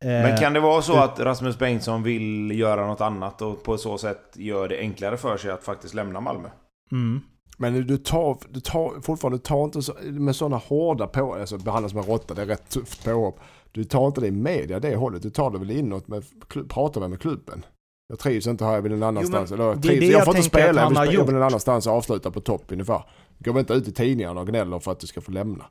Eh, 0.00 0.08
Men 0.08 0.38
kan 0.38 0.52
det 0.52 0.60
vara 0.60 0.82
så 0.82 0.96
att 0.98 1.20
Rasmus 1.20 1.58
Bengtsson 1.58 2.02
vill 2.02 2.58
göra 2.58 2.86
något 2.86 3.00
annat 3.00 3.42
och 3.42 3.62
på 3.62 3.78
så 3.78 3.98
sätt 3.98 4.20
gör 4.34 4.68
det 4.68 4.78
enklare 4.78 5.16
för 5.16 5.36
sig 5.36 5.50
att 5.50 5.64
faktiskt 5.64 5.94
lämna 5.94 6.20
Malmö? 6.20 6.48
mm. 6.92 7.20
Men 7.58 7.86
du 7.86 7.98
tar, 7.98 8.38
du 8.50 8.60
tar 8.60 9.00
fortfarande, 9.00 9.38
du 9.38 9.42
tar 9.42 9.64
inte 9.64 9.82
så, 9.82 9.94
med 10.02 10.36
sådana 10.36 10.56
hårda 10.56 11.06
på, 11.06 11.34
alltså 11.34 11.58
behandlas 11.58 11.90
som 11.92 12.00
en 12.00 12.06
råtta, 12.06 12.34
det 12.34 12.42
är 12.42 12.46
rätt 12.46 12.68
tufft 12.70 13.04
påhopp. 13.04 13.40
Du 13.72 13.84
tar 13.84 14.06
inte 14.06 14.20
det 14.20 14.26
i 14.26 14.30
media 14.30 14.80
det 14.80 14.96
hållet, 14.96 15.22
du 15.22 15.30
tar 15.30 15.50
det 15.50 15.58
väl 15.58 15.70
inåt 15.70 16.08
med, 16.08 16.24
pratar 16.68 17.00
väl 17.00 17.10
med 17.10 17.20
klubben. 17.20 17.64
Jag 18.12 18.18
trivs 18.18 18.46
inte 18.46 18.64
här, 18.64 18.74
jag 18.74 18.82
vill 18.82 18.92
någon 18.92 19.02
annanstans. 19.02 19.52
Eller, 19.52 19.64
jag, 19.64 19.76
är 19.76 19.80
trivs, 19.82 20.00
det 20.00 20.06
jag 20.06 20.18
jag 20.18 20.24
får 20.24 20.36
inte 20.36 20.48
spela, 20.48 20.66
jag 20.66 20.74
han 20.82 20.88
vill, 20.88 20.98
har 20.98 21.06
spe- 21.06 21.12
jag 21.14 21.24
vill 21.24 21.34
någon 21.34 21.42
annanstans 21.42 21.86
och 21.86 21.92
avsluta 21.92 22.30
på 22.30 22.40
topp 22.40 22.64
ungefär. 22.68 23.04
Väl 23.38 23.58
inte 23.58 23.72
ut 23.74 23.88
i 23.88 23.92
tidningarna 23.92 24.40
och 24.40 24.46
gnäller 24.46 24.78
för 24.78 24.92
att 24.92 25.00
du 25.00 25.06
ska 25.06 25.20
få 25.20 25.30
lämna. 25.30 25.64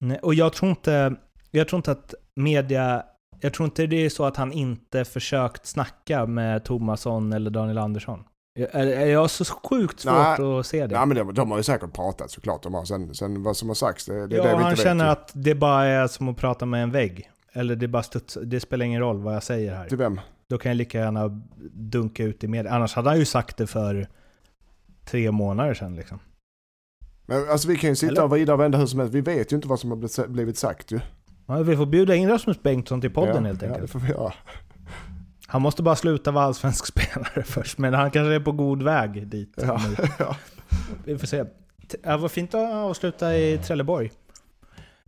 Nej, 0.00 0.18
och 0.22 0.34
jag 0.34 0.52
tror 0.52 0.70
inte, 0.70 1.14
jag 1.50 1.68
tror 1.68 1.76
inte 1.78 1.92
att 1.92 2.14
media, 2.36 3.02
jag 3.40 3.54
tror 3.54 3.64
inte 3.64 3.86
det 3.86 4.04
är 4.04 4.10
så 4.10 4.24
att 4.24 4.36
han 4.36 4.52
inte 4.52 5.04
försökt 5.04 5.66
snacka 5.66 6.26
med 6.26 6.64
Tomasson 6.64 7.32
eller 7.32 7.50
Daniel 7.50 7.78
Andersson. 7.78 8.24
Jag- 8.58 8.74
Är, 8.74 8.86
är 8.86 9.06
jag 9.06 9.30
så 9.30 9.44
sjukt 9.44 10.00
svårt 10.00 10.38
Nej. 10.38 10.58
att 10.58 10.66
se 10.66 10.86
det? 10.86 10.96
Nej 10.98 11.06
men 11.06 11.16
de, 11.16 11.34
de 11.34 11.50
har 11.50 11.58
ju 11.58 11.62
säkert 11.64 11.92
pratat 11.92 12.30
såklart. 12.30 12.62
De 12.62 12.74
har, 12.74 12.84
sen, 12.84 13.14
sen 13.14 13.42
vad 13.42 13.56
som 13.56 13.68
har 13.68 13.74
sagts, 13.74 14.06
det, 14.06 14.26
det 14.26 14.36
är 14.36 14.38
ja, 14.38 14.44
det 14.44 14.56
vi 14.56 14.62
han 14.62 14.70
inte 14.70 14.82
känner 14.82 15.04
vet. 15.08 15.18
att 15.18 15.30
det 15.34 15.54
bara 15.54 15.84
är 15.84 16.06
som 16.06 16.28
att 16.28 16.36
prata 16.36 16.66
med 16.66 16.82
en 16.82 16.90
vägg. 16.90 17.30
Eller 17.56 17.76
det 17.76 17.88
bara 17.88 18.02
studs, 18.02 18.38
det 18.42 18.60
spelar 18.60 18.84
ingen 18.86 19.00
roll 19.00 19.18
vad 19.22 19.34
jag 19.34 19.42
säger 19.42 19.74
här. 19.74 19.88
Till 19.88 19.98
vem? 19.98 20.20
Då 20.48 20.58
kan 20.58 20.70
jag 20.70 20.76
lika 20.76 20.98
gärna 20.98 21.28
dunka 21.72 22.24
ut 22.24 22.44
i 22.44 22.48
media. 22.48 22.72
Annars 22.72 22.94
hade 22.94 23.08
han 23.10 23.18
ju 23.18 23.24
sagt 23.24 23.56
det 23.56 23.66
för 23.66 24.08
tre 25.04 25.30
månader 25.30 25.74
sedan 25.74 25.96
liksom. 25.96 26.18
Men, 27.26 27.48
alltså 27.48 27.68
vi 27.68 27.76
kan 27.76 27.90
ju 27.90 27.96
sitta 27.96 28.12
Eller? 28.12 28.22
och 28.22 28.30
vrida 28.30 28.52
och 28.54 28.60
vända 28.60 28.78
hur 28.78 28.86
som 28.86 29.00
helst. 29.00 29.14
Vi 29.14 29.20
vet 29.20 29.52
ju 29.52 29.56
inte 29.56 29.68
vad 29.68 29.80
som 29.80 29.90
har 29.90 30.26
blivit- 30.28 30.58
sagt 30.58 30.90
ju. 30.90 31.00
Ja, 31.46 31.56
vi 31.62 31.76
får 31.76 31.86
bjuda 31.86 32.14
in 32.14 32.28
Rasmus 32.28 32.62
Bengtsson 32.62 33.00
till 33.00 33.10
podden 33.10 33.36
ja, 33.36 33.42
helt 33.42 33.62
Ja, 33.62 33.68
det 33.68 33.74
enkelt. 33.74 33.90
får 33.92 33.98
vi 34.00 34.08
göra. 34.10 34.32
Han 35.46 35.62
måste 35.62 35.82
bara 35.82 35.96
sluta 35.96 36.30
vara 36.30 36.44
allsvensk 36.44 36.86
spelare 36.96 37.42
först, 37.42 37.78
men 37.78 37.94
han 37.94 38.10
kanske 38.10 38.34
är 38.34 38.40
på 38.40 38.52
god 38.52 38.82
väg 38.82 39.26
dit. 39.26 39.54
Ja, 39.56 39.80
ja. 40.18 40.36
Vi 41.04 41.18
får 41.18 41.26
se. 41.26 41.44
Ja, 42.02 42.16
vad 42.16 42.30
fint 42.30 42.54
att 42.54 42.74
avsluta 42.74 43.36
i 43.36 43.58
Trelleborg. 43.58 44.10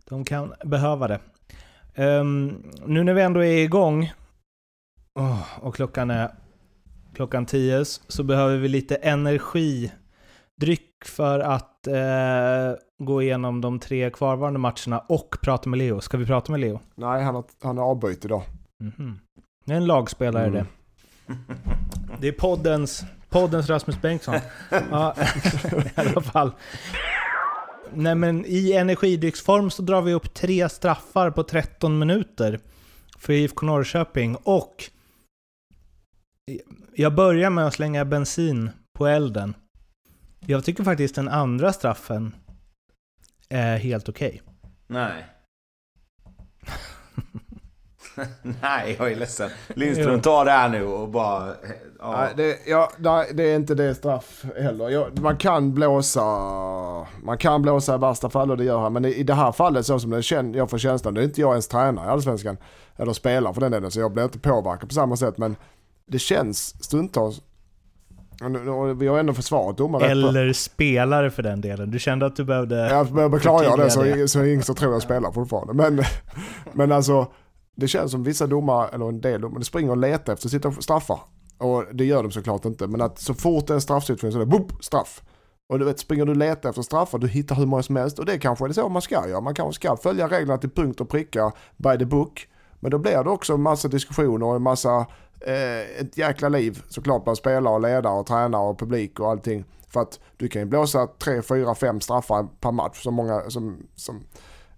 De 0.09 0.25
kan 0.25 0.53
behöva 0.65 1.07
det. 1.07 1.19
Ehm, 1.97 2.63
nu 2.85 3.03
när 3.03 3.13
vi 3.13 3.21
ändå 3.21 3.43
är 3.43 3.57
igång 3.57 4.13
åh, 5.19 5.41
och 5.61 5.75
klockan 5.75 6.11
är 6.11 6.31
klockan 7.15 7.45
10 7.45 7.85
så 7.85 8.23
behöver 8.23 8.57
vi 8.57 8.67
lite 8.67 8.95
energidryck 8.95 9.91
för 11.05 11.39
att 11.39 11.87
eh, 11.87 12.73
gå 12.99 13.21
igenom 13.21 13.61
de 13.61 13.79
tre 13.79 14.09
kvarvarande 14.09 14.59
matcherna 14.59 14.99
och 15.09 15.37
prata 15.41 15.69
med 15.69 15.77
Leo. 15.79 16.01
Ska 16.01 16.17
vi 16.17 16.25
prata 16.25 16.51
med 16.51 16.61
Leo? 16.61 16.79
Nej, 16.95 17.23
han 17.23 17.35
har, 17.35 17.45
han 17.63 17.77
har 17.77 17.85
avbytt 17.85 18.25
idag. 18.25 18.43
Mhm. 18.83 19.19
Det 19.65 19.73
är 19.73 19.77
en 19.77 19.85
lagspelare 19.85 20.47
Mm. 20.47 20.53
det. 20.53 20.65
Det 22.21 22.27
är 22.27 22.31
poddens, 22.31 23.03
poddens 23.29 23.69
Rasmus 23.69 24.01
Bengtsson. 24.01 24.35
ja, 24.91 25.15
i 25.85 25.99
alla 25.99 26.21
fall. 26.21 26.51
Nej 27.93 28.15
men 28.15 28.45
i 28.45 28.73
energidrycksform 28.73 29.69
så 29.69 29.81
drar 29.81 30.01
vi 30.01 30.13
upp 30.13 30.33
tre 30.33 30.69
straffar 30.69 31.31
på 31.31 31.43
13 31.43 31.99
minuter 31.99 32.59
för 33.17 33.33
IFK 33.33 33.65
Norrköping 33.65 34.35
och 34.35 34.83
jag 36.95 37.15
börjar 37.15 37.49
med 37.49 37.67
att 37.67 37.73
slänga 37.73 38.05
bensin 38.05 38.69
på 38.93 39.07
elden. 39.07 39.53
Jag 40.39 40.65
tycker 40.65 40.83
faktiskt 40.83 41.15
den 41.15 41.27
andra 41.27 41.73
straffen 41.73 42.35
är 43.49 43.77
helt 43.77 44.09
okej. 44.09 44.41
Nej. 44.87 45.25
Nej, 48.61 48.95
jag 48.99 49.11
är 49.11 49.15
ledsen. 49.15 49.49
Lindström, 49.67 50.21
ta 50.21 50.43
det 50.43 50.51
här 50.51 50.69
nu 50.69 50.83
och 50.83 51.09
bara... 51.09 51.53
Ja. 51.99 52.11
Nej, 52.11 52.33
det, 52.37 52.57
ja, 52.67 52.91
nej, 52.97 53.31
det 53.33 53.43
är 53.43 53.55
inte 53.55 53.75
det 53.75 53.95
straff 53.95 54.45
heller. 54.57 54.89
Ja, 54.89 55.07
man 55.21 55.37
kan 55.37 55.73
blåsa, 55.73 56.23
man 57.23 57.37
kan 57.37 57.61
blåsa 57.61 57.95
i 57.95 57.97
värsta 57.97 58.29
fall 58.29 58.51
och 58.51 58.57
det 58.57 58.63
gör 58.63 58.79
han. 58.79 58.93
Men 58.93 59.05
i, 59.05 59.09
i 59.09 59.23
det 59.23 59.33
här 59.33 59.51
fallet 59.51 59.85
så 59.85 59.99
som 59.99 60.09
det 60.09 60.31
jag 60.57 60.69
får 60.69 60.77
känslan, 60.77 61.13
det 61.13 61.21
är 61.21 61.23
inte 61.23 61.41
jag 61.41 61.51
ens 61.51 61.67
tränare 61.67 62.05
i 62.05 62.09
Allsvenskan. 62.09 62.57
Eller 62.97 63.13
spelar 63.13 63.53
för 63.53 63.61
den 63.61 63.71
delen, 63.71 63.91
så 63.91 63.99
jag 63.99 64.13
blir 64.13 64.23
inte 64.23 64.39
påverkad 64.39 64.89
på 64.89 64.95
samma 64.95 65.15
sätt. 65.15 65.37
Men 65.37 65.55
det 66.05 66.19
känns 66.19 66.83
stundtals, 66.83 67.41
vi 68.97 69.07
har 69.07 69.19
ändå 69.19 69.33
försvarat 69.33 69.77
domaren. 69.77 70.11
Eller 70.11 70.53
spelare 70.53 71.29
för 71.31 71.43
den 71.43 71.61
delen. 71.61 71.91
Du 71.91 71.99
kände 71.99 72.25
att 72.25 72.35
du 72.35 72.43
behövde... 72.43 72.75
Jag 72.75 73.13
behöver 73.13 73.39
klargöra 73.39 73.83
det 73.83 73.89
så, 73.89 73.99
förtydliga 73.99 74.27
så 74.27 74.43
ingen 74.43 74.63
som 74.63 74.75
tror 74.75 74.93
jag 74.93 75.01
spelar 75.01 75.31
fortfarande. 75.31 75.73
Men, 75.73 76.03
men 76.73 76.91
alltså, 76.91 77.27
det 77.77 77.87
känns 77.87 78.11
som 78.11 78.23
vissa 78.23 78.47
domare, 78.47 78.87
eller 78.87 79.09
en 79.09 79.21
del 79.21 79.41
domare, 79.41 79.63
springer 79.63 79.91
och 79.91 79.97
letar 79.97 80.33
efter 80.33 80.49
sitta 80.49 80.71
straffar. 80.71 81.19
Och 81.57 81.85
det 81.93 82.05
gör 82.05 82.23
de 82.23 82.31
såklart 82.31 82.65
inte. 82.65 82.87
Men 82.87 83.01
att 83.01 83.19
så 83.19 83.33
fort 83.33 83.67
det 83.67 83.73
är 83.73 83.75
en 83.75 83.81
straffsituation 83.81 84.31
så 84.31 84.37
är 84.37 84.39
det 84.39 84.45
boop, 84.45 84.83
straff. 84.83 85.23
Och 85.69 85.79
du 85.79 85.85
vet, 85.85 85.99
springer 85.99 86.25
du 86.25 86.31
och 86.31 86.37
letar 86.37 86.69
efter 86.69 86.81
straffar, 86.81 87.17
du 87.17 87.27
hittar 87.27 87.55
hur 87.55 87.65
många 87.65 87.83
som 87.83 87.95
helst. 87.95 88.19
Och 88.19 88.25
det 88.25 88.39
kanske 88.39 88.65
är 88.65 88.73
så 88.73 88.89
man 88.89 89.01
ska 89.01 89.27
göra. 89.27 89.41
Man 89.41 89.55
kanske 89.55 89.73
ska 89.73 89.97
följa 89.97 90.27
reglerna 90.27 90.57
till 90.57 90.69
punkt 90.69 91.01
och 91.01 91.09
pricka 91.09 91.51
by 91.77 91.97
the 91.97 92.05
book. 92.05 92.47
Men 92.79 92.91
då 92.91 92.97
blir 92.97 93.23
det 93.23 93.29
också 93.29 93.53
en 93.53 93.61
massa 93.61 93.87
diskussioner 93.87 94.45
och 94.45 94.55
en 94.55 94.61
massa, 94.61 95.05
eh, 95.41 96.01
ett 96.01 96.17
jäkla 96.17 96.49
liv 96.49 96.81
såklart 96.89 97.23
bland 97.23 97.37
spelare 97.37 97.73
och 97.73 97.81
ledare 97.81 98.19
och 98.19 98.25
tränare 98.25 98.69
och 98.69 98.79
publik 98.79 99.19
och 99.19 99.29
allting. 99.29 99.65
För 99.87 100.01
att 100.01 100.19
du 100.37 100.47
kan 100.47 100.61
ju 100.61 100.65
blåsa 100.65 101.07
tre, 101.07 101.41
fyra, 101.41 101.75
fem 101.75 102.01
straffar 102.01 102.47
per 102.59 102.71
match 102.71 103.03
som 103.03 103.13
många 103.13 103.49
som, 103.49 103.77
som 103.95 104.23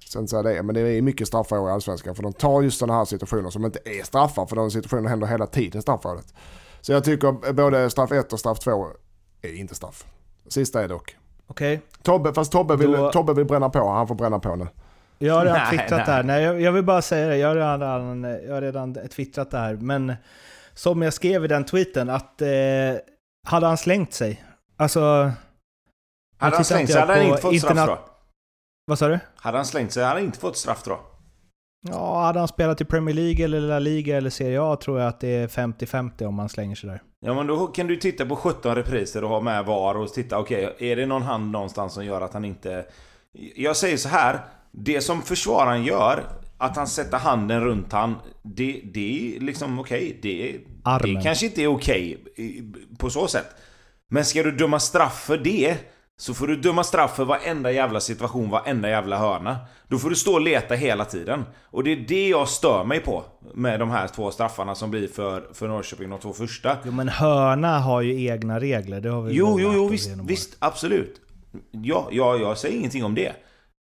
Sen 0.05 0.27
så 0.27 0.39
är 0.39 0.43
det, 0.43 0.63
men 0.63 0.75
det 0.75 0.81
är 0.81 1.01
mycket 1.01 1.27
straffar 1.27 1.67
i 1.67 1.71
Allsvenskan 1.71 2.15
för 2.15 2.23
de 2.23 2.33
tar 2.33 2.61
just 2.61 2.79
sådana 2.79 2.97
här 2.97 3.05
situationer 3.05 3.49
som 3.49 3.65
inte 3.65 3.79
är 3.85 4.03
straffar 4.03 4.45
för 4.45 4.55
de 4.55 4.71
situationerna 4.71 5.09
händer 5.09 5.27
hela 5.27 5.45
tiden 5.47 5.79
i 5.79 5.81
straffområdet. 5.81 6.33
Så 6.81 6.91
jag 6.91 7.03
tycker 7.03 7.53
både 7.53 7.89
straff 7.89 8.11
1 8.11 8.33
och 8.33 8.39
straff 8.39 8.59
2 8.59 8.87
är 9.41 9.53
inte 9.53 9.75
straff. 9.75 10.05
Sista 10.47 10.83
är 10.83 10.87
dock. 10.87 11.15
Okej. 11.47 11.81
Tobbe, 12.01 12.33
fast 12.33 12.51
Tobbe 12.51 12.75
vill, 12.75 12.91
Då- 12.91 13.11
Tobbe 13.11 13.33
vill 13.33 13.45
bränna 13.45 13.69
på, 13.69 13.89
han 13.89 14.07
får 14.07 14.15
bränna 14.15 14.39
på 14.39 14.55
nu. 14.55 14.67
Jag 15.17 15.33
har 15.33 15.45
redan 15.45 15.57
Nej, 15.57 15.69
twittrat 15.69 16.07
nej. 16.07 16.15
där. 16.15 16.23
Nej, 16.23 16.43
jag, 16.43 16.61
jag 16.61 16.71
vill 16.71 16.83
bara 16.83 17.01
säga 17.01 17.27
det. 17.27 17.37
Jag 17.37 17.47
har 17.47 17.55
redan, 17.55 18.23
jag 18.23 18.53
har 18.53 18.61
redan 18.61 18.97
twittrat 19.09 19.51
där. 19.51 19.73
Men 19.75 20.13
som 20.73 21.01
jag 21.01 21.13
skrev 21.13 21.45
i 21.45 21.47
den 21.47 21.65
tweeten 21.65 22.09
att 22.09 22.41
eh, 22.41 22.47
hade 23.47 23.67
han 23.67 23.77
slängt 23.77 24.13
sig? 24.13 24.43
Alltså... 24.77 25.31
Hade 26.37 26.55
han 26.55 26.65
slängt 26.65 26.91
sig 26.91 26.99
hade 27.01 27.13
han 27.13 27.23
inte 27.23 27.41
fått 27.41 27.59
straff 27.59 27.87
då. 27.87 27.99
Vad 28.89 28.99
sa 28.99 29.07
du? 29.07 29.19
Hade 29.35 29.57
han 29.57 29.65
slängt 29.65 29.91
sig 29.91 30.03
hade 30.03 30.15
han 30.19 30.25
inte 30.25 30.39
fått 30.39 30.57
straff 30.57 30.83
då. 30.83 30.99
Ja, 31.89 32.21
hade 32.21 32.39
han 32.39 32.47
spelat 32.47 32.81
i 32.81 32.85
Premier 32.85 33.15
League 33.15 33.45
eller 33.45 33.59
La 33.59 33.79
Liga 33.79 34.17
eller 34.17 34.29
Serie 34.29 34.61
A 34.61 34.75
tror 34.75 34.99
jag 34.99 35.07
att 35.07 35.19
det 35.19 35.27
är 35.27 35.47
50-50 35.47 36.25
om 36.25 36.33
man 36.35 36.49
slänger 36.49 36.75
sig 36.75 36.89
där. 36.89 37.01
Ja 37.25 37.33
men 37.33 37.47
då 37.47 37.67
kan 37.67 37.87
du 37.87 37.95
titta 37.95 38.25
på 38.25 38.35
17 38.35 38.75
repriser 38.75 39.23
och 39.23 39.29
ha 39.29 39.41
med 39.41 39.65
VAR 39.65 39.95
och 39.97 40.13
titta, 40.13 40.37
okej, 40.39 40.75
är 40.79 40.95
det 40.95 41.05
någon 41.05 41.21
hand 41.21 41.51
någonstans 41.51 41.93
som 41.93 42.05
gör 42.05 42.21
att 42.21 42.33
han 42.33 42.45
inte... 42.45 42.85
Jag 43.55 43.77
säger 43.77 43.97
så 43.97 44.09
här, 44.09 44.39
det 44.71 45.01
som 45.01 45.21
försvararen 45.21 45.83
gör, 45.83 46.23
att 46.57 46.75
han 46.77 46.87
sätter 46.87 47.17
handen 47.17 47.63
runt 47.63 47.91
han, 47.93 48.15
det, 48.43 48.81
det 48.93 49.35
är 49.35 49.39
liksom 49.39 49.79
okej, 49.79 50.19
det, 50.21 50.57
Armen. 50.83 51.15
det 51.15 51.21
kanske 51.21 51.45
inte 51.45 51.61
är 51.63 51.67
okej 51.67 52.23
i- 52.35 52.63
på 52.97 53.09
så 53.09 53.27
sätt. 53.27 53.47
Men 54.07 54.25
ska 54.25 54.43
du 54.43 54.51
döma 54.51 54.79
straff 54.79 55.23
för 55.25 55.37
det, 55.37 55.77
så 56.19 56.33
får 56.33 56.47
du 56.47 56.55
döma 56.55 56.83
straff 56.83 57.15
för 57.15 57.25
varenda 57.25 57.71
jävla 57.71 57.99
situation, 57.99 58.49
varenda 58.49 58.89
jävla 58.89 59.17
hörna. 59.17 59.57
Då 59.87 59.97
får 59.97 60.09
du 60.09 60.15
stå 60.15 60.33
och 60.33 60.41
leta 60.41 60.75
hela 60.75 61.05
tiden. 61.05 61.45
Och 61.63 61.83
det 61.83 61.91
är 61.91 61.95
det 62.07 62.29
jag 62.29 62.47
stör 62.47 62.83
mig 62.83 62.99
på 62.99 63.23
med 63.53 63.79
de 63.79 63.89
här 63.89 64.07
två 64.07 64.31
straffarna 64.31 64.75
som 64.75 64.91
blir 64.91 65.07
för, 65.07 65.49
för 65.53 65.67
Norrköping, 65.67 66.09
de 66.09 66.19
två 66.19 66.33
första. 66.33 66.77
Jo 66.83 66.91
men 66.91 67.09
hörna 67.09 67.79
har 67.79 68.01
ju 68.01 68.25
egna 68.25 68.59
regler. 68.59 69.01
Det 69.01 69.09
har 69.09 69.21
vi 69.21 69.33
Jo, 69.33 69.59
jo, 69.59 69.71
jo, 69.73 69.87
visst, 69.87 70.09
visst, 70.09 70.57
absolut. 70.59 71.21
Ja, 71.71 72.07
ja, 72.11 72.37
jag 72.37 72.57
säger 72.57 72.77
ingenting 72.77 73.05
om 73.05 73.15
det. 73.15 73.33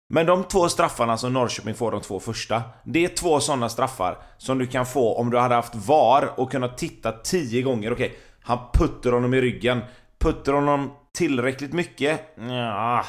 Men 0.10 0.26
de 0.26 0.44
två 0.44 0.70
straffarna 0.70 1.18
som 1.18 1.34
Norrköping 1.34 1.76
får, 1.76 1.92
de 1.92 2.02
två 2.02 2.20
första, 2.20 2.62
det 2.84 3.06
är 3.06 3.10
två 3.10 3.40
sådana 3.40 3.70
straffar 3.70 4.18
som 4.38 4.58
du 4.58 4.68
kan 4.68 4.86
få 4.86 5.16
om 5.16 5.30
du 5.30 5.38
hade 5.38 5.56
haft 5.56 5.76
VAR 5.76 6.30
och 6.36 6.52
kunnat 6.52 6.78
titta 6.78 7.12
tio 7.12 7.62
gånger. 7.62 7.94
Okej, 7.94 8.18
han 8.42 8.58
puttar 8.74 9.12
honom 9.12 9.34
i 9.34 9.42
ryggen. 9.42 9.82
Puttar 10.20 10.54
honom 10.54 10.92
tillräckligt 11.18 11.74
mycket? 11.74 12.22
Ja, 12.36 13.06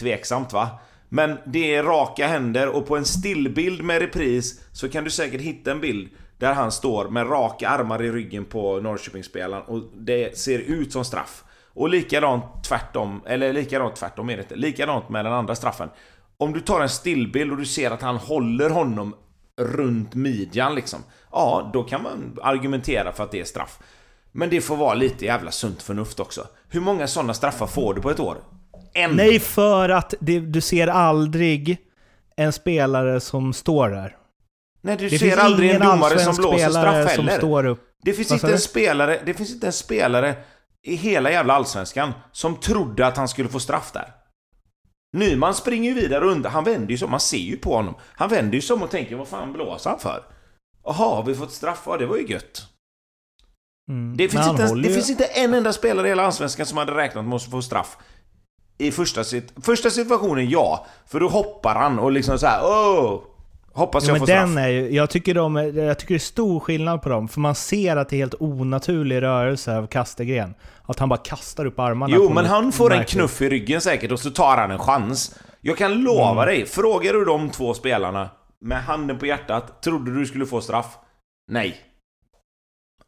tveksamt 0.00 0.52
va? 0.52 0.68
Men 1.08 1.38
det 1.46 1.74
är 1.74 1.82
raka 1.82 2.26
händer 2.26 2.68
och 2.68 2.86
på 2.86 2.96
en 2.96 3.04
stillbild 3.04 3.82
med 3.82 4.00
repris 4.00 4.60
så 4.72 4.88
kan 4.88 5.04
du 5.04 5.10
säkert 5.10 5.40
hitta 5.40 5.70
en 5.70 5.80
bild 5.80 6.08
där 6.38 6.54
han 6.54 6.72
står 6.72 7.08
med 7.08 7.30
raka 7.30 7.68
armar 7.68 8.02
i 8.02 8.12
ryggen 8.12 8.44
på 8.44 8.80
Norrköpingsspelaren 8.80 9.62
och 9.62 9.82
det 9.96 10.38
ser 10.38 10.58
ut 10.58 10.92
som 10.92 11.04
straff. 11.04 11.44
Och 11.74 11.88
likadant 11.88 12.44
tvärtom, 12.68 13.22
eller 13.26 13.52
likadant 13.52 13.96
tvärtom 13.96 14.30
är 14.30 14.36
det 14.36 14.42
inte, 14.42 14.56
likadant 14.56 15.08
med 15.08 15.24
den 15.24 15.32
andra 15.32 15.54
straffen. 15.54 15.88
Om 16.36 16.52
du 16.52 16.60
tar 16.60 16.80
en 16.80 16.88
stillbild 16.88 17.50
och 17.50 17.58
du 17.58 17.66
ser 17.66 17.90
att 17.90 18.02
han 18.02 18.16
håller 18.16 18.70
honom 18.70 19.14
runt 19.60 20.14
midjan 20.14 20.74
liksom. 20.74 21.00
Ja, 21.32 21.70
då 21.72 21.82
kan 21.82 22.02
man 22.02 22.38
argumentera 22.42 23.12
för 23.12 23.24
att 23.24 23.30
det 23.30 23.40
är 23.40 23.44
straff. 23.44 23.78
Men 24.32 24.50
det 24.50 24.60
får 24.60 24.76
vara 24.76 24.94
lite 24.94 25.24
jävla 25.24 25.50
sunt 25.50 25.82
förnuft 25.82 26.20
också. 26.20 26.46
Hur 26.68 26.80
många 26.80 27.06
sådana 27.06 27.34
straffar 27.34 27.66
får 27.66 27.94
du 27.94 28.00
på 28.00 28.10
ett 28.10 28.20
år? 28.20 28.36
En! 28.94 29.16
Nej, 29.16 29.40
för 29.40 29.88
att 29.88 30.14
det, 30.20 30.40
du 30.40 30.60
ser 30.60 30.86
aldrig 30.86 31.76
en 32.36 32.52
spelare 32.52 33.20
som 33.20 33.52
står 33.52 33.88
där. 33.88 34.16
Nej, 34.80 34.96
du 34.96 35.08
Det 35.08 35.18
ser 35.18 35.36
aldrig 35.36 35.70
en 35.70 35.80
domare 35.80 36.18
som 36.18 36.36
blåser 36.36 36.70
straff 36.70 37.14
som 37.14 37.24
heller. 37.24 37.38
står 37.38 37.66
upp. 37.66 37.88
Det 38.04 38.12
finns, 38.12 38.32
inte 38.32 38.52
en 38.52 38.58
spelare, 38.58 39.20
det 39.26 39.34
finns 39.34 39.50
inte 39.50 39.66
en 39.66 39.72
spelare 39.72 40.34
i 40.82 40.94
hela 40.94 41.30
jävla 41.30 41.54
allsvenskan 41.54 42.12
som 42.32 42.56
trodde 42.56 43.06
att 43.06 43.16
han 43.16 43.28
skulle 43.28 43.48
få 43.48 43.60
straff 43.60 43.92
där. 43.92 44.12
Nyman 45.16 45.54
springer 45.54 45.90
ju 45.90 45.94
vidare 46.00 46.24
under, 46.24 46.50
han 46.50 46.64
vänder 46.64 46.90
ju 46.90 46.98
som, 46.98 47.10
man 47.10 47.20
ser 47.20 47.36
ju 47.38 47.56
på 47.56 47.74
honom. 47.76 47.94
Han 48.02 48.28
vänder 48.28 48.54
ju 48.54 48.60
som 48.60 48.82
och 48.82 48.90
tänker, 48.90 49.16
vad 49.16 49.28
fan 49.28 49.52
blåser 49.52 49.90
han 49.90 49.98
för? 49.98 50.22
Jaha, 50.84 51.16
har 51.16 51.24
vi 51.24 51.34
fått 51.34 51.52
straff? 51.52 51.82
Ja, 51.86 51.96
det 51.96 52.06
var 52.06 52.16
ju 52.16 52.26
gött. 52.26 52.66
Mm. 53.88 54.16
Det, 54.16 54.28
finns 54.28 54.48
inte, 54.48 54.74
det 54.74 54.88
finns 54.94 55.10
inte 55.10 55.24
en 55.24 55.54
enda 55.54 55.72
spelare 55.72 56.06
i 56.06 56.10
hela 56.10 56.22
allsvenskan 56.26 56.66
som 56.66 56.78
hade 56.78 56.94
räknat 56.94 57.24
med 57.24 57.34
att 57.36 57.50
få 57.50 57.62
straff. 57.62 57.96
I 58.78 58.90
första, 58.90 59.24
sit, 59.24 59.52
första 59.62 59.90
situationen, 59.90 60.50
ja. 60.50 60.86
För 61.06 61.20
då 61.20 61.28
hoppar 61.28 61.74
han 61.74 61.98
och 61.98 62.12
liksom 62.12 62.38
så 62.38 62.46
här, 62.46 62.60
åh! 62.64 63.20
Hoppas 63.74 64.04
jag 64.04 64.12
men 64.12 64.18
får 64.20 64.26
straff. 64.26 64.48
den 64.48 64.58
är 64.58 64.68
ju, 64.68 64.90
jag, 64.90 65.10
tycker 65.10 65.34
de, 65.34 65.56
är- 65.56 65.82
jag 65.82 65.98
tycker 65.98 66.14
det 66.14 66.18
är 66.18 66.18
stor 66.18 66.60
skillnad 66.60 67.02
på 67.02 67.08
dem, 67.08 67.28
för 67.28 67.40
man 67.40 67.54
ser 67.54 67.96
att 67.96 68.08
det 68.08 68.16
är 68.16 68.18
helt 68.18 68.34
onaturlig 68.40 69.22
rörelse 69.22 69.76
av 69.76 69.86
Kastegren. 69.86 70.54
Att 70.82 70.98
han 70.98 71.08
bara 71.08 71.18
kastar 71.18 71.66
upp 71.66 71.78
armarna. 71.78 72.14
Jo, 72.16 72.30
men 72.34 72.44
han 72.46 72.72
får 72.72 72.92
en 72.92 72.98
märkligt. 72.98 73.18
knuff 73.18 73.42
i 73.42 73.48
ryggen 73.48 73.80
säkert 73.80 74.12
och 74.12 74.20
så 74.20 74.30
tar 74.30 74.56
han 74.56 74.70
en 74.70 74.78
chans. 74.78 75.34
Jag 75.60 75.76
kan 75.78 75.92
lova 75.94 76.30
Mm. 76.32 76.46
dig, 76.46 76.66
frågar 76.66 77.12
du 77.12 77.24
de 77.24 77.50
två 77.50 77.74
spelarna 77.74 78.30
med 78.60 78.82
handen 78.84 79.18
på 79.18 79.26
hjärtat, 79.26 79.82
trodde 79.82 80.14
du 80.18 80.26
skulle 80.26 80.46
få 80.46 80.60
straff? 80.60 80.86
Nej. 81.50 81.76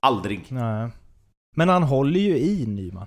Aldrig. 0.05 0.47
Nej. 0.49 0.89
Men 1.57 1.69
han 1.69 1.83
håller 1.83 2.21
ju 2.21 2.39
i 2.39 2.67
Nyman. 2.67 3.07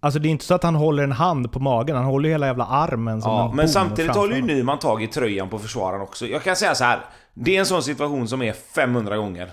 Alltså 0.00 0.18
det 0.20 0.28
är 0.28 0.30
inte 0.30 0.44
så 0.44 0.54
att 0.54 0.62
han 0.62 0.74
håller 0.74 1.02
en 1.02 1.12
hand 1.12 1.52
på 1.52 1.60
magen, 1.60 1.96
han 1.96 2.04
håller 2.04 2.28
ju 2.28 2.32
hela 2.34 2.46
jävla 2.46 2.66
armen 2.66 3.22
som 3.22 3.32
Ja, 3.32 3.50
en 3.50 3.56
men 3.56 3.68
samtidigt 3.68 4.04
framför 4.04 4.20
håller 4.20 4.36
ju. 4.36 4.42
Nyman 4.42 4.78
tag 4.78 5.02
i 5.02 5.06
tröjan 5.06 5.48
på 5.48 5.58
försvararen 5.58 6.02
också. 6.02 6.26
Jag 6.26 6.42
kan 6.42 6.56
säga 6.56 6.74
så 6.74 6.84
här. 6.84 7.00
Det 7.34 7.56
är 7.56 7.60
en 7.60 7.66
sån 7.66 7.82
situation 7.82 8.28
som 8.28 8.42
är 8.42 8.52
500 8.52 9.16
gånger 9.16 9.50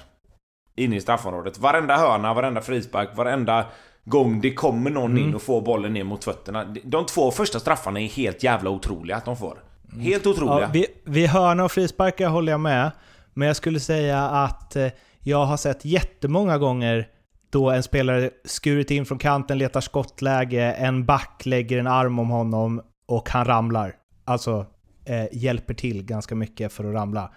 inne 0.75 0.95
i 0.95 1.01
straffområdet. 1.01 1.57
Varenda 1.59 1.97
hörna, 1.97 2.33
varenda 2.33 2.61
frispark, 2.61 3.09
varenda 3.17 3.65
gång 4.05 4.41
det 4.41 4.53
kommer 4.53 4.89
någon 4.91 5.11
Mm. 5.11 5.23
in 5.23 5.35
och 5.35 5.41
får 5.41 5.61
bollen 5.61 5.93
ner 5.93 6.03
mot 6.03 6.23
fötterna. 6.23 6.65
De 6.83 7.05
två 7.05 7.31
första 7.31 7.59
straffarna 7.59 7.99
är 7.99 8.07
helt 8.07 8.43
jävla 8.43 8.69
otroliga 8.69 9.17
att 9.17 9.25
de 9.25 9.37
får. 9.37 9.57
Helt 9.99 10.25
Ja, 10.25 10.31
otroliga. 10.31 10.67
vid, 10.67 10.85
vid 11.03 11.27
hörna 11.29 11.63
och 11.63 11.71
frisparkar 11.71 12.29
håller 12.29 12.51
jag 12.51 12.59
med. 12.59 12.91
Men 13.33 13.47
jag 13.47 13.55
skulle 13.57 13.79
säga 13.79 14.21
att 14.23 14.75
eh, 14.75 14.87
jag 15.23 15.45
har 15.45 15.57
sett 15.57 15.85
jättemånga 15.85 16.57
gånger 16.57 17.07
då 17.49 17.69
en 17.69 17.83
spelare 17.83 18.29
skurit 18.45 18.91
in 18.91 19.05
från 19.05 19.17
kanten, 19.17 19.57
letar 19.57 19.81
skottläge, 19.81 20.73
en 20.73 21.05
back 21.05 21.41
lägger 21.45 21.77
en 21.77 21.87
arm 21.87 22.19
om 22.19 22.29
honom 22.29 22.81
och 23.05 23.29
han 23.29 23.45
ramlar. 23.45 23.95
Alltså 24.25 24.65
eh, 25.05 25.25
hjälper 25.31 25.73
till 25.73 26.03
ganska 26.03 26.35
mycket 26.35 26.73
för 26.73 26.83
att 26.83 26.93
ramla. 26.93 27.31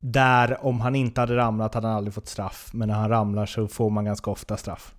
Där, 0.00 0.66
om 0.66 0.80
han 0.80 0.94
inte 0.94 1.20
hade 1.20 1.36
ramlat 1.36 1.74
hade 1.74 1.86
han 1.86 1.96
aldrig 1.96 2.14
fått 2.14 2.28
straff. 2.28 2.70
Men 2.72 2.88
när 2.88 2.94
han 2.94 3.08
ramlar 3.08 3.46
så 3.46 3.68
får 3.68 3.90
man 3.90 4.04
ganska 4.04 4.30
ofta 4.30 4.56
straff. 4.56 4.94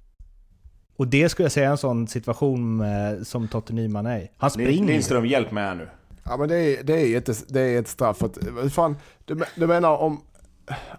Och 0.98 1.08
det 1.08 1.30
skulle 1.30 1.46
jag 1.46 1.52
säga 1.52 1.68
är 1.68 1.72
en 1.72 1.78
sån 1.78 2.08
situation 2.08 2.82
eh, 2.82 3.24
som 3.24 3.48
Totte 3.48 3.74
Nyman 3.74 4.06
är. 4.06 4.32
Han 4.38 4.52
springer. 4.52 4.88
Lindström, 4.88 5.26
hjälp 5.26 5.52
mig 5.52 5.64
här 5.64 5.76
nu. 5.76 5.90
Ja 6.24 6.38
men 6.38 6.50
det 6.50 6.56
är, 6.56 6.84
det 6.84 6.94
är, 6.94 7.18
ett, 7.18 7.54
det 7.54 7.62
är 7.62 7.80
ett 7.80 7.88
straff. 7.88 8.24
Att, 8.24 8.38
fan, 8.74 8.98
du, 9.26 9.44
du 9.56 9.68
menar 9.68 9.98
om 9.98 10.22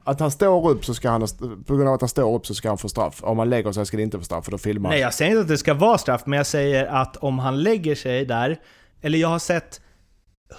att 0.04 0.20
han 0.20 0.30
står 0.30 0.70
upp 0.70 0.84
så 0.84 0.94
ska 0.94 1.10
han, 1.10 1.26
på 1.66 1.76
grund 1.76 1.88
av 1.88 1.94
att 1.94 2.00
han 2.00 2.08
står 2.08 2.36
upp 2.36 2.46
så 2.46 2.54
ska 2.54 2.68
han 2.68 2.78
få 2.78 2.88
straff. 2.88 3.20
Om 3.22 3.38
han 3.38 3.50
lägger 3.50 3.72
sig 3.72 3.86
ska 3.86 3.96
det 3.96 4.02
inte 4.02 4.18
få 4.18 4.24
straff 4.24 4.44
för 4.44 4.52
då 4.52 4.58
filmar. 4.58 4.90
Nej, 4.90 5.00
jag 5.00 5.14
säger 5.14 5.30
inte 5.30 5.40
att 5.40 5.48
det 5.48 5.58
ska 5.58 5.74
vara 5.74 5.98
straff, 5.98 6.22
men 6.26 6.36
jag 6.36 6.46
säger 6.46 6.86
att 6.86 7.16
om 7.16 7.38
han 7.38 7.62
lägger 7.62 7.94
sig 7.94 8.24
där, 8.24 8.61
eller 9.00 9.18
jag 9.18 9.28
har 9.28 9.38
sett 9.38 9.80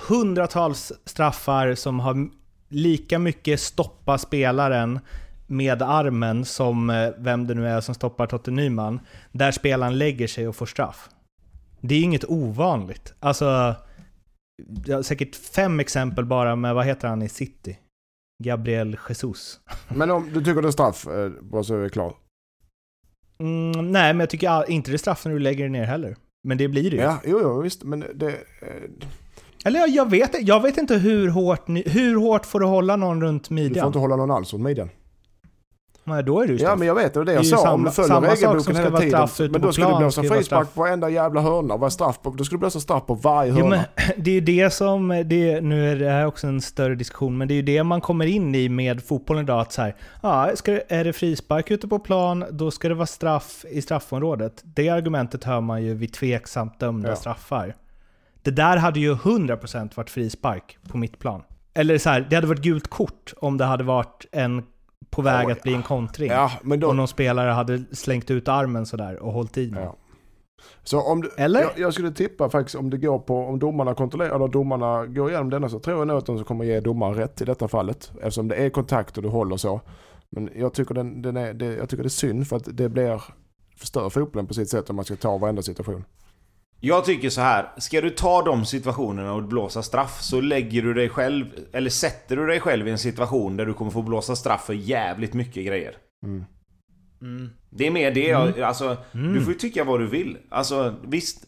hundratals 0.08 0.92
straffar 1.06 1.76
som 1.76 2.00
har 2.00 2.30
lika 2.70 3.20
mycket 3.20 3.60
stoppa 3.60 4.18
spelaren 4.18 5.00
med 5.48 5.82
armen 5.82 6.46
som 6.46 6.90
eh, 6.90 7.10
vem 7.18 7.48
det 7.48 7.54
nu 7.54 7.68
är 7.68 7.82
som 7.82 7.96
stoppar 7.96 8.28
Totte 8.28 8.52
Nyman, 8.52 9.00
där 9.32 9.52
spelaren 9.52 9.98
lägger 9.98 10.28
sig 10.28 10.48
och 10.48 10.56
får 10.56 10.66
straff. 10.66 11.10
Det 11.82 11.96
är 11.96 12.02
inget 12.02 12.26
ovanligt. 12.26 13.14
Alltså, 13.20 13.76
jag 14.86 14.96
har 14.96 15.04
säkert 15.04 15.36
fem 15.36 15.80
exempel 15.80 16.26
bara 16.26 16.56
med, 16.56 16.76
vad 16.76 16.86
heter 16.86 17.08
han 17.08 17.22
i 17.22 17.30
City? 17.30 17.78
Gabriel 18.44 18.98
Jesus. 19.10 19.60
Men 19.96 20.12
om 20.12 20.30
du 20.34 20.44
tycker 20.44 20.62
det 20.62 20.68
är 20.68 20.72
straff, 20.72 21.08
eh, 21.08 21.30
bara 21.42 21.64
så 21.64 21.74
är 21.76 21.80
vi 21.80 21.90
klar. 21.90 22.14
Mm, 23.40 23.92
nej, 23.92 24.14
men 24.14 24.20
jag 24.20 24.30
tycker 24.30 24.72
inte 24.72 24.92
det 24.92 24.96
är 24.96 24.98
straff 24.98 25.26
när 25.26 25.32
du 25.34 25.40
lägger 25.40 25.70
ner 25.70 25.84
heller. 25.84 26.16
Men 26.44 26.58
det 26.58 26.68
blir 26.68 26.92
det 26.92 26.98
ju. 26.98 27.02
Ja, 27.04 27.18
jo, 27.26 27.40
jo 27.42 27.62
visst, 27.62 27.84
men 27.84 28.06
det... 28.16 28.28
eh, 28.30 28.36
Eller 29.66 29.88
jag, 29.88 30.10
vet, 30.10 30.48
jag 30.48 30.62
vet 30.62 30.78
inte 30.78 30.96
hur 30.98 31.28
hårt, 31.30 31.68
ni, 31.68 31.84
hur 31.90 32.16
hårt 32.16 32.46
får 32.46 32.60
du 32.60 32.66
hålla 32.66 32.96
någon 32.96 33.22
runt 33.22 33.44
Du 33.44 33.48
får 33.48 33.54
midjan? 33.56 33.88
inte 33.88 34.00
hålla 34.00 34.16
någon 34.16 34.32
alls 34.32 34.54
åt 34.54 34.62
midjan. 34.62 34.90
Nej, 36.06 36.24
då 36.24 36.42
är 36.42 36.48
det 36.48 36.54
ju 36.54 36.60
Ja 36.60 36.66
straff. 36.66 36.80
men 36.80 36.88
jag 36.88 36.96
vet, 36.96 37.14
det 37.14 37.20
är 37.20 37.26
det 37.26 37.34
jag 37.34 37.46
sa. 37.46 37.74
om 37.74 37.84
du 37.84 37.92
följer 37.92 38.22
regelboken 38.22 38.76
hela 38.76 38.98
tiden. 39.00 39.28
straff 39.28 39.40
Men 39.52 39.62
då 39.62 39.72
ska 39.74 39.90
du 39.90 39.98
blåsa 39.98 40.22
frispark 40.22 40.46
straff. 40.46 40.74
på 40.74 40.82
varenda 40.82 41.10
jävla 41.10 41.42
hörna. 41.42 41.78
Vad 41.78 41.84
är 41.88 41.90
straff 41.90 42.20
på? 42.22 42.30
Då 42.30 42.44
ska 42.44 42.56
du 42.56 42.60
blåsa 42.60 42.80
straff 42.80 43.06
på 43.06 43.14
varje 43.14 43.52
hörna. 43.52 43.64
Jo, 43.66 43.70
men 43.70 43.80
det 44.24 44.32
är 44.32 44.36
ju 44.36 44.42
det 44.42 44.70
som, 44.74 45.24
det, 45.26 45.62
nu 45.62 45.92
är 45.92 45.96
det 45.96 46.10
här 46.10 46.26
också 46.26 46.48
en 46.48 46.62
större 46.62 46.96
diskussion, 46.96 47.38
men 47.38 47.48
det 47.48 47.54
är 47.54 47.56
ju 47.56 47.62
det 47.62 47.84
man 47.84 48.02
kommer 48.02 48.26
in 48.26 48.56
i 48.56 48.70
med 48.70 49.04
fotbollen 49.04 49.44
idag. 49.44 49.60
Att 49.60 49.72
så 49.74 49.82
här, 49.82 49.96
ja, 50.22 50.52
ska, 50.56 50.72
är 50.88 51.04
det 51.04 51.14
frispark 51.14 51.72
ute 51.72 51.88
på 51.88 52.00
plan, 52.00 52.46
då 52.52 52.72
ska 52.72 52.90
det 52.90 52.96
vara 52.96 53.06
straff 53.06 53.66
i 53.72 53.82
straffområdet. 53.82 54.62
Det 54.64 54.90
argumentet 54.90 55.44
hör 55.44 55.62
man 55.62 55.84
ju 55.84 55.94
vid 55.94 56.14
tveksamt 56.14 56.80
dömda 56.80 57.10
Ja. 57.10 57.16
straffar. 57.16 57.76
Det 58.42 58.52
där 58.52 58.78
hade 58.78 59.00
ju 59.00 59.14
100% 59.16 59.90
varit 59.96 60.10
frispark 60.10 60.78
på 60.92 60.98
mitt 60.98 61.20
plan. 61.20 61.42
Eller 61.74 61.98
så 61.98 62.10
här, 62.10 62.28
det 62.30 62.36
hade 62.36 62.48
varit 62.48 62.62
gult 62.62 62.88
kort 62.90 63.34
om 63.38 63.58
det 63.58 63.66
hade 63.66 63.84
varit 63.84 64.26
en 64.32 64.64
på 65.10 65.22
väg 65.22 65.48
Oj, 65.48 65.52
att 65.52 65.64
bli 65.64 65.74
en 65.74 65.84
kontring. 65.84 66.32
Ja, 66.32 66.52
då... 66.64 66.88
Och 66.88 66.96
någon 66.96 67.08
spelare 67.08 67.50
hade 67.50 67.84
slängt 67.92 68.32
ut 68.32 68.48
armen 68.48 68.86
sådär 68.86 69.20
och 69.20 69.34
hållit 69.34 69.58
i 69.58 69.66
den. 69.66 69.84
Ja. 69.84 69.96
Så 70.84 71.02
om 71.02 71.22
du, 71.22 71.32
Eller? 71.38 71.62
Jag, 71.62 71.72
jag 71.76 71.94
skulle 71.94 72.12
tippa 72.12 72.50
faktiskt 72.50 72.76
om 72.76 72.90
det 72.90 72.98
går 72.98 73.20
på, 73.20 73.38
om 73.38 73.60
domarna 73.60 73.94
kontrollerar, 73.94 74.36
eller 74.36 74.48
domarna 74.48 75.06
går 75.06 75.30
igenom 75.30 75.50
denna 75.50 75.70
så 75.70 75.80
tror 75.80 75.98
jag 76.00 76.08
nog 76.08 76.18
att 76.18 76.26
de 76.26 76.44
kommer 76.44 76.66
ge 76.66 76.80
domaren 76.80 77.16
rätt 77.16 77.42
i 77.42 77.46
detta 77.46 77.68
fallet. 77.68 78.12
Eftersom 78.16 78.48
det 78.48 78.56
är 78.56 78.70
kontakt 78.70 79.18
och 79.18 79.24
du 79.24 79.30
håller 79.30 79.58
så. 79.58 79.82
Men 80.30 80.50
jag 80.56 80.74
tycker, 80.74 80.94
den, 80.94 81.22
den 81.22 81.38
är, 81.38 81.54
det, 81.54 81.66
jag 81.66 81.90
tycker 81.90 82.04
det 82.04 82.08
är 82.08 82.10
synd 82.10 82.48
för 82.48 82.56
att 82.56 82.68
det 82.78 82.90
blir, 82.90 83.24
förstör 83.78 84.10
fotbollen 84.10 84.48
på 84.48 84.54
sitt 84.54 84.70
sätt 84.70 84.90
om 84.90 84.96
man 84.96 85.06
ska 85.06 85.16
ta 85.16 85.38
varenda 85.38 85.62
situation. 85.62 86.04
Jag 86.86 87.06
tycker 87.06 87.30
så 87.30 87.42
här. 87.42 87.72
Ska 87.78 88.02
du 88.02 88.10
ta 88.10 88.42
de 88.42 88.66
situationerna 88.66 89.34
och 89.34 89.44
blåsa 89.44 89.84
straff 89.84 90.22
så 90.22 90.42
lägger 90.42 90.82
du 90.82 90.94
dig 90.94 91.10
själv, 91.10 91.46
eller 91.74 91.90
sätter 91.90 92.36
du 92.36 92.48
dig 92.48 92.60
själv 92.60 92.88
i 92.88 92.92
en 92.92 92.98
situation 92.98 93.58
där 93.58 93.66
du 93.66 93.74
kommer 93.74 93.92
få 93.92 94.02
blåsa 94.02 94.36
straff 94.36 94.66
för 94.66 94.74
jävligt 94.74 95.34
mycket 95.34 95.66
grejer. 95.66 95.98
Mm. 96.26 96.46
Mm. 97.22 97.50
Det 97.70 97.88
är 97.88 97.92
mer 97.92 98.12
det 98.12 98.28
jag, 98.28 98.48
Mm. 98.48 98.64
alltså, 98.64 98.98
Mm. 99.14 99.34
du 99.34 99.42
får 99.42 99.54
ju 99.54 99.60
tycka 99.60 99.84
vad 99.84 100.00
du 100.00 100.08
vill. 100.08 100.38
Alltså 100.50 100.96
visst, 101.04 101.46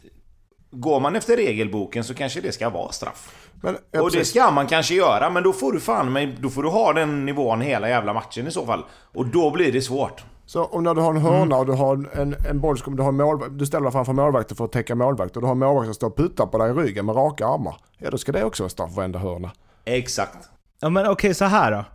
går 0.71 0.99
man 0.99 1.15
efter 1.15 1.37
regelboken 1.37 2.03
så 2.03 2.13
kanske 2.13 2.41
det 2.41 2.51
ska 2.51 2.69
vara 2.69 2.91
straff. 2.91 3.49
Men, 3.61 3.77
ja, 3.91 4.01
Och 4.01 4.11
det 4.11 4.17
precis. 4.17 4.33
ska 4.33 4.51
man 4.51 4.67
kanske 4.67 4.95
göra, 4.95 5.29
men 5.29 5.43
då 5.43 5.53
får 5.53 5.71
du 5.73 5.79
fan 5.79 6.13
mig, 6.13 6.37
då 6.41 6.49
får 6.49 6.63
du 6.63 6.69
ha 6.69 6.93
den 6.93 7.25
nivån 7.25 7.61
hela 7.61 7.89
jävla 7.89 8.13
matchen 8.13 8.47
i 8.47 8.51
så 8.51 8.65
fall. 8.65 8.83
Och 8.91 9.25
då 9.25 9.51
blir 9.51 9.71
det 9.71 9.81
svårt. 9.81 10.23
Så 10.45 10.65
om 10.65 10.83
när 10.83 10.95
du 10.95 11.01
har 11.01 11.13
en 11.13 11.21
hörna 11.21 11.57
och 11.57 11.65
du 11.65 11.71
har 11.71 12.17
en, 12.17 12.35
en 12.49 12.59
boll, 12.59 12.77
som 12.77 12.95
du, 12.95 13.03
har 13.03 13.11
målvakt, 13.11 13.51
du 13.59 13.65
ställer 13.65 13.83
dig 13.83 13.91
framför 13.91 14.13
målvakten 14.13 14.57
för 14.57 14.65
att 14.65 14.71
täcka 14.71 14.95
målvakt 14.95 15.35
och 15.35 15.41
du 15.41 15.47
har 15.47 15.55
målvakt 15.55 15.85
som 15.85 15.93
står 15.93 16.07
och 16.07 16.17
puttar 16.17 16.45
på 16.45 16.57
dig 16.57 16.69
i 16.69 16.73
ryggen 16.73 17.05
med 17.05 17.15
raka 17.15 17.47
armar. 17.47 17.75
Ja 17.97 18.09
då 18.09 18.17
ska 18.17 18.31
det 18.31 18.43
också 18.43 18.63
vara 18.63 18.69
straff 18.69 18.95
varenda 18.95 19.19
hörna. 19.19 19.51
Exakt. 19.85 20.49
Ja 20.79 20.89
men 20.89 21.07
okej, 21.07 21.33
så 21.33 21.45
här 21.45 21.71
då. 21.71 21.85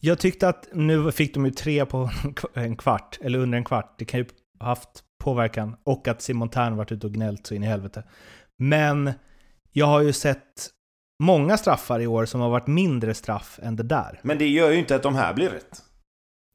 Jag 0.00 0.18
tyckte 0.18 0.48
att 0.48 0.68
nu 0.72 1.12
fick 1.12 1.34
de 1.34 1.44
ju 1.44 1.50
tre 1.50 1.86
på 1.86 2.10
en 2.54 2.76
kvart, 2.76 3.18
eller 3.20 3.38
under 3.38 3.58
en 3.58 3.64
kvart. 3.64 3.94
Det 3.98 4.04
kan 4.04 4.20
ju 4.20 4.26
ha 4.60 4.66
haft 4.66 5.04
påverkan. 5.18 5.76
Och 5.84 6.08
att 6.08 6.22
Simon 6.22 6.48
Tern 6.48 6.76
varit 6.76 6.92
ute 6.92 7.06
och 7.06 7.12
gnällt 7.12 7.46
så 7.46 7.54
in 7.54 7.62
i 7.62 7.66
helvete. 7.66 8.02
Men 8.56 9.12
jag 9.72 9.86
har 9.86 10.00
ju 10.00 10.12
sett 10.12 10.70
många 11.18 11.56
straffar 11.56 12.00
i 12.00 12.06
år 12.06 12.24
som 12.24 12.40
har 12.40 12.50
varit 12.50 12.66
mindre 12.66 13.14
straff 13.14 13.58
än 13.62 13.76
det 13.76 13.82
där. 13.82 14.20
Men 14.22 14.38
det 14.38 14.48
gör 14.48 14.70
ju 14.70 14.78
inte 14.78 14.96
att 14.96 15.02
de 15.02 15.14
här 15.14 15.34
blir 15.34 15.50
rätt. 15.50 15.82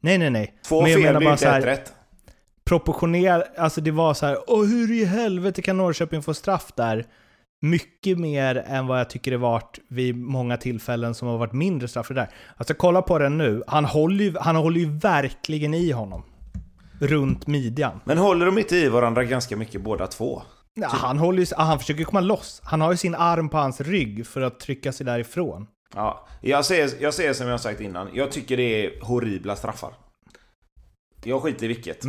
Nej, 0.02 0.18
nej, 0.18 0.30
nej. 0.30 0.54
Två 0.68 0.82
Men 0.82 0.92
fel 0.92 1.02
menar 1.02 1.20
blir 1.20 1.32
inte 1.32 1.50
ett 1.50 1.66
rätt. 1.66 1.94
Proportionell, 2.66 3.44
alltså 3.58 3.82
det 3.82 3.92
var 3.92 4.14
så 4.14 4.26
här, 4.26 4.38
åh 4.48 4.66
hur 4.66 4.92
i 4.92 5.06
helvete 5.06 5.62
kan 5.62 5.78
Norrköping 5.78 6.22
få 6.22 6.34
straff 6.34 6.72
där? 6.76 7.06
Mycket 7.62 8.20
mer 8.20 8.64
än 8.68 8.88
vad 8.88 9.00
jag 9.00 9.10
tycker 9.10 9.32
det 9.32 9.38
varit 9.38 9.80
vid 9.90 10.16
många 10.16 10.58
tillfällen 10.58 11.14
som 11.16 11.28
har 11.28 11.38
varit 11.38 11.54
mindre 11.54 11.88
straff 11.88 12.08
för 12.08 12.14
det 12.14 12.22
där. 12.22 12.30
Alltså 12.58 12.74
kolla 12.74 13.02
på 13.02 13.20
den 13.20 13.38
nu, 13.38 13.64
han 13.68 13.86
håller 13.86 14.24
ju, 14.24 14.34
han 14.40 14.56
håller 14.56 14.80
ju 14.80 14.98
verkligen 14.98 15.74
i 15.74 15.92
honom. 15.92 16.24
Runt 17.00 17.48
midjan. 17.48 18.00
Men 18.04 18.18
håller 18.18 18.46
de 18.46 18.58
inte 18.58 18.76
i 18.76 18.90
varandra 18.90 19.24
ganska 19.24 19.58
mycket 19.58 19.82
båda 19.82 20.08
två? 20.08 20.42
Ja, 20.74 20.88
han, 20.88 21.18
håller 21.18 21.40
ju, 21.40 21.46
han 21.58 21.80
försöker 21.80 22.04
komma 22.04 22.20
loss. 22.20 22.62
Han 22.64 22.82
har 22.82 22.92
ju 22.92 22.98
sin 22.98 23.16
arm 23.16 23.50
på 23.50 23.58
hans 23.58 23.82
rygg 23.82 24.28
för 24.28 24.42
att 24.42 24.60
trycka 24.60 24.92
sig 24.92 25.06
därifrån. 25.06 25.68
Ja, 25.96 26.28
jag 26.42 26.66
säger, 26.66 26.92
jag 27.00 27.14
säger 27.14 27.34
som 27.34 27.46
jag 27.46 27.54
har 27.54 27.58
sagt 27.58 27.82
innan. 27.82 28.10
Jag 28.14 28.32
tycker 28.32 28.58
det 28.58 28.86
är 28.86 29.02
horribla 29.02 29.56
straffar. 29.56 29.94
Jag 31.24 31.42
skiter 31.42 31.66
i 31.66 31.68
vilket. 31.68 32.06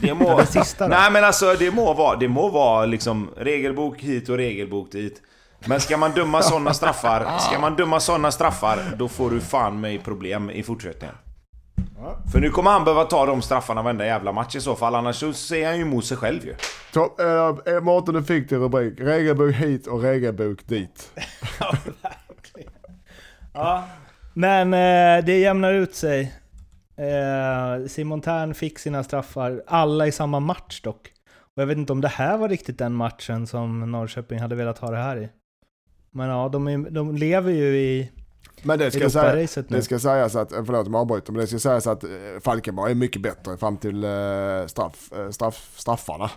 Det 0.00 0.14
må... 0.14 0.36
Det 0.40 0.46
sista 0.46 0.88
då? 0.88 0.94
Nej 0.94 1.12
men 1.12 1.24
alltså 1.24 1.54
det 1.58 1.70
må 1.70 1.94
vara, 1.94 2.16
det 2.16 2.28
må 2.28 2.48
vara 2.48 2.86
liksom 2.86 3.30
regelbok 3.36 4.00
hit 4.00 4.28
och 4.28 4.36
regelbok 4.36 4.92
dit. 4.92 5.22
Men 5.66 5.80
ska 5.80 5.96
man 5.96 6.10
döma 6.10 6.42
sådana 6.42 6.74
straffar, 6.74 7.38
ska 7.50 7.58
man 7.58 7.76
döma 7.76 8.00
sådana 8.00 8.30
straffar, 8.30 8.78
då 8.98 9.08
får 9.08 9.30
du 9.30 9.40
fan 9.40 9.80
mig 9.80 9.98
problem 9.98 10.50
i 10.50 10.62
fortsättningen. 10.62 11.14
För 12.32 12.40
nu 12.40 12.50
kommer 12.50 12.70
han 12.70 12.84
behöva 12.84 13.04
ta 13.04 13.26
de 13.26 13.42
straffarna 13.42 13.82
varenda 13.82 14.06
jävla 14.06 14.32
match 14.32 14.56
i 14.56 14.60
så 14.60 14.76
fall, 14.76 14.94
annars 14.94 15.16
så 15.16 15.32
säger 15.32 15.66
han 15.66 15.76
ju 15.76 15.82
emot 15.82 16.04
sig 16.04 16.16
själv 16.16 16.44
ju. 16.44 16.54
Så, 16.94 17.00
äh, 17.66 17.80
Mårten 17.80 18.14
du 18.14 18.22
fick 18.22 18.48
till 18.48 18.58
rubrik, 18.58 19.00
regelbok 19.00 19.54
hit 19.54 19.86
och 19.86 20.02
regelbok 20.02 20.66
dit. 20.66 21.10
Ja. 23.56 23.84
Men 24.34 24.74
eh, 24.74 25.24
det 25.24 25.38
jämnar 25.38 25.72
ut 25.72 25.94
sig. 25.94 26.34
Eh, 26.96 27.86
Simon 27.86 28.20
Tern 28.20 28.54
fick 28.54 28.78
sina 28.78 29.04
straffar, 29.04 29.62
alla 29.66 30.06
i 30.06 30.12
samma 30.12 30.40
match 30.40 30.80
dock. 30.80 31.12
Och 31.38 31.62
jag 31.62 31.66
vet 31.66 31.78
inte 31.78 31.92
om 31.92 32.00
det 32.00 32.08
här 32.08 32.38
var 32.38 32.48
riktigt 32.48 32.78
den 32.78 32.94
matchen 32.94 33.46
som 33.46 33.92
Norrköping 33.92 34.38
hade 34.38 34.54
velat 34.54 34.78
ha 34.78 34.90
det 34.90 34.96
här 34.96 35.16
i. 35.16 35.28
Men 36.10 36.28
ja, 36.28 36.48
de, 36.48 36.68
är, 36.68 36.90
de 36.90 37.16
lever 37.16 37.52
ju 37.52 37.76
i 37.76 38.12
Men 38.62 38.78
det 38.78 38.90
ska, 38.90 39.10
säga, 39.10 39.64
det 39.68 39.82
ska 39.82 39.98
sägas 39.98 40.36
att, 40.36 40.50
förlåt 40.50 40.86
om 40.86 40.94
jag 40.94 41.00
avbryter, 41.00 41.32
men 41.32 41.40
det 41.40 41.46
ska 41.46 41.58
sägas 41.58 41.86
att 41.86 42.04
eh, 42.04 42.10
Falkenberg 42.40 42.90
är 42.90 42.94
mycket 42.94 43.22
bättre 43.22 43.56
fram 43.56 43.76
till 43.76 44.04
eh, 44.04 44.10
straff, 44.66 45.12
eh, 45.12 45.30
straff, 45.30 45.72
straffarna. 45.76 46.30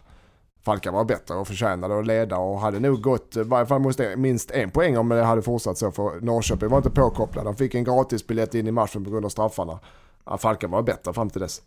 Falkenberg 0.65 0.97
var 0.99 1.05
bättre 1.05 1.35
och 1.35 1.47
förtjänade 1.47 1.99
att 1.99 2.05
leda 2.07 2.37
och 2.37 2.59
hade 2.59 2.79
nog 2.79 3.01
gått, 3.01 3.37
i 3.37 3.43
varje 3.43 3.65
fall 3.65 3.79
måste 3.81 4.15
minst 4.15 4.51
en 4.51 4.71
poäng 4.71 4.97
om 4.97 5.09
det 5.09 5.23
hade 5.23 5.41
fortsatt 5.41 5.77
så 5.77 5.91
för 5.91 6.21
Norrköping 6.21 6.69
var 6.69 6.77
inte 6.77 6.89
påkopplad. 6.89 7.45
De 7.45 7.55
fick 7.55 7.75
en 7.75 7.83
gratisbiljett 7.83 8.55
in 8.55 8.67
i 8.67 8.71
matchen 8.71 9.03
på 9.03 9.09
grund 9.11 9.25
av 9.25 9.29
straffarna. 9.29 9.79
Falkenberg 10.37 10.77
var 10.77 10.83
bättre 10.85 11.13
fram 11.13 11.29
till 11.29 11.41
dess. 11.41 11.61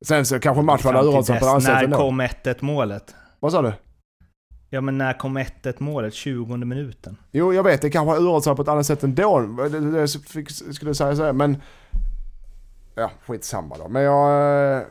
Sen 0.00 0.26
så 0.26 0.38
kanske 0.40 0.62
matchen 0.62 0.94
hade 0.94 1.08
sig 1.24 1.40
på 1.40 1.46
sätt 1.60 1.74
När 1.74 1.84
ändå. 1.84 1.96
kom 1.96 2.20
1-1 2.20 2.56
målet? 2.60 3.14
Vad 3.40 3.52
sa 3.52 3.62
du? 3.62 3.72
Ja 4.70 4.80
men 4.80 4.98
när 4.98 5.18
kom 5.18 5.38
1-1 5.38 5.74
målet? 5.78 6.14
20 6.14 6.56
minuten? 6.56 7.16
Jo, 7.32 7.52
jag 7.54 7.62
vet, 7.62 7.82
det 7.82 7.90
kanske 7.90 8.10
har 8.10 8.20
sig 8.42 8.56
på 8.56 8.62
ett 8.62 8.68
annat 8.68 8.86
sätt 8.86 9.04
ändå. 9.04 9.40
Det, 9.40 9.68
det, 9.68 10.00
det 10.00 10.08
skulle 10.08 10.88
jag 10.88 10.96
säga 10.96 11.16
så 11.16 11.24
här, 11.24 11.32
men... 11.32 11.56
Ja, 12.94 13.10
skitsamma 13.26 13.76
då. 13.78 13.88
Men 13.88 14.02
jag... 14.02 14.76
eh, 14.76 14.82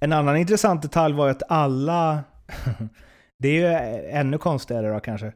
En 0.00 0.12
annan 0.12 0.36
intressant 0.36 0.82
detalj 0.82 1.14
var 1.14 1.28
att 1.28 1.42
alla... 1.48 2.18
det 3.38 3.48
är 3.48 3.52
ju 3.52 3.66
ännu 4.10 4.38
konstigare 4.38 4.92
då 4.92 5.00
kanske. 5.00 5.32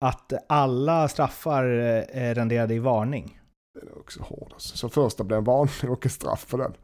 Att 0.00 0.32
alla 0.48 1.08
straffar 1.08 1.64
eh, 2.12 2.34
renderade 2.34 2.74
i 2.74 2.78
varning. 2.78 3.40
Det 3.74 3.80
är 3.80 3.98
också 3.98 4.22
hård 4.22 4.50
alltså. 4.52 4.76
Så 4.76 4.88
första 4.88 5.24
blev 5.24 5.38
en 5.38 5.44
varning 5.44 5.90
och 5.90 6.06
en 6.06 6.10
straff 6.10 6.44
för 6.48 6.58
den. 6.58 6.74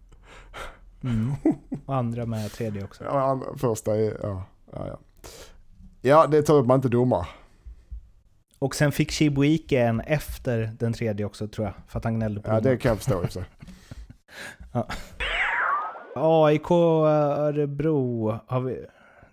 Mm. 1.03 1.32
Och 1.86 1.94
andra 1.94 2.27
med 2.27 2.53
tredje 2.53 2.85
också. 2.85 3.05
Ja, 3.05 3.20
andra, 3.20 3.47
första 3.57 3.97
är... 3.97 4.16
Ja, 4.23 4.43
ja, 4.73 4.86
ja. 4.86 4.98
Ja, 6.01 6.27
det 6.27 6.43
tar 6.43 6.55
upp 6.55 6.66
man 6.66 6.78
inte 6.78 6.89
domar. 6.89 7.28
Och 8.59 8.74
sen 8.74 8.93
fick 8.93 9.11
Chibuike 9.11 9.81
en 9.81 10.01
efter 10.01 10.77
den 10.78 10.93
tredje 10.93 11.27
också 11.27 11.48
tror 11.48 11.66
jag. 11.66 11.74
För 11.89 11.98
att 11.98 12.05
han 12.05 12.15
gnällde 12.15 12.40
på 12.40 12.51
Ja, 12.51 12.61
det 12.61 12.77
kan 12.77 12.89
jag 12.89 12.98
förstå 12.98 13.24
i 13.24 13.28
sig. 13.28 13.44
AIK 16.15 16.70
Örebro. 16.70 18.39
Har 18.47 18.61
vi... 18.61 18.86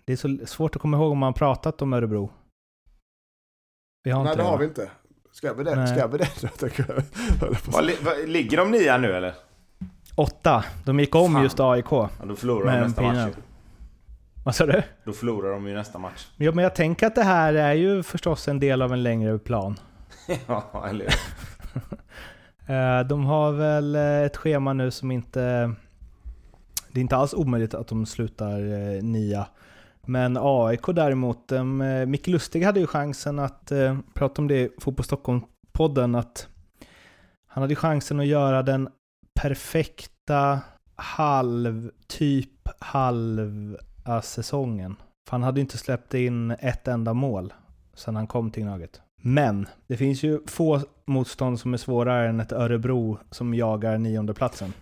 Det 0.04 0.12
är 0.12 0.16
så 0.16 0.38
svårt 0.46 0.76
att 0.76 0.82
komma 0.82 0.96
ihåg 0.96 1.12
om 1.12 1.18
man 1.18 1.26
har 1.26 1.32
pratat 1.32 1.82
om 1.82 1.92
Örebro. 1.92 2.30
Vi 4.02 4.10
har 4.10 4.22
Nej, 4.24 4.32
inte 4.32 4.42
det 4.42 4.48
har 4.48 4.58
vi 4.58 4.64
inte. 4.64 4.90
Ska 5.32 5.52
vi 5.54 5.64
det? 5.64 5.74
Nej. 5.76 5.86
Ska 5.86 6.06
vi 6.06 6.18
det? 6.18 8.26
Ligger 8.26 8.56
de 8.56 8.70
nia 8.70 8.98
nu 8.98 9.12
eller? 9.12 9.34
Åtta. 10.16 10.64
De 10.84 11.00
gick 11.00 11.14
om 11.14 11.32
Fan. 11.32 11.42
just 11.42 11.60
AIK. 11.60 11.86
Ja, 11.90 12.10
då 12.24 12.36
förlorar 12.36 12.72
de 12.74 12.80
nästa 12.86 13.02
pinne. 13.02 13.26
match. 13.26 13.34
Vad 14.44 14.54
sa 14.54 14.66
du? 14.66 14.82
Då 15.04 15.12
förlorar 15.12 15.50
de 15.50 15.68
ju 15.68 15.74
nästa 15.74 15.98
match. 15.98 16.26
Ja, 16.36 16.52
men 16.52 16.62
jag 16.62 16.74
tänker 16.74 17.06
att 17.06 17.14
det 17.14 17.22
här 17.22 17.54
är 17.54 17.72
ju 17.72 18.02
förstås 18.02 18.48
en 18.48 18.60
del 18.60 18.82
av 18.82 18.92
en 18.92 19.02
längre 19.02 19.38
plan. 19.38 19.76
ja, 20.46 20.86
eller 20.88 21.06
Eh, 22.66 23.00
De 23.06 23.24
har 23.24 23.52
väl 23.52 23.94
eh, 23.96 24.22
ett 24.22 24.36
schema 24.36 24.72
nu 24.72 24.90
som 24.90 25.10
inte... 25.10 25.72
Det 26.92 27.00
är 27.00 27.02
inte 27.02 27.16
alls 27.16 27.34
omöjligt 27.34 27.74
att 27.74 27.88
de 27.88 28.06
slutar 28.06 28.72
eh, 28.72 29.02
nia. 29.02 29.46
Men 30.06 30.36
AIK 30.40 30.92
däremot, 30.92 31.52
eh, 31.52 31.64
Micke 32.06 32.26
Lustig 32.26 32.62
hade 32.62 32.80
ju 32.80 32.86
chansen 32.86 33.38
att, 33.38 33.72
eh, 33.72 33.98
prata 34.14 34.42
om 34.42 34.48
det 34.48 34.60
i 34.60 34.70
Fotboll 34.80 35.04
Stockholm-podden, 35.04 36.18
att 36.18 36.48
han 37.46 37.62
hade 37.62 37.74
chansen 37.74 38.20
att 38.20 38.26
göra 38.26 38.62
den 38.62 38.88
perfekta 39.40 40.60
halv, 40.96 41.90
typ 42.06 42.68
halva 42.78 44.22
säsongen. 44.22 44.96
För 45.28 45.30
han 45.30 45.42
hade 45.42 45.60
ju 45.60 45.62
inte 45.62 45.78
släppt 45.78 46.14
in 46.14 46.50
ett 46.50 46.88
enda 46.88 47.14
mål 47.14 47.52
sedan 47.94 48.16
han 48.16 48.26
kom 48.26 48.50
till 48.50 48.62
Gnaget. 48.62 49.00
Men 49.22 49.66
det 49.86 49.96
finns 49.96 50.22
ju 50.22 50.40
få 50.46 50.80
motstånd 51.04 51.60
som 51.60 51.74
är 51.74 51.78
svårare 51.78 52.28
än 52.28 52.40
ett 52.40 52.52
Örebro 52.52 53.18
som 53.30 53.54
jagar 53.54 53.98
nionde 53.98 54.34
platsen. 54.34 54.72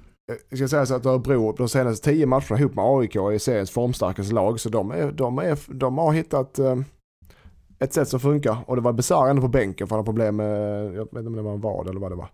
Jag 0.49 0.59
ska 0.59 0.69
säga 0.69 0.87
så 0.87 0.95
att 0.95 1.07
Örebro, 1.07 1.53
de 1.53 1.69
senaste 1.69 2.11
tio 2.11 2.27
matcherna 2.27 2.59
ihop 2.59 2.75
med 2.75 2.85
AIK 2.85 3.17
är 3.17 3.39
seriens 3.39 3.71
formstarkaste 3.71 4.35
lag. 4.35 4.61
Så 4.61 4.69
de, 4.69 4.91
är, 4.91 5.13
de, 5.13 5.39
är, 5.39 5.59
de 5.75 5.99
har 5.99 6.13
hittat 6.13 6.59
eh, 6.59 6.77
ett 7.79 7.93
sätt 7.93 8.09
som 8.09 8.21
funkar. 8.21 8.57
Och 8.67 8.77
det 8.77 8.83
var 8.83 8.93
Besara 8.93 9.31
ändå 9.31 9.43
på 9.43 9.49
bänken 9.49 9.87
för 9.87 9.97
han 9.97 10.01
har 10.01 10.13
problem 10.13 10.37
med, 10.37 10.85
jag 10.95 11.05
vet 11.05 11.13
inte 11.17 11.27
om 11.27 11.37
det 11.37 11.43
var 11.43 11.53
en 11.53 11.61
vad 11.61 11.89
eller 11.89 12.01
vad 12.01 12.11
det 12.13 12.17
var. 12.17 12.29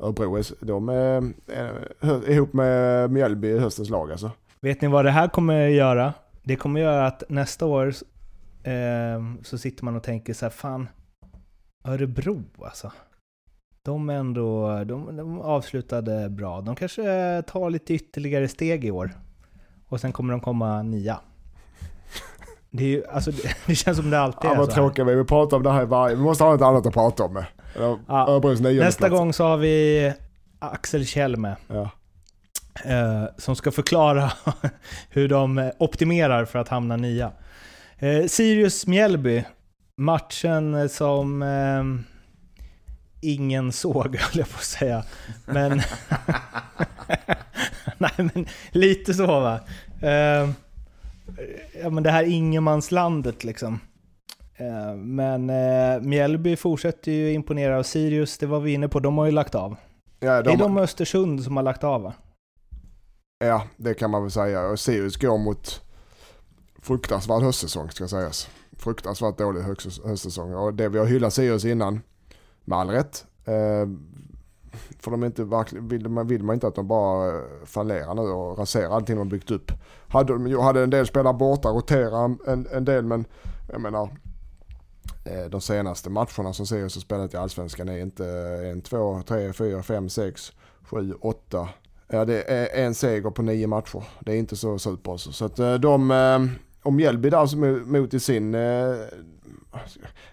Örebro, 0.00 0.36
är- 0.36 0.64
de 0.64 0.88
är 0.88 1.16
eh, 1.48 2.08
är 2.08 2.30
ihop 2.30 2.52
med 2.52 3.10
Mjällby 3.10 3.48
i 3.48 3.58
höstens 3.58 3.90
lag 3.90 4.10
alltså. 4.10 4.30
Vet 4.60 4.80
ni 4.82 4.88
vad 4.88 5.04
det 5.04 5.10
här 5.10 5.28
kommer 5.28 5.66
göra? 5.68 6.14
Det 6.42 6.56
kommer 6.56 6.80
göra 6.80 7.06
att 7.06 7.22
nästa 7.28 7.66
år 7.66 7.86
eh, 8.62 9.22
så 9.42 9.58
sitter 9.58 9.84
man 9.84 9.96
och 9.96 10.02
tänker 10.02 10.32
så 10.34 10.44
här, 10.44 10.50
fan, 10.50 10.88
Örebro 11.84 12.42
alltså. 12.62 12.92
De, 13.88 14.10
ändå, 14.10 14.68
de, 14.84 15.16
de 15.16 15.40
avslutade 15.40 16.28
bra. 16.30 16.60
De 16.60 16.76
kanske 16.76 17.02
tar 17.46 17.70
lite 17.70 17.94
ytterligare 17.94 18.48
steg 18.48 18.84
i 18.84 18.90
år. 18.90 19.10
Och 19.88 20.00
sen 20.00 20.12
kommer 20.12 20.32
de 20.32 20.40
komma 20.40 20.82
nia. 20.82 21.20
Det, 22.70 22.84
är 22.84 22.88
ju, 22.88 23.06
alltså, 23.06 23.30
det, 23.30 23.56
det 23.66 23.74
känns 23.74 23.96
som 23.98 24.10
det 24.10 24.20
alltid 24.20 24.50
Ja, 24.50 24.52
är 24.62 24.64
så 24.64 24.70
tråkiga 24.72 25.04
vi 25.04 25.24
pratar 25.24 25.56
om 25.56 25.62
det 25.62 25.70
här 25.70 25.84
varje... 25.84 26.16
Vi 26.16 26.22
måste 26.22 26.44
ha 26.44 26.50
något 26.52 26.62
annat 26.62 26.86
att 26.86 26.94
prata 26.94 27.24
om. 27.24 27.36
Eller, 27.36 27.48
Ja, 28.08 28.40
Nästa 28.84 28.98
plats. 29.08 29.18
gång 29.18 29.32
så 29.32 29.44
har 29.44 29.56
vi 29.56 30.12
Axel 30.58 31.06
Kjell 31.06 31.36
med. 31.36 31.56
Ja. 31.68 31.90
eh, 32.84 33.24
som 33.36 33.56
ska 33.56 33.70
förklara 33.70 34.32
hur 35.10 35.28
de 35.28 35.70
optimerar 35.78 36.44
för 36.44 36.58
att 36.58 36.68
hamna 36.68 36.96
nia. 36.96 37.30
Eh, 37.98 38.24
Sirius 38.26 38.86
Mjällby, 38.86 39.44
matchen 39.96 40.88
som 40.88 41.42
eh, 41.42 41.84
ingen 43.20 43.72
såg 43.72 44.16
höll 44.20 44.38
jag 44.38 44.48
på 44.50 44.56
att 44.56 44.64
säga. 44.64 45.04
Men, 45.46 45.68
nej, 47.98 48.10
men 48.16 48.46
lite 48.70 49.14
så 49.14 49.26
va. 49.26 49.60
Eh, 50.02 50.50
ja, 51.82 51.90
men 51.90 52.02
det 52.02 52.10
här 52.10 52.24
ingenmanslandet 52.24 53.44
liksom. 53.44 53.80
Eh, 54.56 54.94
men 54.96 55.50
eh, 55.50 56.00
Mjällby 56.00 56.56
fortsätter 56.56 57.12
ju 57.12 57.32
imponera 57.32 57.78
och 57.78 57.86
Sirius, 57.86 58.38
det 58.38 58.46
var 58.46 58.60
vi 58.60 58.72
inne 58.72 58.88
på, 58.88 59.00
de 59.00 59.18
har 59.18 59.26
ju 59.26 59.32
lagt 59.32 59.54
av. 59.54 59.76
Ja, 60.20 60.30
Det 60.42 60.50
är 60.50 60.56
de, 60.56 60.56
de 60.56 60.78
Östersund 60.78 61.44
som 61.44 61.56
har 61.56 61.62
lagt 61.62 61.84
av 61.84 62.02
va? 62.02 62.14
ja, 63.44 63.62
det 63.76 63.94
kan 63.94 64.10
man 64.10 64.22
väl 64.22 64.30
säga. 64.30 64.66
Och 64.66 64.80
Sirius 64.80 65.16
går 65.16 65.38
mot 65.38 65.82
fruktansvärd 66.82 67.42
höstsäsong 67.42 67.90
ska 67.90 68.08
sägas. 68.08 68.48
Fruktansvärt 68.78 69.38
dålig 69.38 69.60
höst- 69.60 70.04
höstsäsong. 70.04 70.54
Och 70.54 70.74
det 70.74 70.88
vi 70.88 70.98
har 70.98 71.06
hyllat 71.06 71.34
Sirius 71.34 71.64
innan, 71.64 72.00
med 72.68 72.78
all 72.78 72.90
rätt. 72.90 73.26
Eh, 73.44 73.88
för 74.98 75.10
de 75.10 75.22
är 75.22 75.26
inte 75.26 75.64
vill, 75.80 76.08
man, 76.08 76.26
vill 76.26 76.42
man 76.42 76.54
inte 76.54 76.66
att 76.66 76.74
de 76.74 76.88
bara 76.88 77.28
eh, 77.28 77.42
fallerar 77.64 78.14
nu 78.14 78.22
och 78.22 78.58
raserar 78.58 78.90
allting 78.90 79.16
de 79.16 79.18
har 79.18 79.30
byggt 79.30 79.50
upp. 79.50 79.72
Hade, 80.08 80.62
hade 80.62 80.82
en 80.82 80.90
del 80.90 81.06
spelare 81.06 81.34
borta, 81.34 81.68
rotera 81.68 82.36
en, 82.46 82.66
en 82.72 82.84
del 82.84 83.04
men 83.04 83.24
jag 83.72 83.80
menar 83.80 84.10
eh, 85.24 85.50
de 85.50 85.60
senaste 85.60 86.10
matcherna 86.10 86.52
som 86.52 86.66
Sirius 86.66 86.94
har 86.94 87.00
spelat 87.00 87.34
i 87.34 87.36
Allsvenskan 87.36 87.88
är 87.88 87.98
inte 87.98 88.26
eh, 88.26 88.70
en, 88.70 88.80
två, 88.80 89.22
tre, 89.26 89.52
fyra, 89.52 89.82
fem, 89.82 90.08
sex, 90.08 90.52
sju, 90.82 91.14
åtta. 91.20 91.68
Ja, 92.08 92.24
det 92.24 92.50
är 92.50 92.84
en 92.84 92.94
seger 92.94 93.30
på 93.30 93.42
nio 93.42 93.66
matcher. 93.66 94.04
Det 94.20 94.32
är 94.32 94.36
inte 94.36 94.56
så 94.56 94.78
super 94.78 95.12
alltså. 95.12 95.32
Så 95.32 95.44
att 95.44 95.58
eh, 95.58 95.74
de, 95.74 96.10
om 96.82 96.96
Mjällby 96.96 97.30
där 97.30 97.46
som 97.46 97.62
är 97.62 97.70
mot 97.70 98.14
i 98.14 98.20
sin, 98.20 98.54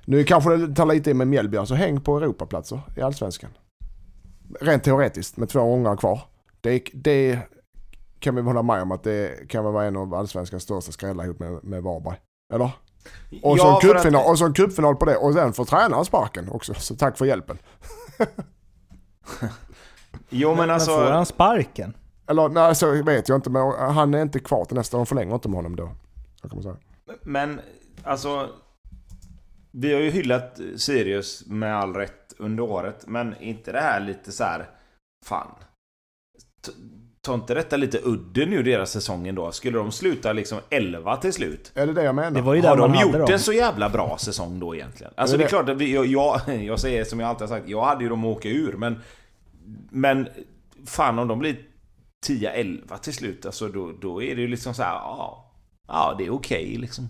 nu 0.06 0.24
kanske 0.24 0.58
det 0.58 0.76
tar 0.76 0.86
lite 0.86 1.12
i 1.12 1.14
med 1.14 1.28
Mjällby, 1.28 1.58
alltså 1.58 1.76
häng 1.76 2.02
på 2.02 2.18
Europaplatser 2.18 2.82
i 2.98 3.02
Allsvenskan. 3.02 3.50
Rent 4.62 4.84
teoretiskt 4.84 5.38
med 5.38 5.50
två 5.50 5.60
omgångar 5.60 5.98
kvar. 5.98 6.22
Det, 6.62 6.84
det 6.94 7.40
kan 8.20 8.36
vi 8.36 8.42
hålla 8.42 8.62
med 8.64 8.82
om 8.82 8.92
att 8.92 9.04
det 9.04 9.50
kan 9.50 9.64
vara 9.64 9.86
en 9.86 9.98
av 9.98 10.14
Allsvenskans 10.14 10.64
största 10.64 10.92
skrällar 10.92 11.24
ihop 11.24 11.40
med, 11.40 11.64
med 11.64 11.84
Varberg. 11.84 12.16
Eller? 12.54 12.72
Och 13.44 13.58
så, 13.60 13.66
Ja, 13.66 13.76
en 13.76 13.82
för 13.82 13.96
att- 13.96 14.02
cupfinal, 14.04 14.30
och 14.32 14.38
så 14.40 14.46
en 14.46 14.54
cupfinal 14.54 14.96
på 14.96 15.06
det 15.06 15.16
och 15.18 15.34
sen 15.34 15.54
får 15.54 15.66
tränaren 15.66 16.06
sparken 16.06 16.50
också. 16.52 16.74
Så 16.74 16.96
tack 16.96 17.18
för 17.18 17.26
hjälpen. 17.26 17.58
Jo 20.30 20.50
men 20.50 20.58
Men 20.58 20.68
får 20.68 20.74
alltså... 20.74 21.06
han 21.12 21.26
sparken? 21.26 21.94
Eller 22.28 22.50
nej, 22.50 22.76
så 22.76 23.04
vet 23.04 23.30
jag 23.30 23.38
inte, 23.38 23.50
men 23.50 23.72
han 23.72 24.14
är 24.14 24.22
inte 24.22 24.40
kvar 24.40 24.66
till 24.66 24.78
nästa, 24.78 24.98
de 24.98 25.06
förlänger 25.06 25.34
inte 25.36 25.50
med 25.50 25.56
honom 25.56 25.76
då. 25.76 25.92
Så 26.42 26.50
kan 26.50 26.58
man 26.58 26.64
säga. 26.64 26.76
Men 27.24 27.60
alltså... 28.04 28.50
Vi 29.78 29.94
har 29.94 30.02
ju 30.02 30.10
hyllat 30.10 30.60
Sirius 30.76 31.46
med 31.48 31.76
all 31.78 31.94
rätt 31.94 32.34
under 32.38 32.64
året, 32.64 33.04
men 33.08 33.36
inte 33.42 33.72
det 33.72 33.80
här 33.80 34.00
lite 34.00 34.32
så 34.32 34.44
här... 34.44 34.66
Fan. 35.26 35.48
T- 36.66 36.72
Ta 37.22 37.34
inte 37.34 37.54
detta 37.54 37.78
lite 37.78 38.00
udden 38.04 38.54
ur 38.54 38.64
deras 38.64 38.92
säsongen 38.92 39.36
då? 39.36 39.52
Skulle 39.52 39.78
de 39.78 39.92
sluta 39.92 40.34
liksom 40.34 40.60
11 40.70 41.18
till 41.18 41.34
slut? 41.34 41.72
Är 41.76 41.88
det 41.88 41.94
det 41.94 42.04
jag 42.04 42.16
menar? 42.16 42.32
Det 42.32 42.42
var 42.42 42.54
ju 42.54 42.62
Har 42.62 42.78
de 42.78 42.94
gjort 43.02 43.12
dem. 43.14 43.28
en 43.32 43.40
så 43.40 43.54
jävla 43.54 43.90
bra 43.90 44.18
säsong 44.20 44.60
då 44.60 44.76
egentligen? 44.76 45.14
Alltså 45.18 45.38
Det 45.38 45.44
det 45.44 45.44
är 45.44 45.46
är 45.46 45.50
klart 45.50 45.70
att 45.70 45.78
vi, 45.78 45.94
jag, 45.94 46.06
jag, 46.06 46.42
jag 46.64 46.80
säger 46.80 47.04
som 47.04 47.20
jag 47.20 47.30
alltid 47.30 47.42
har 47.50 47.58
sagt, 47.58 47.70
jag 47.70 47.86
hade 47.86 48.04
ju 48.04 48.10
dem 48.10 48.26
att 48.26 48.38
åka 48.38 48.50
ur 48.50 48.74
men... 48.74 49.00
Men 49.90 50.28
fan 50.86 51.20
om 51.20 51.28
de 51.28 51.40
blir 51.40 51.58
10-11 52.28 52.98
till 52.98 53.14
slut, 53.14 53.46
alltså 53.46 53.68
då, 53.68 53.92
då 54.02 54.22
är 54.24 54.36
det 54.36 54.42
ju 54.42 54.48
liksom 54.48 54.74
så 54.74 54.84
här, 54.84 54.94
ja... 54.94 55.52
Ja, 55.88 56.16
det 56.18 56.26
är 56.26 56.34
okej 56.34 56.78
liksom. 56.78 57.08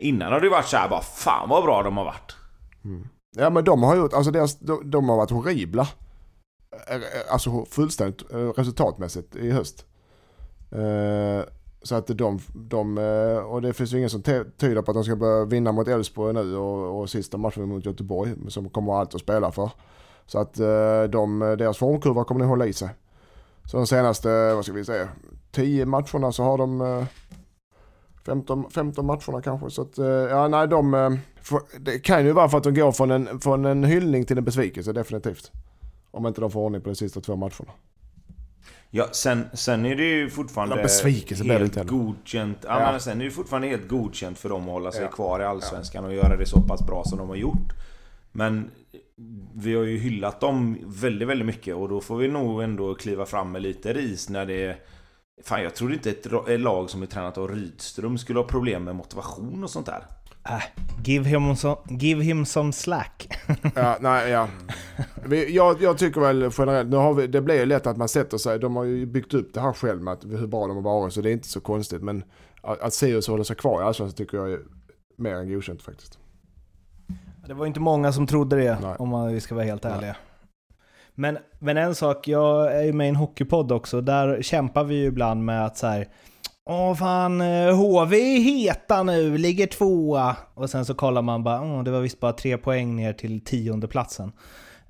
Innan 0.00 0.32
har 0.32 0.40
det 0.40 0.48
varit 0.48 0.66
så 0.66 0.76
här 0.76 0.88
bara, 0.88 1.00
fan 1.00 1.48
vad 1.48 1.64
bra 1.64 1.82
de 1.82 1.96
har 1.96 2.04
varit. 2.04 2.36
Mm. 2.84 3.08
Ja 3.36 3.50
men 3.50 3.64
de 3.64 3.82
har 3.82 3.96
gjort, 3.96 4.12
alltså 4.12 4.30
deras, 4.30 4.58
de, 4.58 4.90
de 4.90 5.08
har 5.08 5.16
varit 5.16 5.30
horribla. 5.30 5.88
Eh, 6.88 6.96
eh, 6.96 7.02
alltså 7.30 7.64
fullständigt 7.64 8.32
eh, 8.32 8.36
resultatmässigt 8.38 9.36
i 9.36 9.50
höst. 9.50 9.86
Så 11.82 11.94
att 11.94 12.06
de, 12.06 12.38
de, 12.54 12.98
och 13.46 13.62
det 13.62 13.72
finns 13.72 13.92
ju 13.92 13.96
ingen 13.96 14.10
som 14.10 14.22
tyder 14.22 14.82
på 14.82 14.90
att 14.90 14.94
de 14.94 15.04
ska 15.04 15.16
börja 15.16 15.44
vinna 15.44 15.72
mot 15.72 15.88
Elfsborg 15.88 16.34
nu 16.34 16.56
och, 16.56 17.00
och 17.00 17.10
sista 17.10 17.38
matchen 17.38 17.68
mot 17.68 17.86
Göteborg 17.86 18.34
som 18.48 18.70
kommer 18.70 19.00
allt 19.00 19.14
att 19.14 19.20
spela 19.20 19.52
för. 19.52 19.70
Så 20.26 20.38
att 20.38 20.54
de, 21.10 21.38
deras 21.58 21.78
formkurva 21.78 22.24
kommer 22.24 22.38
nog 22.38 22.48
hålla 22.48 22.66
i 22.66 22.72
sig. 22.72 22.88
Så 23.64 23.76
de 23.76 23.86
senaste, 23.86 24.54
vad 24.54 24.64
ska 24.64 24.74
vi 24.74 24.84
säga, 24.84 25.08
tio 25.50 25.86
matcherna 25.86 26.32
så 26.32 26.42
har 26.42 26.58
de 26.58 27.06
15, 28.26 28.70
15 28.70 29.06
matcherna 29.06 29.42
kanske. 29.42 29.70
Så 29.70 29.82
att, 29.82 29.98
eh, 29.98 30.06
ja 30.06 30.48
nej 30.48 30.68
de, 30.68 30.94
eh, 30.94 31.10
det 31.80 31.98
kan 31.98 32.24
ju 32.24 32.32
vara 32.32 32.48
för 32.48 32.58
att 32.58 32.64
de 32.64 32.74
går 32.74 32.92
från 32.92 33.10
en, 33.10 33.40
från 33.40 33.64
en 33.64 33.84
hyllning 33.84 34.24
till 34.24 34.38
en 34.38 34.44
besvikelse 34.44 34.92
definitivt. 34.92 35.50
Om 36.10 36.26
inte 36.26 36.40
de 36.40 36.50
får 36.50 36.60
ordning 36.60 36.80
på 36.80 36.88
de 36.88 36.94
sista 36.96 37.20
två 37.20 37.36
matcherna. 37.36 37.72
Ja, 38.90 39.08
sen, 39.12 39.44
sen 39.52 39.86
är 39.86 39.96
det 39.96 40.02
ju 40.04 40.30
fortfarande 40.30 40.76
besvikelse 40.76 41.44
det 41.44 41.52
helt 41.52 41.76
heller. 41.76 41.90
godkänt. 41.90 42.58
Ja, 42.62 42.80
Ja. 42.80 42.90
Men 42.90 43.00
sen 43.00 43.20
är 43.20 43.24
det 43.24 43.30
fortfarande 43.30 43.68
helt 43.68 43.88
godkänt 43.88 44.38
för 44.38 44.48
dem 44.48 44.62
att 44.62 44.68
hålla 44.72 44.92
sig 44.92 45.02
Ja. 45.02 45.08
kvar 45.08 45.40
i 45.40 45.44
Allsvenskan 45.44 46.04
och 46.04 46.14
göra 46.14 46.36
det 46.36 46.46
så 46.46 46.60
pass 46.60 46.86
bra 46.86 47.04
som 47.04 47.18
de 47.18 47.28
har 47.28 47.36
gjort. 47.36 47.72
Men 48.32 48.70
vi 49.54 49.74
har 49.74 49.82
ju 49.82 49.98
hyllat 49.98 50.40
dem 50.40 50.78
väldigt, 50.86 51.28
väldigt 51.28 51.46
mycket 51.46 51.74
och 51.74 51.88
då 51.88 52.00
får 52.00 52.16
vi 52.16 52.28
nog 52.28 52.62
ändå 52.62 52.94
kliva 52.94 53.26
fram 53.26 53.52
med 53.52 53.62
lite 53.62 53.92
ris 53.92 54.28
när 54.28 54.46
det. 54.46 54.76
Fan, 55.44 55.62
jag 55.62 55.74
trodde 55.74 55.94
inte 55.94 56.10
ett 56.10 56.60
lag 56.60 56.90
som 56.90 57.02
är 57.02 57.06
tränat 57.06 57.38
av 57.38 57.48
Rydström 57.48 58.18
skulle 58.18 58.38
ha 58.38 58.46
problem 58.46 58.84
med 58.84 58.96
motivation 58.96 59.64
och 59.64 59.70
sånt 59.70 59.86
där. 59.86 60.06
Äh, 60.44 60.62
give, 61.04 61.28
him 61.28 61.56
some, 61.56 61.76
give 61.88 62.22
him 62.22 62.46
some 62.46 62.72
slack. 62.72 63.38
Ja, 63.74 63.96
nej, 64.00 64.30
ja. 64.30 64.48
Vi, 65.24 65.54
jag, 65.54 65.82
jag 65.82 65.98
tycker 65.98 66.20
väl 66.20 66.50
generellt, 66.58 66.90
nu 66.90 66.96
har 66.96 67.14
vi, 67.14 67.26
det 67.26 67.40
blir 67.40 67.54
ju 67.58 67.66
lätt 67.66 67.86
att 67.86 67.96
man 67.96 68.08
sätter 68.08 68.38
sig, 68.38 68.58
de 68.58 68.76
har 68.76 68.84
ju 68.84 69.06
byggt 69.06 69.34
upp 69.34 69.54
det 69.54 69.60
här 69.60 69.72
själv 69.72 70.02
med 70.02 70.14
att, 70.14 70.24
hur 70.24 70.46
bra 70.46 70.66
de 70.66 70.76
har 70.76 70.82
varit 70.82 71.12
så 71.12 71.20
det 71.20 71.30
är 71.30 71.32
inte 71.32 71.48
så 71.48 71.60
konstigt. 71.60 72.02
Men 72.02 72.24
att, 72.62 72.80
att 72.80 72.94
Sirius 72.94 73.28
håller 73.28 73.44
sig 73.44 73.56
kvar 73.56 73.82
i 73.82 73.84
Allsvenskan 73.84 74.16
tycker 74.16 74.38
jag 74.38 74.52
är 74.52 74.60
mer 75.16 75.34
än 75.34 75.52
godkänt 75.52 75.82
faktiskt. 75.82 76.18
Det 77.46 77.54
var 77.54 77.66
inte 77.66 77.80
många 77.80 78.12
som 78.12 78.26
trodde 78.26 78.56
det, 78.56 78.78
Nej. 78.82 78.96
om 78.98 79.08
man, 79.08 79.32
vi 79.32 79.40
ska 79.40 79.54
vara 79.54 79.64
helt 79.64 79.84
ärliga. 79.84 80.16
Men, 81.20 81.38
men 81.58 81.76
en 81.76 81.94
sak, 81.94 82.28
jag 82.28 82.76
är 82.76 82.82
ju 82.82 82.92
med 82.92 83.04
i 83.06 83.08
en 83.08 83.16
hockeypodd 83.16 83.72
också, 83.72 84.00
där 84.00 84.42
kämpar 84.42 84.84
vi 84.84 84.94
ju 84.94 85.04
ibland 85.06 85.44
med 85.44 85.66
att 85.66 85.76
så 85.76 85.86
här. 85.86 86.08
Åh 86.64 86.94
fan, 86.94 87.40
eh, 87.40 87.76
HV 87.76 88.16
är 88.16 88.40
heta 88.40 89.02
nu, 89.02 89.38
ligger 89.38 89.66
tvåa. 89.66 90.36
Och 90.54 90.70
sen 90.70 90.84
så 90.84 90.94
kollar 90.94 91.22
man 91.22 91.42
bara, 91.42 91.60
åh, 91.62 91.82
det 91.84 91.90
var 91.90 92.00
visst 92.00 92.20
bara 92.20 92.32
tre 92.32 92.56
poäng 92.58 92.96
ner 92.96 93.12
till 93.12 93.44
tionde 93.44 93.88
platsen. 93.88 94.32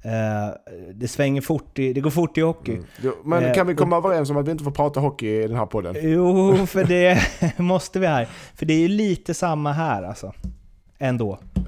Eh, 0.03 0.55
det 0.95 1.09
svänger 1.09 1.41
fort, 1.41 1.79
i, 1.79 1.93
det 1.93 2.01
går 2.01 2.11
fort 2.11 2.39
i 2.39 2.41
hockey. 2.41 2.73
Mm. 2.73 2.85
Jo, 3.03 3.13
men 3.25 3.45
Eh, 3.45 3.55
kan 3.55 3.67
vi 3.67 3.75
och- 3.75 3.79
komma 3.79 3.97
överens 3.97 4.31
om 4.31 4.37
att 4.37 4.47
vi 4.49 4.51
inte 4.51 4.65
får 4.65 4.71
prata 4.71 5.01
hockey 5.01 5.29
i 5.29 5.47
den 5.47 5.57
här 5.57 5.67
podden? 5.67 5.95
Jo, 6.01 6.67
för 6.67 6.85
det 6.85 7.19
måste 7.59 7.99
vi 8.01 8.07
här. 8.07 8.29
För 8.55 8.67
det 8.67 8.75
är 8.75 8.79
ju 8.81 8.89
lite 8.89 9.35
samma 9.35 9.73
här 9.73 10.03
alltså. 10.03 10.33
Ändå. 10.99 11.39
Ja. 11.55 11.63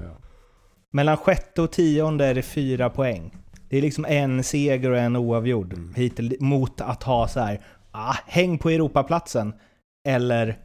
Mellan 0.91 1.17
sjätte 1.17 1.61
och 1.61 1.71
tionde 1.71 2.25
är 2.25 2.33
det 2.33 2.41
fyra 2.41 2.89
poäng. 2.89 3.31
Det 3.73 3.77
är 3.77 3.81
liksom 3.81 4.05
en 4.05 4.43
seger 4.43 4.89
och 4.89 4.97
en 4.97 5.15
oavgjord. 5.15 5.73
Mm. 5.73 5.93
Hittills, 5.95 6.39
mot 6.39 6.81
att 6.81 7.03
ha 7.03 7.27
så 7.27 7.39
här, 7.39 7.61
ah, 7.91 8.15
häng 8.25 8.57
på 8.57 8.69
Europaplatsen. 8.69 9.53
Eller 10.07 10.57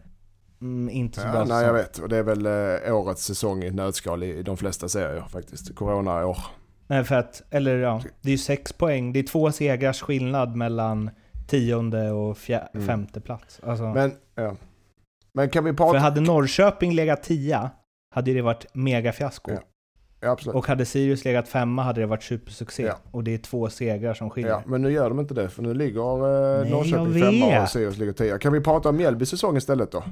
mm, 0.60 0.90
inte 0.90 1.20
så 1.20 1.26
bra 1.28 1.34
Ja, 1.34 1.38
nej 1.38 1.48
säsong. 1.48 1.66
jag 1.66 1.72
vet, 1.72 1.98
och 1.98 2.08
det 2.08 2.16
är 2.16 2.22
väl 2.22 2.46
eh, 2.46 2.96
årets 2.96 3.24
säsong 3.24 3.62
i 3.64 3.70
nötskal 3.70 4.22
i, 4.22 4.26
i 4.38 4.42
de 4.42 4.56
flesta 4.56 4.88
serier 4.88 5.24
faktiskt. 5.28 5.74
Corona-år. 5.74 6.38
Nej, 6.86 7.04
för 7.04 7.14
att, 7.14 7.42
eller 7.50 7.76
ja, 7.76 8.02
det 8.22 8.28
är 8.28 8.32
ju 8.32 8.38
sex 8.38 8.72
poäng. 8.72 9.12
Det 9.12 9.18
är 9.18 9.22
två 9.22 9.52
segrars 9.52 10.00
skillnad 10.02 10.56
mellan 10.56 11.10
tionde 11.46 12.10
och 12.10 12.38
fjär, 12.38 12.68
Mm. 12.74 12.86
femte 12.86 13.20
plats. 13.20 13.60
Alltså, 13.62 13.84
Men, 13.84 14.12
ja. 14.34 14.56
Men 15.34 15.48
kan 15.48 15.64
vi 15.64 15.70
för 15.70 15.76
prata... 15.76 15.98
hade 15.98 16.20
Norrköping 16.20 16.92
legat 16.94 17.22
tia, 17.22 17.70
hade 18.14 18.32
det 18.34 18.42
varit 18.42 18.66
megafiasko. 18.74 19.50
Ja. 19.52 19.58
Ja, 20.20 20.30
absolut. 20.30 20.56
Och 20.56 20.66
hade 20.66 20.84
Sirius 20.84 21.24
legat 21.24 21.48
femma 21.48 21.82
hade 21.82 22.00
det 22.00 22.06
varit 22.06 22.22
supersuccé. 22.22 22.82
Ja. 22.82 22.94
Och 23.10 23.24
det 23.24 23.34
är 23.34 23.38
två 23.38 23.68
segrar 23.70 24.14
som 24.14 24.30
skiljer. 24.30 24.50
Ja, 24.52 24.62
men 24.66 24.82
nu 24.82 24.92
gör 24.92 25.08
de 25.08 25.20
inte 25.20 25.34
det 25.34 25.48
för 25.48 25.62
nu 25.62 25.74
ligger 25.74 26.00
eh, 26.00 26.60
Nej, 26.62 26.70
Norrköping 26.70 27.22
femma 27.40 27.62
och 27.62 27.68
Sirius 27.68 27.98
ligger 27.98 28.12
tia. 28.12 28.38
Kan 28.38 28.52
vi 28.52 28.60
prata 28.60 28.88
om 28.88 28.96
Mjällbys 28.96 29.30
säsong 29.30 29.56
istället 29.56 29.92
då? 29.92 30.02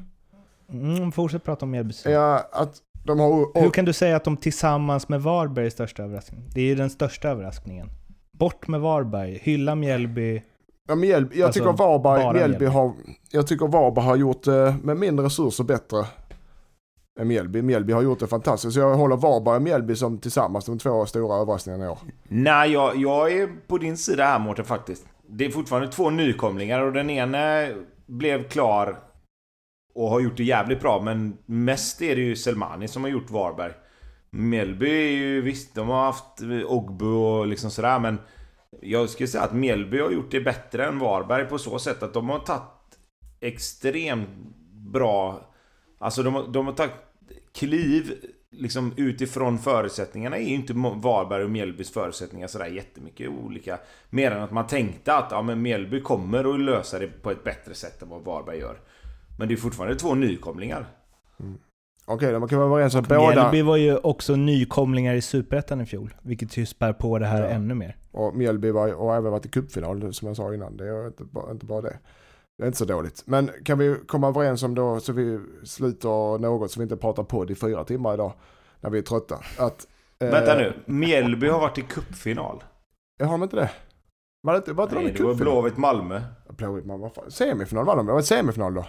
Mm, 0.73 1.13
fortsätt 1.13 1.45
prata 1.45 1.65
om 1.65 1.71
Mjällby. 1.71 1.95
Ja, 2.05 2.49
att 2.53 2.77
De 3.05 3.19
har, 3.21 3.61
Hur 3.63 3.71
kan 3.71 3.85
du 3.85 3.93
säga 3.93 4.17
att 4.17 4.25
de 4.25 4.37
tillsammans 4.37 5.09
med 5.09 5.23
Varberg 5.23 5.67
är 5.67 5.71
största 5.71 6.03
överraskningen? 6.03 6.51
Det 6.55 6.61
är 6.61 6.65
ju 6.65 6.75
den 6.75 6.91
största 6.91 7.29
överraskningen. 7.29 7.89
Bort 8.33 8.69
med 8.69 8.81
Varberg, 8.81 9.39
hylla 9.43 9.75
Mjällby. 9.75 10.43
ja, 10.89 10.95
Mjällby, 10.95 11.39
jag 11.39 11.47
alltså, 11.47 11.61
tycker 11.61 11.73
Varberg, 11.73 12.19
Mjällby 12.19 12.39
Mjällby. 12.39 12.67
har, 12.67 12.93
jag 13.31 13.47
tycker 13.47 13.67
Varberg 13.67 14.05
har 14.05 14.17
gjort 14.17 14.43
det 14.45 14.77
med 14.83 14.97
mindre 14.97 15.27
resurser 15.27 15.65
bättre 15.65 16.05
Eh, 17.19 17.25
Mjällby. 17.25 17.63
Mjällby 17.63 17.93
har 17.93 18.03
gjort 18.03 18.19
det 18.19 18.27
fantastiskt. 18.27 18.75
Så 18.75 18.81
jag 18.81 18.95
håller 18.95 19.17
Varberg 19.17 19.57
och 19.57 19.63
Mjällby 19.63 19.97
som 19.97 20.19
tillsammans 20.19 20.65
de 20.65 20.79
två 20.79 21.07
stora 21.07 21.37
överraskningarna 21.37 21.85
i 21.85 21.89
år. 21.89 21.99
Nej, 22.29 22.73
jag, 22.73 22.97
jag 22.97 23.33
är 23.33 23.49
på 23.67 23.79
din 23.79 23.97
sida 23.97 24.25
här 24.25 24.39
Mårten 24.39 24.65
faktiskt. 24.65 25.07
Det 25.29 25.45
är 25.45 25.51
fortfarande 25.51 25.89
två 25.89 26.11
nykomlingar 26.11 26.81
och 26.81 26.93
den 26.93 27.11
ena 27.11 27.67
blev 28.07 28.49
klar 28.49 28.99
och 29.95 30.11
har 30.11 30.21
gjort 30.21 30.37
det 30.37 30.45
jävligt 30.45 30.81
bra. 30.81 31.03
Men 31.03 31.39
mest 31.47 32.03
är 32.03 32.17
det 32.17 32.23
ju 32.23 32.37
Selmani 32.37 32.89
som 32.89 33.03
har 33.03 33.11
gjort 33.11 33.31
Varberg. 33.31 33.73
Mjällby 34.31 34.91
är 34.91 35.11
ju 35.11 35.41
visst, 35.41 35.75
de 35.75 35.89
har 35.89 36.05
haft 36.05 36.43
eh, 36.43 36.73
Ogbu 36.73 37.07
och 37.07 37.47
liksom 37.47 37.71
sådär 37.71 37.99
men 37.99 38.19
jag 38.83 39.11
skulle 39.11 39.27
säga 39.27 39.45
att 39.45 39.55
Mjällby 39.55 40.01
har 40.01 40.11
gjort 40.11 40.31
det 40.31 40.41
bättre 40.41 40.87
än 40.87 40.99
Varberg 40.99 41.45
på 41.45 41.59
så 41.59 41.79
sätt 41.79 42.03
att 42.03 42.15
de 42.15 42.29
har 42.29 42.39
tagit 42.39 42.63
extremt 43.41 44.29
bra... 44.93 45.41
Alltså 45.99 46.23
de, 46.23 46.53
de 46.53 46.67
har 46.67 46.73
tagit 46.73 46.93
kliv 47.57 48.13
liksom 48.51 48.93
utifrån 48.97 49.59
förutsättningarna 49.59 50.37
är 50.37 50.43
ju 50.43 50.55
inte 50.55 50.73
Varberg 50.73 51.45
och 51.45 51.51
Mjällbys 51.51 51.91
förutsättningar 51.91 52.47
sådär 52.47 52.67
jättemycket 52.67 53.29
olika. 53.29 53.79
Mer 54.11 54.31
än 54.31 54.43
att 54.43 54.53
man 54.53 54.67
tänkte 54.67 55.15
att 55.15 55.29
ja, 55.31 55.43
men 55.43 55.63
Mjällby 55.63 56.01
kommer 56.01 56.55
att 56.55 56.61
lösa 56.61 56.99
det 56.99 57.23
på 57.23 57.31
ett 57.31 57.45
bättre 57.45 57.75
sätt 57.75 58.03
än 58.03 58.09
vad 58.09 58.25
Varberg 58.25 58.59
gör. 58.59 58.81
Men 59.39 59.49
det 59.49 59.55
är 59.55 59.57
fortfarande 59.57 59.97
två 59.97 60.15
nykomlingar. 60.15 60.87
Okej, 62.09 62.33
de 62.33 62.49
kan 62.49 62.59
vara 62.59 62.69
överens 62.69 62.95
om 62.95 63.05
båda... 63.09 63.31
Mjällby 63.31 63.63
var 63.63 63.77
ju 63.77 63.97
också 63.97 64.37
nykomlingar 64.37 65.15
i 65.15 65.23
Superettan 65.23 65.81
i 65.81 65.87
fjol, 65.87 66.15
vilket 66.23 66.57
ju 66.57 66.67
spär 66.67 66.93
på 66.93 67.19
det 67.19 67.27
här 67.27 67.43
Ja. 67.43 67.49
ännu 67.49 67.75
mer. 67.75 67.97
Och 68.13 68.37
Mjällby 68.37 68.71
var, 68.71 68.93
och 68.95 69.15
även 69.15 69.33
varit 69.33 69.47
i 69.47 69.49
cupfinal 69.49 70.15
som 70.15 70.29
jag 70.29 70.37
sa 70.37 70.55
innan. 70.55 70.77
Det 70.77 70.89
är 70.89 71.07
inte 71.07 71.25
bara, 71.25 71.51
inte 71.51 71.67
bara 71.67 71.81
det. 71.83 71.99
Det 72.59 72.65
är 72.65 72.67
inte 72.67 72.79
så 72.79 72.85
dåligt. 72.85 73.23
Men 73.27 73.51
kan 73.65 73.79
vi 73.79 73.97
komma 74.09 74.29
överens 74.29 74.63
om 74.63 74.75
då, 74.75 75.01
så 75.01 75.13
vi 75.13 75.41
sluter 75.65 76.39
något 76.39 76.71
så 76.71 76.81
vi 76.81 76.83
inte 76.83 76.97
pratar 76.97 77.23
podd 77.23 77.51
i 77.51 77.55
fyra 77.55 77.85
timmar 77.85 78.15
idag. 78.15 78.33
När 78.81 78.91
vi 78.91 78.99
är 78.99 79.03
trötta. 79.03 79.35
Att, 79.59 79.87
eh, 80.19 80.31
Vänta 80.31 80.55
nu, 80.55 80.73
Mjällby 80.87 81.49
har 81.49 81.61
varit 81.61 81.79
i 81.79 81.83
cupfinal. 81.83 82.65
Jag 83.19 83.27
har 83.27 83.33
de 83.33 83.43
inte 83.43 83.57
det? 83.57 83.71
Var 84.43 84.53
det 84.53 84.57
inte, 84.57 84.73
var 84.73 84.89
Nej, 84.93 85.05
i 85.05 85.11
det 85.11 85.23
var 85.23 85.31
cupfinal? 85.31 85.37
Blåvitt 85.37 85.77
Malmö. 85.77 86.23
Blåvitt, 86.49 86.87
man, 86.87 87.01
vad 87.01 87.15
fan? 87.15 87.31
Semifinal 87.31 87.85
var 87.85 87.97
de? 87.97 88.07
Det 88.07 88.13
var 88.13 88.23
semifinal 88.23 88.75
då? 88.75 88.85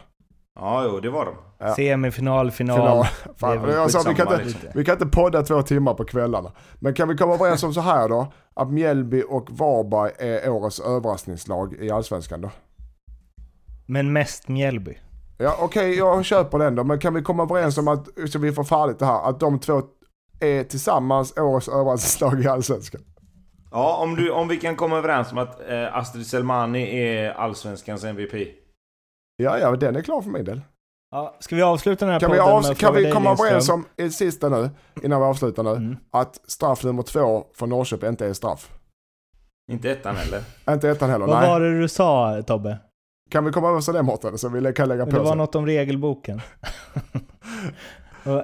Ja, 0.59 0.83
jo, 0.85 0.99
det 0.99 1.09
var 1.09 1.25
de. 1.25 1.35
Ja. 1.57 1.75
Semifinal, 1.75 2.51
final. 2.51 2.75
Final. 2.77 3.05
Fan, 3.35 3.69
jag 3.69 3.91
sa, 3.91 4.03
vi, 4.09 4.15
kan 4.15 4.33
inte, 4.33 4.43
lite. 4.43 4.71
vi 4.75 4.85
kan 4.85 4.93
inte 4.93 5.17
podda 5.17 5.43
två 5.43 5.61
timmar 5.61 5.93
på 5.93 6.05
kvällarna. 6.05 6.51
Men 6.79 6.93
kan 6.93 7.07
vi 7.07 7.17
komma 7.17 7.33
överens 7.33 7.63
om 7.63 7.73
så 7.73 7.81
här 7.81 8.09
då? 8.09 8.33
Att 8.53 8.71
Mjällby 8.71 9.23
och 9.29 9.47
Varberg 9.51 10.11
är 10.17 10.49
årets 10.49 10.79
överraskningslag 10.79 11.73
i 11.73 11.91
Allsvenskan 11.91 12.41
då? 12.41 12.49
Men 13.87 14.13
mest 14.13 14.47
Mjällby. 14.47 14.97
Ja 15.37 15.55
okej, 15.59 15.97
jag 15.97 16.25
köper 16.25 16.59
den 16.59 16.75
då. 16.75 16.83
Men 16.83 16.99
kan 16.99 17.13
vi 17.13 17.21
komma 17.21 17.43
överens 17.43 17.77
om 17.77 17.87
att, 17.87 18.07
så 18.29 18.39
vi 18.39 18.51
får 18.51 18.63
färdigt 18.63 18.99
det 18.99 19.05
här, 19.05 19.29
att 19.29 19.39
de 19.39 19.59
två 19.59 19.81
är 20.39 20.63
tillsammans 20.63 21.37
årets 21.37 21.67
överraskningslag 21.67 22.43
i 22.43 22.47
Allsvenskan? 22.47 23.01
Ja, 23.71 23.97
om, 23.97 24.15
du, 24.15 24.31
om 24.31 24.47
vi 24.47 24.57
kan 24.57 24.75
komma 24.75 24.97
överens 24.97 25.31
om 25.31 25.37
att 25.37 25.69
eh, 25.69 25.97
Astrid 25.97 26.27
Selmani 26.27 26.99
är 26.99 27.31
Allsvenskans 27.31 28.03
MVP. 28.03 28.33
Ja, 29.37 29.59
ja, 29.59 29.75
den 29.75 29.95
är 29.95 30.01
klar 30.01 30.21
för 30.21 30.29
min 30.29 30.45
del. 30.45 30.61
Ja, 31.11 31.35
ska 31.39 31.55
vi 31.55 31.61
avsluta 31.61 32.05
den 32.05 32.13
här 32.13 32.19
Kan 32.19 32.31
vi, 32.31 32.37
podden 32.37 32.53
av, 32.53 32.61
med 32.61 32.71
att 32.71 32.77
kan 32.77 32.93
vi 32.95 33.11
komma 33.11 33.29
Lindström? 33.29 33.47
överens 33.47 33.69
om, 33.69 33.85
i 33.97 34.09
sista 34.09 34.49
nu, 34.49 34.69
innan 35.03 35.19
vi 35.21 35.25
avslutar 35.27 35.63
nu, 35.63 35.69
Mm. 35.69 35.95
att 36.11 36.49
straff 36.51 36.83
nummer 36.83 37.03
två 37.03 37.45
för 37.53 37.67
Norrköping 37.67 38.09
inte 38.09 38.25
är 38.27 38.33
straff? 38.33 38.71
Inte 39.71 39.91
ettan 39.91 40.15
heller. 40.15 40.41
Inte 40.69 40.89
ettan 40.89 41.09
heller, 41.09 41.25
Vad 41.27 41.39
nej. 41.39 41.49
var 41.49 41.59
det 41.59 41.79
du 41.81 41.87
sa 41.87 42.41
Tobbe? 42.41 42.77
Kan 43.29 43.45
vi 43.45 43.51
komma 43.51 43.67
överens 43.67 43.87
om 43.87 43.93
det 43.93 44.03
Mårten? 44.03 44.37
Så 44.37 44.49
vi 44.49 44.73
kan 44.73 44.89
lägga 44.89 45.05
på 45.05 45.11
det 45.11 45.19
var 45.19 45.29
sen. 45.29 45.37
något 45.37 45.55
om 45.55 45.65
regelboken. 45.65 46.41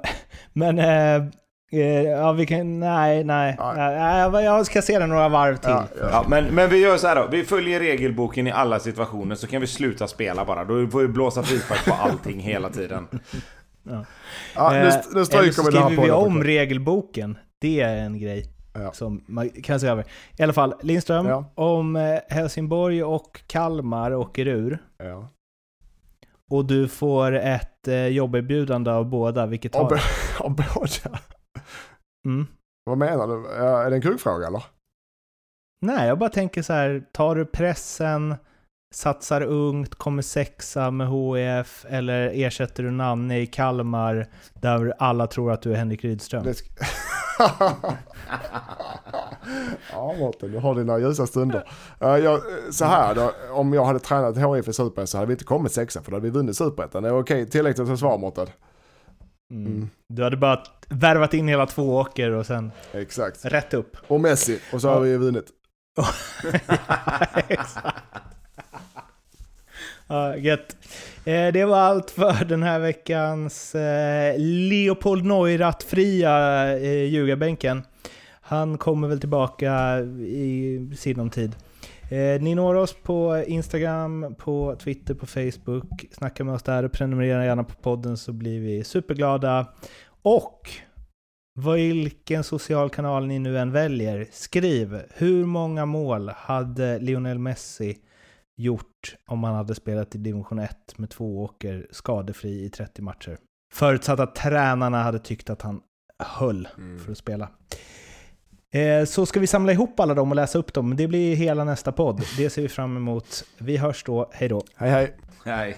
Men, 0.53 0.79
eh, 0.79 1.15
eh, 1.71 2.03
ja 2.03 2.31
vi 2.31 2.45
kan, 2.45 2.79
nej, 2.79 3.23
nej. 3.23 3.55
Nej. 3.59 4.29
nej. 4.31 4.43
jag- 4.43 4.65
ska 4.65 4.81
se 4.81 4.99
den 4.99 5.09
några 5.09 5.29
varv 5.29 5.55
till. 5.55 5.69
Ja, 5.69 5.85
ja. 5.99 6.09
Ja, 6.11 6.25
men, 6.27 6.45
men 6.45 6.69
vi 6.69 6.77
gör 6.77 6.97
så 6.97 7.07
här 7.07 7.15
då. 7.15 7.27
Vi 7.31 7.43
följer 7.43 7.79
regelboken 7.79 8.47
i 8.47 8.51
alla 8.51 8.79
situationer 8.79 9.35
så 9.35 9.47
kan 9.47 9.61
vi 9.61 9.67
sluta 9.67 10.07
spela 10.07 10.45
bara. 10.45 10.65
Då 10.65 10.87
får 10.87 10.99
vi 11.01 11.07
blåsa 11.07 11.43
frispark 11.43 11.85
på 11.85 11.93
allting 11.93 12.39
hela 12.39 12.69
tiden. 12.69 13.07
Ja, 13.83 14.05
Eh, 14.55 14.71
nu, 14.71 14.79
nu 14.79 14.87
Eller 14.87 14.91
så 15.19 15.25
stryker 15.25 15.63
vi 15.63 15.71
det 15.71 15.79
här 15.79 15.85
skriver 15.85 16.03
vi 16.03 16.11
om 16.11 16.43
regelboken. 16.43 17.37
Det 17.61 17.81
är 17.81 17.97
en 17.97 18.19
grej 18.19 18.52
Ja. 18.73 18.91
som 18.91 19.23
man 19.27 19.49
kan 19.49 19.79
se 19.79 19.87
över. 19.87 20.05
I 20.37 20.43
alla 20.43 20.53
fall, 20.53 20.73
Lindström, 20.81 21.25
Ja. 21.27 21.45
om 21.55 21.95
eh, 21.95 22.19
Helsingborg 22.29 23.03
och 23.03 23.41
Kalmar 23.47 24.13
åker 24.13 24.47
ur 24.47 24.77
Ja. 24.97 25.29
och 26.51 26.65
du 26.65 26.87
får 26.87 27.31
ett 27.31 27.87
eh, 27.87 28.07
jobberbjudande 28.07 28.91
av 28.91 29.05
båda, 29.05 29.45
vilket 29.45 29.75
har 29.75 29.83
av 30.39 30.55
båda? 30.55 31.19
Mm. 32.27 32.47
Vad 32.85 32.97
menar 32.97 33.27
du? 33.27 33.47
Är 33.55 33.89
det 33.89 33.95
en 33.95 34.01
kuggfråga 34.01 34.47
eller? 34.47 34.63
Nej, 35.81 36.07
jag 36.07 36.19
bara 36.19 36.29
tänker 36.29 36.61
så 36.61 36.73
här, 36.73 37.03
tar 37.11 37.35
du 37.35 37.45
pressen, 37.45 38.35
satsar 38.95 39.41
ungt, 39.41 39.95
kommer 39.95 40.21
sexa 40.21 40.91
med 40.91 41.07
HIF 41.09 41.85
eller 41.89 42.31
ersätter 42.33 42.83
du 42.83 42.91
Nanne 42.91 43.39
i 43.39 43.47
Kalmar 43.47 44.27
där 44.53 44.93
alla 44.99 45.27
tror 45.27 45.51
att 45.51 45.61
du 45.61 45.71
är 45.73 45.75
Henrik 45.77 46.03
Rydström? 46.03 46.43
Ja 49.91 50.15
Mårten, 50.19 50.51
du 50.51 50.57
har 50.57 50.75
dina 50.75 50.99
ljusa 50.99 51.27
stunder. 51.27 51.69
Uh, 52.03 52.17
jag, 52.17 52.41
så 52.71 52.85
här 52.85 53.15
då, 53.15 53.31
om 53.51 53.73
jag 53.73 53.85
hade 53.85 53.99
tränat 53.99 54.37
HIF 54.37 54.67
i 54.67 54.73
Superettan 54.73 55.07
så 55.07 55.17
hade 55.17 55.27
vi 55.27 55.33
inte 55.33 55.45
kommit 55.45 55.71
sexa 55.71 56.01
för 56.01 56.11
då 56.11 56.17
hade 56.17 56.23
vi 56.23 56.29
vunnit 56.29 56.57
Superettan. 56.57 57.05
Är 57.05 57.09
det 57.09 57.15
okej? 57.15 57.49
Tillräckligt 57.49 57.87
som 57.87 57.97
svar 57.97 58.17
Mårten? 58.17 58.47
Mm. 59.51 59.65
Mm. 59.71 59.89
Du 60.13 60.23
hade 60.23 60.37
bara 60.37 60.63
värvat 60.89 61.33
in 61.33 61.47
hela 61.47 61.65
två 61.65 61.95
åker 61.95 62.31
och 62.31 62.45
sen 62.45 62.71
Exakt. 62.91 63.45
rätt 63.45 63.73
upp. 63.73 63.97
Och 64.07 64.21
Messi, 64.21 64.59
och 64.73 64.81
så 64.81 64.89
har 64.89 64.99
vi 64.99 65.17
vunnit. 65.17 65.45
Exakt. 67.47 68.03
Ja, 70.07 70.37
gött. 70.37 70.77
Eh, 71.25 71.53
det 71.53 71.65
var 71.65 71.77
allt 71.77 72.11
för 72.11 72.45
den 72.45 72.63
här 72.63 72.79
veckans 72.79 73.75
eh, 73.75 74.35
Leopold 74.37 75.25
Neurath-fria 75.25 76.77
eh, 76.77 77.03
ljugarbänken. 77.05 77.83
Han 78.41 78.77
kommer 78.77 79.07
väl 79.07 79.19
tillbaka 79.19 79.99
i 80.19 80.89
sinom 80.97 81.29
tid. 81.29 81.55
Ni 82.39 82.55
når 82.55 82.75
oss 82.75 82.93
på 83.03 83.43
Instagram, 83.47 84.35
på 84.37 84.75
Twitter, 84.75 85.13
på 85.13 85.25
Facebook. 85.25 86.05
Snacka 86.11 86.43
med 86.43 86.53
oss 86.53 86.63
där 86.63 86.83
och 86.83 86.91
prenumerera 86.91 87.45
gärna 87.45 87.63
på 87.63 87.73
podden 87.73 88.17
så 88.17 88.33
blir 88.33 88.59
vi 88.59 88.83
superglada. 88.83 89.67
Och 90.21 90.69
vilken 91.55 92.43
social 92.43 92.89
kanal 92.89 93.27
ni 93.27 93.39
nu 93.39 93.59
än 93.59 93.71
väljer, 93.71 94.27
skriv 94.31 95.01
hur 95.13 95.45
många 95.45 95.85
mål 95.85 96.29
hade 96.35 96.99
Lionel 96.99 97.39
Messi 97.39 97.97
gjort 98.55 98.92
om 99.27 99.43
han 99.43 99.55
hade 99.55 99.75
spelat 99.75 100.15
i 100.15 100.17
division 100.17 100.59
1 100.59 100.97
med 100.97 101.09
två 101.09 101.43
åker 101.43 101.87
skadefri 101.91 102.65
i 102.65 102.69
30 102.69 103.01
matcher? 103.01 103.37
Förutsatt 103.73 104.19
att 104.19 104.35
tränarna 104.35 105.03
hade 105.03 105.19
tyckt 105.19 105.49
att 105.49 105.61
han 105.61 105.81
höll 106.19 106.67
för 107.05 107.11
att 107.11 107.17
spela. 107.17 107.49
Eh, 108.73 109.05
Så 109.05 109.25
ska 109.25 109.39
vi 109.39 109.47
samla 109.47 109.71
ihop 109.71 109.99
alla 109.99 110.13
dem 110.13 110.29
och 110.29 110.35
läsa 110.35 110.59
upp 110.59 110.73
dem. 110.73 110.95
Det 110.95 111.07
blir 111.07 111.35
hela 111.35 111.63
nästa 111.63 111.91
podd. 111.91 112.21
Det 112.37 112.49
ser 112.49 112.61
vi 112.61 112.69
fram 112.69 112.97
emot. 112.97 113.43
Vi 113.57 113.77
hörs 113.77 114.03
då. 114.03 114.29
Hej 114.33 114.49
då. 114.49 114.63
Hej 114.75 114.89
hej. 114.89 115.15
Nej. 115.45 115.77